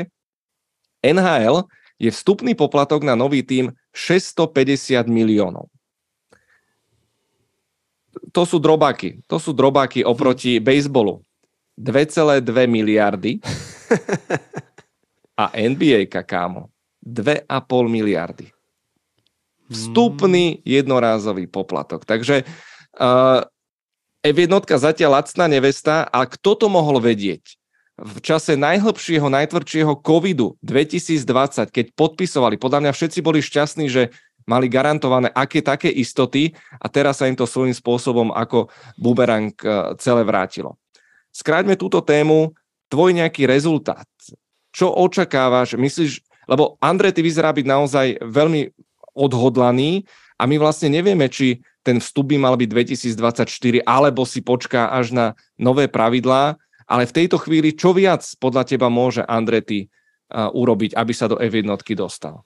NHL 0.99 1.63
je 1.95 2.11
vstupný 2.11 2.51
poplatok 2.51 3.07
na 3.07 3.15
nový 3.15 3.39
tým 3.39 3.71
650 3.95 5.07
miliónov. 5.07 5.71
To 8.35 8.43
sú 8.43 8.59
drobáky. 8.59 9.23
To 9.31 9.39
sú 9.39 9.55
drobáky 9.55 10.03
oproti 10.03 10.59
mhm. 10.59 10.63
bejsbolu. 10.67 11.23
2,2 11.79 12.43
miliardy 12.67 13.39
a 15.41 15.55
NBA, 15.55 16.11
kámo, 16.11 16.67
2,5 16.99 17.47
miliardy. 17.87 18.51
Vstupný 19.71 20.59
jednorázový 20.67 21.47
poplatok. 21.47 22.03
Takže 22.03 22.43
uh, 22.99 23.41
F1 24.21 24.51
zatiaľ 24.75 25.23
lacná 25.23 25.47
nevesta 25.47 26.03
a 26.05 26.27
kto 26.27 26.59
to 26.59 26.67
mohol 26.67 26.99
vedieť? 26.99 27.61
v 28.01 28.17
čase 28.23 28.57
najhlbšieho, 28.57 29.29
najtvrdšieho 29.29 29.93
covidu 30.01 30.57
2020, 30.65 31.69
keď 31.69 31.85
podpisovali, 31.93 32.57
podľa 32.57 32.87
mňa 32.87 32.91
všetci 32.97 33.19
boli 33.21 33.45
šťastní, 33.45 33.85
že 33.91 34.09
mali 34.49 34.65
garantované 34.65 35.29
aké 35.29 35.61
také 35.61 35.93
istoty 35.93 36.57
a 36.81 36.89
teraz 36.89 37.21
sa 37.21 37.29
im 37.29 37.37
to 37.37 37.45
svojím 37.45 37.77
spôsobom 37.77 38.33
ako 38.33 38.73
bumerang 38.97 39.53
e, 39.61 39.93
celé 40.01 40.25
vrátilo. 40.25 40.81
Skráťme 41.29 41.77
túto 41.77 42.01
tému, 42.01 42.57
tvoj 42.89 43.13
nejaký 43.13 43.45
rezultát. 43.45 44.09
Čo 44.73 44.89
očakávaš? 44.97 45.77
Myslíš, 45.77 46.25
lebo 46.49 46.75
Andrej, 46.81 47.13
ty 47.13 47.21
vyzerá 47.21 47.53
byť 47.53 47.65
naozaj 47.69 48.07
veľmi 48.25 48.73
odhodlaný 49.13 50.07
a 50.39 50.49
my 50.49 50.55
vlastne 50.57 50.89
nevieme, 50.89 51.29
či 51.29 51.61
ten 51.81 51.97
vstup 51.97 52.33
by 52.33 52.37
mal 52.37 52.55
byť 52.57 52.69
2024, 53.13 53.81
alebo 53.85 54.25
si 54.25 54.41
počká 54.45 54.89
až 54.93 55.13
na 55.13 55.25
nové 55.57 55.89
pravidlá, 55.89 56.57
ale 56.85 57.03
v 57.07 57.15
tejto 57.23 57.41
chvíli, 57.41 57.73
čo 57.73 57.95
viac 57.95 58.21
podľa 58.37 58.67
teba 58.67 58.91
môže 58.91 59.25
Andretti 59.25 59.87
uh, 59.87 60.51
urobiť, 60.51 60.93
aby 60.93 61.13
sa 61.15 61.31
do 61.31 61.39
F1 61.39 61.65
dostal? 61.95 62.43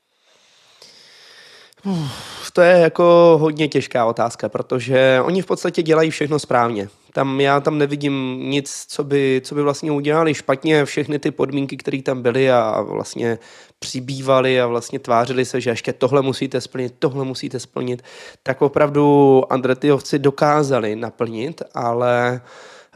Uf, 1.86 2.52
to 2.54 2.62
je 2.62 2.78
jako 2.78 3.38
hodně 3.42 3.68
těžká 3.68 4.06
otázka, 4.06 4.50
protože 4.50 5.22
oni 5.24 5.42
v 5.42 5.46
podstatě 5.46 5.84
dělají 5.84 6.10
všechno 6.10 6.40
správně. 6.40 6.90
Tam 7.14 7.42
já 7.42 7.60
tam 7.60 7.78
nevidím 7.78 8.40
nic, 8.40 8.86
co 8.88 9.04
by, 9.04 9.42
co 9.44 9.56
by 9.56 9.62
vlastně 9.62 9.92
udělali 9.92 10.34
špatně. 10.34 10.86
Všechny 10.86 11.20
ty 11.20 11.32
podmínky, 11.32 11.78
které 11.78 12.02
tam 12.02 12.22
byly 12.22 12.52
a 12.52 12.82
vlastně 12.82 13.40
přibývaly 13.80 14.62
a 14.62 14.68
vlastně 14.68 15.00
tvářili 15.00 15.46
se, 15.46 15.62
že 15.62 15.70
ještě 15.70 15.94
tohle 15.94 16.22
musíte 16.22 16.62
splnit, 16.62 16.96
tohle 17.00 17.26
musíte 17.26 17.60
splnit, 17.60 18.04
tak 18.44 18.62
opravdu 18.62 19.44
Andretiovci 19.50 20.20
dokázali 20.20 20.96
naplnit, 20.96 21.62
ale 21.74 22.42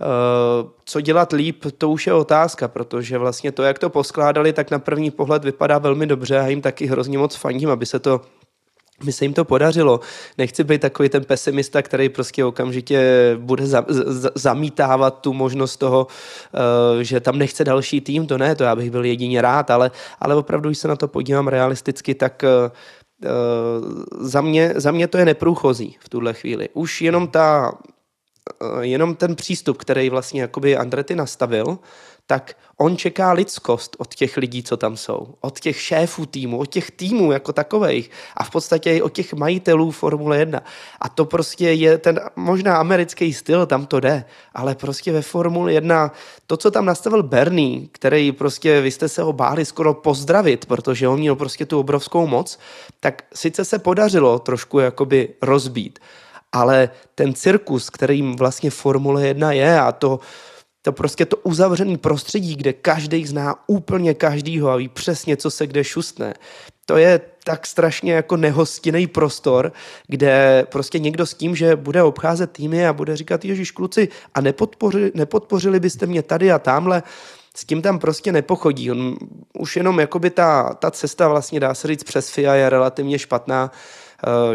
Eh, 0.01 0.69
co 0.85 1.01
dělat 1.01 1.31
líp, 1.31 1.65
to 1.77 1.89
už 1.89 2.07
je 2.07 2.13
otázka, 2.13 2.67
protože 2.67 3.17
vlastně 3.17 3.51
to, 3.51 3.63
jak 3.63 3.79
to 3.79 3.89
poskládali, 3.89 4.53
tak 4.53 4.71
na 4.71 4.79
první 4.79 5.11
pohled 5.11 5.43
vypadá 5.43 5.77
velmi 5.77 6.07
dobře 6.07 6.39
a 6.39 6.47
jim 6.47 6.61
taky 6.61 6.85
hrozně 6.85 7.17
moc 7.17 7.35
fandím, 7.35 7.69
aby 7.69 7.85
se 7.85 7.99
to 7.99 8.21
by 9.03 9.11
se 9.11 9.25
jim 9.25 9.33
to 9.33 9.45
podařilo. 9.45 9.99
Nechci 10.37 10.63
být 10.63 10.81
takový 10.81 11.09
ten 11.09 11.25
pesimista, 11.25 11.81
který 11.81 12.09
prostě 12.09 12.45
okamžitě 12.45 13.01
bude 13.39 13.65
za, 13.67 13.85
za, 13.87 14.29
zamítávat 14.35 15.19
tu 15.21 15.33
možnost 15.33 15.77
toho, 15.77 16.07
uh, 16.07 17.01
že 17.01 17.19
tam 17.19 17.37
nechce 17.37 17.63
další 17.63 18.01
tým, 18.01 18.27
to 18.27 18.37
ne, 18.37 18.55
to 18.55 18.63
já 18.63 18.75
bych 18.75 18.91
byl 18.91 19.05
jedině 19.05 19.41
rád, 19.41 19.71
ale, 19.71 19.91
ale 20.19 20.35
opravdu, 20.35 20.69
když 20.69 20.77
se 20.77 20.87
na 20.87 20.95
to 20.95 21.07
podívám 21.07 21.47
realisticky, 21.47 22.15
tak 22.15 22.43
uh, 22.43 22.71
za, 24.19 24.41
mě, 24.41 24.73
za 24.75 24.91
mě 24.91 25.07
to 25.07 25.17
je 25.17 25.25
neprůchozí 25.25 25.97
v 25.99 26.09
tuhle 26.09 26.33
chvíli. 26.33 26.69
Už 26.73 27.01
jenom 27.01 27.27
ta 27.27 27.71
Eh, 28.61 28.85
jenom 28.85 29.15
ten 29.15 29.35
přístup, 29.35 29.77
který 29.77 30.09
vlastně 30.09 30.41
jakoby 30.41 30.77
Andretti 30.77 31.15
nastavil, 31.15 31.79
tak 32.29 32.57
on 32.77 32.97
čeká 32.97 33.31
lidskost 33.31 33.95
od 33.99 34.15
těch 34.15 34.37
lidí, 34.37 34.63
co 34.63 34.77
tam 34.77 34.97
jsou. 34.97 35.35
Od 35.41 35.59
těch 35.59 35.81
šéfů 35.81 36.25
týmu, 36.25 36.57
od 36.57 36.65
těch 36.65 36.91
týmů 36.91 37.31
jako 37.31 37.53
takových 37.53 38.11
a 38.37 38.43
v 38.43 38.49
podstatě 38.49 38.95
i 38.95 39.01
od 39.01 39.13
těch 39.13 39.33
majitelů 39.33 39.91
Formule 39.91 40.37
1. 40.37 40.61
A 41.01 41.09
to 41.09 41.25
prostě 41.25 41.71
je 41.71 41.97
ten 41.97 42.19
možná 42.35 42.77
americký 42.77 43.33
styl, 43.33 43.65
tam 43.65 43.85
to 43.85 43.99
jde, 43.99 44.25
ale 44.53 44.75
prostě 44.75 45.11
ve 45.11 45.21
Formule 45.21 45.73
1 45.73 46.11
to, 46.47 46.57
co 46.57 46.71
tam 46.71 46.85
nastavil 46.85 47.23
Bernie, 47.23 47.87
který 47.91 48.31
prostě, 48.31 48.81
vy 48.81 48.91
jste 48.91 49.09
se 49.09 49.21
ho 49.21 49.33
báli 49.33 49.65
skoro 49.65 49.93
pozdravit, 49.93 50.65
protože 50.65 51.07
on 51.07 51.19
měl 51.19 51.35
prostě 51.35 51.65
tu 51.65 51.79
obrovskou 51.79 52.27
moc, 52.27 52.59
tak 52.99 53.21
sice 53.33 53.65
se 53.65 53.79
podařilo 53.79 54.39
trošku 54.39 54.79
jakoby 54.79 55.29
rozbít, 55.41 55.99
ale 56.51 56.89
ten 57.15 57.33
cirkus, 57.33 57.89
kterým 57.89 58.35
vlastně 58.35 58.69
Formule 58.69 59.27
1 59.27 59.51
je 59.51 59.79
a 59.79 59.91
to, 59.91 60.19
to 60.81 60.91
prostě 60.91 61.25
to 61.25 61.37
uzavřený 61.37 61.97
prostředí, 61.97 62.55
kde 62.55 62.73
každý 62.73 63.25
zná 63.25 63.55
úplně 63.67 64.13
každýho 64.13 64.69
a 64.69 64.75
ví 64.75 64.87
přesně, 64.87 65.37
co 65.37 65.51
se 65.51 65.67
kde 65.67 65.83
šustne, 65.83 66.33
to 66.85 66.97
je 66.97 67.21
tak 67.43 67.67
strašně 67.67 68.13
jako 68.13 68.37
nehostinný 68.37 69.07
prostor, 69.07 69.73
kde 70.07 70.65
prostě 70.71 70.99
někdo 70.99 71.25
s 71.25 71.33
tím, 71.33 71.55
že 71.55 71.75
bude 71.75 72.03
obcházet 72.03 72.51
týmy 72.51 72.87
a 72.87 72.93
bude 72.93 73.15
říkat, 73.17 73.45
Ježíš 73.45 73.71
kluci, 73.71 74.07
a 74.35 74.41
nepodpořili, 74.41 75.11
nepodpořili 75.15 75.79
byste 75.79 76.05
mě 76.05 76.21
tady 76.23 76.51
a 76.51 76.59
tamhle, 76.59 77.03
s 77.55 77.65
tím 77.65 77.81
tam 77.81 77.99
prostě 77.99 78.31
nepochodí. 78.31 78.91
On 78.91 79.17
už 79.59 79.75
jenom 79.75 79.99
jakoby 79.99 80.29
ta, 80.29 80.73
ta 80.73 80.91
cesta 80.91 81.27
vlastně 81.27 81.59
dá 81.59 81.73
se 81.73 81.87
říct 81.87 82.03
přes 82.03 82.29
FIA 82.29 82.53
je 82.53 82.69
relativně 82.69 83.19
špatná, 83.19 83.71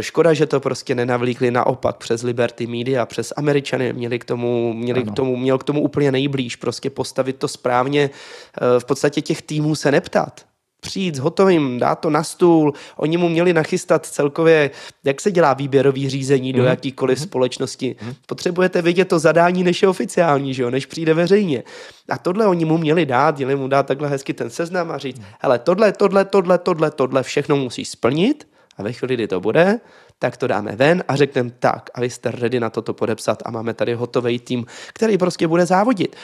škoda, 0.01 0.35
že 0.35 0.47
to 0.47 0.61
prostě 0.61 0.95
nenavlíkli 0.95 1.51
naopak 1.51 1.97
přes 1.97 2.23
Liberty 2.23 2.67
Media, 2.67 3.07
přes 3.07 3.33
Američany, 3.37 3.93
měli 3.93 4.19
k 4.19 4.25
tomu, 4.25 4.73
měli 4.73 5.03
k 5.03 5.13
tomu, 5.13 5.37
měl 5.37 5.59
k 5.59 5.65
tomu 5.65 5.81
úplně 5.81 6.13
nejblíž, 6.13 6.57
prostě 6.57 6.91
postavit 6.91 7.37
to 7.37 7.49
správně, 7.49 8.11
eh, 8.11 8.81
v 8.81 8.85
podstatě 8.85 9.21
těch 9.21 9.43
týmů 9.43 9.75
se 9.75 9.91
neptat 9.91 10.45
přijít 10.81 11.15
s 11.15 11.19
hotovým, 11.19 11.79
dát 11.79 11.95
to 11.95 12.11
na 12.11 12.23
stůl. 12.23 12.73
Oni 12.97 13.17
mu 13.17 13.29
měli 13.29 13.53
nachystat 13.53 14.07
celkově, 14.07 14.71
jak 15.05 15.21
se 15.21 15.31
dělá 15.31 15.55
výběrový 15.55 16.09
řízení 16.09 16.53
mm. 16.53 16.57
do 16.57 16.63
mhm. 16.63 16.71
jakýkoliv 16.71 17.19
mm. 17.19 17.25
společnosti. 17.25 17.97
Mm. 18.03 18.15
Potřebujete 18.27 18.83
vidět 18.83 19.09
to 19.09 19.19
zadání, 19.19 19.65
než 19.65 19.83
je 19.83 19.89
oficiální, 19.89 20.55
že 20.55 20.63
jo? 20.63 20.71
než 20.71 20.87
přijde 20.87 21.15
veřejně. 21.15 21.63
A 22.09 22.19
tohle 22.19 22.47
oni 22.47 22.65
mu 22.65 22.79
měli 22.79 23.07
dát, 23.07 23.37
měli 23.37 23.57
mu 23.57 23.69
dát 23.69 23.87
takhle 23.87 24.09
hezky 24.09 24.35
ten 24.35 24.51
seznam 24.51 24.91
a 24.91 24.99
říct, 24.99 25.19
mm. 25.19 25.25
hele, 25.41 25.59
tohle, 25.59 25.93
tohle, 25.93 26.25
tohle, 26.25 26.59
tohle, 26.59 26.91
tohle, 26.91 27.23
všechno 27.23 27.57
musí 27.57 27.85
splnit 27.85 28.54
a 28.77 28.83
ve 28.83 28.93
chvíli, 28.93 29.15
kdy 29.15 29.29
to 29.29 29.41
bude, 29.41 29.81
tak 30.19 30.37
to 30.37 30.47
dáme 30.47 30.77
ven 30.77 31.05
a 31.09 31.17
řekneme 31.17 31.51
tak, 31.59 31.91
a 31.95 32.01
vy 32.01 32.11
jste 32.11 32.31
ready 32.31 32.61
na 32.61 32.71
toto 32.71 32.95
podepsat 32.95 33.43
a 33.45 33.51
máme 33.51 33.75
tady 33.75 33.95
hotový 33.95 34.39
tým, 34.39 34.67
který 34.93 35.19
prostě 35.19 35.49
bude 35.49 35.67
závodit. 35.67 36.17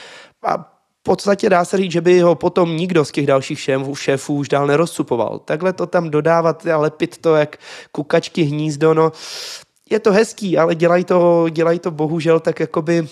A 0.43 0.81
podstatě 1.03 1.49
dá 1.49 1.65
se 1.65 1.77
říct, 1.77 1.91
že 1.91 2.01
by 2.01 2.19
ho 2.19 2.35
potom 2.35 2.77
nikdo 2.77 3.05
z 3.05 3.11
těch 3.11 3.27
dalších 3.27 3.59
šéfů, 3.59 3.95
šéfů 3.95 4.35
už 4.35 4.49
dál 4.49 4.67
nerozcupoval. 4.67 5.39
Takhle 5.39 5.73
to 5.73 5.87
tam 5.87 6.09
dodávat 6.09 6.67
a 6.67 6.77
lepit 6.77 7.17
to 7.17 7.35
jak 7.35 7.57
kukačky 7.91 8.43
hnízdo, 8.43 8.93
no 8.93 9.11
je 9.89 9.99
to 9.99 10.11
hezký, 10.11 10.57
ale 10.57 10.75
dělají 10.75 11.03
to, 11.03 11.45
dělají 11.49 11.79
to 11.79 11.91
bohužel 11.91 12.39
tak 12.39 12.59
jakoby 12.59 13.07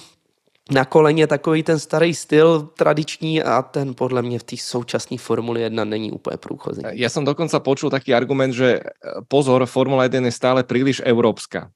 na 0.69 0.85
koleně 0.85 1.27
takový 1.27 1.63
ten 1.63 1.79
starý 1.79 2.13
styl 2.13 2.69
tradiční 2.77 3.43
a 3.43 3.61
ten 3.61 3.93
podle 3.93 4.21
mě 4.21 4.39
v 4.39 4.43
té 4.43 4.57
současné 4.57 5.17
Formule 5.17 5.59
1 5.59 5.83
není 5.83 6.11
úplně 6.11 6.37
průchozí. 6.37 6.81
Ja 6.93 7.09
som 7.09 7.25
dokonca 7.25 7.59
počul 7.59 7.89
taký 7.89 8.13
argument, 8.13 8.53
že 8.53 8.79
e, 8.79 8.81
pozor, 9.27 9.65
Formula 9.65 10.05
1 10.05 10.25
je 10.25 10.31
stále 10.31 10.61
príliš 10.63 11.01
európska. 11.05 11.69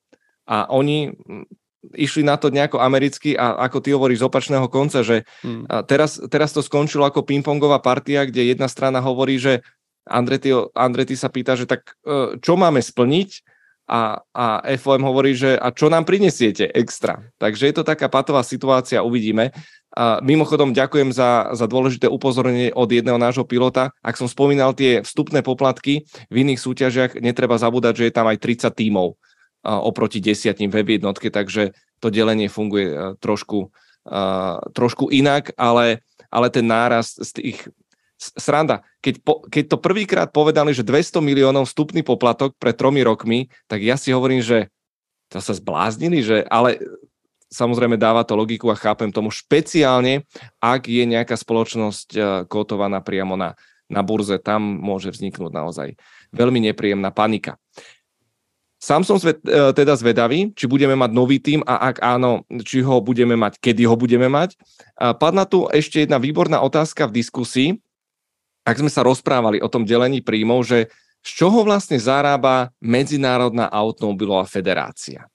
A 0.47 0.69
oni 0.69 1.11
išli 1.91 2.23
na 2.23 2.39
to 2.39 2.47
nejako 2.47 2.79
americky 2.79 3.35
a 3.35 3.59
ako 3.67 3.77
ty 3.83 3.91
hovoríš 3.91 4.23
z 4.23 4.27
opačného 4.27 4.67
konca, 4.71 5.03
že 5.03 5.27
hmm. 5.43 5.67
teraz, 5.83 6.15
teraz 6.31 6.55
to 6.55 6.63
skončilo 6.63 7.03
ako 7.03 7.27
pingpongová 7.27 7.83
partia, 7.83 8.23
kde 8.23 8.55
jedna 8.55 8.71
strana 8.71 9.03
hovorí, 9.03 9.35
že 9.35 9.59
Andrety, 10.07 10.51
Andrety 10.75 11.15
sa 11.15 11.31
pýta, 11.31 11.55
že 11.55 11.67
tak 11.67 11.95
e, 12.03 12.39
čo 12.39 12.59
máme 12.59 12.79
splniť 12.79 13.53
a, 13.93 14.25
a 14.33 14.45
FOM 14.81 15.05
hovorí, 15.05 15.37
že 15.37 15.53
a 15.53 15.69
čo 15.69 15.85
nám 15.85 16.09
prinesiete 16.09 16.65
extra. 16.73 17.21
Takže 17.37 17.69
je 17.69 17.75
to 17.77 17.85
taká 17.85 18.09
patová 18.09 18.41
situácia, 18.41 19.05
uvidíme. 19.05 19.53
A 19.93 20.17
mimochodom 20.25 20.73
ďakujem 20.73 21.13
za, 21.13 21.53
za 21.53 21.69
dôležité 21.69 22.09
upozornenie 22.09 22.73
od 22.73 22.89
jedného 22.89 23.21
nášho 23.21 23.45
pilota. 23.45 23.93
Ak 24.01 24.17
som 24.17 24.25
spomínal 24.25 24.73
tie 24.73 25.05
vstupné 25.05 25.45
poplatky 25.45 26.09
v 26.33 26.35
iných 26.41 26.57
súťažiach, 26.57 27.21
netreba 27.21 27.61
zabúdať, 27.61 28.01
že 28.01 28.05
je 28.09 28.13
tam 28.17 28.25
aj 28.25 28.41
30 28.41 28.73
tímov 28.73 29.13
oproti 29.63 30.17
desiatim 30.17 30.73
web 30.73 30.89
jednotke, 30.89 31.29
takže 31.29 31.77
to 32.03 32.11
delenie 32.11 32.51
funguje 32.51 32.89
e, 32.91 32.97
trošku, 33.23 33.71
trošku 34.75 35.07
inak, 35.07 35.55
ale, 35.55 36.03
ale 36.27 36.51
ten 36.51 36.67
nárast 36.67 37.23
z 37.23 37.29
tých 37.31 37.57
sranda, 38.39 38.86
keď, 39.03 39.15
po, 39.19 39.43
keď 39.47 39.76
to 39.76 39.78
prvýkrát 39.82 40.30
povedali, 40.32 40.71
že 40.71 40.88
200 40.88 41.19
miliónov 41.19 41.67
vstupný 41.67 42.05
poplatok 42.05 42.55
pred 42.55 42.78
tromi 42.78 43.03
rokmi, 43.03 43.51
tak 43.67 43.84
ja 43.84 43.99
si 43.99 44.15
hovorím, 44.15 44.39
že 44.39 44.71
to 45.34 45.41
sa 45.41 45.57
zbláznili, 45.57 46.21
že 46.21 46.45
ale 46.45 46.78
samozrejme 47.53 48.01
dáva 48.01 48.26
to 48.26 48.34
logiku 48.34 48.74
a 48.74 48.80
chápem 48.80 49.13
tomu 49.13 49.30
špeciálne, 49.30 50.26
ak 50.57 50.89
je 50.89 51.03
nejaká 51.05 51.38
spoločnosť 51.38 52.07
e, 52.13 52.19
kotovaná 52.49 53.01
priamo 53.05 53.38
na, 53.38 53.53
na 53.89 54.01
burze, 54.01 54.41
tam 54.41 54.61
môže 54.82 55.13
vzniknúť 55.13 55.53
naozaj 55.53 55.93
veľmi 56.34 56.65
nepríjemná 56.74 57.13
panika. 57.13 57.61
Sám 58.82 59.07
som 59.07 59.15
zved, 59.15 59.39
e, 59.45 59.71
teda 59.71 59.95
zvedavý, 59.95 60.51
či 60.57 60.65
budeme 60.67 60.97
mať 60.97 61.11
nový 61.13 61.38
tým 61.38 61.61
a 61.63 61.93
ak 61.93 62.01
áno, 62.03 62.43
či 62.65 62.82
ho 62.82 62.99
budeme 62.99 63.38
mať, 63.38 63.61
kedy 63.61 63.86
ho 63.88 63.95
budeme 63.95 64.28
mať. 64.28 64.57
Padla 64.97 65.47
tu 65.47 65.69
ešte 65.71 66.03
jedna 66.03 66.17
výborná 66.19 66.59
otázka 66.59 67.07
v 67.07 67.15
diskusii, 67.24 67.69
ak 68.64 68.80
sme 68.80 68.91
sa 68.91 69.03
rozprávali 69.03 69.59
o 69.59 69.68
tom 69.68 69.84
delení 69.84 70.24
príjmov, 70.24 70.64
že 70.64 70.88
z 71.24 71.30
čoho 71.39 71.64
vlastne 71.64 71.95
zarába 71.95 72.76
Medzinárodná 72.84 73.72
automobilová 73.72 74.43
federácia. 74.43 75.28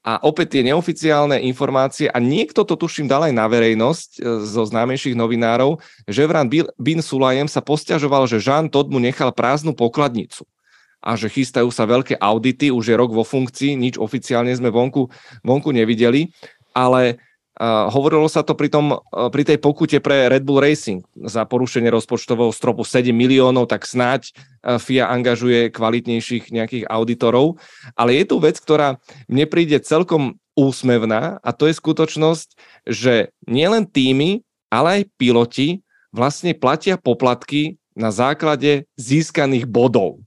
A 0.00 0.16
opäť 0.24 0.56
tie 0.56 0.62
neoficiálne 0.64 1.44
informácie, 1.44 2.08
a 2.08 2.16
niekto 2.16 2.64
to 2.64 2.72
tuším 2.72 3.04
dal 3.04 3.28
aj 3.28 3.36
na 3.36 3.44
verejnosť 3.44 4.08
e, 4.16 4.20
zo 4.48 4.64
známejších 4.64 5.12
novinárov, 5.12 5.76
že 6.08 6.24
Vran 6.24 6.48
Bin 6.80 7.04
Sulajem 7.04 7.44
sa 7.44 7.60
posťažoval, 7.60 8.24
že 8.24 8.40
Jean 8.40 8.72
Todt 8.72 8.88
mu 8.88 8.96
nechal 8.96 9.28
prázdnu 9.28 9.76
pokladnicu 9.76 10.48
a 11.04 11.20
že 11.20 11.28
chystajú 11.28 11.68
sa 11.68 11.84
veľké 11.84 12.16
audity, 12.16 12.72
už 12.72 12.92
je 12.92 12.96
rok 12.96 13.12
vo 13.12 13.24
funkcii, 13.24 13.76
nič 13.76 14.00
oficiálne 14.00 14.52
sme 14.56 14.72
vonku, 14.72 15.08
vonku 15.44 15.68
nevideli, 15.68 16.32
ale 16.72 17.20
hovorilo 17.60 18.24
sa 18.24 18.40
to 18.40 18.56
pri, 18.56 18.72
tom, 18.72 18.96
uh, 18.96 19.28
pri 19.28 19.44
tej 19.44 19.58
pokute 19.60 20.00
pre 20.00 20.32
Red 20.32 20.48
Bull 20.48 20.64
Racing 20.64 21.04
za 21.28 21.44
porušenie 21.44 21.92
rozpočtového 21.92 22.48
stropu 22.56 22.88
7 22.88 23.12
miliónov, 23.12 23.68
tak 23.68 23.84
snáď 23.84 24.32
uh, 24.32 24.80
FIA 24.80 25.12
angažuje 25.12 25.68
kvalitnejších 25.68 26.48
nejakých 26.48 26.84
auditorov, 26.88 27.60
ale 27.92 28.16
je 28.16 28.24
tu 28.24 28.40
vec, 28.40 28.56
ktorá 28.56 28.96
mne 29.28 29.44
príde 29.44 29.76
celkom 29.84 30.40
úsmevná 30.56 31.36
a 31.44 31.50
to 31.52 31.68
je 31.68 31.76
skutočnosť, 31.76 32.48
že 32.88 33.28
nielen 33.44 33.84
týmy, 33.84 34.40
ale 34.72 35.04
aj 35.04 35.12
piloti 35.20 35.68
vlastne 36.16 36.56
platia 36.56 36.96
poplatky 36.96 37.76
na 37.92 38.08
základe 38.08 38.88
získaných 38.96 39.68
bodov. 39.68 40.24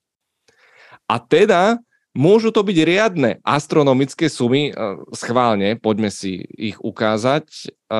A 1.10 1.18
teda 1.18 1.82
môžu 2.14 2.54
to 2.54 2.62
byť 2.62 2.78
riadne 2.86 3.32
astronomické 3.42 4.30
sumy, 4.30 4.70
e, 4.70 4.74
schválne, 5.14 5.78
poďme 5.78 6.14
si 6.14 6.46
ich 6.58 6.78
ukázať. 6.80 7.46
E, 7.50 7.68
e, 7.94 8.00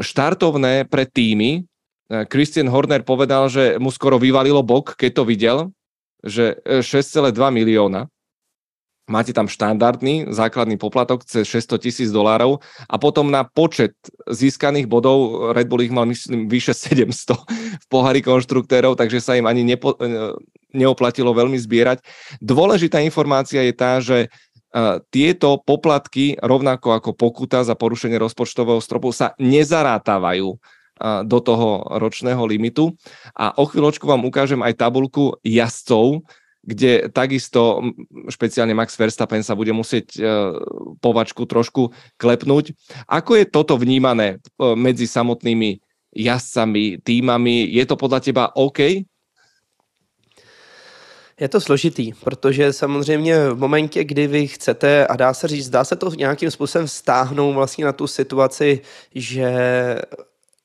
štartovné 0.00 0.86
pre 0.86 1.08
týmy. 1.08 1.66
Christian 2.28 2.68
Horner 2.68 3.00
povedal, 3.08 3.48
že 3.48 3.80
mu 3.80 3.88
skoro 3.88 4.20
vyvalilo 4.20 4.60
bok, 4.60 5.00
keď 5.00 5.10
to 5.16 5.22
videl, 5.24 5.58
že 6.20 6.60
6,2 6.84 7.32
milióna 7.48 8.12
máte 9.10 9.34
tam 9.34 9.50
štandardný 9.50 10.30
základný 10.30 10.78
poplatok 10.78 11.26
cez 11.26 11.44
600 11.44 11.84
tisíc 11.84 12.08
dolárov 12.14 12.62
a 12.86 12.96
potom 12.96 13.28
na 13.28 13.42
počet 13.42 13.92
získaných 14.30 14.86
bodov 14.86 15.50
Red 15.52 15.66
Bull 15.66 15.82
ich 15.82 15.92
mal 15.94 16.06
myslím 16.06 16.46
vyše 16.46 16.72
700 16.72 17.36
v 17.82 17.86
pohári 17.90 18.22
konštruktérov, 18.22 18.94
takže 18.94 19.18
sa 19.18 19.34
im 19.34 19.44
ani 19.44 19.66
nepo, 19.66 19.98
neoplatilo 20.72 21.32
veľmi 21.32 21.56
zbierať. 21.56 22.02
Dôležitá 22.40 23.00
informácia 23.04 23.62
je 23.62 23.74
tá, 23.74 24.00
že 24.00 24.28
Uh, 24.72 25.04
tieto 25.12 25.60
poplatky, 25.60 26.40
rovnako 26.40 26.96
ako 26.96 27.12
pokuta 27.12 27.60
za 27.60 27.76
porušenie 27.76 28.16
rozpočtového 28.16 28.80
stropu, 28.80 29.12
sa 29.12 29.36
nezarátávajú 29.36 30.48
uh, 30.48 31.20
do 31.28 31.44
toho 31.44 31.84
ročného 32.00 32.40
limitu. 32.48 32.96
A 33.36 33.52
o 33.60 33.68
chvíľočku 33.68 34.08
vám 34.08 34.24
ukážem 34.24 34.64
aj 34.64 34.80
tabulku 34.80 35.36
jazdcov, 35.44 36.24
kde 36.62 37.10
takisto 37.10 37.82
špeciálne 38.30 38.72
Max 38.72 38.94
Verstappen 38.94 39.42
sa 39.42 39.58
bude 39.58 39.74
musieť 39.74 40.14
e, 40.14 40.20
povačku 41.02 41.42
trošku 41.42 41.90
klepnúť. 42.22 42.78
Ako 43.10 43.34
je 43.34 43.50
toto 43.50 43.74
vnímané 43.74 44.38
e, 44.38 44.70
medzi 44.78 45.10
samotnými 45.10 45.82
jazdcami, 46.14 47.02
týmami? 47.02 47.66
Je 47.66 47.82
to 47.82 47.98
podľa 47.98 48.22
teba 48.22 48.44
OK? 48.54 49.02
Je 51.40 51.48
to 51.48 51.60
složitý, 51.60 52.12
protože 52.12 52.72
samozřejmě 52.72 53.48
v 53.48 53.58
momentě, 53.58 54.04
kdy 54.04 54.26
vy 54.26 54.46
chcete, 54.46 55.06
a 55.06 55.16
dá 55.16 55.34
se 55.34 55.48
říct, 55.48 55.68
dá 55.68 55.84
se 55.84 55.96
to 55.96 56.10
nějakým 56.10 56.50
způsobem 56.50 56.88
stáhnout 56.88 57.52
vlastně 57.52 57.84
na 57.84 57.92
tu 57.92 58.06
situaci, 58.06 58.80
že 59.14 59.52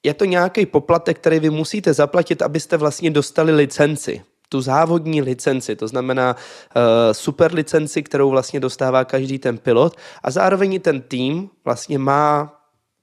je 0.03 0.13
to 0.13 0.25
nějaký 0.25 0.65
poplatek, 0.65 1.19
který 1.19 1.39
vy 1.39 1.49
musíte 1.49 1.93
zaplatit, 1.93 2.41
abyste 2.41 2.77
vlastně 2.77 3.11
dostali 3.11 3.51
licenci. 3.51 4.21
Tu 4.49 4.61
závodní 4.61 5.21
licenci, 5.21 5.75
to 5.75 5.87
znamená 5.87 6.35
uh, 6.35 6.81
super 7.11 7.53
licenci, 7.53 8.03
kterou 8.03 8.29
vlastně 8.29 8.59
dostává 8.59 9.05
každý 9.05 9.39
ten 9.39 9.57
pilot. 9.57 9.95
A 10.23 10.31
zároveň 10.31 10.79
ten 10.79 11.01
tým 11.01 11.49
vlastně 11.65 11.99
má 11.99 12.56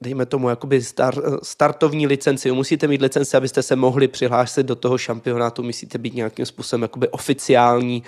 dejme 0.05 0.27
tomu, 0.27 0.49
jakoby 0.49 0.83
star, 0.83 1.15
startovní 1.43 2.07
licenci. 2.07 2.53
Musíte 2.53 2.89
mít 2.89 3.03
licenci, 3.03 3.37
abyste 3.37 3.63
se 3.63 3.77
mohli 3.77 4.09
přihlásit 4.09 4.67
do 4.67 4.77
toho 4.77 4.99
šampionátu, 4.99 5.63
musíte 5.63 5.99
být 5.99 6.15
nějakým 6.15 6.47
způsobem 6.47 6.83
jakoby 6.83 7.09
oficiální, 7.09 8.03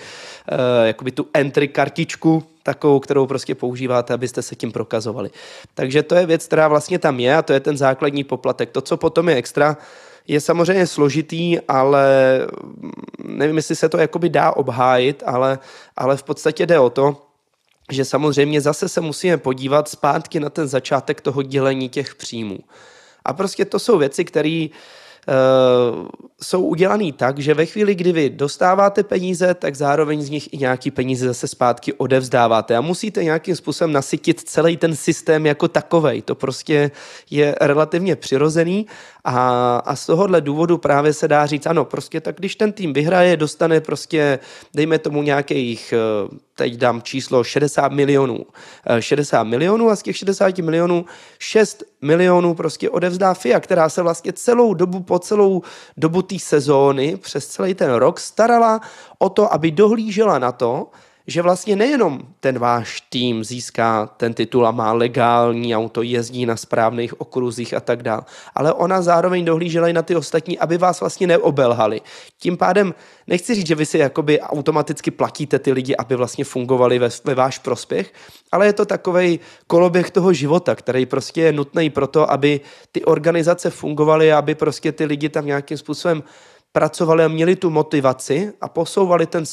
uh, 0.51 0.85
jakoby 0.85 1.11
tu 1.11 1.27
entry 1.33 1.67
kartičku, 1.67 2.43
takovou, 2.63 2.99
kterou 2.99 3.27
prostě 3.27 3.55
používáte, 3.55 4.13
abyste 4.13 4.41
se 4.41 4.55
tím 4.55 4.71
prokazovali. 4.71 5.29
Takže 5.73 6.03
to 6.03 6.15
je 6.15 6.25
věc, 6.25 6.45
která 6.45 6.67
vlastně 6.67 6.99
tam 6.99 7.19
je 7.19 7.35
a 7.35 7.41
to 7.41 7.53
je 7.53 7.59
ten 7.59 7.77
základní 7.77 8.23
poplatek. 8.23 8.71
To, 8.71 8.81
co 8.81 8.97
potom 8.97 9.29
je 9.29 9.35
extra, 9.35 9.77
je 10.27 10.41
samozřejmě 10.41 10.87
složitý, 10.87 11.59
ale 11.67 12.07
nevím, 13.23 13.57
jestli 13.57 13.75
se 13.75 13.89
to 13.89 13.97
jakoby 13.97 14.29
dá 14.29 14.51
obhájit, 14.51 15.23
ale, 15.25 15.59
ale 15.95 16.17
v 16.17 16.23
podstatě 16.23 16.65
jde 16.65 16.79
o 16.79 16.89
to, 16.89 17.26
že 17.91 18.05
samozřejmě 18.05 18.61
zase 18.61 18.89
se 18.89 19.01
musíme 19.01 19.37
podívat 19.37 19.89
zpátky 19.89 20.39
na 20.39 20.49
ten 20.49 20.67
začátek 20.67 21.21
toho 21.21 21.43
dělení 21.43 21.89
těch 21.89 22.15
příjmů. 22.15 22.59
A 23.25 23.33
prostě 23.33 23.65
to 23.65 23.79
jsou 23.79 23.97
věci, 23.97 24.25
které 24.25 24.67
jsou 26.41 26.61
udělaný 26.61 27.11
tak, 27.11 27.39
že 27.39 27.53
ve 27.53 27.65
chvíli, 27.65 27.95
kdy 27.95 28.11
vy 28.11 28.29
dostáváte 28.29 29.03
peníze, 29.03 29.53
tak 29.53 29.75
zároveň 29.75 30.21
z 30.21 30.29
nich 30.29 30.53
i 30.53 30.57
nějaký 30.57 30.91
peníze 30.91 31.27
zase 31.27 31.47
zpátky 31.47 31.93
odevzdáváte. 31.93 32.75
A 32.75 32.81
musíte 32.81 33.23
nějakým 33.23 33.55
způsobem 33.55 33.91
nasytit 33.91 34.39
celý 34.39 34.77
ten 34.77 34.95
systém 34.95 35.45
jako 35.45 35.67
takovej. 35.67 36.21
To 36.21 36.35
prostě 36.35 36.91
je 37.29 37.55
relativně 37.61 38.15
přirozený. 38.15 38.87
A, 39.23 39.77
a 39.85 39.95
z 39.95 40.05
tohohle 40.05 40.41
důvodu 40.41 40.77
právě 40.77 41.13
se 41.13 41.27
dá 41.27 41.45
říct, 41.45 41.67
ano, 41.67 41.85
prostě 41.85 42.21
tak 42.21 42.35
když 42.35 42.55
ten 42.55 42.71
tým 42.71 42.93
vyhraje, 42.93 43.37
dostane 43.37 43.81
prostě, 43.81 44.39
dejme 44.73 44.99
tomu 44.99 45.23
nějakých, 45.23 45.93
eh, 45.93 46.37
teď 46.55 46.75
dám 46.75 47.01
číslo 47.01 47.43
60 47.43 47.91
milionů, 47.91 48.45
60 48.99 49.41
eh, 49.41 49.49
milionů 49.49 49.89
a 49.89 49.95
z 49.95 50.03
těch 50.03 50.17
60 50.17 50.57
milionů 50.61 51.05
6 51.39 51.83
milionů 52.01 52.53
prostě 52.53 52.89
odevzdá 52.89 53.33
FIA, 53.33 53.59
která 53.59 53.89
se 53.89 54.01
vlastně 54.01 54.33
celou 54.33 54.73
dobu, 54.73 55.03
po 55.03 55.19
celou 55.19 55.61
dobu 55.97 56.21
té 56.21 56.39
sezóny, 56.39 57.17
přes 57.17 57.47
celý 57.47 57.73
ten 57.73 57.93
rok 57.93 58.19
starala 58.19 58.81
o 59.19 59.29
to, 59.29 59.53
aby 59.53 59.71
dohlížela 59.71 60.39
na 60.39 60.51
to, 60.51 60.87
že 61.27 61.41
vlastně 61.41 61.75
nejenom 61.75 62.19
ten 62.39 62.59
váš 62.59 63.01
tým 63.01 63.43
získá 63.43 64.05
ten 64.05 64.33
titul 64.33 64.67
a 64.67 64.71
má 64.71 64.93
legální 64.93 65.75
auto, 65.75 66.01
jezdí 66.01 66.45
na 66.45 66.55
správných 66.55 67.21
okruzích 67.21 67.73
a 67.73 67.79
tak 67.79 68.03
dále, 68.03 68.21
ale 68.55 68.73
ona 68.73 69.01
zároveň 69.01 69.45
dohlížela 69.45 69.87
i 69.87 69.93
na 69.93 70.01
ty 70.01 70.15
ostatní, 70.15 70.59
aby 70.59 70.77
vás 70.77 70.99
vlastně 70.99 71.27
neobelhali. 71.27 72.01
Tím 72.39 72.57
pádem 72.57 72.93
nechci 73.27 73.55
říct, 73.55 73.67
že 73.67 73.75
vy 73.75 73.85
si 73.85 73.97
jakoby 73.97 74.41
automaticky 74.41 75.11
platíte 75.11 75.59
ty 75.59 75.71
lidi, 75.71 75.95
aby 75.95 76.15
vlastně 76.15 76.43
fungovali 76.43 76.99
ve, 76.99 77.09
ve 77.23 77.35
váš 77.35 77.59
prospěch, 77.59 78.13
ale 78.51 78.65
je 78.65 78.73
to 78.73 78.85
takový 78.85 79.39
koloběh 79.67 80.11
toho 80.11 80.33
života, 80.33 80.75
který 80.75 81.05
prostě 81.05 81.41
je 81.41 81.51
nutný 81.51 81.89
pro 81.89 82.07
to, 82.07 82.31
aby 82.31 82.61
ty 82.91 83.05
organizace 83.05 83.69
fungovaly, 83.69 84.33
aby 84.33 84.55
prostě 84.55 84.91
ty 84.91 85.05
lidi 85.05 85.29
tam 85.29 85.45
nějakým 85.45 85.77
způsobem 85.77 86.23
pracovali 86.71 87.23
a 87.23 87.27
měli 87.27 87.55
tu 87.55 87.69
motivaci 87.69 88.53
a 88.61 88.69
posouvali 88.69 89.25
ten, 89.25 89.43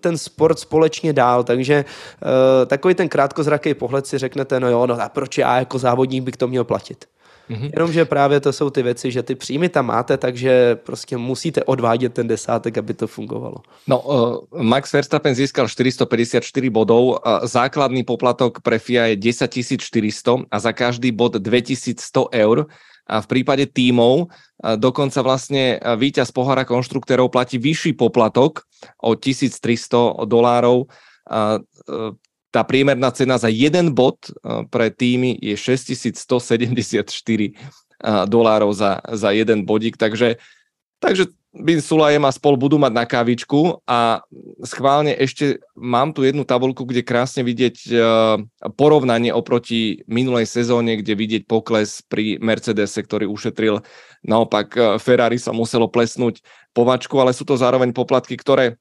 ten 0.00 0.18
sport 0.18 0.58
společně 0.58 1.12
dál. 1.12 1.44
Takže 1.44 1.84
uh, 1.84 2.66
takový 2.66 2.94
ten 2.94 3.08
krátkozraký 3.08 3.74
pohled 3.74 4.06
si 4.06 4.18
řeknete, 4.18 4.60
no 4.60 4.68
jo, 4.68 4.86
no 4.86 5.02
a 5.02 5.08
proč 5.08 5.38
já 5.38 5.58
jako 5.58 5.78
závodník 5.78 6.24
bych 6.24 6.36
to 6.36 6.48
měl 6.48 6.64
platit? 6.64 7.04
Mm-hmm. 7.50 7.70
Jenomže 7.74 8.04
právě 8.04 8.40
to 8.40 8.52
jsou 8.52 8.70
ty 8.70 8.82
věci, 8.82 9.10
že 9.10 9.22
ty 9.22 9.34
příjmy 9.34 9.68
tam 9.68 9.86
máte, 9.86 10.16
takže 10.16 10.76
prostě 10.76 11.16
musíte 11.16 11.64
odvádět 11.64 12.14
ten 12.14 12.28
desátek, 12.28 12.78
aby 12.78 12.94
to 12.94 13.06
fungovalo. 13.06 13.56
No, 13.86 14.00
uh, 14.00 14.62
Max 14.62 14.92
Verstappen 14.92 15.34
získal 15.34 15.68
454 15.68 16.70
bodov, 16.70 17.04
uh, 17.04 17.16
základný 17.42 18.04
poplatok 18.04 18.60
pre 18.60 18.78
FIA 18.78 19.04
je 19.04 19.16
10 19.16 19.50
400 19.78 20.36
a 20.50 20.58
za 20.58 20.72
každý 20.72 21.12
bod 21.12 21.32
2100 21.32 22.28
eur. 22.32 22.66
A 23.04 23.20
v 23.20 23.26
prípade 23.28 23.68
tímov 23.68 24.32
dokonca 24.80 25.20
vlastne 25.20 25.76
víťaz 26.00 26.32
pohára 26.32 26.64
konštruktérov 26.64 27.28
platí 27.28 27.60
vyšší 27.60 28.00
poplatok 28.00 28.64
o 29.04 29.12
1300 29.12 30.24
dolárov. 30.24 30.88
E, 30.88 31.60
tá 32.48 32.62
priemerná 32.64 33.10
cena 33.12 33.36
za 33.36 33.52
jeden 33.52 33.92
bod 33.92 34.30
pre 34.72 34.88
týmy 34.88 35.36
je 35.42 35.52
6174 35.58 37.04
dolárov 38.30 38.70
za, 38.72 39.00
za 39.12 39.30
jeden 39.34 39.66
bodík, 39.66 39.96
takže, 39.98 40.36
takže 41.04 41.24
Bin 41.54 41.78
Sulajem 41.78 42.26
a 42.26 42.34
spol 42.34 42.58
budú 42.58 42.82
mať 42.82 42.92
na 42.96 43.06
kávičku 43.06 43.78
a 43.86 44.26
schválne 44.66 45.14
ešte 45.14 45.62
mám 45.78 46.10
tu 46.10 46.26
jednu 46.26 46.42
tabulku, 46.42 46.82
kde 46.82 47.06
krásne 47.06 47.46
vidieť 47.46 47.76
e, 47.86 47.90
porovnanie 48.74 49.30
oproti 49.30 50.02
minulej 50.10 50.50
sezóne, 50.50 50.98
kde 50.98 51.14
vidieť 51.14 51.42
pokles 51.46 52.02
pri 52.10 52.42
Mercedese, 52.42 52.98
ktorý 52.98 53.30
ušetril. 53.30 53.86
Naopak 54.26 54.66
e, 54.74 54.80
Ferrari 54.98 55.38
sa 55.38 55.54
muselo 55.54 55.86
plesnúť 55.86 56.42
povačku, 56.74 57.14
ale 57.22 57.30
sú 57.30 57.46
to 57.46 57.54
zároveň 57.54 57.94
poplatky, 57.94 58.34
ktoré 58.34 58.74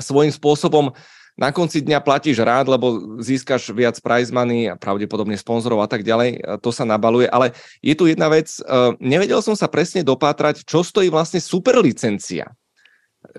svojím 0.00 0.32
spôsobom 0.32 0.96
na 1.40 1.48
konci 1.56 1.80
dňa 1.80 2.04
platíš 2.04 2.44
rád, 2.44 2.68
lebo 2.68 3.16
získaš 3.24 3.72
viac 3.72 3.96
prize 4.04 4.28
money 4.28 4.68
a 4.68 4.76
pravdepodobne 4.76 5.40
sponzorov 5.40 5.80
a 5.80 5.88
tak 5.88 6.04
ďalej, 6.04 6.60
to 6.60 6.68
sa 6.68 6.84
nabaluje, 6.84 7.24
ale 7.32 7.56
je 7.80 7.96
tu 7.96 8.04
jedna 8.04 8.28
vec, 8.28 8.52
e, 8.60 8.62
nevedel 9.00 9.40
som 9.40 9.56
sa 9.56 9.64
presne 9.64 10.04
dopátrať, 10.04 10.68
čo 10.68 10.84
stojí 10.84 11.08
vlastne 11.08 11.40
superlicencia. 11.40 12.52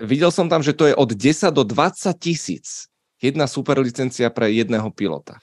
Videl 0.02 0.34
som 0.34 0.50
tam, 0.50 0.66
že 0.66 0.74
to 0.74 0.90
je 0.90 0.98
od 0.98 1.14
10 1.14 1.54
do 1.54 1.62
20 1.62 2.10
tisíc. 2.18 2.90
Jedna 3.22 3.46
superlicencia 3.46 4.34
pre 4.34 4.50
jedného 4.50 4.90
pilota. 4.90 5.38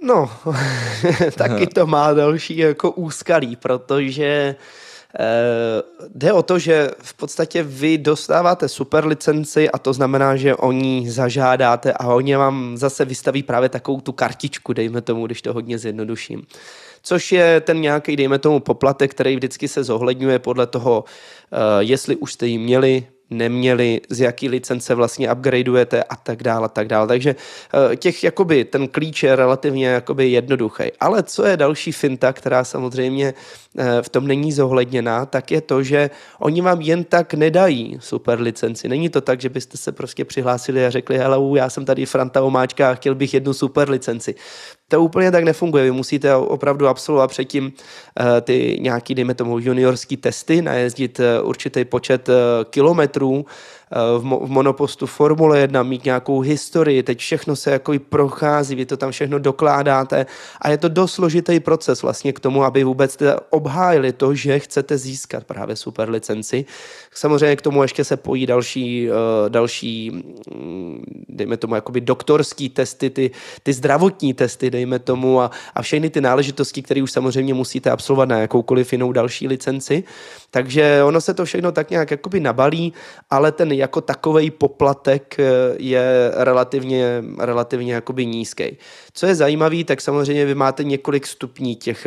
No, 0.00 0.28
taky 1.40 1.66
to 1.66 1.88
má 1.88 2.12
další 2.12 2.56
jako 2.56 2.90
úskalí, 2.90 3.56
protože 3.56 4.56
jde 6.08 6.32
o 6.32 6.42
to, 6.42 6.58
že 6.58 6.90
v 6.98 7.14
podstatě 7.14 7.62
vy 7.62 7.98
dostáváte 7.98 8.68
super 8.68 9.06
licenci 9.06 9.70
a 9.70 9.78
to 9.78 9.92
znamená, 9.92 10.36
že 10.36 10.54
oni 10.54 11.10
zažádáte 11.10 11.92
a 11.92 12.14
oni 12.14 12.36
vám 12.36 12.76
zase 12.76 13.04
vystaví 13.04 13.42
právě 13.42 13.68
takovou 13.68 14.00
tu 14.00 14.12
kartičku, 14.12 14.72
dejme 14.72 15.00
tomu, 15.00 15.26
když 15.26 15.42
to 15.42 15.52
hodně 15.52 15.78
zjednoduším. 15.78 16.46
Což 17.02 17.32
je 17.32 17.60
ten 17.60 17.80
nějaký, 17.80 18.16
dejme 18.16 18.38
tomu, 18.38 18.60
poplatek, 18.60 19.10
který 19.10 19.36
vždycky 19.36 19.68
se 19.68 19.84
zohledňuje 19.84 20.38
podle 20.38 20.66
toho, 20.66 21.04
eh, 21.52 21.56
jestli 21.78 22.16
už 22.16 22.32
jste 22.32 22.46
ji 22.46 22.58
měli, 22.58 23.06
neměli, 23.30 24.00
z 24.08 24.20
jaký 24.20 24.48
licence 24.48 24.94
vlastně 24.94 25.32
upgradeujete 25.32 26.02
a 26.02 26.16
tak 26.16 26.42
dále, 26.42 26.68
tak 26.68 26.88
dále. 26.88 27.06
Takže 27.06 27.36
eh, 27.92 27.96
těch, 27.96 28.24
jakoby, 28.24 28.64
ten 28.64 28.88
klíč 28.88 29.22
je 29.22 29.36
relativně 29.36 29.86
jakoby 29.86 30.28
jednoduchý. 30.28 30.84
Ale 31.00 31.22
co 31.22 31.46
je 31.46 31.56
další 31.56 31.92
finta, 31.92 32.32
která 32.32 32.64
samozřejmě 32.64 33.34
eh, 33.78 34.02
v 34.02 34.08
tom 34.08 34.26
není 34.26 34.52
zohledněná, 34.52 35.26
tak 35.26 35.50
je 35.50 35.60
to, 35.60 35.82
že 35.82 36.10
oni 36.38 36.60
vám 36.60 36.80
jen 36.80 37.04
tak 37.04 37.34
nedají 37.34 37.98
super 38.00 38.40
licenci. 38.40 38.88
Není 38.88 39.08
to 39.08 39.20
tak, 39.20 39.40
že 39.40 39.48
byste 39.48 39.76
se 39.76 39.92
prostě 39.92 40.24
přihlásili 40.24 40.86
a 40.86 40.90
řekli, 40.90 41.18
hele, 41.18 41.58
já 41.58 41.70
jsem 41.70 41.84
tady 41.84 42.06
Franta 42.06 42.42
Omáčka 42.42 42.90
a 42.90 42.94
chtěl 42.94 43.14
bych 43.14 43.34
jednu 43.34 43.54
super 43.54 43.90
licenci. 43.90 44.34
To 44.90 45.02
úplně 45.02 45.30
tak 45.30 45.44
nefunguje. 45.44 45.84
Vy 45.84 45.90
musíte 45.90 46.36
opravdu 46.36 46.88
absolvovat 46.88 47.30
předtím 47.30 47.64
uh, 47.64 48.26
ty 48.42 48.78
nějaký, 48.80 49.14
dejme 49.14 49.34
tomu, 49.34 49.58
juniorský 49.58 50.16
testy, 50.16 50.62
najezdit 50.62 51.20
uh, 51.20 51.48
určitý 51.48 51.84
počet 51.84 52.28
uh, 52.28 52.34
kilometrů, 52.70 53.46
v, 54.18 54.24
mo- 54.24 54.46
v 54.46 54.50
monopostu 54.50 55.06
Formule 55.06 55.58
1, 55.58 55.82
mít 55.82 56.04
nějakou 56.04 56.40
historii, 56.40 57.02
teď 57.02 57.18
všechno 57.18 57.56
se 57.56 57.70
jako 57.70 57.92
prochází, 58.08 58.74
vy 58.74 58.86
to 58.86 58.96
tam 58.96 59.10
všechno 59.10 59.38
dokládáte 59.38 60.26
a 60.60 60.70
je 60.70 60.78
to 60.78 60.88
dost 60.88 61.12
složitý 61.12 61.60
proces 61.60 62.02
vlastně 62.02 62.32
k 62.32 62.40
tomu, 62.40 62.64
aby 62.64 62.84
vůbec 62.84 63.18
obhájili 63.50 64.12
to, 64.12 64.34
že 64.34 64.58
chcete 64.58 64.98
získat 64.98 65.44
právě 65.44 65.76
super 65.76 66.10
licenci. 66.10 66.64
Samozřejmě 67.14 67.56
k 67.56 67.62
tomu 67.62 67.82
ještě 67.82 68.04
se 68.04 68.16
pojí 68.16 68.46
další, 68.46 69.08
další 69.48 70.10
mm, 70.54 71.04
dejme 71.28 71.56
tomu, 71.56 71.74
jakoby 71.74 72.00
doktorský 72.00 72.68
testy, 72.68 73.10
ty, 73.10 73.30
ty 73.62 73.72
zdravotní 73.72 74.34
testy, 74.34 74.70
dejme 74.80 74.98
tomu, 74.98 75.40
a, 75.40 75.50
a 75.74 75.82
všechny 75.82 76.10
ty 76.10 76.20
náležitosti, 76.20 76.82
které 76.82 77.02
už 77.02 77.12
samozřejmě 77.12 77.54
musíte 77.54 77.90
absolvovat 77.90 78.28
na 78.28 78.38
jakoukoliv 78.38 78.92
jinou 78.92 79.12
další 79.12 79.48
licenci. 79.48 80.04
Takže 80.50 81.02
ono 81.04 81.20
se 81.20 81.34
to 81.34 81.44
všechno 81.44 81.72
tak 81.72 81.90
nějak 81.90 82.10
jakoby 82.10 82.40
nabalí, 82.40 82.92
ale 83.30 83.52
ten 83.52 83.72
jako 83.72 84.00
takový 84.00 84.50
poplatek 84.50 85.36
eh, 85.38 85.44
je 85.78 86.32
relativně, 86.34 87.22
relativně 87.38 87.94
jakoby 87.94 88.26
nízký. 88.26 88.76
Co 89.12 89.26
je 89.26 89.34
zajímavé, 89.34 89.84
tak 89.84 90.00
samozřejmě 90.00 90.44
vy 90.44 90.54
máte 90.54 90.84
několik 90.84 91.26
stupní 91.26 91.76
těch, 91.76 92.06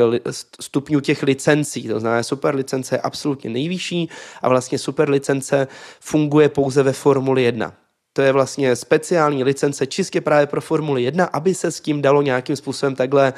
stupňů 0.60 1.00
těch 1.00 1.24
licencí, 1.24 1.88
to 1.88 2.00
znamená 2.00 2.24
super 2.24 2.56
licence 2.56 2.96
je 2.96 3.00
absolutně 3.00 3.50
nejvyšší 3.50 4.10
a 4.42 4.50
vlastně 4.50 4.78
super 4.78 5.10
licence 5.10 5.68
funguje 6.00 6.50
pouze 6.50 6.84
ve 6.84 6.94
Formuli 6.94 7.44
1. 7.44 7.83
To 8.14 8.22
je 8.22 8.32
vlastně 8.32 8.76
speciální 8.76 9.44
licence 9.44 9.88
čistě 9.88 10.22
právě 10.22 10.48
pro 10.48 10.62
Formuli 10.62 11.04
1, 11.04 11.26
aby 11.26 11.54
se 11.54 11.72
s 11.72 11.80
tím 11.80 12.02
dalo 12.02 12.22
nějakým 12.22 12.56
způsobem 12.56 12.96
takhle 12.96 13.34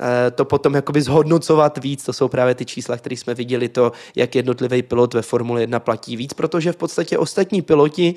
eh, 0.00 0.30
to 0.30 0.44
potom 0.44 0.74
jakoby 0.74 1.02
zhodnocovat 1.02 1.78
víc, 1.78 2.04
to 2.04 2.12
jsou 2.12 2.28
právě 2.28 2.54
ty 2.54 2.64
čísla, 2.64 2.96
které 2.96 3.16
jsme 3.16 3.34
viděli, 3.34 3.68
to, 3.68 3.92
jak 4.16 4.34
jednotlivý 4.34 4.82
pilot 4.82 5.14
ve 5.14 5.22
Formule 5.22 5.60
1 5.60 5.80
platí 5.80 6.16
víc, 6.16 6.32
protože 6.32 6.72
v 6.72 6.76
podstatě 6.76 7.18
ostatní 7.18 7.62
piloti 7.62 8.14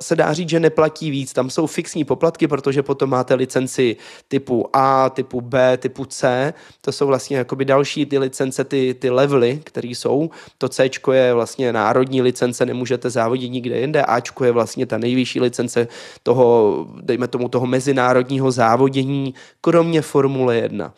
se 0.00 0.16
dá 0.16 0.32
říct, 0.32 0.48
že 0.48 0.60
neplatí 0.60 1.10
víc. 1.10 1.32
Tam 1.32 1.50
jsou 1.50 1.66
fixní 1.66 2.04
poplatky, 2.04 2.48
protože 2.48 2.82
potom 2.82 3.10
máte 3.10 3.34
licenci 3.34 3.96
typu 4.28 4.68
A, 4.72 5.10
typu 5.10 5.40
B, 5.40 5.76
typu 5.76 6.04
C. 6.04 6.54
To 6.80 6.92
jsou 6.92 7.06
vlastně 7.06 7.36
jakoby 7.36 7.64
další 7.64 8.06
ty 8.06 8.18
licence, 8.18 8.64
ty, 8.64 8.94
ty 8.98 9.10
levely, 9.10 9.60
které 9.64 9.88
jsou. 9.88 10.30
To 10.58 10.68
C 10.68 10.90
je 11.12 11.34
vlastně 11.34 11.72
národní 11.72 12.22
licence, 12.22 12.66
nemůžete 12.66 13.10
závodit 13.10 13.52
nikde 13.52 13.80
jinde. 13.80 14.02
A 14.02 14.20
je 14.44 14.52
vlastně 14.52 14.86
ta 14.86 14.98
nejvyšší 14.98 15.40
licence 15.40 15.88
toho, 16.22 16.86
dejme 17.02 17.28
tomu, 17.28 17.48
toho 17.48 17.66
mezinárodního 17.66 18.50
závodění, 18.50 19.34
kromě 19.60 20.02
Formule 20.02 20.56
1. 20.56 20.94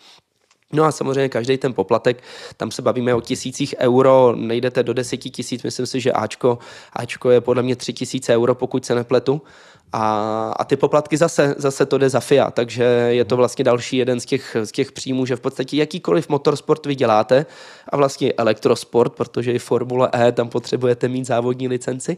No 0.72 0.84
a 0.84 0.92
samozřejmě 0.92 1.28
každý 1.28 1.58
ten 1.58 1.74
poplatek, 1.74 2.22
tam 2.56 2.70
se 2.70 2.82
bavíme 2.82 3.14
o 3.14 3.20
tisících 3.20 3.74
euro, 3.78 4.34
nejdete 4.36 4.82
do 4.82 4.92
deseti 4.94 5.30
tisíc, 5.30 5.62
myslím 5.62 5.86
si, 5.86 6.00
že 6.00 6.12
Ačko, 6.12 6.58
Ačko 6.92 7.30
je 7.30 7.40
podle 7.40 7.62
mě 7.62 7.76
tři 7.76 7.92
tisíce 7.92 8.34
euro, 8.34 8.54
pokud 8.54 8.86
se 8.86 8.94
nepletu. 8.94 9.42
A, 9.92 10.54
a 10.56 10.64
ty 10.64 10.76
poplatky 10.76 11.16
zase, 11.16 11.54
zase 11.58 11.86
to 11.86 11.98
jde 11.98 12.08
za 12.08 12.20
FIA, 12.20 12.50
takže 12.50 12.84
je 13.08 13.24
to 13.24 13.36
vlastně 13.36 13.64
další 13.64 13.96
jeden 13.96 14.20
z 14.20 14.26
těch, 14.26 14.56
z 14.64 14.72
těch 14.72 14.92
příjmů, 14.92 15.26
že 15.26 15.36
v 15.36 15.40
podstatě 15.40 15.76
jakýkoliv 15.76 16.28
motorsport 16.28 16.86
vy 16.86 16.96
a 17.88 17.96
vlastně 17.96 18.32
elektrosport, 18.32 19.12
protože 19.12 19.52
i 19.52 19.58
Formule 19.58 20.10
E 20.14 20.32
tam 20.32 20.48
potřebujete 20.48 21.08
mít 21.08 21.26
závodní 21.26 21.68
licenci, 21.68 22.16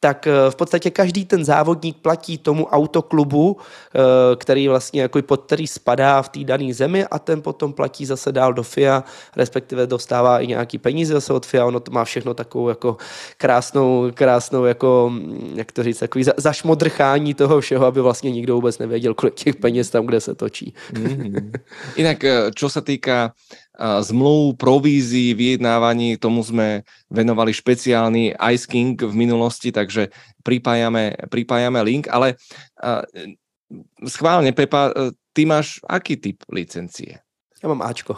tak 0.00 0.26
eh, 0.26 0.50
v 0.50 0.56
podstatě 0.56 0.90
každý 0.90 1.24
ten 1.24 1.44
závodník 1.44 1.96
platí 1.96 2.38
tomu 2.38 2.66
autoklubu, 2.66 3.56
eh, 3.56 4.36
který 4.36 4.68
vlastně 4.68 5.02
jako 5.02 5.22
pod 5.22 5.44
který 5.46 5.66
spadá 5.66 6.22
v 6.22 6.28
té 6.28 6.44
dané 6.44 6.74
zemi 6.74 7.04
a 7.04 7.18
ten 7.18 7.42
potom 7.42 7.72
platí 7.72 8.06
zase 8.06 8.32
dál 8.32 8.52
do 8.52 8.62
FIA, 8.62 9.04
respektive 9.36 9.86
dostává 9.86 10.40
i 10.40 10.46
nějaký 10.46 10.78
peníze 10.78 11.14
zase 11.14 11.32
od 11.32 11.46
FIA, 11.46 11.66
ono 11.66 11.80
to 11.80 11.90
má 11.90 12.04
všechno 12.04 12.34
takovou 12.34 12.68
jako 12.68 12.96
krásnou, 13.36 14.10
krásnou 14.14 14.64
jako, 14.64 15.10
hm, 15.12 15.52
jak 15.56 15.72
to 15.72 15.82
říct, 15.82 15.98
takový 15.98 16.24
zašmodrchání 16.36 17.34
toho 17.34 17.60
všeho, 17.60 17.86
aby 17.86 18.00
vlastně 18.00 18.30
nikdo 18.30 18.54
vůbec 18.54 18.78
nevěděl, 18.78 19.14
kolik 19.14 19.34
těch 19.34 19.56
peněz 19.56 19.90
tam, 19.90 20.06
kde 20.06 20.20
se 20.20 20.34
točí. 20.34 20.74
Mm-hmm. 20.92 21.50
Inak, 21.96 22.24
čo 22.54 22.68
sa 22.68 22.80
zmluv, 23.80 24.56
provízií, 24.56 25.36
vyjednávaní, 25.36 26.16
tomu 26.16 26.40
sme 26.40 26.82
venovali 27.12 27.52
špeciálny 27.52 28.32
Ice 28.52 28.64
King 28.64 28.96
v 28.96 29.14
minulosti, 29.14 29.68
takže 29.72 30.08
pripájame, 30.40 31.12
pripájame 31.28 31.80
link, 31.84 32.08
ale 32.08 32.40
schválne, 34.08 34.56
Pepa, 34.56 34.92
ty 35.36 35.44
máš 35.44 35.80
aký 35.84 36.16
typ 36.16 36.40
licencie? 36.48 37.20
Ja 37.60 37.68
mám 37.68 37.84
Ačko. 37.84 38.16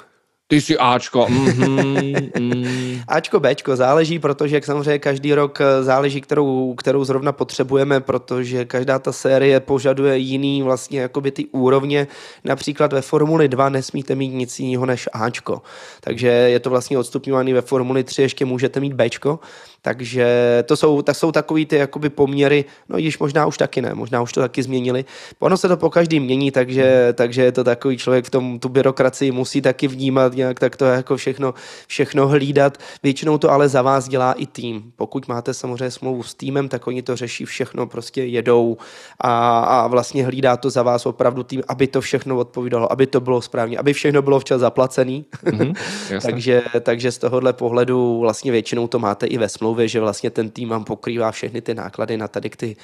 Ty 0.50 0.60
si 0.60 0.78
Ačko. 0.78 1.26
Mm-hmm, 1.28 2.30
mm. 2.40 3.00
Ačko, 3.08 3.40
Bčko, 3.40 3.76
záleží, 3.76 4.18
protože 4.18 4.56
jak 4.56 4.64
samozřejmě 4.64 4.98
každý 4.98 5.34
rok 5.34 5.60
eh, 5.60 5.82
záleží, 5.82 6.20
kterou, 6.20 6.74
kterou 6.74 7.04
zrovna 7.04 7.32
potřebujeme, 7.32 8.00
protože 8.00 8.64
každá 8.64 8.98
ta 8.98 9.12
série 9.12 9.60
požaduje 9.60 10.18
jiný 10.18 10.62
vlastně 10.62 11.00
jakoby 11.00 11.30
ty 11.30 11.46
úrovně. 11.46 12.06
Například 12.44 12.92
ve 12.92 13.02
Formuli 13.02 13.48
2 13.48 13.68
nesmíte 13.68 14.14
mít 14.14 14.28
nic 14.28 14.58
jiného 14.58 14.86
než 14.86 15.08
Ačko. 15.12 15.62
Takže 16.00 16.28
je 16.28 16.60
to 16.60 16.70
vlastně 16.70 16.98
odstupňovaný 16.98 17.52
ve 17.52 17.62
Formuli 17.62 18.04
3, 18.04 18.22
ještě 18.22 18.44
můžete 18.44 18.80
mít 18.80 18.92
Bčko. 18.92 19.40
Takže 19.82 20.26
to 20.66 20.76
jsou, 20.76 21.02
tak 21.02 21.16
jsou 21.16 21.32
takový 21.32 21.66
ty 21.66 21.76
jakoby 21.76 22.10
poměry, 22.10 22.64
no 22.88 22.98
již 22.98 23.18
možná 23.18 23.46
už 23.46 23.58
taky 23.58 23.82
ne, 23.82 23.94
možná 23.94 24.22
už 24.22 24.32
to 24.32 24.40
taky 24.40 24.62
změnili. 24.62 25.04
Ono 25.38 25.56
se 25.56 25.68
to 25.68 25.76
po 25.76 25.90
každý 25.90 26.20
mění, 26.20 26.50
takže, 26.50 27.14
takže 27.14 27.42
je 27.42 27.52
to 27.52 27.64
takový 27.64 27.96
člověk 27.96 28.24
v 28.24 28.30
tom, 28.30 28.58
tu 28.58 28.68
byrokracii 28.68 29.32
musí 29.32 29.62
taky 29.62 29.88
vnímat 29.88 30.34
nějak, 30.38 30.60
tak 30.60 30.76
to 30.76 30.84
jako 30.84 31.16
všechno, 31.16 31.54
všechno 31.86 32.28
hlídat. 32.28 32.78
Většinou 33.02 33.38
to 33.38 33.50
ale 33.50 33.68
za 33.68 33.82
vás 33.82 34.08
dělá 34.08 34.32
i 34.32 34.46
tým. 34.46 34.92
Pokud 34.96 35.28
máte 35.28 35.54
samozřejmě 35.54 35.90
smlouvu 35.90 36.22
s 36.22 36.34
týmem, 36.34 36.68
tak 36.68 36.86
oni 36.86 37.02
to 37.02 37.16
řeší 37.16 37.44
všechno, 37.44 37.86
prostě 37.86 38.24
jedou 38.24 38.76
a, 39.20 39.58
a 39.58 39.86
vlastně 39.86 40.24
hlídá 40.24 40.56
to 40.56 40.70
za 40.70 40.82
vás 40.82 41.06
opravdu 41.06 41.42
tým, 41.42 41.62
aby 41.68 41.86
to 41.86 42.00
všechno 42.00 42.36
odpovídalo, 42.36 42.92
aby 42.92 43.06
to 43.06 43.20
bylo 43.20 43.42
správně, 43.42 43.78
aby 43.78 43.92
všechno 43.92 44.22
bylo 44.22 44.40
včas 44.40 44.60
zaplacený. 44.60 45.24
Mm-hmm, 45.48 46.20
takže, 46.22 46.62
takže 46.80 47.12
z 47.12 47.18
tohohle 47.18 47.52
pohledu 47.52 48.20
vlastně 48.20 48.52
většinou 48.52 48.88
to 48.88 48.98
máte 48.98 49.26
i 49.26 49.38
ve 49.38 49.48
smlouvě 49.48 49.88
že 49.88 50.00
vlastně 50.00 50.30
ten 50.30 50.50
tým 50.50 50.68
vám 50.68 50.84
pokrývá 50.84 51.30
všechny 51.30 51.60
ty 51.60 51.74
náklady 51.74 52.16
na 52.16 52.28
tady 52.28 52.50
ty, 52.50 52.76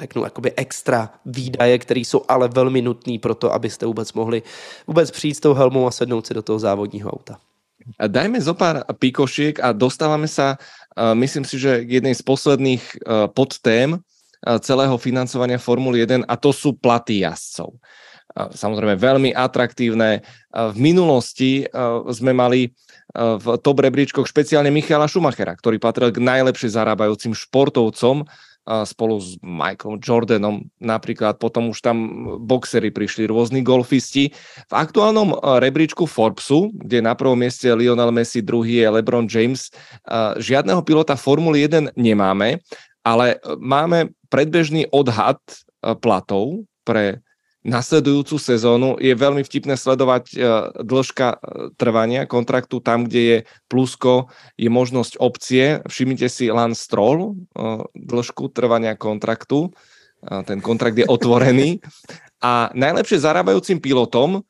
řeknu, 0.00 0.24
jakoby 0.24 0.52
extra 0.56 1.10
výdaje, 1.26 1.78
které 1.78 2.00
jsou 2.00 2.22
ale 2.28 2.48
velmi 2.48 2.82
nutné 2.82 3.18
pro 3.18 3.34
to, 3.34 3.52
abyste 3.52 3.86
vůbec 3.86 4.12
mohli 4.12 4.42
vůbec 4.86 5.10
přijít 5.10 5.34
s 5.34 5.40
tou 5.40 5.54
helmou 5.54 5.86
a 5.86 5.90
sednout 5.90 6.26
si 6.26 6.34
do 6.34 6.42
toho 6.42 6.58
závodního 6.94 7.10
auta. 7.10 7.38
Dajme 8.00 8.40
zo 8.40 8.54
pár 8.56 8.86
pikošiek 8.96 9.60
a 9.60 9.76
dostávame 9.76 10.24
sa, 10.24 10.56
myslím 10.96 11.44
si, 11.44 11.60
že 11.60 11.84
k 11.84 12.00
jednej 12.00 12.14
z 12.16 12.22
posledných 12.24 12.82
podtém 13.36 14.00
celého 14.64 14.96
financovania 14.96 15.60
Formuly 15.60 16.08
1 16.08 16.24
a 16.24 16.34
to 16.40 16.48
sú 16.54 16.72
platy 16.80 17.20
jazdcov. 17.20 17.76
Samozrejme 18.34 18.96
veľmi 18.96 19.30
atraktívne. 19.36 20.24
V 20.48 20.78
minulosti 20.80 21.68
sme 22.08 22.32
mali 22.32 22.72
v 23.14 23.46
top 23.60 23.84
rebríčkoch 23.84 24.24
špeciálne 24.24 24.72
Michala 24.72 25.04
Schumachera, 25.04 25.52
ktorý 25.52 25.76
patril 25.76 26.08
k 26.08 26.24
najlepšie 26.24 26.72
zarábajúcim 26.72 27.36
športovcom 27.36 28.24
spolu 28.64 29.20
s 29.20 29.36
Michaelom 29.40 30.00
Jordanom 30.00 30.64
napríklad, 30.80 31.40
potom 31.40 31.72
už 31.72 31.80
tam 31.84 31.96
boxery 32.44 32.92
prišli, 32.92 33.28
rôzni 33.28 33.60
golfisti. 33.64 34.32
V 34.68 34.74
aktuálnom 34.74 35.36
rebríčku 35.60 36.04
Forbesu, 36.04 36.68
kde 36.72 37.04
na 37.04 37.16
prvom 37.16 37.40
mieste 37.40 37.68
Lionel 37.72 38.12
Messi, 38.12 38.44
druhý 38.44 38.84
je 38.84 38.88
LeBron 38.88 39.28
James, 39.28 39.72
žiadneho 40.36 40.84
pilota 40.84 41.16
Formuly 41.16 41.64
1 41.68 41.96
nemáme, 41.96 42.60
ale 43.00 43.40
máme 43.60 44.12
predbežný 44.28 44.88
odhad 44.92 45.40
platov 46.04 46.68
pre 46.84 47.23
nasledujúcu 47.64 48.36
sezónu. 48.36 49.00
Je 49.00 49.16
veľmi 49.16 49.40
vtipné 49.40 49.74
sledovať 49.80 50.24
e, 50.30 50.38
dĺžka 50.84 51.28
e, 51.32 51.36
trvania 51.80 52.28
kontraktu 52.28 52.84
tam, 52.84 53.08
kde 53.08 53.20
je 53.20 53.38
plusko, 53.72 54.28
je 54.60 54.68
možnosť 54.68 55.16
opcie. 55.16 55.80
Všimnite 55.88 56.28
si 56.28 56.52
Lance 56.52 56.84
Stroll, 56.84 57.32
e, 57.32 57.64
dĺžku 57.96 58.52
trvania 58.52 58.94
kontraktu. 58.94 59.72
Ten 60.24 60.64
kontrakt 60.64 60.96
je 60.96 61.04
otvorený. 61.04 61.84
A 62.40 62.72
najlepšie 62.72 63.20
zarábajúcim 63.20 63.76
pilotom 63.76 64.40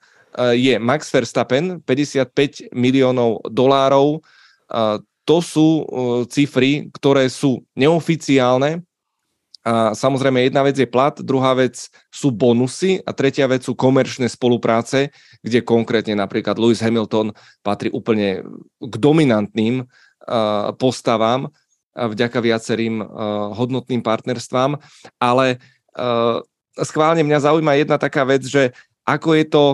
je 0.54 0.78
Max 0.78 1.10
Verstappen, 1.10 1.82
55 1.82 2.70
miliónov 2.70 3.42
dolárov. 3.50 4.22
To 5.26 5.36
sú 5.42 5.82
cifry, 6.30 6.94
ktoré 6.94 7.26
sú 7.26 7.66
neoficiálne, 7.74 8.86
a 9.64 9.96
samozrejme 9.96 10.44
jedna 10.44 10.60
vec 10.60 10.76
je 10.76 10.84
plat, 10.84 11.16
druhá 11.24 11.56
vec 11.56 11.88
sú 12.12 12.28
bonusy 12.28 13.00
a 13.00 13.16
tretia 13.16 13.48
vec 13.48 13.64
sú 13.64 13.72
komerčné 13.72 14.28
spolupráce, 14.28 15.08
kde 15.40 15.64
konkrétne 15.64 16.20
napríklad 16.20 16.60
Lewis 16.60 16.84
Hamilton 16.84 17.32
patrí 17.64 17.88
úplne 17.88 18.44
k 18.76 18.94
dominantným 19.00 19.88
postavám 20.76 21.48
vďaka 21.96 22.38
viacerým 22.44 23.00
hodnotným 23.56 24.04
partnerstvám, 24.04 24.76
ale 25.16 25.56
schválne 26.76 27.24
mňa 27.24 27.48
zaujíma 27.48 27.72
jedna 27.80 27.96
taká 27.96 28.28
vec, 28.28 28.44
že 28.44 28.76
ako 29.08 29.32
je 29.32 29.44
to 29.48 29.64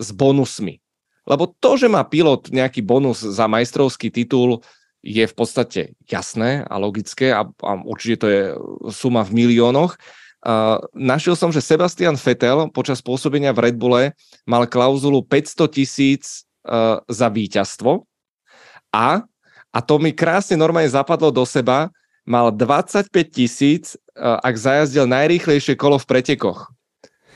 s 0.00 0.16
bonusmi. 0.16 0.80
Lebo 1.26 1.50
to, 1.58 1.74
že 1.74 1.90
má 1.90 2.06
pilot 2.06 2.54
nejaký 2.54 2.80
bonus 2.86 3.20
za 3.20 3.50
majstrovský 3.50 4.14
titul, 4.14 4.62
je 5.06 5.22
v 5.22 5.34
podstate 5.38 5.80
jasné 6.10 6.66
a 6.66 6.74
logické 6.82 7.30
a, 7.30 7.46
a 7.46 7.72
určite 7.86 8.16
to 8.18 8.26
je 8.26 8.42
suma 8.90 9.22
v 9.22 9.46
miliónoch. 9.46 9.94
Uh, 10.46 10.78
našiel 10.94 11.34
som, 11.38 11.50
že 11.50 11.62
Sebastian 11.62 12.14
Vettel 12.18 12.70
počas 12.70 13.02
pôsobenia 13.02 13.50
v 13.54 13.70
Red 13.70 13.76
Bulle 13.78 14.14
mal 14.46 14.66
klauzulu 14.66 15.22
500 15.22 15.66
tisíc 15.70 16.46
uh, 16.66 17.02
za 17.10 17.26
víťazstvo 17.30 18.06
a, 18.94 19.26
a 19.74 19.78
to 19.82 19.98
mi 19.98 20.14
krásne 20.14 20.54
normálne 20.54 20.90
zapadlo 20.90 21.34
do 21.34 21.42
seba, 21.42 21.90
mal 22.22 22.54
25 22.54 23.10
tisíc, 23.26 23.98
uh, 24.14 24.38
ak 24.42 24.54
zajazdil 24.54 25.06
najrýchlejšie 25.10 25.74
kolo 25.74 25.98
v 25.98 26.06
pretekoch. 26.06 26.70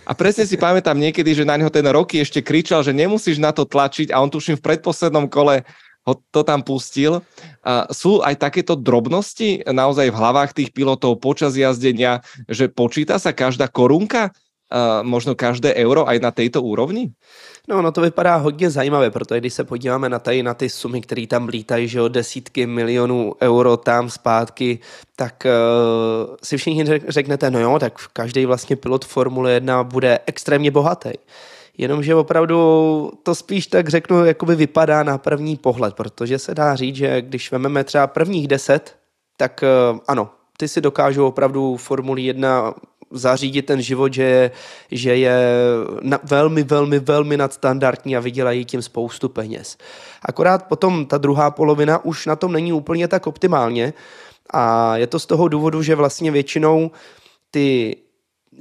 A 0.08 0.12
presne 0.16 0.42
si 0.48 0.56
pamätám 0.58 0.98
niekedy, 0.98 1.36
že 1.36 1.46
na 1.46 1.54
neho 1.54 1.70
ten 1.70 1.86
roky 1.86 2.18
ešte 2.18 2.40
kričal, 2.42 2.82
že 2.82 2.96
nemusíš 2.96 3.38
na 3.38 3.52
to 3.54 3.62
tlačiť 3.62 4.10
a 4.10 4.18
on 4.18 4.32
tuším 4.32 4.58
v 4.58 4.64
predposlednom 4.64 5.30
kole 5.30 5.62
ho 6.06 6.14
to 6.32 6.40
tam 6.42 6.64
pustil. 6.64 7.20
A 7.64 7.86
sú 7.92 8.24
aj 8.24 8.40
takéto 8.40 8.76
drobnosti 8.76 9.60
naozaj 9.68 10.08
v 10.10 10.18
hlavách 10.20 10.50
tých 10.56 10.70
pilotov 10.72 11.20
počas 11.20 11.56
jazdenia, 11.56 12.24
že 12.48 12.72
počíta 12.72 13.20
sa 13.20 13.36
každá 13.36 13.68
korunka, 13.68 14.32
a 14.70 15.02
možno 15.02 15.34
každé 15.34 15.74
euro 15.82 16.06
aj 16.06 16.22
na 16.22 16.30
této 16.30 16.62
úrovni? 16.62 17.10
No, 17.66 17.82
no 17.82 17.92
to 17.92 18.00
vypadá 18.00 18.36
hodně 18.36 18.70
zajímavé, 18.70 19.10
protože 19.10 19.40
když 19.40 19.54
se 19.54 19.64
podíváme 19.64 20.08
na, 20.08 20.18
tady, 20.18 20.42
na 20.42 20.54
ty 20.54 20.70
sumy, 20.70 21.00
které 21.00 21.26
tam 21.26 21.48
lítají, 21.48 21.88
že 21.88 22.02
o 22.02 22.08
desítky 22.08 22.66
milionů 22.66 23.34
euro 23.42 23.76
tam 23.76 24.10
zpátky, 24.10 24.78
tak 25.16 25.46
uh, 25.46 26.36
si 26.42 26.56
všichni 26.56 26.84
řeknete, 27.08 27.50
no 27.50 27.58
jo, 27.58 27.78
tak 27.78 27.98
každý 28.12 28.46
vlastně 28.46 28.76
pilot 28.76 29.04
Formule 29.04 29.52
1 29.52 29.84
bude 29.84 30.18
extrémně 30.26 30.70
bohatý 30.70 31.10
jenomže 31.78 32.14
opravdu 32.14 33.12
to 33.22 33.34
spíš 33.34 33.66
tak 33.66 33.88
řeknu, 33.88 34.24
jakoby 34.24 34.54
vypadá 34.54 35.02
na 35.02 35.18
první 35.18 35.56
pohled, 35.56 35.94
protože 35.94 36.38
se 36.38 36.54
dá 36.54 36.76
říct, 36.76 36.96
že 36.96 37.22
když 37.22 37.52
vezmeme 37.52 37.84
třeba 37.84 38.06
prvních 38.06 38.48
deset, 38.48 38.96
tak 39.36 39.62
eh, 39.62 39.98
ano, 40.08 40.30
ty 40.56 40.68
si 40.68 40.80
dokážou 40.80 41.26
opravdu 41.26 41.76
Formuli 41.76 42.22
1 42.22 42.74
zařídit 43.10 43.62
ten 43.62 43.82
život, 43.82 44.14
že 44.14 44.22
je, 44.22 44.50
že 44.90 45.16
je 45.16 45.36
na, 46.00 46.18
velmi, 46.22 46.62
velmi, 46.62 46.98
velmi 46.98 47.36
nadstandardní 47.36 48.16
a 48.16 48.20
vydělají 48.20 48.64
tím 48.64 48.82
spoustu 48.82 49.28
peněz. 49.28 49.76
Akorát 50.22 50.66
potom 50.66 51.06
ta 51.06 51.18
druhá 51.18 51.50
polovina 51.50 52.04
už 52.04 52.26
na 52.26 52.36
tom 52.36 52.52
není 52.52 52.72
úplně 52.72 53.08
tak 53.08 53.26
optimálně 53.26 53.92
a 54.50 54.96
je 54.96 55.06
to 55.06 55.18
z 55.18 55.26
toho 55.26 55.48
důvodu, 55.48 55.82
že 55.82 55.94
vlastně 55.94 56.30
většinou 56.30 56.90
ty 57.50 57.96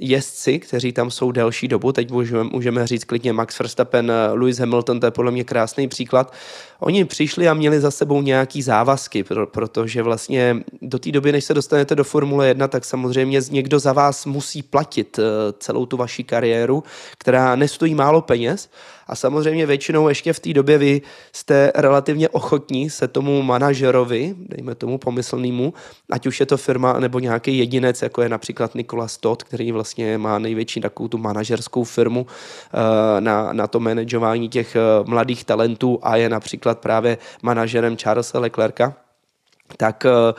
jezdci, 0.00 0.58
kteří 0.58 0.92
tam 0.92 1.10
jsou 1.10 1.32
delší 1.32 1.68
dobu, 1.68 1.92
teď 1.92 2.10
můžeme, 2.10 2.44
můžeme 2.44 2.86
říct 2.86 3.04
klidně 3.04 3.32
Max 3.32 3.58
Verstappen, 3.58 4.12
Lewis 4.32 4.58
Hamilton, 4.58 5.00
to 5.00 5.06
je 5.06 5.10
podle 5.10 5.30
mě 5.30 5.44
krásný 5.44 5.88
příklad, 5.88 6.32
oni 6.80 7.04
přišli 7.04 7.48
a 7.48 7.54
měli 7.54 7.80
za 7.80 7.90
sebou 7.90 8.22
nějaký 8.22 8.62
závazky, 8.62 9.24
protože 9.44 10.02
vlastně 10.02 10.56
do 10.82 10.98
té 10.98 11.12
doby, 11.12 11.32
než 11.32 11.44
se 11.44 11.54
dostanete 11.54 11.94
do 11.94 12.04
Formule 12.04 12.48
1, 12.48 12.68
tak 12.68 12.84
samozřejmě 12.84 13.40
někdo 13.50 13.78
za 13.78 13.92
vás 13.92 14.26
musí 14.26 14.62
platit 14.62 15.18
eh, 15.18 15.22
celou 15.58 15.86
tu 15.86 15.96
vaši 15.96 16.24
kariéru, 16.24 16.84
která 17.18 17.56
nestojí 17.56 17.94
málo 17.94 18.22
peněz 18.22 18.68
a 19.10 19.16
samozřejmě 19.16 19.66
většinou 19.66 20.08
ještě 20.08 20.32
v 20.32 20.40
té 20.40 20.52
době 20.52 20.78
vy 20.78 21.02
jste 21.32 21.72
relativně 21.74 22.28
ochotní 22.28 22.90
se 22.90 23.08
tomu 23.08 23.42
manažerovi, 23.42 24.34
dejme 24.38 24.74
tomu 24.74 24.98
pomyslnému, 24.98 25.74
ať 26.10 26.26
už 26.26 26.40
je 26.40 26.46
to 26.46 26.56
firma 26.56 27.00
nebo 27.00 27.18
nějaký 27.18 27.58
jedinec, 27.58 28.02
jako 28.02 28.22
je 28.22 28.28
například 28.28 28.74
Nikola 28.74 29.08
Stott, 29.08 29.42
který 29.42 29.72
vlastně 29.72 30.18
má 30.18 30.38
největší 30.38 30.80
takovou 30.80 31.08
tu 31.08 31.18
manažerskou 31.18 31.84
firmu 31.84 32.26
eh, 32.26 33.20
na, 33.20 33.52
na 33.52 33.66
to 33.66 33.80
manažování 33.80 34.48
těch 34.48 34.76
eh, 34.76 34.80
mladých 35.04 35.44
talentů 35.44 35.98
a 36.02 36.16
je 36.16 36.28
například 36.28 36.78
právě 36.78 37.18
manažerem 37.42 37.96
Charlesa 37.96 38.38
Leclerca, 38.38 38.94
tak 39.76 40.06
uh, 40.06 40.38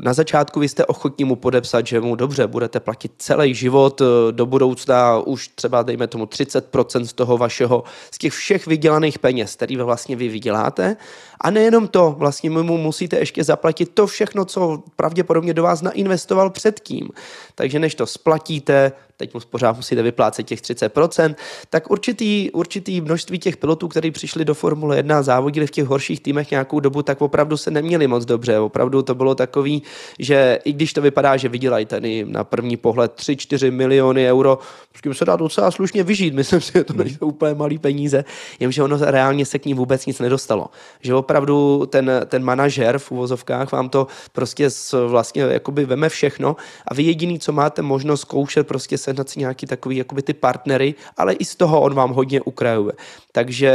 na 0.00 0.12
začátku 0.12 0.60
vy 0.60 0.68
jste 0.68 0.86
ochotní 0.86 1.24
mu 1.24 1.36
podepsat, 1.36 1.86
že 1.86 2.00
mu 2.00 2.16
dobře, 2.16 2.46
budete 2.46 2.80
platit 2.80 3.12
celý 3.18 3.54
život 3.54 4.00
eh, 4.00 4.32
do 4.32 4.46
budoucna, 4.46 5.18
už 5.18 5.48
třeba 5.48 5.82
dejme 5.82 6.06
tomu 6.06 6.24
30% 6.24 7.04
z 7.04 7.12
toho 7.12 7.38
vašeho, 7.38 7.84
z 8.10 8.18
těch 8.18 8.32
všech 8.32 8.66
vydělaných 8.66 9.18
peněz, 9.18 9.54
který 9.56 9.76
vlastně 9.76 10.16
vy 10.16 10.28
vyděláte. 10.28 10.96
A 11.40 11.50
nejenom 11.50 11.88
to, 11.88 12.14
vlastně 12.18 12.50
mu 12.50 12.78
musíte 12.78 13.18
ještě 13.18 13.44
zaplatit 13.44 13.90
to 13.94 14.06
všechno, 14.06 14.44
co 14.44 14.82
pravděpodobně 14.96 15.54
do 15.54 15.62
vás 15.62 15.82
nainvestoval 15.82 16.50
předtím. 16.50 17.08
Takže 17.54 17.78
než 17.78 17.94
to 17.94 18.06
splatíte, 18.06 18.92
teď 19.16 19.34
mu 19.34 19.40
pořád 19.50 19.76
musíte 19.76 20.02
vyplácet 20.02 20.46
těch 20.46 20.60
30%, 20.60 21.34
tak 21.70 21.90
určitý, 21.90 22.50
určitý 22.50 23.00
množství 23.00 23.38
těch 23.38 23.56
pilotů, 23.56 23.88
kteří 23.88 24.10
přišli 24.10 24.44
do 24.44 24.54
Formule 24.54 24.96
1 24.96 25.18
a 25.18 25.22
závodili 25.22 25.66
v 25.66 25.70
těch 25.70 25.84
horších 25.84 26.20
týmech 26.20 26.50
nějakou 26.50 26.80
dobu, 26.80 27.02
tak 27.02 27.22
opravdu 27.22 27.56
se 27.56 27.70
neměli 27.70 28.06
moc 28.06 28.24
dobře. 28.24 28.58
Opravdu 28.58 29.02
to 29.02 29.14
bylo 29.14 29.34
takový, 29.34 29.82
že 30.18 30.58
i 30.64 30.72
když 30.72 30.92
to 30.92 31.02
vypadá, 31.02 31.36
že 31.36 31.48
vydělají 31.48 31.86
tady 31.86 32.24
na 32.28 32.44
první 32.44 32.76
pohled 32.76 33.12
3-4 33.16 33.72
miliony 33.72 34.30
euro, 34.30 34.58
s 34.96 35.02
tím 35.02 35.14
se 35.14 35.24
dá 35.24 35.36
docela 35.36 35.70
slušně 35.70 36.02
vyžít, 36.02 36.34
myslím 36.34 36.60
si, 36.60 36.72
že 36.72 36.84
to 36.84 36.92
nejsou 36.92 37.26
úplně 37.26 37.54
malý 37.54 37.78
peníze, 37.78 38.24
jenže 38.60 38.82
ono 38.82 38.98
reálně 39.00 39.46
se 39.46 39.58
k 39.58 39.66
ní 39.66 39.74
vůbec 39.74 40.06
nic 40.06 40.18
nedostalo. 40.18 40.66
Že 41.00 41.14
opravdu 41.24 41.86
ten, 41.86 42.10
ten 42.28 42.44
manažer 42.44 42.98
v 42.98 43.10
uvozovkách 43.10 43.72
vám 43.72 43.88
to 43.88 44.06
prostě 44.32 44.68
vlastně 45.06 45.42
jakoby 45.42 45.84
veme 45.84 46.08
všechno 46.08 46.56
a 46.88 46.94
vy 46.94 47.02
jediný, 47.02 47.38
co 47.40 47.52
máte 47.52 47.82
možnost 47.82 48.20
zkoušet 48.20 48.66
prostě 48.66 48.98
sehnat 48.98 49.28
si 49.28 49.40
nějaký 49.40 49.66
takový 49.66 49.96
jakoby 49.96 50.22
ty 50.22 50.34
partnery, 50.34 50.94
ale 51.16 51.32
i 51.32 51.44
z 51.44 51.56
toho 51.56 51.80
on 51.80 51.94
vám 51.94 52.12
hodně 52.12 52.40
ukrajuje. 52.40 52.92
Takže 53.32 53.72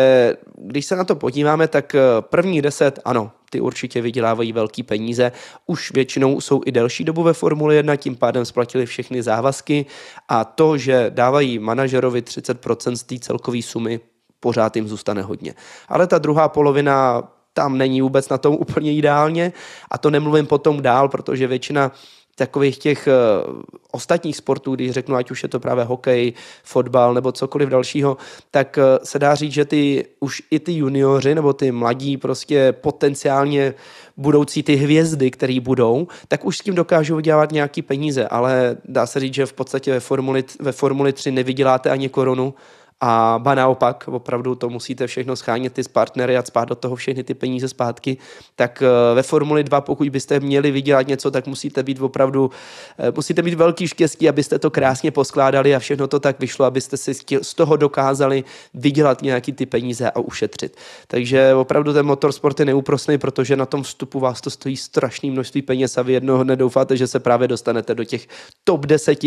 když 0.58 0.86
se 0.86 0.96
na 0.96 1.04
to 1.04 1.16
podíváme, 1.16 1.68
tak 1.68 1.96
eh, 1.96 2.00
první 2.22 2.62
deset, 2.62 3.00
ano, 3.06 3.32
ty 3.50 3.62
určitě 3.62 4.02
vydělávají 4.02 4.54
velký 4.54 4.84
peníze. 4.84 5.32
Už 5.66 5.92
většinou 5.92 6.42
jsou 6.42 6.62
i 6.66 6.72
delší 6.72 7.04
dobu 7.04 7.24
ve 7.24 7.34
Formuli 7.34 7.76
1, 7.76 7.96
tím 7.96 8.16
pádem 8.16 8.46
splatili 8.46 8.86
všechny 8.86 9.24
závazky 9.24 9.86
a 10.30 10.46
to, 10.46 10.78
že 10.78 11.10
dávají 11.10 11.60
manažerovi 11.60 12.22
30% 12.22 12.94
z 12.94 13.04
té 13.04 13.20
celkové 13.20 13.62
sumy, 13.62 14.00
pořád 14.40 14.76
jim 14.76 14.88
zůstane 14.88 15.22
hodně. 15.22 15.54
Ale 15.88 16.08
ta 16.08 16.18
druhá 16.18 16.50
polovina 16.50 17.24
tam 17.54 17.78
není 17.78 18.02
vůbec 18.02 18.30
na 18.30 18.38
tom 18.38 18.56
úplně 18.60 18.94
ideálně. 18.94 19.54
A 19.92 19.98
to 19.98 20.10
nemluvím 20.10 20.46
potom 20.46 20.82
dál, 20.82 21.10
protože 21.10 21.48
většina 21.48 21.92
takových 22.40 22.78
těch 22.78 23.08
uh, 23.08 23.62
ostatních 23.92 24.38
sportů, 24.38 24.76
když 24.76 24.92
řeknu, 24.92 25.16
ať 25.16 25.32
už 25.32 25.44
je 25.44 25.50
to 25.50 25.60
právě 25.60 25.84
hokej, 25.84 26.34
fotbal 26.64 27.14
nebo 27.14 27.32
cokoliv 27.32 27.70
dalšího, 27.70 28.18
tak 28.52 28.78
uh, 28.78 28.84
se 29.04 29.20
dá 29.20 29.36
říct, 29.36 29.52
že 29.52 29.66
ty 29.66 30.06
už 30.20 30.44
i 30.52 30.60
ty 30.60 30.74
junioři 30.74 31.36
nebo 31.36 31.54
ty 31.54 31.72
mladí 31.72 32.18
prostě 32.18 32.72
potenciálně 32.72 33.74
budoucí 34.18 34.64
ty 34.64 34.76
hvězdy, 34.76 35.32
které 35.32 35.60
budou, 35.60 36.08
tak 36.28 36.46
už 36.46 36.58
s 36.58 36.62
tím 36.62 36.76
dokážou 36.76 37.16
vydělávat 37.16 37.52
nějaký 37.52 37.82
peníze, 37.82 38.28
ale 38.28 38.78
dá 38.86 39.06
se 39.06 39.20
říct, 39.20 39.34
že 39.34 39.46
v 39.46 39.54
podstatě 39.54 39.92
ve 39.92 40.00
Formuli, 40.00 40.44
ve 40.60 40.72
Formuli 40.72 41.14
3 41.14 41.32
nevyděláte 41.32 41.90
ani 41.90 42.10
korunu, 42.10 42.54
a 43.02 43.40
ba 43.44 43.56
naopak, 43.56 44.08
opravdu 44.08 44.56
to 44.56 44.70
musíte 44.70 45.08
všechno 45.08 45.36
schánět 45.36 45.74
ty 45.74 45.82
partnery 45.94 46.38
a 46.38 46.44
spát 46.44 46.70
do 46.70 46.76
toho 46.76 46.96
všechny 46.96 47.24
ty 47.24 47.34
peníze 47.34 47.68
zpátky, 47.68 48.18
tak 48.56 48.84
eh, 48.86 49.16
ve 49.16 49.24
Formuli 49.24 49.64
2, 49.64 49.82
pokud 49.82 50.10
byste 50.10 50.40
měli 50.40 50.72
vydělat 50.72 51.08
něco, 51.08 51.32
tak 51.32 51.48
musíte 51.48 51.84
být 51.84 52.02
opravdu, 52.02 52.52
eh, 52.98 53.12
musíte 53.16 53.42
mít 53.42 53.54
velký 53.54 53.88
štěstí, 53.88 54.30
abyste 54.30 54.60
to 54.60 54.70
krásně 54.70 55.12
poskládali 55.12 55.76
a 55.76 55.80
všechno 55.80 56.08
to 56.08 56.20
tak 56.20 56.40
vyšlo, 56.40 56.66
abyste 56.66 56.98
si 56.98 57.14
z 57.42 57.54
toho 57.54 57.78
dokázali 57.78 58.44
vydělat 58.74 59.22
nějaký 59.22 59.54
ty 59.54 59.66
peníze 59.66 60.12
a 60.12 60.20
ušetřit. 60.20 60.78
Takže 61.08 61.54
opravdu 61.54 61.94
ten 61.94 62.06
motorsport 62.06 62.60
je 62.60 62.66
neúprostný, 62.66 63.18
protože 63.18 63.56
na 63.56 63.66
tom 63.66 63.84
vstupu 63.84 64.20
vás 64.20 64.42
to 64.42 64.50
stojí 64.50 64.78
strašný 64.78 65.32
množství 65.32 65.62
peněz 65.62 65.98
a 65.98 66.02
vy 66.02 66.14
jednoho 66.14 66.44
dne 66.44 66.56
doufáte, 66.56 66.98
že 66.98 67.08
se 67.08 67.20
právě 67.20 67.48
dostanete 67.48 67.96
do 67.96 68.04
těch 68.04 68.28
top 68.64 68.86
10, 68.86 69.20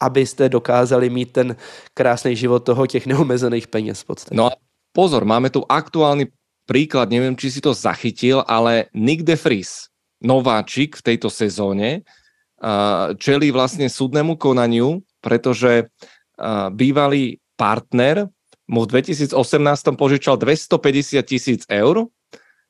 abyste 0.00 0.48
dokázali 0.48 1.10
mít 1.10 1.32
ten 1.32 1.56
krásný 1.94 2.36
život 2.36 2.58
toho 2.58 2.86
těch 2.86 3.07
neomezených 3.08 3.72
peněz 3.72 4.04
v 4.04 4.06
podstatě. 4.12 4.36
No 4.36 4.52
a 4.52 4.56
pozor, 4.92 5.24
máme 5.24 5.48
tu 5.48 5.64
aktuálny 5.64 6.28
príklad, 6.68 7.08
neviem, 7.08 7.32
či 7.32 7.48
si 7.48 7.60
to 7.64 7.72
zachytil, 7.72 8.44
ale 8.44 8.92
Nick 8.92 9.24
de 9.24 9.40
Vries, 9.40 9.88
nováčik 10.20 11.00
v 11.00 11.02
tejto 11.02 11.32
sezóne, 11.32 12.04
čelí 13.16 13.48
vlastne 13.48 13.88
súdnemu 13.88 14.36
konaniu, 14.36 15.00
pretože 15.24 15.88
bývalý 16.76 17.40
partner 17.56 18.28
mu 18.68 18.84
v 18.84 19.00
2018 19.00 19.32
požičal 19.96 20.36
250 20.36 21.22
tisíc 21.24 21.62
eur 21.72 22.04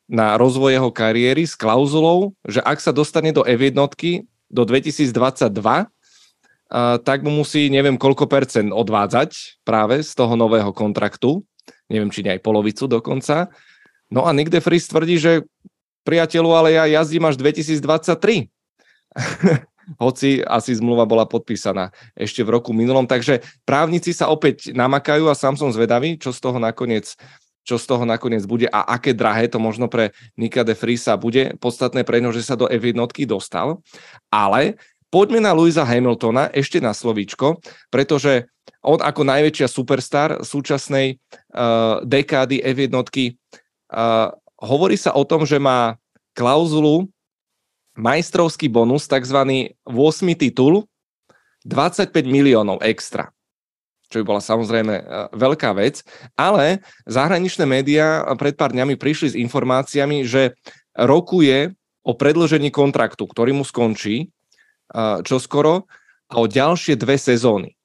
na 0.06 0.38
rozvoj 0.38 0.78
jeho 0.78 0.90
kariéry 0.94 1.42
s 1.42 1.58
klauzulou, 1.58 2.38
že 2.46 2.62
ak 2.62 2.78
sa 2.78 2.94
dostane 2.94 3.34
do 3.34 3.42
F1 3.42 3.74
do 4.48 4.62
2022, 4.62 5.52
tak 7.00 7.24
mu 7.24 7.32
musí 7.32 7.72
neviem 7.72 7.96
koľko 7.96 8.28
percent 8.28 8.68
odvádzať 8.68 9.60
práve 9.64 10.04
z 10.04 10.12
toho 10.12 10.36
nového 10.36 10.68
kontraktu. 10.76 11.40
Neviem, 11.88 12.12
či 12.12 12.20
nie 12.20 12.36
aj 12.36 12.44
polovicu 12.44 12.84
dokonca. 12.84 13.48
No 14.12 14.28
a 14.28 14.32
Nick 14.36 14.52
de 14.52 14.60
tvrdí, 14.60 15.16
že 15.16 15.44
priateľu, 16.04 16.52
ale 16.52 16.76
ja 16.76 16.84
jazdím 17.00 17.28
až 17.28 17.40
2023. 17.40 18.48
Hoci 20.04 20.44
asi 20.44 20.76
zmluva 20.76 21.08
bola 21.08 21.24
podpísaná 21.24 21.96
ešte 22.12 22.44
v 22.44 22.60
roku 22.60 22.76
minulom. 22.76 23.08
Takže 23.08 23.40
právnici 23.64 24.12
sa 24.12 24.28
opäť 24.28 24.76
namakajú 24.76 25.32
a 25.32 25.36
sám 25.36 25.56
som 25.56 25.72
zvedavý, 25.72 26.20
čo 26.20 26.32
z 26.32 26.40
toho 26.44 26.60
nakoniec 26.60 27.16
čo 27.68 27.76
z 27.76 27.84
toho 27.84 28.08
nakoniec 28.08 28.48
bude 28.48 28.64
a 28.64 28.96
aké 28.96 29.12
drahé 29.12 29.44
to 29.52 29.60
možno 29.60 29.92
pre 29.92 30.16
Nika 30.40 30.64
de 30.64 30.72
Friesa 30.72 31.20
bude. 31.20 31.52
Podstatné 31.60 32.00
pre 32.00 32.24
ňo, 32.24 32.32
že 32.32 32.40
sa 32.40 32.56
do 32.56 32.64
F1 32.64 32.96
dostal. 33.28 33.84
Ale 34.32 34.80
Poďme 35.08 35.40
na 35.40 35.56
Louisa 35.56 35.88
Hamiltona 35.88 36.52
ešte 36.52 36.84
na 36.84 36.92
slovíčko, 36.92 37.64
pretože 37.88 38.44
on 38.84 39.00
ako 39.00 39.24
najväčšia 39.24 39.64
superstar 39.64 40.44
súčasnej 40.44 41.16
uh, 41.16 42.04
dekády 42.04 42.60
F1 42.60 42.92
uh, 42.92 43.08
hovorí 44.60 45.00
sa 45.00 45.16
o 45.16 45.24
tom, 45.24 45.48
že 45.48 45.56
má 45.56 45.96
klauzulu 46.36 47.08
majstrovský 47.96 48.68
bonus, 48.68 49.08
tzv. 49.08 49.72
8. 49.88 49.96
titul, 50.36 50.84
25 51.64 52.12
miliónov 52.28 52.78
extra 52.84 53.32
čo 54.08 54.24
by 54.24 54.24
bola 54.24 54.40
samozrejme 54.40 54.94
uh, 55.04 55.28
veľká 55.36 55.76
vec, 55.76 56.00
ale 56.32 56.80
zahraničné 57.04 57.68
médiá 57.68 58.24
pred 58.40 58.56
pár 58.56 58.72
dňami 58.72 58.96
prišli 58.96 59.36
s 59.36 59.40
informáciami, 59.40 60.24
že 60.24 60.56
rokuje 60.96 61.76
o 62.08 62.16
predložení 62.16 62.72
kontraktu, 62.72 63.28
ktorý 63.28 63.52
mu 63.52 63.68
skončí 63.68 64.32
čoskoro 65.24 65.88
a 66.28 66.34
o 66.40 66.46
ďalšie 66.48 66.96
dve 66.96 67.16
sezóny. 67.16 67.76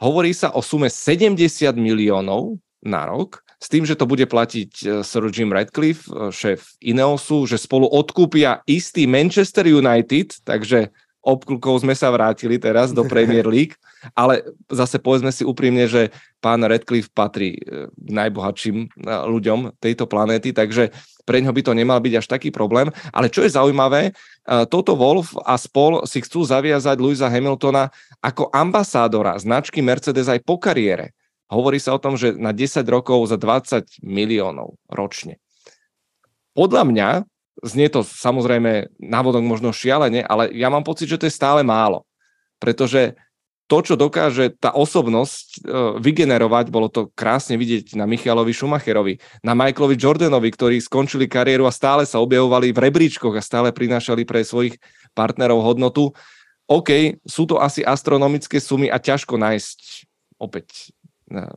Hovorí 0.00 0.34
sa 0.34 0.52
o 0.52 0.60
sume 0.60 0.90
70 0.90 1.40
miliónov 1.78 2.60
na 2.84 3.08
rok, 3.08 3.44
s 3.64 3.72
tým, 3.72 3.88
že 3.88 3.96
to 3.96 4.04
bude 4.04 4.28
platiť 4.28 4.70
e, 4.84 4.84
Sir 5.00 5.24
Jim 5.32 5.48
Radcliffe, 5.48 6.04
e, 6.12 6.28
šéf 6.28 6.76
Ineosu, 6.84 7.48
že 7.48 7.56
spolu 7.56 7.88
odkúpia 7.88 8.60
istý 8.68 9.08
Manchester 9.08 9.64
United, 9.64 10.44
takže 10.44 10.92
obklukov 11.24 11.80
sme 11.80 11.96
sa 11.96 12.12
vrátili 12.12 12.60
teraz 12.60 12.92
do 12.92 13.02
Premier 13.08 13.48
League, 13.54 13.74
ale 14.12 14.44
zase 14.68 15.00
povedzme 15.00 15.32
si 15.32 15.42
úprimne, 15.42 15.88
že 15.88 16.12
pán 16.44 16.60
Radcliffe 16.60 17.08
patrí 17.08 17.56
e, 17.56 17.88
k 17.88 18.08
najbohatším 18.12 19.00
ľuďom 19.08 19.80
tejto 19.80 20.04
planéty, 20.04 20.52
takže 20.52 20.92
pre 21.24 21.40
ňo 21.40 21.56
by 21.56 21.62
to 21.64 21.72
nemal 21.72 21.98
byť 22.04 22.14
až 22.20 22.26
taký 22.28 22.52
problém. 22.52 22.92
Ale 23.08 23.32
čo 23.32 23.40
je 23.40 23.56
zaujímavé, 23.56 24.12
toto 24.68 24.92
Wolf 24.92 25.32
a 25.40 25.56
spol 25.56 26.04
si 26.04 26.20
chcú 26.20 26.44
zaviazať 26.44 27.00
Louisa 27.00 27.32
Hamiltona 27.32 27.88
ako 28.20 28.52
ambasádora 28.52 29.40
značky 29.40 29.80
Mercedes 29.80 30.28
aj 30.28 30.44
po 30.44 30.60
kariére. 30.60 31.16
Hovorí 31.48 31.80
sa 31.80 31.96
o 31.96 32.00
tom, 32.00 32.20
že 32.20 32.36
na 32.36 32.52
10 32.52 32.84
rokov 32.88 33.24
za 33.28 33.40
20 33.40 34.04
miliónov 34.04 34.76
ročne. 34.88 35.40
Podľa 36.52 36.82
mňa, 36.86 37.08
znie 37.62 37.86
to 37.86 38.02
samozrejme 38.02 38.90
návodok 38.98 39.44
možno 39.46 39.70
šialene, 39.70 40.26
ale 40.26 40.50
ja 40.50 40.72
mám 40.72 40.82
pocit, 40.82 41.06
že 41.06 41.20
to 41.20 41.28
je 41.30 41.34
stále 41.34 41.62
málo. 41.62 42.02
Pretože 42.58 43.14
to, 43.64 43.80
čo 43.80 43.94
dokáže 43.96 44.60
tá 44.60 44.76
osobnosť 44.76 45.48
e, 45.48 45.58
vygenerovať, 45.96 46.68
bolo 46.68 46.92
to 46.92 47.08
krásne 47.16 47.56
vidieť 47.56 47.96
na 47.96 48.04
Michalovi 48.04 48.52
Schumacherovi, 48.52 49.16
na 49.40 49.56
Michaelovi 49.56 49.96
Jordanovi, 49.96 50.52
ktorí 50.52 50.76
skončili 50.84 51.24
kariéru 51.24 51.64
a 51.64 51.72
stále 51.72 52.04
sa 52.04 52.20
objavovali 52.20 52.76
v 52.76 52.82
rebríčkoch 52.90 53.32
a 53.32 53.42
stále 53.44 53.72
prinášali 53.72 54.28
pre 54.28 54.44
svojich 54.44 54.76
partnerov 55.16 55.64
hodnotu. 55.64 56.12
OK, 56.68 57.20
sú 57.24 57.48
to 57.48 57.56
asi 57.56 57.80
astronomické 57.80 58.60
sumy 58.60 58.92
a 58.92 59.00
ťažko 59.00 59.40
nájsť 59.40 59.78
opäť 60.36 60.92
e, 61.32 61.48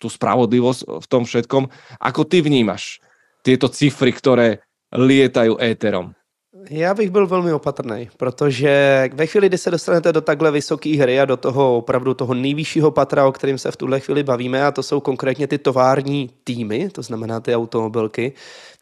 tú 0.00 0.08
spravodlivosť 0.08 0.80
v 1.00 1.06
tom 1.12 1.28
všetkom. 1.28 1.68
Ako 2.00 2.24
ty 2.24 2.40
vnímaš 2.40 3.04
tieto 3.44 3.68
cifry, 3.68 4.16
ktoré 4.16 4.64
lietajú 4.94 5.58
éterom? 5.60 6.14
Já 6.70 6.94
bych 6.94 7.10
byl 7.10 7.26
velmi 7.26 7.52
opatrný, 7.52 8.08
protože 8.16 9.08
ve 9.14 9.26
chvíli, 9.26 9.48
kdy 9.48 9.58
se 9.58 9.70
dostanete 9.70 10.12
do 10.12 10.20
takhle 10.20 10.50
vysoké 10.50 10.96
hry 10.96 11.20
a 11.20 11.24
do 11.24 11.36
toho 11.36 11.76
opravdu 11.76 12.14
toho 12.14 12.34
nejvyššího 12.34 12.90
patra, 12.90 13.26
o 13.26 13.32
kterým 13.32 13.58
se 13.58 13.70
v 13.70 13.76
tuhle 13.76 14.00
chvíli 14.00 14.22
bavíme, 14.22 14.64
a 14.64 14.72
to 14.72 14.82
jsou 14.82 15.00
konkrétně 15.00 15.46
ty 15.46 15.58
tovární 15.58 16.30
týmy, 16.44 16.88
to 16.90 17.02
znamená 17.02 17.40
ty 17.40 17.56
automobilky, 17.56 18.32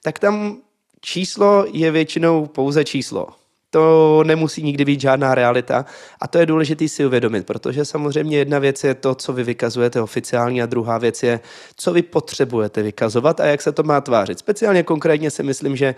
tak 0.03 0.19
tam 0.19 0.57
číslo 1.01 1.65
je 1.73 1.91
většinou 1.91 2.47
pouze 2.47 2.85
číslo 2.85 3.29
to 3.73 4.23
nemusí 4.27 4.63
nikdy 4.63 4.85
být 4.85 5.01
žádná 5.01 5.35
realita 5.35 5.85
a 6.21 6.29
to 6.29 6.39
je 6.39 6.47
důležité 6.47 6.89
si 6.89 7.07
uvědomit, 7.07 7.47
protože 7.47 7.85
samozřejmě 7.85 8.39
jedna 8.39 8.59
věc 8.59 8.85
je 8.85 8.95
to, 8.95 9.15
co 9.15 9.33
vy 9.33 9.45
vykazujete 9.45 10.01
oficiálně 10.01 10.63
a 10.63 10.67
druhá 10.67 10.99
věc 10.99 11.23
je, 11.23 11.41
co 11.77 11.93
vy 11.93 12.03
potřebujete 12.03 12.83
vykazovat 12.83 13.41
a 13.41 13.47
jak 13.47 13.63
se 13.63 13.73
to 13.73 13.83
má 13.83 14.01
tvářit. 14.01 14.39
Speciálně 14.39 14.83
konkrétně 14.83 15.31
si 15.31 15.43
myslím, 15.43 15.77
že 15.77 15.95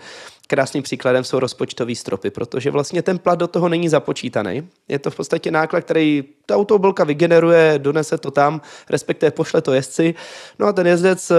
Krásným 0.47 0.83
příkladem 0.83 1.23
jsou 1.23 1.39
rozpočtové 1.39 1.95
stropy, 1.95 2.29
protože 2.29 2.71
vlastně 2.71 3.01
ten 3.01 3.19
plat 3.19 3.39
do 3.39 3.47
toho 3.47 3.69
není 3.69 3.89
započítaný. 3.89 4.69
Je 4.87 4.99
to 4.99 5.11
v 5.11 5.15
podstatě 5.15 5.51
náklad, 5.51 5.81
který 5.81 6.23
ta 6.45 6.55
automobilka 6.55 7.03
vygeneruje, 7.03 7.73
donese 7.77 8.17
to 8.17 8.31
tam, 8.31 8.61
respektive 8.89 9.31
pošle 9.31 9.61
to 9.61 9.73
jezdci. 9.73 10.15
No 10.59 10.67
a 10.67 10.73
ten 10.73 10.87
jezdec, 10.87 11.31
eh, 11.31 11.35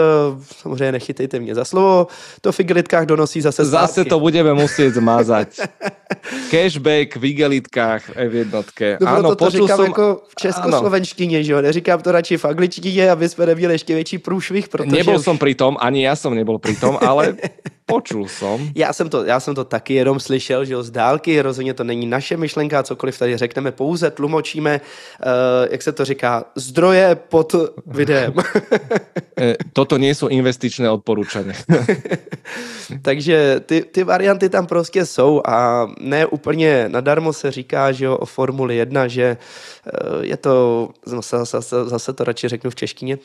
samozřejmě 0.56 0.92
nechytejte 0.92 1.38
mě 1.38 1.54
za 1.54 1.64
slovo, 1.64 2.06
to 2.40 2.52
v 2.52 2.60
igelitkách 2.60 3.06
donosí 3.06 3.40
zase 3.40 3.64
zpátky. 3.64 3.86
Zase 3.86 4.04
to 4.04 4.20
budeme 4.20 4.54
muset 4.54 4.90
zmazat. 4.90 5.48
Cashback 6.50 7.16
v 7.16 7.24
igelitkách 7.24 8.02
v 8.16 8.34
jednotke. 8.34 8.98
No, 9.00 9.08
ano, 9.08 9.34
to 9.34 9.50
říkám 9.50 9.76
som... 9.76 9.86
jako 9.86 10.22
v 10.28 10.34
českoslovenštině, 10.34 11.44
že 11.44 11.52
jo? 11.52 11.62
Neříkám 11.62 12.02
to 12.02 12.12
radši 12.12 12.36
v 12.36 12.44
angličtině, 12.44 13.10
aby 13.10 13.28
jsme 13.28 13.46
neměli 13.46 13.74
ještě 13.74 13.94
větší 13.94 14.18
průšvih, 14.18 14.68
protože... 14.68 14.96
Nebol 14.96 15.18
som 15.18 15.38
pri 15.38 15.54
tom, 15.54 15.76
ani 15.80 16.06
ja 16.06 16.14
som 16.14 16.34
nebol 16.34 16.58
pri 16.58 16.76
tom, 16.78 16.98
ale 17.02 17.34
Počul 17.86 18.28
som. 18.28 18.70
Já 18.74 18.92
jsem, 18.92 19.08
to, 19.08 19.24
já 19.24 19.40
jsem 19.40 19.54
to 19.54 19.64
taky 19.64 19.94
jenom 19.94 20.20
slyšel, 20.20 20.64
že 20.64 20.74
jo, 20.74 20.82
z 20.82 20.90
dálky, 20.90 21.42
rozhodně 21.42 21.74
to 21.74 21.84
není 21.84 22.06
naše 22.06 22.36
myšlenka, 22.36 22.82
cokoliv 22.82 23.18
tady 23.18 23.36
řekneme, 23.36 23.72
pouze 23.72 24.10
tlumočíme, 24.10 24.80
uh, 24.80 25.26
jak 25.70 25.82
se 25.82 25.92
to 25.92 26.04
říká, 26.04 26.44
zdroje 26.54 27.14
pod 27.14 27.54
videem. 27.86 28.34
Eh, 29.40 29.56
toto 29.72 29.98
nie 29.98 30.14
jsou 30.14 30.28
investičné 30.28 30.90
odporučení. 30.90 31.52
Takže 33.02 33.60
ty, 33.66 33.82
ty 33.82 34.04
varianty 34.04 34.48
tam 34.48 34.66
prostě 34.66 35.06
jsou 35.06 35.42
a 35.44 35.88
ne 36.00 36.26
úplně 36.26 36.88
nadarmo 36.88 37.32
se 37.32 37.50
říká, 37.50 37.92
že 37.92 38.04
jo, 38.04 38.16
o 38.16 38.26
Formuli 38.26 38.76
1, 38.76 39.08
že 39.08 39.36
uh, 39.36 40.24
je 40.24 40.36
to, 40.36 40.88
zase, 41.04 41.36
zase, 41.44 41.84
zase 41.84 42.12
to 42.12 42.24
radši 42.24 42.48
řeknu 42.48 42.70
v 42.70 42.74
češtině, 42.74 43.18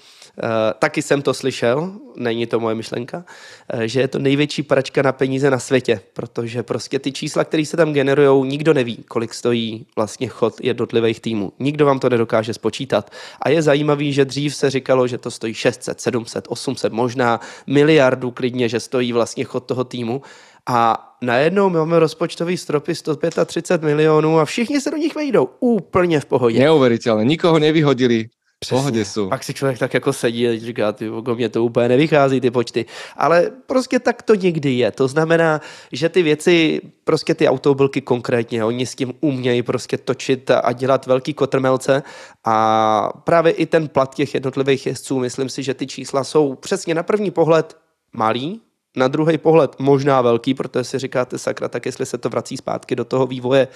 taky 0.80 1.02
jsem 1.02 1.22
to 1.22 1.34
slyšel, 1.34 1.92
není 2.16 2.46
to 2.46 2.60
moje 2.60 2.76
myšlenka, 2.76 3.26
uh, 3.74 3.82
že 3.82 4.00
je 4.00 4.08
to 4.08 4.20
největší 4.20 4.64
pračka 4.64 5.02
na 5.02 5.12
peníze 5.12 5.52
na 5.52 5.60
světě, 5.60 6.02
protože 6.14 6.64
prostě 6.64 7.00
ty 7.00 7.12
čísla, 7.12 7.44
které 7.44 7.66
se 7.66 7.78
tam 7.78 7.94
generují, 7.94 8.50
nikdo 8.50 8.74
neví, 8.74 9.04
kolik 9.08 9.34
stojí 9.34 9.86
vlastně 9.96 10.28
chod 10.28 10.62
jednotlivých 10.62 11.20
týmů. 11.20 11.52
Nikdo 11.60 11.86
vám 11.86 12.00
to 12.00 12.10
nedokáže 12.10 12.54
spočítat. 12.54 13.12
A 13.42 13.50
je 13.50 13.62
zajímavý, 13.62 14.14
že 14.14 14.26
dřív 14.26 14.56
se 14.56 14.70
říkalo, 14.70 15.08
že 15.08 15.18
to 15.18 15.32
stojí 15.32 15.54
600, 15.54 16.02
700, 16.02 16.46
800, 16.50 16.94
možná 16.94 17.40
miliardu 17.68 18.32
klidně, 18.32 18.70
že 18.70 18.80
stojí 18.80 19.14
vlastně 19.14 19.44
chod 19.44 19.66
toho 19.66 19.84
týmu. 19.84 20.22
A 20.68 21.08
najednou 21.22 21.70
máme 21.70 22.00
rozpočtový 22.00 22.58
stropy 22.58 22.96
135 22.96 23.88
milionů 23.88 24.40
a 24.40 24.46
všichni 24.46 24.82
se 24.82 24.92
do 24.92 24.98
nich 24.98 25.16
vejdou 25.16 25.50
úplně 25.60 26.20
v 26.20 26.26
pohodě. 26.26 26.60
Neuvěřitelné, 26.60 27.26
nikoho 27.26 27.60
nevyhodili. 27.60 28.30
Přesně. 28.66 28.78
Pohodě 28.78 29.06
jsou. 29.06 29.30
Pak 29.30 29.44
si 29.44 29.54
člověk 29.54 29.80
tak 29.80 29.94
jako 29.94 30.14
sedí 30.14 30.48
a 30.48 30.60
říká, 30.60 30.92
ty 30.92 31.10
mě 31.36 31.50
to 31.50 31.66
úplně 31.66 31.90
nevychází, 31.90 32.42
ty 32.42 32.52
počty. 32.52 32.86
Ale 33.18 33.52
prostě 33.66 34.00
tak 34.00 34.22
to 34.22 34.36
někdy 34.36 34.72
je. 34.72 34.92
To 34.92 35.08
znamená, 35.08 35.62
že 35.92 36.10
ty 36.10 36.24
věci, 36.24 36.82
prostě 37.04 37.36
ty 37.36 37.48
automobilky 37.48 38.02
konkrétně, 38.02 38.66
oni 38.66 38.86
s 38.86 38.96
tím 38.96 39.14
umějí 39.20 39.64
prostě 39.64 39.98
točit 39.98 40.52
a 40.52 40.72
dělat 40.72 41.06
velký 41.06 41.34
kotrmelce 41.34 42.04
a 42.46 43.10
právě 43.24 43.52
i 43.52 43.66
ten 43.66 43.88
plat 43.88 44.16
těch 44.16 44.34
jednotlivých 44.34 44.86
jezdců, 44.86 45.20
myslím 45.20 45.50
si, 45.50 45.64
že 45.64 45.74
ty 45.74 45.88
čísla 45.88 46.24
jsou 46.24 46.56
přesně 46.56 46.96
na 46.96 47.04
první 47.04 47.32
pohled 47.32 47.78
malý, 48.14 48.62
na 48.96 49.08
druhý 49.08 49.38
pohled 49.38 49.76
možná 49.80 50.22
velký, 50.22 50.54
protože 50.54 50.84
si 50.84 51.00
říkáte 51.00 51.38
sakra, 51.38 51.68
tak 51.68 51.86
jestli 51.86 52.06
se 52.06 52.18
to 52.18 52.30
vrací 52.30 52.58
zpátky 52.58 52.96
do 52.96 53.06
toho 53.06 53.28
vývoje, 53.28 53.68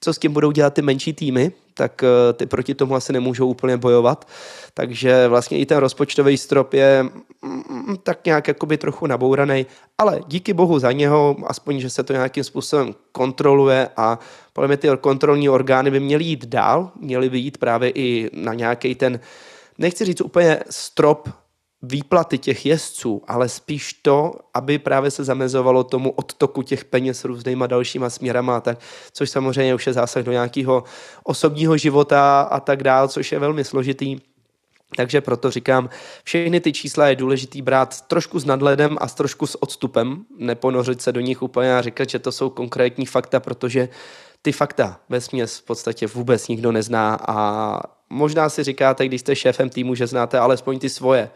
co 0.00 0.14
s 0.14 0.18
tím 0.18 0.32
budou 0.32 0.50
dělat 0.50 0.74
ty 0.74 0.82
menší 0.82 1.12
týmy, 1.12 1.52
tak 1.74 2.02
eh, 2.04 2.32
ty 2.32 2.46
proti 2.46 2.74
tomu 2.74 2.94
asi 2.94 3.12
nemůžou 3.12 3.48
úplně 3.48 3.76
bojovat. 3.76 4.28
Takže 4.74 5.28
vlastně 5.28 5.58
i 5.58 5.66
ten 5.66 5.78
rozpočtový 5.78 6.36
strop 6.36 6.74
je 6.74 7.02
mm, 7.02 7.62
mm, 7.68 7.96
tak 8.02 8.26
nějak 8.26 8.48
jakoby 8.48 8.78
trochu 8.78 9.06
nabouraný, 9.06 9.66
ale 9.98 10.20
díky 10.26 10.52
bohu 10.52 10.78
za 10.78 10.92
něho, 10.92 11.36
aspoň, 11.46 11.80
že 11.80 11.90
se 11.90 12.02
to 12.02 12.12
nějakým 12.12 12.44
způsobem 12.44 12.94
kontroluje 13.12 13.88
a 13.96 14.18
podle 14.52 14.68
mě 14.68 14.76
ty 14.76 14.88
kontrolní 15.00 15.48
orgány 15.48 15.90
by 15.90 16.00
měly 16.00 16.24
jít 16.24 16.46
dál, 16.46 16.90
měly 17.00 17.30
by 17.30 17.38
jít 17.38 17.58
právě 17.58 17.90
i 17.94 18.30
na 18.32 18.54
nějaký 18.54 18.94
ten, 18.94 19.20
nechci 19.78 20.04
říct 20.04 20.20
úplně 20.20 20.60
strop 20.70 21.28
výplaty 21.82 22.38
těch 22.38 22.66
jezdců, 22.66 23.22
ale 23.26 23.48
spíš 23.48 23.92
to, 23.92 24.32
aby 24.54 24.78
právě 24.78 25.10
se 25.10 25.24
zamezovalo 25.24 25.84
tomu 25.84 26.10
odtoku 26.10 26.62
těch 26.62 26.84
peněz 26.84 27.24
různýma 27.24 27.66
dalšíma 27.66 28.10
směrama, 28.10 28.60
tak, 28.60 28.78
což 29.12 29.30
samozřejmě 29.30 29.74
už 29.74 29.86
je 29.86 29.92
zásah 29.92 30.24
do 30.24 30.32
nějakého 30.32 30.84
osobního 31.24 31.76
života 31.76 32.40
a 32.40 32.60
tak 32.60 32.82
dál, 32.82 33.08
což 33.08 33.32
je 33.32 33.38
velmi 33.38 33.64
složitý. 33.64 34.16
Takže 34.96 35.20
proto 35.20 35.50
říkám, 35.50 35.88
všechny 36.24 36.60
ty 36.60 36.72
čísla 36.72 37.08
je 37.08 37.16
důležitý 37.16 37.62
brát 37.62 38.00
trošku 38.00 38.38
s 38.38 38.44
nadhledem 38.44 38.96
a 39.00 39.06
trošku 39.06 39.46
s 39.46 39.62
odstupem, 39.62 40.24
neponořit 40.38 41.02
se 41.02 41.12
do 41.12 41.20
nich 41.20 41.42
úplně 41.42 41.76
a 41.76 41.82
říkat, 41.82 42.10
že 42.10 42.18
to 42.18 42.32
jsou 42.32 42.50
konkrétní 42.50 43.06
fakta, 43.06 43.40
protože 43.40 43.88
ty 44.42 44.52
fakta 44.52 45.00
ve 45.08 45.20
směs 45.20 45.58
v 45.58 45.62
podstatě 45.62 46.06
vůbec 46.06 46.48
nikdo 46.48 46.72
nezná 46.72 47.18
a 47.28 47.80
možná 48.10 48.48
si 48.48 48.64
říkáte, 48.64 49.06
když 49.06 49.20
jste 49.20 49.36
šéfem 49.36 49.70
týmu, 49.70 49.94
že 49.94 50.06
znáte 50.06 50.38
alespoň 50.38 50.78
ty 50.78 50.88
svoje, 50.88 51.30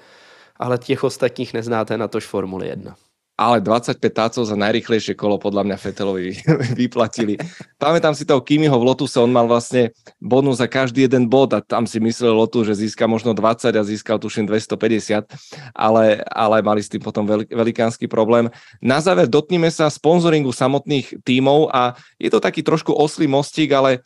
ale 0.59 0.78
těch 0.78 1.04
ostatních 1.04 1.54
neznáte 1.54 1.98
na 1.98 2.09
tož 2.09 2.26
Formuli 2.26 2.68
1 2.68 2.96
ale 3.36 3.61
25 3.61 4.00
tácov 4.16 4.48
za 4.48 4.57
najrychlejšie 4.57 5.12
kolo 5.12 5.36
podľa 5.36 5.68
mňa 5.68 5.76
Fetelovi 5.76 6.40
vyplatili. 6.80 7.36
Pamätám 7.76 8.16
si 8.16 8.24
toho 8.24 8.40
Kimiho 8.40 8.72
v 8.72 8.86
Lotuse, 8.88 9.20
on 9.20 9.28
mal 9.28 9.44
vlastne 9.44 9.92
bonus 10.16 10.57
za 10.64 10.64
každý 10.64 11.04
jeden 11.04 11.28
bod 11.28 11.52
a 11.52 11.61
tam 11.61 11.84
si 11.84 12.00
myslel 12.00 12.32
Lotus, 12.32 12.72
že 12.72 12.88
získa 12.88 13.04
možno 13.04 13.36
20 13.36 13.76
a 13.76 13.82
získal 13.84 14.16
tuším 14.16 14.48
250, 14.48 15.28
ale, 15.76 16.24
ale 16.32 16.57
mali 16.64 16.80
s 16.80 16.88
tým 16.88 17.04
potom 17.04 17.28
veľk, 17.28 17.52
velikánsky 17.52 18.09
problém. 18.09 18.48
Na 18.80 19.04
záver 19.04 19.28
dotkneme 19.28 19.68
sa 19.68 19.92
sponzoringu 19.92 20.57
samotných 20.57 21.20
tímov 21.20 21.68
a 21.76 21.92
je 22.16 22.32
to 22.32 22.40
taký 22.40 22.64
trošku 22.64 22.96
oslý 22.96 23.28
mostík, 23.28 23.68
ale, 23.76 24.00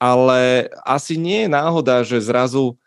ale 0.00 0.72
asi 0.88 1.20
nie 1.20 1.44
je 1.44 1.52
náhoda, 1.52 2.00
že 2.00 2.16
zrazu 2.16 2.80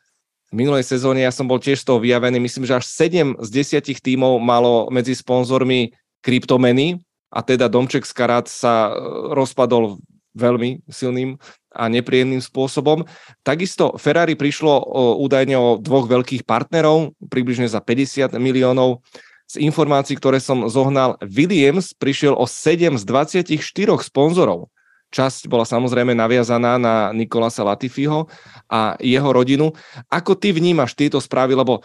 minulej 0.52 0.88
sezóne 0.88 1.24
ja 1.24 1.32
som 1.34 1.48
bol 1.48 1.60
tiež 1.60 1.84
z 1.84 1.88
toho 1.88 2.00
vyjavený, 2.00 2.40
myslím, 2.40 2.64
že 2.64 2.80
až 2.80 2.86
7 2.88 3.40
z 3.44 3.50
10 3.84 4.00
tímov 4.00 4.40
malo 4.40 4.88
medzi 4.94 5.16
sponzormi 5.16 5.92
kryptomeny 6.24 7.04
a 7.32 7.44
teda 7.44 7.68
Domček 7.68 8.08
z 8.08 8.14
Karat 8.16 8.48
sa 8.48 8.88
e, 8.88 8.92
rozpadol 9.36 10.00
veľmi 10.38 10.86
silným 10.88 11.36
a 11.74 11.90
nepríjemným 11.90 12.40
spôsobom. 12.40 13.04
Takisto 13.42 13.98
Ferrari 13.98 14.38
prišlo 14.38 14.72
o, 14.72 14.82
údajne 15.22 15.58
o 15.58 15.68
dvoch 15.82 16.08
veľkých 16.08 16.46
partnerov, 16.46 17.18
približne 17.28 17.68
za 17.68 17.82
50 17.82 18.38
miliónov. 18.38 19.04
Z 19.48 19.64
informácií, 19.64 20.20
ktoré 20.20 20.44
som 20.44 20.68
zohnal, 20.68 21.16
Williams 21.24 21.96
prišiel 21.96 22.36
o 22.36 22.44
7 22.44 23.00
z 23.00 23.04
24 23.08 23.56
sponzorov. 24.04 24.68
Časť 25.08 25.48
bola 25.48 25.64
samozrejme 25.64 26.12
naviazaná 26.12 26.76
na 26.76 27.16
Nikolasa 27.16 27.64
Latifiho 27.64 28.28
a 28.68 29.00
jeho 29.00 29.30
rodinu. 29.32 29.72
Ako 30.12 30.36
ty 30.36 30.52
vnímaš 30.52 31.00
tieto 31.00 31.24
správy, 31.24 31.56
lebo 31.56 31.80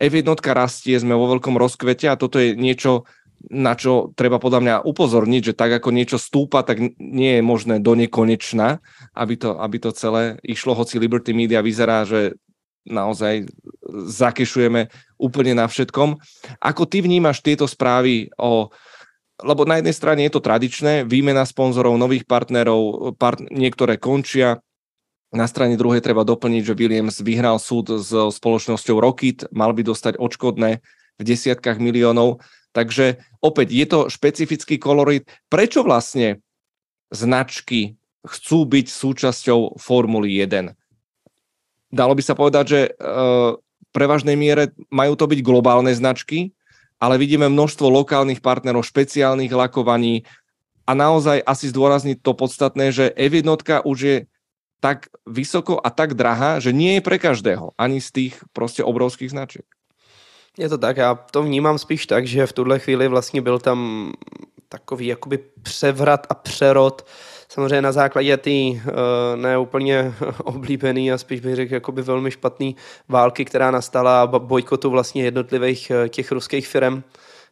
F1 0.00 0.28
rastie, 0.52 0.96
sme 0.96 1.16
vo 1.16 1.28
veľkom 1.36 1.56
rozkvete 1.56 2.08
a 2.08 2.20
toto 2.20 2.40
je 2.40 2.56
niečo, 2.56 3.04
na 3.48 3.72
čo 3.76 4.12
treba 4.16 4.36
podľa 4.36 4.60
mňa 4.60 4.74
upozorniť, 4.84 5.52
že 5.52 5.56
tak 5.56 5.80
ako 5.80 5.88
niečo 5.92 6.16
stúpa, 6.20 6.60
tak 6.64 6.80
nie 7.00 7.40
je 7.40 7.42
možné 7.44 7.80
do 7.80 7.96
nekonečna, 7.96 8.80
aby 9.16 9.34
to, 9.40 9.56
aby 9.56 9.76
to 9.80 9.90
celé 9.96 10.36
išlo, 10.44 10.76
hoci 10.76 11.00
Liberty 11.00 11.32
Media 11.32 11.64
vyzerá, 11.64 12.04
že 12.04 12.36
naozaj 12.88 13.48
zakešujeme 14.08 14.88
úplne 15.20 15.52
na 15.52 15.68
všetkom. 15.68 16.16
Ako 16.64 16.88
ty 16.88 17.04
vnímaš 17.04 17.44
tieto 17.44 17.68
správy 17.68 18.32
o 18.40 18.72
lebo 19.44 19.68
na 19.68 19.80
jednej 19.80 19.94
strane 19.96 20.20
je 20.26 20.32
to 20.36 20.44
tradičné, 20.44 21.08
výmena 21.08 21.44
sponzorov, 21.44 21.96
nových 22.00 22.24
partnerov, 22.24 23.14
part, 23.16 23.40
niektoré 23.50 23.96
končia, 23.96 24.60
na 25.30 25.46
strane 25.46 25.78
druhej 25.78 26.02
treba 26.02 26.26
doplniť, 26.26 26.62
že 26.66 26.74
Williams 26.74 27.22
vyhral 27.22 27.62
súd 27.62 28.02
s 28.02 28.10
spoločnosťou 28.10 28.98
Rocket, 28.98 29.46
mal 29.54 29.70
by 29.70 29.86
dostať 29.86 30.18
odškodné 30.18 30.82
v 30.82 31.22
desiatkách 31.22 31.78
miliónov. 31.78 32.42
Takže 32.74 33.22
opäť 33.38 33.68
je 33.70 33.86
to 33.86 33.98
špecifický 34.10 34.78
kolorit. 34.78 35.30
Prečo 35.46 35.86
vlastne 35.86 36.42
značky 37.14 37.94
chcú 38.26 38.66
byť 38.66 38.86
súčasťou 38.90 39.78
Formuly 39.78 40.42
1? 40.42 40.74
Dalo 41.90 42.12
by 42.14 42.22
sa 42.22 42.34
povedať, 42.34 42.64
že 42.66 42.80
e, 42.86 42.90
v 43.58 43.90
prevažnej 43.90 44.34
miere 44.38 44.74
majú 44.90 45.18
to 45.18 45.26
byť 45.26 45.40
globálne 45.42 45.90
značky, 45.94 46.54
ale 47.00 47.18
vidíme 47.18 47.48
množstvo 47.48 47.88
lokálnych 47.88 48.44
partnerov, 48.44 48.84
špeciálnych 48.84 49.50
lakovaní 49.50 50.22
a 50.84 50.92
naozaj 50.92 51.40
asi 51.42 51.72
zdôrazniť 51.72 52.20
to 52.20 52.36
podstatné, 52.36 52.92
že 52.92 53.16
F1 53.16 53.48
už 53.88 53.98
je 54.00 54.16
tak 54.80 55.12
vysoko 55.28 55.80
a 55.80 55.88
tak 55.92 56.16
drahá, 56.16 56.60
že 56.60 56.72
nie 56.72 56.96
je 56.98 57.02
pre 57.04 57.20
každého, 57.20 57.72
ani 57.76 58.00
z 58.00 58.10
tých 58.12 58.34
prostě 58.52 58.84
obrovských 58.84 59.30
značiek. 59.30 59.64
Je 60.58 60.68
to 60.68 60.78
tak, 60.78 60.96
já 60.96 61.14
to 61.14 61.42
vnímám 61.42 61.78
spíš 61.78 62.06
tak, 62.06 62.26
že 62.26 62.46
v 62.46 62.52
tuhle 62.52 62.78
chvíli 62.78 63.08
vlastně 63.08 63.42
byl 63.42 63.58
tam 63.58 64.12
takový 64.68 65.06
jakoby 65.06 65.38
převrat 65.62 66.26
a 66.30 66.34
přerod 66.34 67.06
samozřejmě 67.50 67.82
na 67.82 67.92
základě 67.92 68.36
té 68.36 68.50
uh, 68.50 68.80
neúplně 69.36 70.14
oblíbený 70.44 71.12
a 71.12 71.18
spíš 71.18 71.40
bych 71.40 71.56
řekl 71.56 71.74
jakoby 71.74 72.02
velmi 72.02 72.30
špatný 72.30 72.76
války, 73.08 73.44
která 73.44 73.70
nastala 73.70 74.22
a 74.22 74.26
bojkotu 74.26 74.90
vlastně 74.90 75.24
jednotlivých 75.24 75.92
uh, 75.94 76.08
těch 76.08 76.32
ruských 76.32 76.68
firm, 76.68 77.02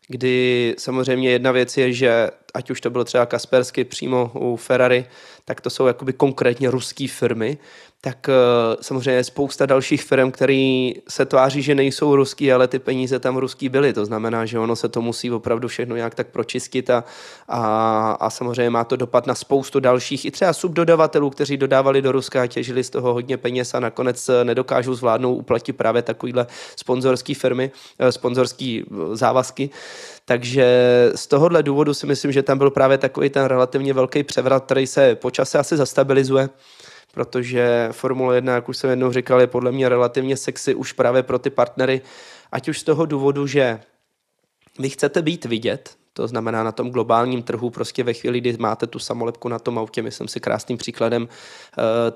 kdy 0.09 0.75
samozřejmě 0.79 1.31
jedna 1.31 1.53
věc 1.53 1.77
je, 1.77 1.93
že 1.93 2.31
ať 2.55 2.71
už 2.71 2.81
to 2.81 2.91
bylo 2.91 3.05
třeba 3.05 3.27
Kaspersky 3.27 3.85
přímo 3.85 4.31
u 4.35 4.57
Ferrari, 4.57 5.07
tak 5.45 5.61
to 5.61 5.71
jsou 5.71 5.87
jakoby 5.87 6.13
konkrétně 6.13 6.71
ruské 6.71 7.09
firmy, 7.09 7.59
tak 8.01 8.29
uh, 8.29 8.77
samozřejmě 8.81 9.25
spousta 9.25 9.67
dalších 9.67 10.03
firm, 10.03 10.31
které 10.31 10.91
se 11.09 11.27
tváří, 11.27 11.63
že 11.63 11.75
nejsou 11.75 12.17
ruský, 12.17 12.53
ale 12.53 12.69
ty 12.69 12.79
peníze 12.79 13.19
tam 13.19 13.37
ruský 13.37 13.69
byly. 13.69 13.93
To 13.93 14.05
znamená, 14.05 14.47
že 14.47 14.59
ono 14.59 14.77
se 14.77 14.89
to 14.89 15.03
musí 15.03 15.31
opravdu 15.31 15.69
všechno 15.69 15.97
nějak 15.97 16.15
tak 16.15 16.27
pročistit 16.27 16.91
a, 16.91 17.05
a, 17.49 18.11
a 18.21 18.31
samozřejmě 18.31 18.71
má 18.71 18.85
to 18.85 18.97
dopad 18.97 19.27
na 19.27 19.35
spoustu 19.35 19.81
dalších 19.81 20.25
i 20.25 20.31
třeba 20.31 20.53
subdodavatelů, 20.53 21.31
kteří 21.31 21.57
dodávali 21.57 22.03
do 22.03 22.13
Ruska 22.13 22.43
a 22.43 22.47
těžili 22.47 22.85
z 22.85 22.91
toho 22.91 23.13
hodně 23.13 23.37
peněz 23.37 23.75
a 23.75 23.81
nakonec 23.81 24.29
eh, 24.29 24.45
nedokážou 24.45 24.95
zvládnout 24.95 25.35
uplatit 25.35 25.73
právě 25.73 26.03
takovýhle 26.03 26.47
sponzorský 26.77 27.35
firmy, 27.35 27.71
eh, 27.99 28.13
sponzorský 28.13 28.85
závazky. 29.13 29.71
Takže 30.29 30.67
z 31.15 31.27
tohohle 31.27 31.63
důvodu 31.63 31.95
si 31.95 32.07
myslím, 32.07 32.33
že 32.33 32.43
tam 32.43 32.59
byl 32.59 32.71
právě 32.71 32.99
takový 32.99 33.31
ten 33.31 33.45
relativně 33.45 33.93
velký 33.93 34.23
převrat, 34.23 34.65
který 34.65 34.87
se 34.87 35.15
počase 35.15 35.59
asi 35.59 35.77
zastabilizuje 35.77 36.49
protože 37.13 37.89
Formule 37.93 38.35
1, 38.37 38.55
jak 38.55 38.69
už 38.69 38.77
jsem 38.77 38.91
jednou 38.91 39.13
říkal, 39.13 39.41
je 39.41 39.47
podle 39.47 39.73
mě 39.73 39.89
relativně 39.89 40.37
sexy 40.37 40.75
už 40.75 40.93
právě 40.93 41.23
pro 41.23 41.39
ty 41.39 41.51
partnery, 41.51 42.01
ať 42.53 42.69
už 42.69 42.81
z 42.81 42.83
toho 42.83 43.07
důvodu, 43.07 43.47
že 43.47 43.81
vy 44.79 44.91
chcete 44.91 45.23
být 45.23 45.45
vidět, 45.45 45.97
to 46.19 46.29
znamená 46.29 46.63
na 46.63 46.73
tom 46.73 46.91
globálním 46.91 47.43
trhu 47.43 47.71
prostě 47.71 48.05
ve 48.05 48.13
chvíli, 48.13 48.41
kdy 48.41 48.57
máte 48.59 48.87
tu 48.87 48.99
samolepku 48.99 49.49
na 49.49 49.59
tom 49.59 49.79
autě, 49.79 50.03
myslím 50.03 50.29
si 50.29 50.41
krásným 50.41 50.79
příkladem 50.79 51.23
uh, 51.23 51.31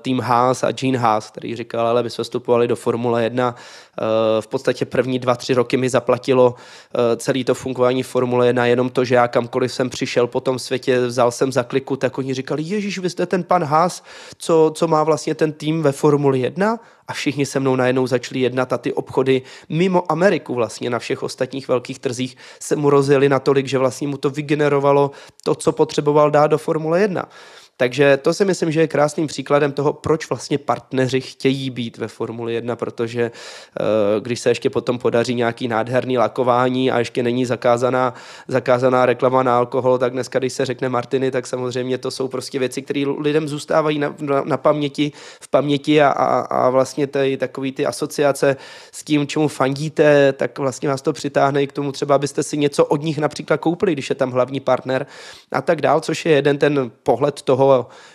tým 0.01 0.19
Haas 0.19 0.63
a 0.63 0.71
Gene 0.71 0.97
Haas, 0.97 1.31
který 1.31 1.55
říkal, 1.55 1.87
ale 1.87 2.03
my 2.03 2.09
jsme 2.09 2.23
vstupovali 2.23 2.67
do 2.67 2.75
Formule 2.75 3.23
1, 3.23 3.49
uh, 3.49 3.55
eh, 3.57 4.41
v 4.41 4.47
podstatě 4.47 4.85
první 4.85 5.19
dva, 5.19 5.35
tři 5.35 5.53
roky 5.53 5.77
mi 5.77 5.89
zaplatilo 5.89 6.55
uh, 6.55 7.01
celý 7.17 7.43
to 7.43 7.53
fungování 7.55 8.03
Formule 8.03 8.47
1, 8.47 8.65
jenom 8.65 8.89
to, 8.89 9.05
že 9.05 9.15
já 9.15 9.27
kamkoliv 9.27 9.73
jsem 9.73 9.89
přišel 9.89 10.27
po 10.27 10.39
tom 10.39 10.59
světě, 10.59 10.99
vzal 10.99 11.31
jsem 11.31 11.51
za 11.51 11.63
kliku, 11.63 11.95
tak 11.95 12.17
oni 12.17 12.33
říkali, 12.33 12.63
Ježíš, 12.63 12.99
vy 12.99 13.09
jste 13.09 13.25
ten 13.25 13.43
pan 13.43 13.63
Haas, 13.63 14.03
co, 14.37 14.71
co 14.75 14.87
má 14.87 15.03
vlastně 15.03 15.35
ten 15.35 15.51
tým 15.51 15.81
ve 15.81 15.91
Formuli 15.91 16.39
1 16.39 16.79
a 17.07 17.13
všichni 17.13 17.45
se 17.45 17.59
mnou 17.59 17.75
najednou 17.75 18.07
začali 18.07 18.39
jednat 18.39 18.73
a 18.73 18.77
ty 18.77 18.93
obchody 18.93 19.41
mimo 19.69 20.11
Ameriku 20.11 20.55
vlastně 20.55 20.89
na 20.89 20.99
všech 20.99 21.23
ostatních 21.23 21.67
velkých 21.67 21.99
trzích 21.99 22.37
se 22.59 22.75
mu 22.75 22.89
rozjeli 22.89 23.29
natolik, 23.29 23.67
že 23.67 23.77
vlastně 23.77 24.07
mu 24.07 24.17
to 24.17 24.29
vygenerovalo 24.29 25.11
to, 25.43 25.55
co 25.55 25.71
potřeboval 25.71 26.31
dát 26.31 26.47
do 26.47 26.57
Formule 26.57 27.01
1. 27.01 27.29
Takže 27.77 28.17
to 28.17 28.33
si 28.33 28.45
myslím, 28.45 28.71
že 28.71 28.79
je 28.79 28.87
krásným 28.87 29.27
příkladem 29.27 29.71
toho, 29.71 29.93
proč 29.93 30.29
vlastně 30.29 30.57
partneři 30.57 31.21
chtějí 31.21 31.69
být 31.69 31.97
ve 31.97 32.07
Formuli 32.07 32.53
1, 32.53 32.75
protože 32.75 33.21
eh, 33.31 33.83
když 34.21 34.39
se 34.39 34.49
ještě 34.49 34.69
potom 34.69 34.99
podaří 34.99 35.35
nějaký 35.35 35.67
nádherný 35.67 36.17
lakování 36.17 36.91
a 36.91 36.99
ještě 36.99 37.23
není 37.23 37.45
zakázaná, 37.45 38.13
zakázaná 38.47 39.05
reklama 39.05 39.43
na 39.43 39.57
alkohol, 39.57 39.97
tak 39.97 40.13
dneska, 40.13 40.39
když 40.39 40.53
se 40.53 40.65
řekne 40.65 40.89
Martiny, 40.89 41.31
tak 41.31 41.47
samozřejmě 41.47 41.97
to 41.97 42.11
jsou 42.11 42.27
prostě 42.27 42.59
věci, 42.59 42.81
které 42.81 43.03
lidem 43.19 43.47
zůstávají 43.47 43.99
na, 43.99 44.15
na, 44.19 44.41
na 44.41 44.57
paměti, 44.57 45.11
v 45.41 45.47
paměti 45.47 46.01
a, 46.01 46.09
a, 46.09 46.39
a 46.39 46.69
vlastně 46.69 47.07
ty, 47.07 47.37
takový 47.37 47.71
ty 47.71 47.85
asociace 47.85 48.55
s 48.91 49.03
tím, 49.03 49.27
čemu 49.27 49.47
fandíte, 49.47 50.33
tak 50.33 50.59
vlastně 50.59 50.89
vás 50.89 51.01
to 51.01 51.13
přitáhne 51.13 51.63
i 51.63 51.67
k 51.67 51.71
tomu 51.71 51.91
třeba, 51.91 52.15
abyste 52.15 52.43
si 52.43 52.57
něco 52.57 52.85
od 52.85 53.01
nich 53.01 53.17
například 53.17 53.57
koupili, 53.57 53.93
když 53.93 54.09
je 54.09 54.15
tam 54.15 54.31
hlavní 54.31 54.59
partner 54.59 55.05
a 55.51 55.61
tak 55.61 55.81
dál, 55.81 55.99
což 55.99 56.25
je 56.25 56.31
jeden 56.31 56.57
ten 56.57 56.91
pohled 57.03 57.41
toho, 57.41 57.62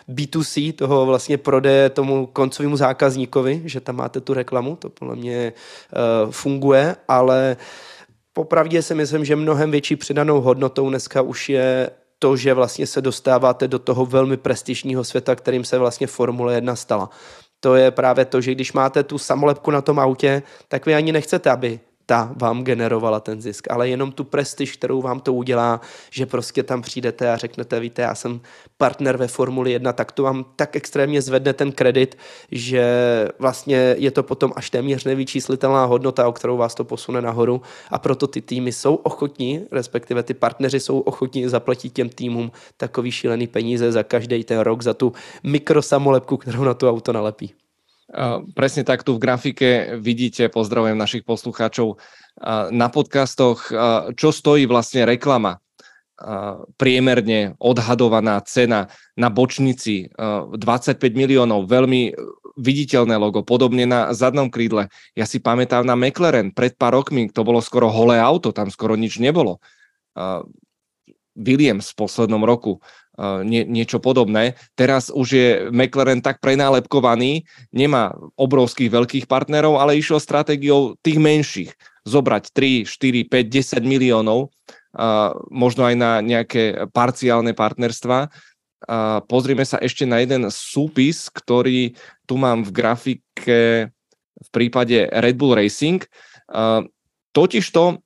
B2C, 0.09 0.73
toho 0.73 1.07
vlastně 1.07 1.39
prodeje 1.39 1.91
tomu 1.91 2.27
koncovému 2.27 2.77
zákazníkovi, 2.77 3.63
že 3.65 3.81
tam 3.81 3.97
máte 3.97 4.21
tu 4.21 4.35
reklamu, 4.35 4.77
to 4.77 4.89
podle 4.89 5.17
mě 5.17 5.53
uh, 6.25 6.31
funguje, 6.31 6.97
ale 7.09 7.57
popravdě 8.33 8.83
si 8.83 8.95
myslím, 8.95 9.25
že 9.25 9.37
mnohem 9.37 9.71
větší 9.71 9.97
přidanou 9.97 10.41
hodnotou 10.41 10.89
dneska 10.89 11.23
už 11.23 11.49
je 11.49 11.91
to, 12.19 12.37
že 12.37 12.55
vlastně 12.55 12.87
se 12.87 13.01
dostáváte 13.01 13.69
do 13.69 13.79
toho 13.79 14.07
velmi 14.07 14.37
prestižního 14.37 15.05
světa, 15.05 15.35
kterým 15.35 15.65
se 15.65 15.79
vlastně 15.79 16.07
Formule 16.07 16.55
1 16.55 16.77
stala. 16.77 17.11
To 17.61 17.75
je 17.75 17.91
právě 17.91 18.25
to, 18.25 18.41
že 18.41 18.55
když 18.55 18.73
máte 18.73 19.03
tu 19.03 19.19
samolepku 19.19 19.71
na 19.71 19.81
tom 19.81 19.99
autě, 19.99 20.43
tak 20.69 20.87
vy 20.87 20.95
ani 20.95 21.13
nechcete, 21.13 21.51
aby 21.51 21.81
ta 22.09 22.33
vám 22.37 22.65
generovala 22.65 23.21
ten 23.21 23.41
zisk, 23.41 23.67
ale 23.71 23.89
jenom 23.89 24.13
tu 24.13 24.25
prestiž, 24.25 24.73
kterou 24.73 25.03
vám 25.03 25.21
to 25.21 25.35
udělá, 25.35 25.81
že 26.11 26.27
prostě 26.27 26.63
tam 26.63 26.83
přijdete 26.83 27.33
a 27.33 27.37
řeknete, 27.37 27.81
víte, 27.81 28.03
já 28.03 28.15
jsem 28.15 28.41
partner 28.77 29.17
ve 29.17 29.29
Formuli 29.29 29.73
1, 29.73 29.93
tak 29.93 30.13
to 30.13 30.23
vám 30.23 30.45
tak 30.57 30.77
extrémně 30.77 31.23
zvedne 31.23 31.53
ten 31.53 31.73
kredit, 31.73 32.19
že 32.53 32.85
vlastně 33.39 33.95
je 33.99 34.11
to 34.11 34.23
potom 34.23 34.53
až 34.57 34.71
téměř 34.71 35.05
nevyčíslitelná 35.05 35.85
hodnota, 35.85 36.29
o 36.29 36.33
kterou 36.33 36.57
vás 36.57 36.75
to 36.75 36.85
posune 36.85 37.23
nahoru 37.23 37.63
a 37.91 37.99
proto 37.99 38.27
ty 38.27 38.41
týmy 38.41 38.73
jsou 38.73 38.95
ochotní, 38.95 39.67
respektive 39.73 40.23
ty 40.23 40.35
partneři 40.35 40.81
jsou 40.81 41.01
ochotní 41.01 41.49
zaplatit 41.49 41.93
těm 41.93 42.09
týmům 42.09 42.53
takový 42.77 43.11
šílený 43.11 43.47
peníze 43.47 43.93
za 43.93 44.03
každý 44.03 44.45
ten 44.45 44.59
rok, 44.59 44.83
za 44.83 44.95
tu 44.95 45.13
mikrosamolepku, 45.43 46.37
kterou 46.37 46.65
na 46.65 46.75
to 46.75 46.91
auto 46.91 47.13
nalepí. 47.13 47.55
Presne 48.57 48.89
tak 48.89 49.05
tu 49.05 49.17
v 49.17 49.21
grafike 49.21 50.01
vidíte, 50.01 50.49
pozdravujem 50.49 50.97
našich 50.97 51.29
poslucháčov, 51.29 52.01
na 52.73 52.89
podcastoch, 52.89 53.69
čo 54.17 54.29
stojí 54.33 54.65
vlastne 54.65 55.05
reklama. 55.05 55.61
Priemerne 56.81 57.55
odhadovaná 57.61 58.41
cena 58.49 58.89
na 59.13 59.29
bočnici 59.29 60.09
25 60.17 60.99
miliónov, 61.13 61.69
veľmi 61.69 62.17
viditeľné 62.59 63.15
logo, 63.21 63.47
podobne 63.47 63.87
na 63.87 64.11
zadnom 64.17 64.51
krídle. 64.51 64.91
Ja 65.13 65.29
si 65.29 65.39
pamätám 65.39 65.87
na 65.87 65.95
McLaren, 65.95 66.51
pred 66.51 66.75
pár 66.75 66.97
rokmi 66.97 67.29
to 67.31 67.45
bolo 67.45 67.63
skoro 67.63 67.93
holé 67.93 68.19
auto, 68.19 68.57
tam 68.57 68.73
skoro 68.73 68.97
nič 68.97 69.21
nebolo. 69.23 69.61
Williams 71.39 71.95
v 71.95 71.99
poslednom 72.03 72.43
roku 72.43 72.83
nie, 73.43 73.67
niečo 73.67 73.99
podobné. 73.99 74.55
Teraz 74.79 75.11
už 75.11 75.29
je 75.29 75.47
McLaren 75.75 76.23
tak 76.23 76.39
prenálepkovaný, 76.39 77.43
nemá 77.75 78.15
obrovských 78.39 78.95
veľkých 78.95 79.27
partnerov, 79.27 79.83
ale 79.83 79.99
išiel 79.99 80.23
stratégiou 80.23 80.95
tých 81.03 81.19
menších. 81.19 81.71
Zobrať 82.07 82.55
3, 82.55 82.87
4, 82.87 83.27
5, 83.27 83.85
10 83.85 83.85
miliónov, 83.85 84.55
možno 85.53 85.83
aj 85.85 85.95
na 85.99 86.25
nejaké 86.25 86.89
parciálne 86.95 87.53
partnerstva. 87.53 88.31
A 88.89 89.21
pozrieme 89.27 89.67
sa 89.67 89.83
ešte 89.83 90.07
na 90.07 90.23
jeden 90.23 90.47
súpis, 90.55 91.27
ktorý 91.27 91.99
tu 92.25 92.39
mám 92.39 92.63
v 92.63 92.71
grafike 92.71 93.91
v 94.39 94.49
prípade 94.55 95.11
Red 95.11 95.35
Bull 95.35 95.59
Racing. 95.59 96.07
Totižto 97.35 97.99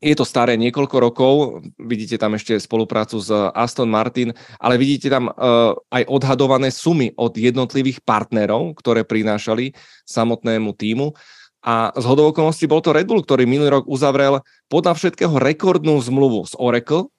je 0.00 0.16
to 0.16 0.24
staré 0.24 0.56
niekoľko 0.56 0.96
rokov, 0.96 1.32
vidíte 1.76 2.16
tam 2.16 2.32
ešte 2.32 2.56
spoluprácu 2.56 3.20
s 3.20 3.28
Aston 3.52 3.92
Martin, 3.92 4.32
ale 4.56 4.80
vidíte 4.80 5.12
tam 5.12 5.28
uh, 5.28 5.76
aj 5.92 6.08
odhadované 6.08 6.72
sumy 6.72 7.12
od 7.20 7.36
jednotlivých 7.36 8.00
partnerov, 8.00 8.80
ktoré 8.80 9.04
prinášali 9.04 9.76
samotnému 10.08 10.72
týmu. 10.72 11.12
A 11.60 11.92
z 11.92 12.04
hodou 12.08 12.32
okolností 12.32 12.64
bol 12.64 12.80
to 12.80 12.96
Red 12.96 13.04
Bull, 13.04 13.20
ktorý 13.20 13.44
minulý 13.44 13.76
rok 13.76 13.84
uzavrel 13.84 14.40
podľa 14.72 14.96
všetkého 14.96 15.36
rekordnú 15.36 16.00
zmluvu 16.00 16.48
s 16.48 16.56
Oracle. 16.56 17.12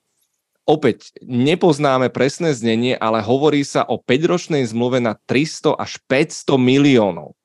Opäť 0.66 1.14
nepoznáme 1.22 2.10
presné 2.10 2.58
znenie, 2.58 2.98
ale 2.98 3.22
hovorí 3.22 3.62
sa 3.62 3.86
o 3.86 4.02
5-ročnej 4.02 4.66
zmluve 4.66 4.98
na 4.98 5.14
300 5.30 5.78
až 5.78 6.02
500 6.10 6.58
miliónov. 6.58 7.38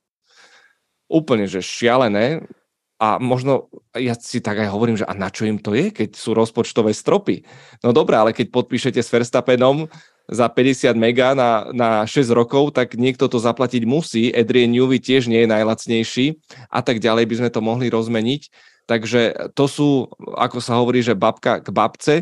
Úplne, 1.13 1.45
že 1.45 1.61
šialené 1.61 2.49
a 2.97 3.21
možno 3.21 3.69
ja 3.93 4.17
si 4.17 4.41
tak 4.41 4.57
aj 4.65 4.73
hovorím, 4.73 4.97
že 4.97 5.05
a 5.05 5.13
na 5.13 5.29
čo 5.29 5.45
im 5.45 5.61
to 5.61 5.77
je, 5.77 5.93
keď 5.93 6.17
sú 6.17 6.33
rozpočtové 6.33 6.97
stropy? 6.97 7.45
No 7.85 7.93
dobré, 7.93 8.17
ale 8.17 8.33
keď 8.33 8.49
podpíšete 8.49 9.05
s 9.05 9.13
Verstappenom 9.13 9.85
za 10.27 10.49
50 10.49 10.97
mega 10.97 11.37
na, 11.37 11.69
na 11.77 11.91
6 12.09 12.33
rokov, 12.33 12.73
tak 12.73 12.97
niekto 12.97 13.29
to 13.29 13.37
zaplatiť 13.37 13.85
musí. 13.85 14.33
Adrian 14.33 14.73
Newey 14.73 14.99
tiež 14.99 15.29
nie 15.29 15.45
je 15.45 15.53
najlacnejší 15.53 16.27
a 16.73 16.81
tak 16.81 16.99
ďalej 16.99 17.25
by 17.29 17.35
sme 17.45 17.51
to 17.53 17.61
mohli 17.61 17.93
rozmeniť. 17.93 18.49
Takže 18.87 19.53
to 19.53 19.67
sú, 19.67 19.89
ako 20.39 20.59
sa 20.63 20.79
hovorí, 20.79 21.03
že 21.03 21.19
babka 21.19 21.61
k 21.61 21.69
babce. 21.75 22.15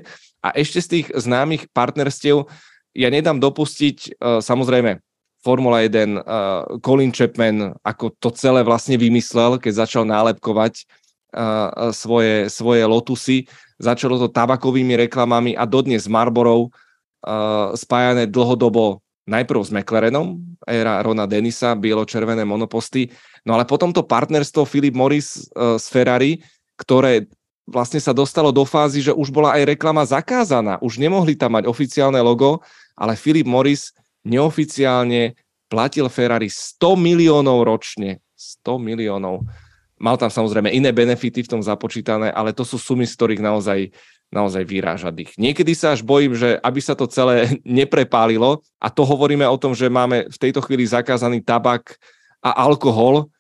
A 0.44 0.52
ešte 0.52 0.80
z 0.80 0.88
tých 0.90 1.06
známych 1.12 1.70
partnerstiev 1.72 2.50
ja 2.92 3.08
nedám 3.08 3.40
dopustiť, 3.40 3.98
e, 4.16 4.40
samozrejme, 4.44 5.00
Formula 5.44 5.84
1, 5.84 5.92
uh, 5.92 6.80
Colin 6.80 7.12
Chapman, 7.12 7.76
ako 7.84 8.16
to 8.16 8.32
celé 8.32 8.64
vlastne 8.64 8.96
vymyslel, 8.96 9.60
keď 9.60 9.84
začal 9.84 10.08
nálepkovať 10.08 10.88
uh, 11.36 11.92
svoje, 11.92 12.48
svoje 12.48 12.80
Lotusy. 12.88 13.44
Začalo 13.76 14.16
to 14.16 14.32
tabakovými 14.32 14.96
reklamami 14.96 15.52
a 15.52 15.68
dodnes 15.68 16.08
Marborou 16.08 16.72
uh, 16.72 17.76
spájané 17.76 18.24
dlhodobo 18.24 19.04
najprv 19.28 19.60
s 19.60 19.70
McLarenom, 19.72 20.40
éra 20.64 21.04
Rona 21.04 21.28
Denisa, 21.28 21.76
bielo-červené 21.76 22.44
monoposty, 22.44 23.12
no 23.44 23.56
ale 23.56 23.68
potom 23.68 23.92
to 23.92 24.04
partnerstvo 24.04 24.64
Philip 24.64 24.96
Morris 24.96 25.44
uh, 25.52 25.76
s 25.76 25.92
Ferrari, 25.92 26.40
ktoré 26.80 27.28
vlastne 27.68 28.00
sa 28.00 28.12
dostalo 28.12 28.52
do 28.52 28.64
fázy, 28.64 29.00
že 29.00 29.12
už 29.12 29.32
bola 29.32 29.56
aj 29.56 29.76
reklama 29.76 30.04
zakázaná. 30.04 30.76
Už 30.84 31.00
nemohli 31.00 31.32
tam 31.32 31.56
mať 31.56 31.64
oficiálne 31.64 32.20
logo, 32.20 32.60
ale 32.92 33.16
Philip 33.16 33.48
Morris 33.48 33.92
neoficiálne 34.24 35.36
platil 35.68 36.08
Ferrari 36.12 36.48
100 36.52 36.96
miliónov 36.96 37.64
ročne. 37.64 38.20
100 38.36 38.76
miliónov. 38.76 39.48
Mal 39.96 40.20
tam 40.20 40.28
samozrejme 40.28 40.68
iné 40.68 40.92
benefity 40.92 41.46
v 41.46 41.50
tom 41.56 41.62
započítané, 41.64 42.28
ale 42.28 42.52
to 42.52 42.66
sú 42.66 42.76
sumy, 42.76 43.08
z 43.08 43.16
ktorých 43.16 43.40
naozaj, 43.40 43.88
naozaj 44.28 44.62
vyráža 44.68 45.08
dých. 45.08 45.32
Niekedy 45.40 45.72
sa 45.72 45.96
až 45.96 46.04
bojím, 46.04 46.36
že 46.36 46.60
aby 46.60 46.80
sa 46.82 46.92
to 46.92 47.08
celé 47.08 47.56
neprepálilo, 47.64 48.60
a 48.76 48.92
to 48.92 49.08
hovoríme 49.08 49.48
o 49.48 49.56
tom, 49.56 49.72
že 49.72 49.88
máme 49.88 50.28
v 50.28 50.36
tejto 50.36 50.60
chvíli 50.60 50.84
zakázaný 50.84 51.40
tabak 51.40 51.96
a 52.44 52.52
alkohol, 52.52 53.32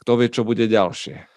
kto 0.00 0.12
vie, 0.16 0.28
čo 0.32 0.46
bude 0.48 0.64
ďalšie. 0.64 1.27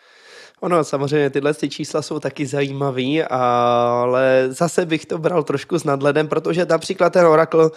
Ono, 0.62 0.84
samozřejmě 0.84 1.30
tyhle 1.30 1.54
ty 1.54 1.70
čísla 1.70 2.02
jsou 2.02 2.20
taky 2.20 2.46
zajímavý, 2.46 3.24
ale 3.24 4.48
zase 4.50 4.86
bych 4.86 5.06
to 5.06 5.18
bral 5.18 5.44
trošku 5.44 5.80
s 5.80 5.84
nadhledem, 5.84 6.28
protože 6.28 6.66
například 6.66 7.14
ten 7.14 7.26
Oracle, 7.26 7.70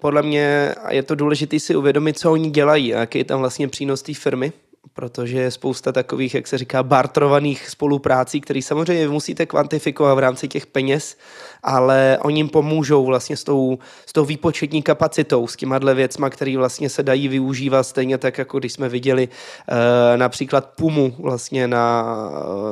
podle 0.00 0.22
mě 0.22 0.74
je 0.88 1.02
to 1.02 1.14
důležité 1.14 1.60
si 1.60 1.76
uvědomit, 1.76 2.18
co 2.18 2.32
oni 2.32 2.50
dělají 2.50 2.88
jaký 2.88 3.18
je 3.18 3.24
tam 3.24 3.40
vlastně 3.40 3.68
přínos 3.68 4.02
té 4.02 4.14
firmy 4.14 4.52
protože 4.92 5.38
je 5.38 5.50
spousta 5.50 5.92
takových, 5.92 6.34
jak 6.34 6.46
se 6.46 6.58
říká, 6.58 6.82
bartrovaných 6.82 7.68
spoluprácí, 7.68 8.40
které 8.40 8.62
samozřejmě 8.62 9.08
musíte 9.08 9.46
kvantifikovat 9.46 10.14
v 10.14 10.18
rámci 10.18 10.48
těch 10.48 10.66
peněz, 10.66 11.16
ale 11.62 12.18
oni 12.22 12.38
jim 12.40 12.48
pomůžou 12.48 13.04
vlastně 13.04 13.36
s 13.36 13.44
tou, 13.44 13.78
s 14.06 14.12
tou 14.12 14.24
výpočetní 14.24 14.82
kapacitou, 14.82 15.46
s 15.46 15.56
těma 15.56 15.78
věcma, 15.78 16.30
které 16.30 16.56
vlastně 16.56 16.88
se 16.88 17.02
dají 17.02 17.28
využívat 17.28 17.82
stejně 17.82 18.18
tak, 18.18 18.38
jako 18.38 18.58
když 18.58 18.72
jsme 18.72 18.88
viděli 18.88 19.28
e, 19.68 20.16
například 20.16 20.70
Pumu 20.76 21.14
vlastně 21.18 21.68
na, 21.68 22.04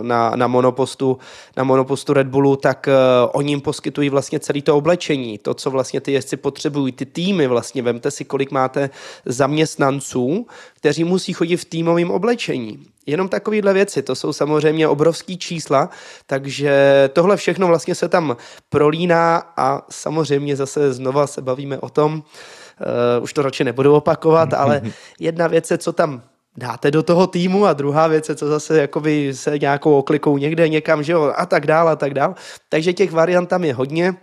na, 0.02 0.32
na, 0.36 0.47
monopostu, 0.47 1.18
na 1.56 1.64
monopostu 1.64 2.12
Red 2.12 2.26
Bullu, 2.26 2.56
tak 2.56 2.89
e, 2.89 2.93
oni 3.32 3.52
jim 3.52 3.60
poskytují 3.60 4.10
vlastně 4.10 4.40
celé 4.40 4.62
to 4.62 4.76
oblečení, 4.76 5.39
to, 5.39 5.55
co 5.55 5.70
vlastně 5.70 6.01
ty 6.01 6.12
jezdci 6.12 6.36
potřebují, 6.36 6.93
ty 6.93 7.06
týmy 7.06 7.47
vlastně, 7.47 7.82
vemte 7.82 8.10
si, 8.10 8.24
kolik 8.24 8.51
máte 8.51 8.90
zaměstnanců, 9.24 10.47
kteří 10.78 11.05
musí 11.05 11.32
chodit 11.32 11.56
v 11.56 11.64
týmovém 11.64 12.10
oblečení. 12.10 12.86
Jenom 13.06 13.28
takovéhle 13.28 13.74
věci, 13.74 14.02
to 14.02 14.14
jsou 14.14 14.32
samozřejmě 14.32 14.88
obrovský 14.88 15.38
čísla, 15.38 15.90
takže 16.26 16.72
tohle 17.12 17.36
všechno 17.36 17.66
vlastně 17.66 17.94
se 17.94 18.09
tam 18.09 18.36
prolíná 18.68 19.52
a 19.56 19.82
samozřejmě 19.90 20.56
zase 20.56 20.92
znova 20.92 21.26
se 21.26 21.42
bavíme 21.42 21.78
o 21.78 21.88
tom, 21.88 22.14
uh, 22.14 23.22
už 23.22 23.32
to 23.32 23.42
radši 23.42 23.64
nebudu 23.64 23.94
opakovat, 23.94 24.55
ale 24.55 24.82
jedna 25.20 25.46
věc 25.46 25.70
je, 25.70 25.78
co 25.78 25.92
tam 25.92 26.22
dáte 26.56 26.90
do 26.90 27.02
toho 27.02 27.26
týmu 27.26 27.66
a 27.66 27.72
druhá 27.72 28.06
věc 28.06 28.28
je, 28.28 28.34
co 28.34 28.48
zase 28.48 28.80
jakoby 28.80 29.34
se 29.34 29.59
nějakou 29.59 29.98
oklikou 29.98 30.38
někde 30.38 30.68
někam, 30.68 31.02
že 31.02 31.12
jo, 31.12 31.32
a 31.36 31.46
tak 31.46 31.66
dál 31.66 31.88
a 31.88 31.96
tak 31.96 32.14
dál. 32.14 32.34
Takže 32.68 32.92
těch 32.92 33.12
variant 33.12 33.48
tam 33.48 33.64
je 33.64 33.74
hodně, 33.74 34.14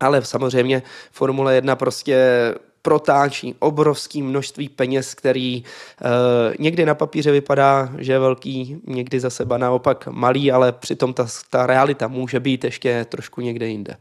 ale 0.00 0.22
samozřejmě 0.24 0.82
Formule 1.12 1.54
1 1.54 1.76
prostě 1.76 2.18
protáčí 2.84 3.56
obrovské 3.64 4.20
množství 4.20 4.68
peněz, 4.76 5.16
který 5.16 5.64
uh, 5.64 6.52
někdy 6.60 6.84
na 6.84 6.94
papíře 6.94 7.32
vypadá, 7.32 7.96
že 7.98 8.12
je 8.12 8.18
velký, 8.18 8.76
někdy 8.84 9.20
za 9.20 9.30
seba 9.30 9.56
naopak 9.56 10.12
malý, 10.12 10.52
ale 10.52 10.72
přitom 10.72 11.16
ta, 11.16 11.24
ta 11.50 11.66
realita 11.66 12.08
může 12.08 12.40
být 12.40 12.64
ještě 12.64 13.04
trošku 13.08 13.40
někde 13.40 13.68
jinde. 13.68 13.96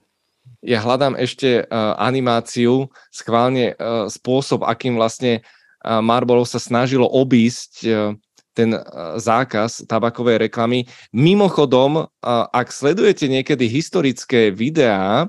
Ja 0.64 0.80
hľadám 0.80 1.20
ešte 1.20 1.64
uh, 1.64 1.96
animáciu, 2.00 2.88
schválne 3.12 3.76
uh, 3.76 4.08
spôsob, 4.08 4.64
akým 4.64 4.96
vlastne 4.96 5.44
uh, 5.44 6.00
Marlboro 6.00 6.48
sa 6.48 6.56
snažilo 6.56 7.04
obísť 7.04 7.72
uh, 7.84 8.16
ten 8.56 8.78
zákaz 9.18 9.82
tabakovej 9.90 10.38
reklamy. 10.38 10.86
Mimochodom, 11.10 12.06
ak 12.54 12.70
sledujete 12.70 13.26
niekedy 13.26 13.66
historické 13.66 14.54
videá, 14.54 15.26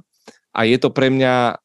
a 0.54 0.60
je 0.62 0.78
to 0.78 0.94
pre 0.94 1.10
mňa 1.10 1.58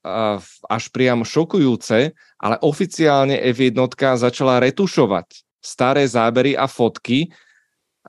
až 0.65 0.83
priam 0.89 1.21
šokujúce, 1.21 2.09
ale 2.41 2.55
oficiálne 2.65 3.37
F1 3.53 3.77
začala 4.17 4.57
retušovať 4.65 5.45
staré 5.61 6.07
zábery 6.09 6.57
a 6.57 6.65
fotky, 6.65 7.29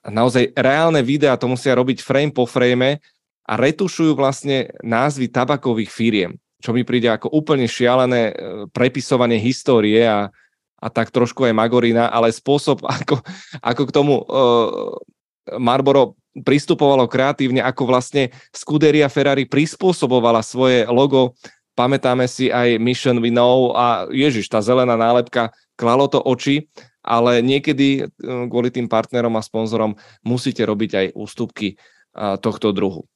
naozaj 0.07 0.57
reálne 0.57 1.05
videá 1.05 1.37
to 1.37 1.51
musia 1.51 1.77
robiť 1.77 2.01
frame 2.01 2.33
po 2.33 2.49
frame 2.49 3.03
a 3.45 3.53
retušujú 3.59 4.15
vlastne 4.15 4.71
názvy 4.81 5.29
tabakových 5.29 5.91
firiem, 5.91 6.33
čo 6.63 6.71
mi 6.71 6.87
príde 6.87 7.11
ako 7.11 7.35
úplne 7.35 7.67
šialené 7.67 8.23
e, 8.31 8.33
prepisovanie 8.71 9.43
histórie 9.43 10.07
a, 10.07 10.31
a 10.79 10.87
tak 10.89 11.11
trošku 11.11 11.45
aj 11.45 11.59
Magorina, 11.59 12.09
ale 12.09 12.31
spôsob, 12.31 12.87
ako, 13.03 13.19
ako 13.61 13.83
k 13.85 13.93
tomu 13.93 14.23
uh, 14.23 14.95
Marlboro 15.59 16.20
pristupovalo 16.33 17.11
kreatívne, 17.11 17.59
ako 17.63 17.91
vlastne 17.91 18.31
Scuderia 18.55 19.11
Ferrari 19.11 19.47
prispôsobovala 19.51 20.41
svoje 20.47 20.87
logo. 20.87 21.35
Pamätáme 21.75 22.27
si 22.31 22.51
aj 22.51 22.79
Mission 22.79 23.19
We 23.19 23.35
Know 23.35 23.75
a 23.75 24.07
ježiš, 24.11 24.51
tá 24.51 24.63
zelená 24.63 24.95
nálepka, 24.95 25.51
klalo 25.75 26.07
to 26.07 26.21
oči, 26.23 26.71
ale 27.01 27.41
niekedy 27.41 28.05
eh, 28.05 28.07
kvôli 28.47 28.69
tým 28.71 28.87
partnerom 28.87 29.33
a 29.35 29.43
sponzorom 29.43 29.97
musíte 30.21 30.63
robiť 30.63 30.91
aj 30.95 31.07
ústupky 31.17 31.75
eh, 31.75 32.37
tohto 32.39 32.71
druhu. 32.71 33.09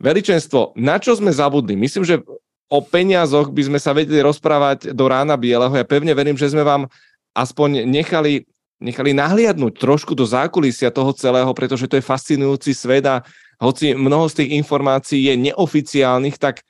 Veličenstvo, 0.00 0.72
na 0.80 0.96
čo 0.96 1.12
sme 1.12 1.28
zabudli? 1.28 1.76
Myslím, 1.76 2.08
že 2.08 2.24
o 2.70 2.78
peniazoch 2.80 3.52
by 3.52 3.62
sme 3.68 3.78
sa 3.82 3.92
vedeli 3.92 4.24
rozprávať 4.24 4.96
do 4.96 5.04
rána 5.04 5.36
bieleho. 5.36 5.74
Ja 5.76 5.84
pevne 5.84 6.16
verím, 6.16 6.40
že 6.40 6.48
sme 6.48 6.64
vám 6.64 6.88
aspoň 7.36 7.84
nechali 7.84 8.48
nechali 8.80 9.12
nahliadnúť 9.12 9.76
trošku 9.76 10.16
do 10.16 10.24
zákulisia 10.24 10.88
toho 10.90 11.12
celého, 11.12 11.52
pretože 11.52 11.86
to 11.86 12.00
je 12.00 12.04
fascinujúci 12.04 12.72
svet 12.72 13.04
a 13.06 13.22
hoci 13.60 13.92
mnoho 13.92 14.26
z 14.26 14.42
tých 14.42 14.50
informácií 14.56 15.28
je 15.28 15.52
neoficiálnych, 15.52 16.40
tak 16.40 16.64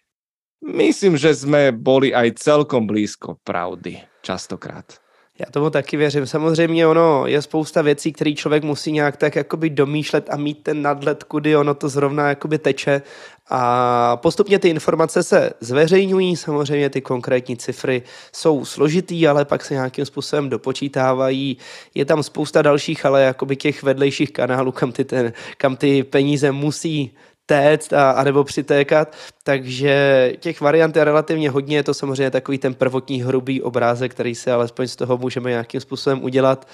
myslím, 0.60 1.14
že 1.14 1.32
sme 1.32 1.70
boli 1.70 2.10
aj 2.10 2.42
celkom 2.42 2.84
blízko 2.84 3.38
pravdy 3.46 4.02
častokrát. 4.26 5.09
Já 5.40 5.46
tomu 5.50 5.70
taky 5.70 5.96
věřím. 5.96 6.26
Samozřejmě 6.26 6.86
ono 6.86 7.26
je 7.26 7.42
spousta 7.42 7.82
věcí, 7.82 8.12
které 8.12 8.32
člověk 8.32 8.64
musí 8.64 8.92
nějak 8.92 9.16
tak 9.16 9.36
jakoby 9.36 9.70
domýšlet 9.70 10.28
a 10.30 10.36
mít 10.36 10.62
ten 10.62 10.82
nadhled, 10.82 11.24
kudy 11.24 11.56
ono 11.56 11.74
to 11.74 11.88
zrovna 11.88 12.28
jakoby 12.28 12.58
teče. 12.58 13.02
A 13.50 14.16
postupně 14.16 14.58
ty 14.58 14.68
informace 14.68 15.22
se 15.22 15.50
zveřejňují, 15.60 16.36
samozřejmě 16.36 16.90
ty 16.90 17.00
konkrétní 17.00 17.56
cifry 17.56 18.02
jsou 18.32 18.64
složitý, 18.64 19.28
ale 19.28 19.44
pak 19.44 19.64
se 19.64 19.74
nějakým 19.74 20.04
způsobem 20.04 20.48
dopočítávají. 20.48 21.56
Je 21.94 22.04
tam 22.04 22.22
spousta 22.22 22.62
dalších, 22.62 23.06
ale 23.06 23.22
jakoby 23.22 23.56
těch 23.56 23.82
vedlejších 23.82 24.32
kanálů, 24.32 24.72
kam 24.72 24.92
ty, 24.92 25.04
ten, 25.04 25.32
kam 25.56 25.76
ty 25.76 26.02
peníze 26.02 26.52
musí 26.52 27.10
téct 27.50 27.92
a, 27.92 28.10
a 28.10 28.24
nebo 28.24 28.44
přitékat, 28.44 29.16
takže 29.42 30.32
těch 30.40 30.60
variant 30.60 30.96
je 30.96 31.04
relativně 31.04 31.50
hodně, 31.50 31.76
je 31.76 31.82
to 31.82 31.94
samozřejmě 31.94 32.30
takový 32.30 32.58
ten 32.58 32.74
prvotní 32.74 33.22
hrubý 33.22 33.62
obrázek, 33.62 34.14
který 34.14 34.34
se 34.34 34.52
alespoň 34.52 34.88
z 34.88 34.96
toho 34.96 35.18
můžeme 35.18 35.50
nějakým 35.50 35.80
způsobem 35.80 36.22
udělat. 36.22 36.68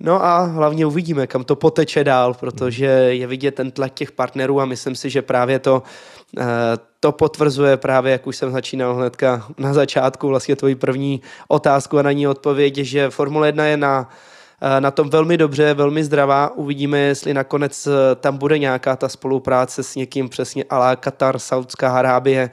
No 0.00 0.24
a 0.24 0.38
hlavně 0.38 0.86
uvidíme, 0.86 1.26
kam 1.26 1.44
to 1.44 1.56
poteče 1.56 2.04
dál, 2.04 2.34
protože 2.34 2.86
je 2.86 3.26
vidět 3.26 3.54
ten 3.54 3.70
tlak 3.70 3.94
těch 3.94 4.12
partnerů 4.12 4.60
a 4.60 4.64
myslím 4.64 4.94
si, 4.94 5.10
že 5.10 5.22
právě 5.22 5.58
to, 5.58 5.82
eh, 6.38 6.44
to 7.00 7.12
potvrzuje 7.12 7.76
právě, 7.76 8.12
jak 8.12 8.26
už 8.26 8.36
jsem 8.36 8.52
začínal 8.52 8.94
hnedka 8.94 9.46
na 9.58 9.74
začátku, 9.74 10.28
vlastně 10.28 10.56
tvoji 10.56 10.74
první 10.74 11.20
otázku 11.48 11.98
a 11.98 12.02
na 12.02 12.12
ní 12.12 12.28
odpověď, 12.28 12.76
že 12.76 13.10
Formule 13.10 13.48
1 13.48 13.64
je 13.66 13.76
na 13.76 14.10
na 14.80 14.90
tom 14.90 15.10
velmi 15.10 15.36
dobře, 15.36 15.74
velmi 15.74 16.04
zdravá. 16.04 16.56
Uvidíme, 16.56 16.98
jestli 16.98 17.34
nakonec 17.34 17.86
eh, 17.86 18.14
tam 18.14 18.36
bude 18.38 18.58
nějaká 18.58 18.96
ta 18.96 19.08
spolupráce 19.08 19.82
s 19.82 19.94
někým 19.94 20.28
přesně 20.28 20.64
alá 20.70 20.96
Katar, 20.96 21.38
Saudská 21.38 21.92
Arábie. 21.92 22.50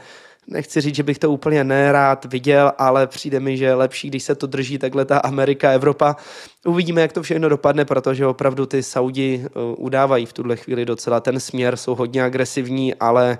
Nechci 0.47 0.81
říct, 0.81 0.95
že 0.95 1.03
bych 1.03 1.19
to 1.19 1.31
úplně 1.31 1.63
nerád 1.63 2.25
viděl, 2.25 2.71
ale 2.77 3.07
přijde 3.07 3.39
mi, 3.39 3.57
že 3.57 3.65
je 3.65 3.73
lepší, 3.73 4.07
když 4.07 4.23
se 4.23 4.35
to 4.35 4.47
drží 4.47 4.77
takhle 4.77 5.05
ta 5.05 5.17
Amerika, 5.17 5.71
Evropa. 5.71 6.15
Uvidíme, 6.65 7.01
jak 7.01 7.13
to 7.13 7.23
všechno 7.23 7.49
dopadne, 7.49 7.85
protože 7.85 8.27
opravdu 8.27 8.65
ty 8.65 8.83
Saudi 8.83 9.45
eh, 9.45 9.49
udávají 9.77 10.25
v 10.25 10.33
tuhle 10.33 10.55
chvíli 10.55 10.85
docela 10.85 11.19
ten 11.19 11.39
směr, 11.39 11.77
jsou 11.77 11.95
hodně 11.95 12.23
agresivní, 12.23 12.95
ale 12.95 13.37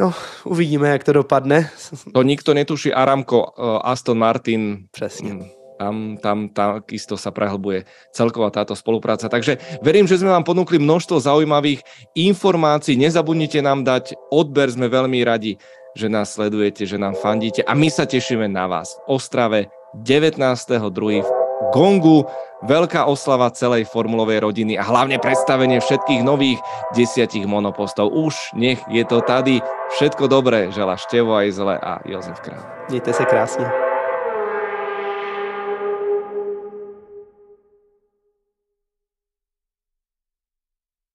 No, 0.00 0.14
uvidíme, 0.44 0.88
jak 0.88 1.04
to 1.04 1.12
dopadne. 1.12 1.70
To 2.14 2.22
nikto 2.22 2.54
netuší 2.54 2.94
Aramco, 2.94 3.44
Aston 3.86 4.18
Martin. 4.18 4.86
Přesně. 4.90 5.55
Tam, 5.76 6.16
tam 6.16 6.48
takisto 6.48 7.20
sa 7.20 7.28
prehlbuje 7.28 7.84
celková 8.08 8.48
táto 8.48 8.72
spolupráca. 8.72 9.28
Takže 9.28 9.60
verím, 9.84 10.08
že 10.08 10.16
sme 10.16 10.32
vám 10.32 10.44
ponúkli 10.44 10.80
množstvo 10.80 11.20
zaujímavých 11.20 11.84
informácií. 12.16 12.96
Nezabudnite 12.96 13.60
nám 13.60 13.84
dať 13.84 14.16
odber, 14.32 14.72
sme 14.72 14.88
veľmi 14.88 15.20
radi, 15.20 15.60
že 15.92 16.08
nás 16.08 16.32
sledujete, 16.32 16.88
že 16.88 16.96
nám 16.96 17.16
fandíte 17.16 17.60
a 17.64 17.72
my 17.76 17.88
sa 17.92 18.08
tešíme 18.08 18.48
na 18.48 18.68
vás 18.68 18.96
v 19.04 19.20
Ostrave 19.20 19.60
19.2. 20.00 21.24
v 21.24 21.28
Gongu. 21.72 22.28
Veľká 22.64 23.04
oslava 23.04 23.52
celej 23.52 23.84
formulovej 23.92 24.40
rodiny 24.40 24.80
a 24.80 24.84
hlavne 24.84 25.20
predstavenie 25.20 25.76
všetkých 25.76 26.24
nových 26.24 26.56
desiatich 26.96 27.44
monopostov. 27.44 28.08
Už 28.12 28.32
nech 28.56 28.80
je 28.88 29.04
to 29.04 29.20
tady. 29.20 29.60
Všetko 29.96 30.24
dobré 30.24 30.72
žela 30.72 30.96
Števo 30.96 31.36
aj 31.36 31.48
zle 31.52 31.76
a 31.76 32.00
Jozef 32.08 32.40
Král. 32.40 32.64
Mějte 32.88 33.12
se 33.12 33.24
krásně. 33.24 33.85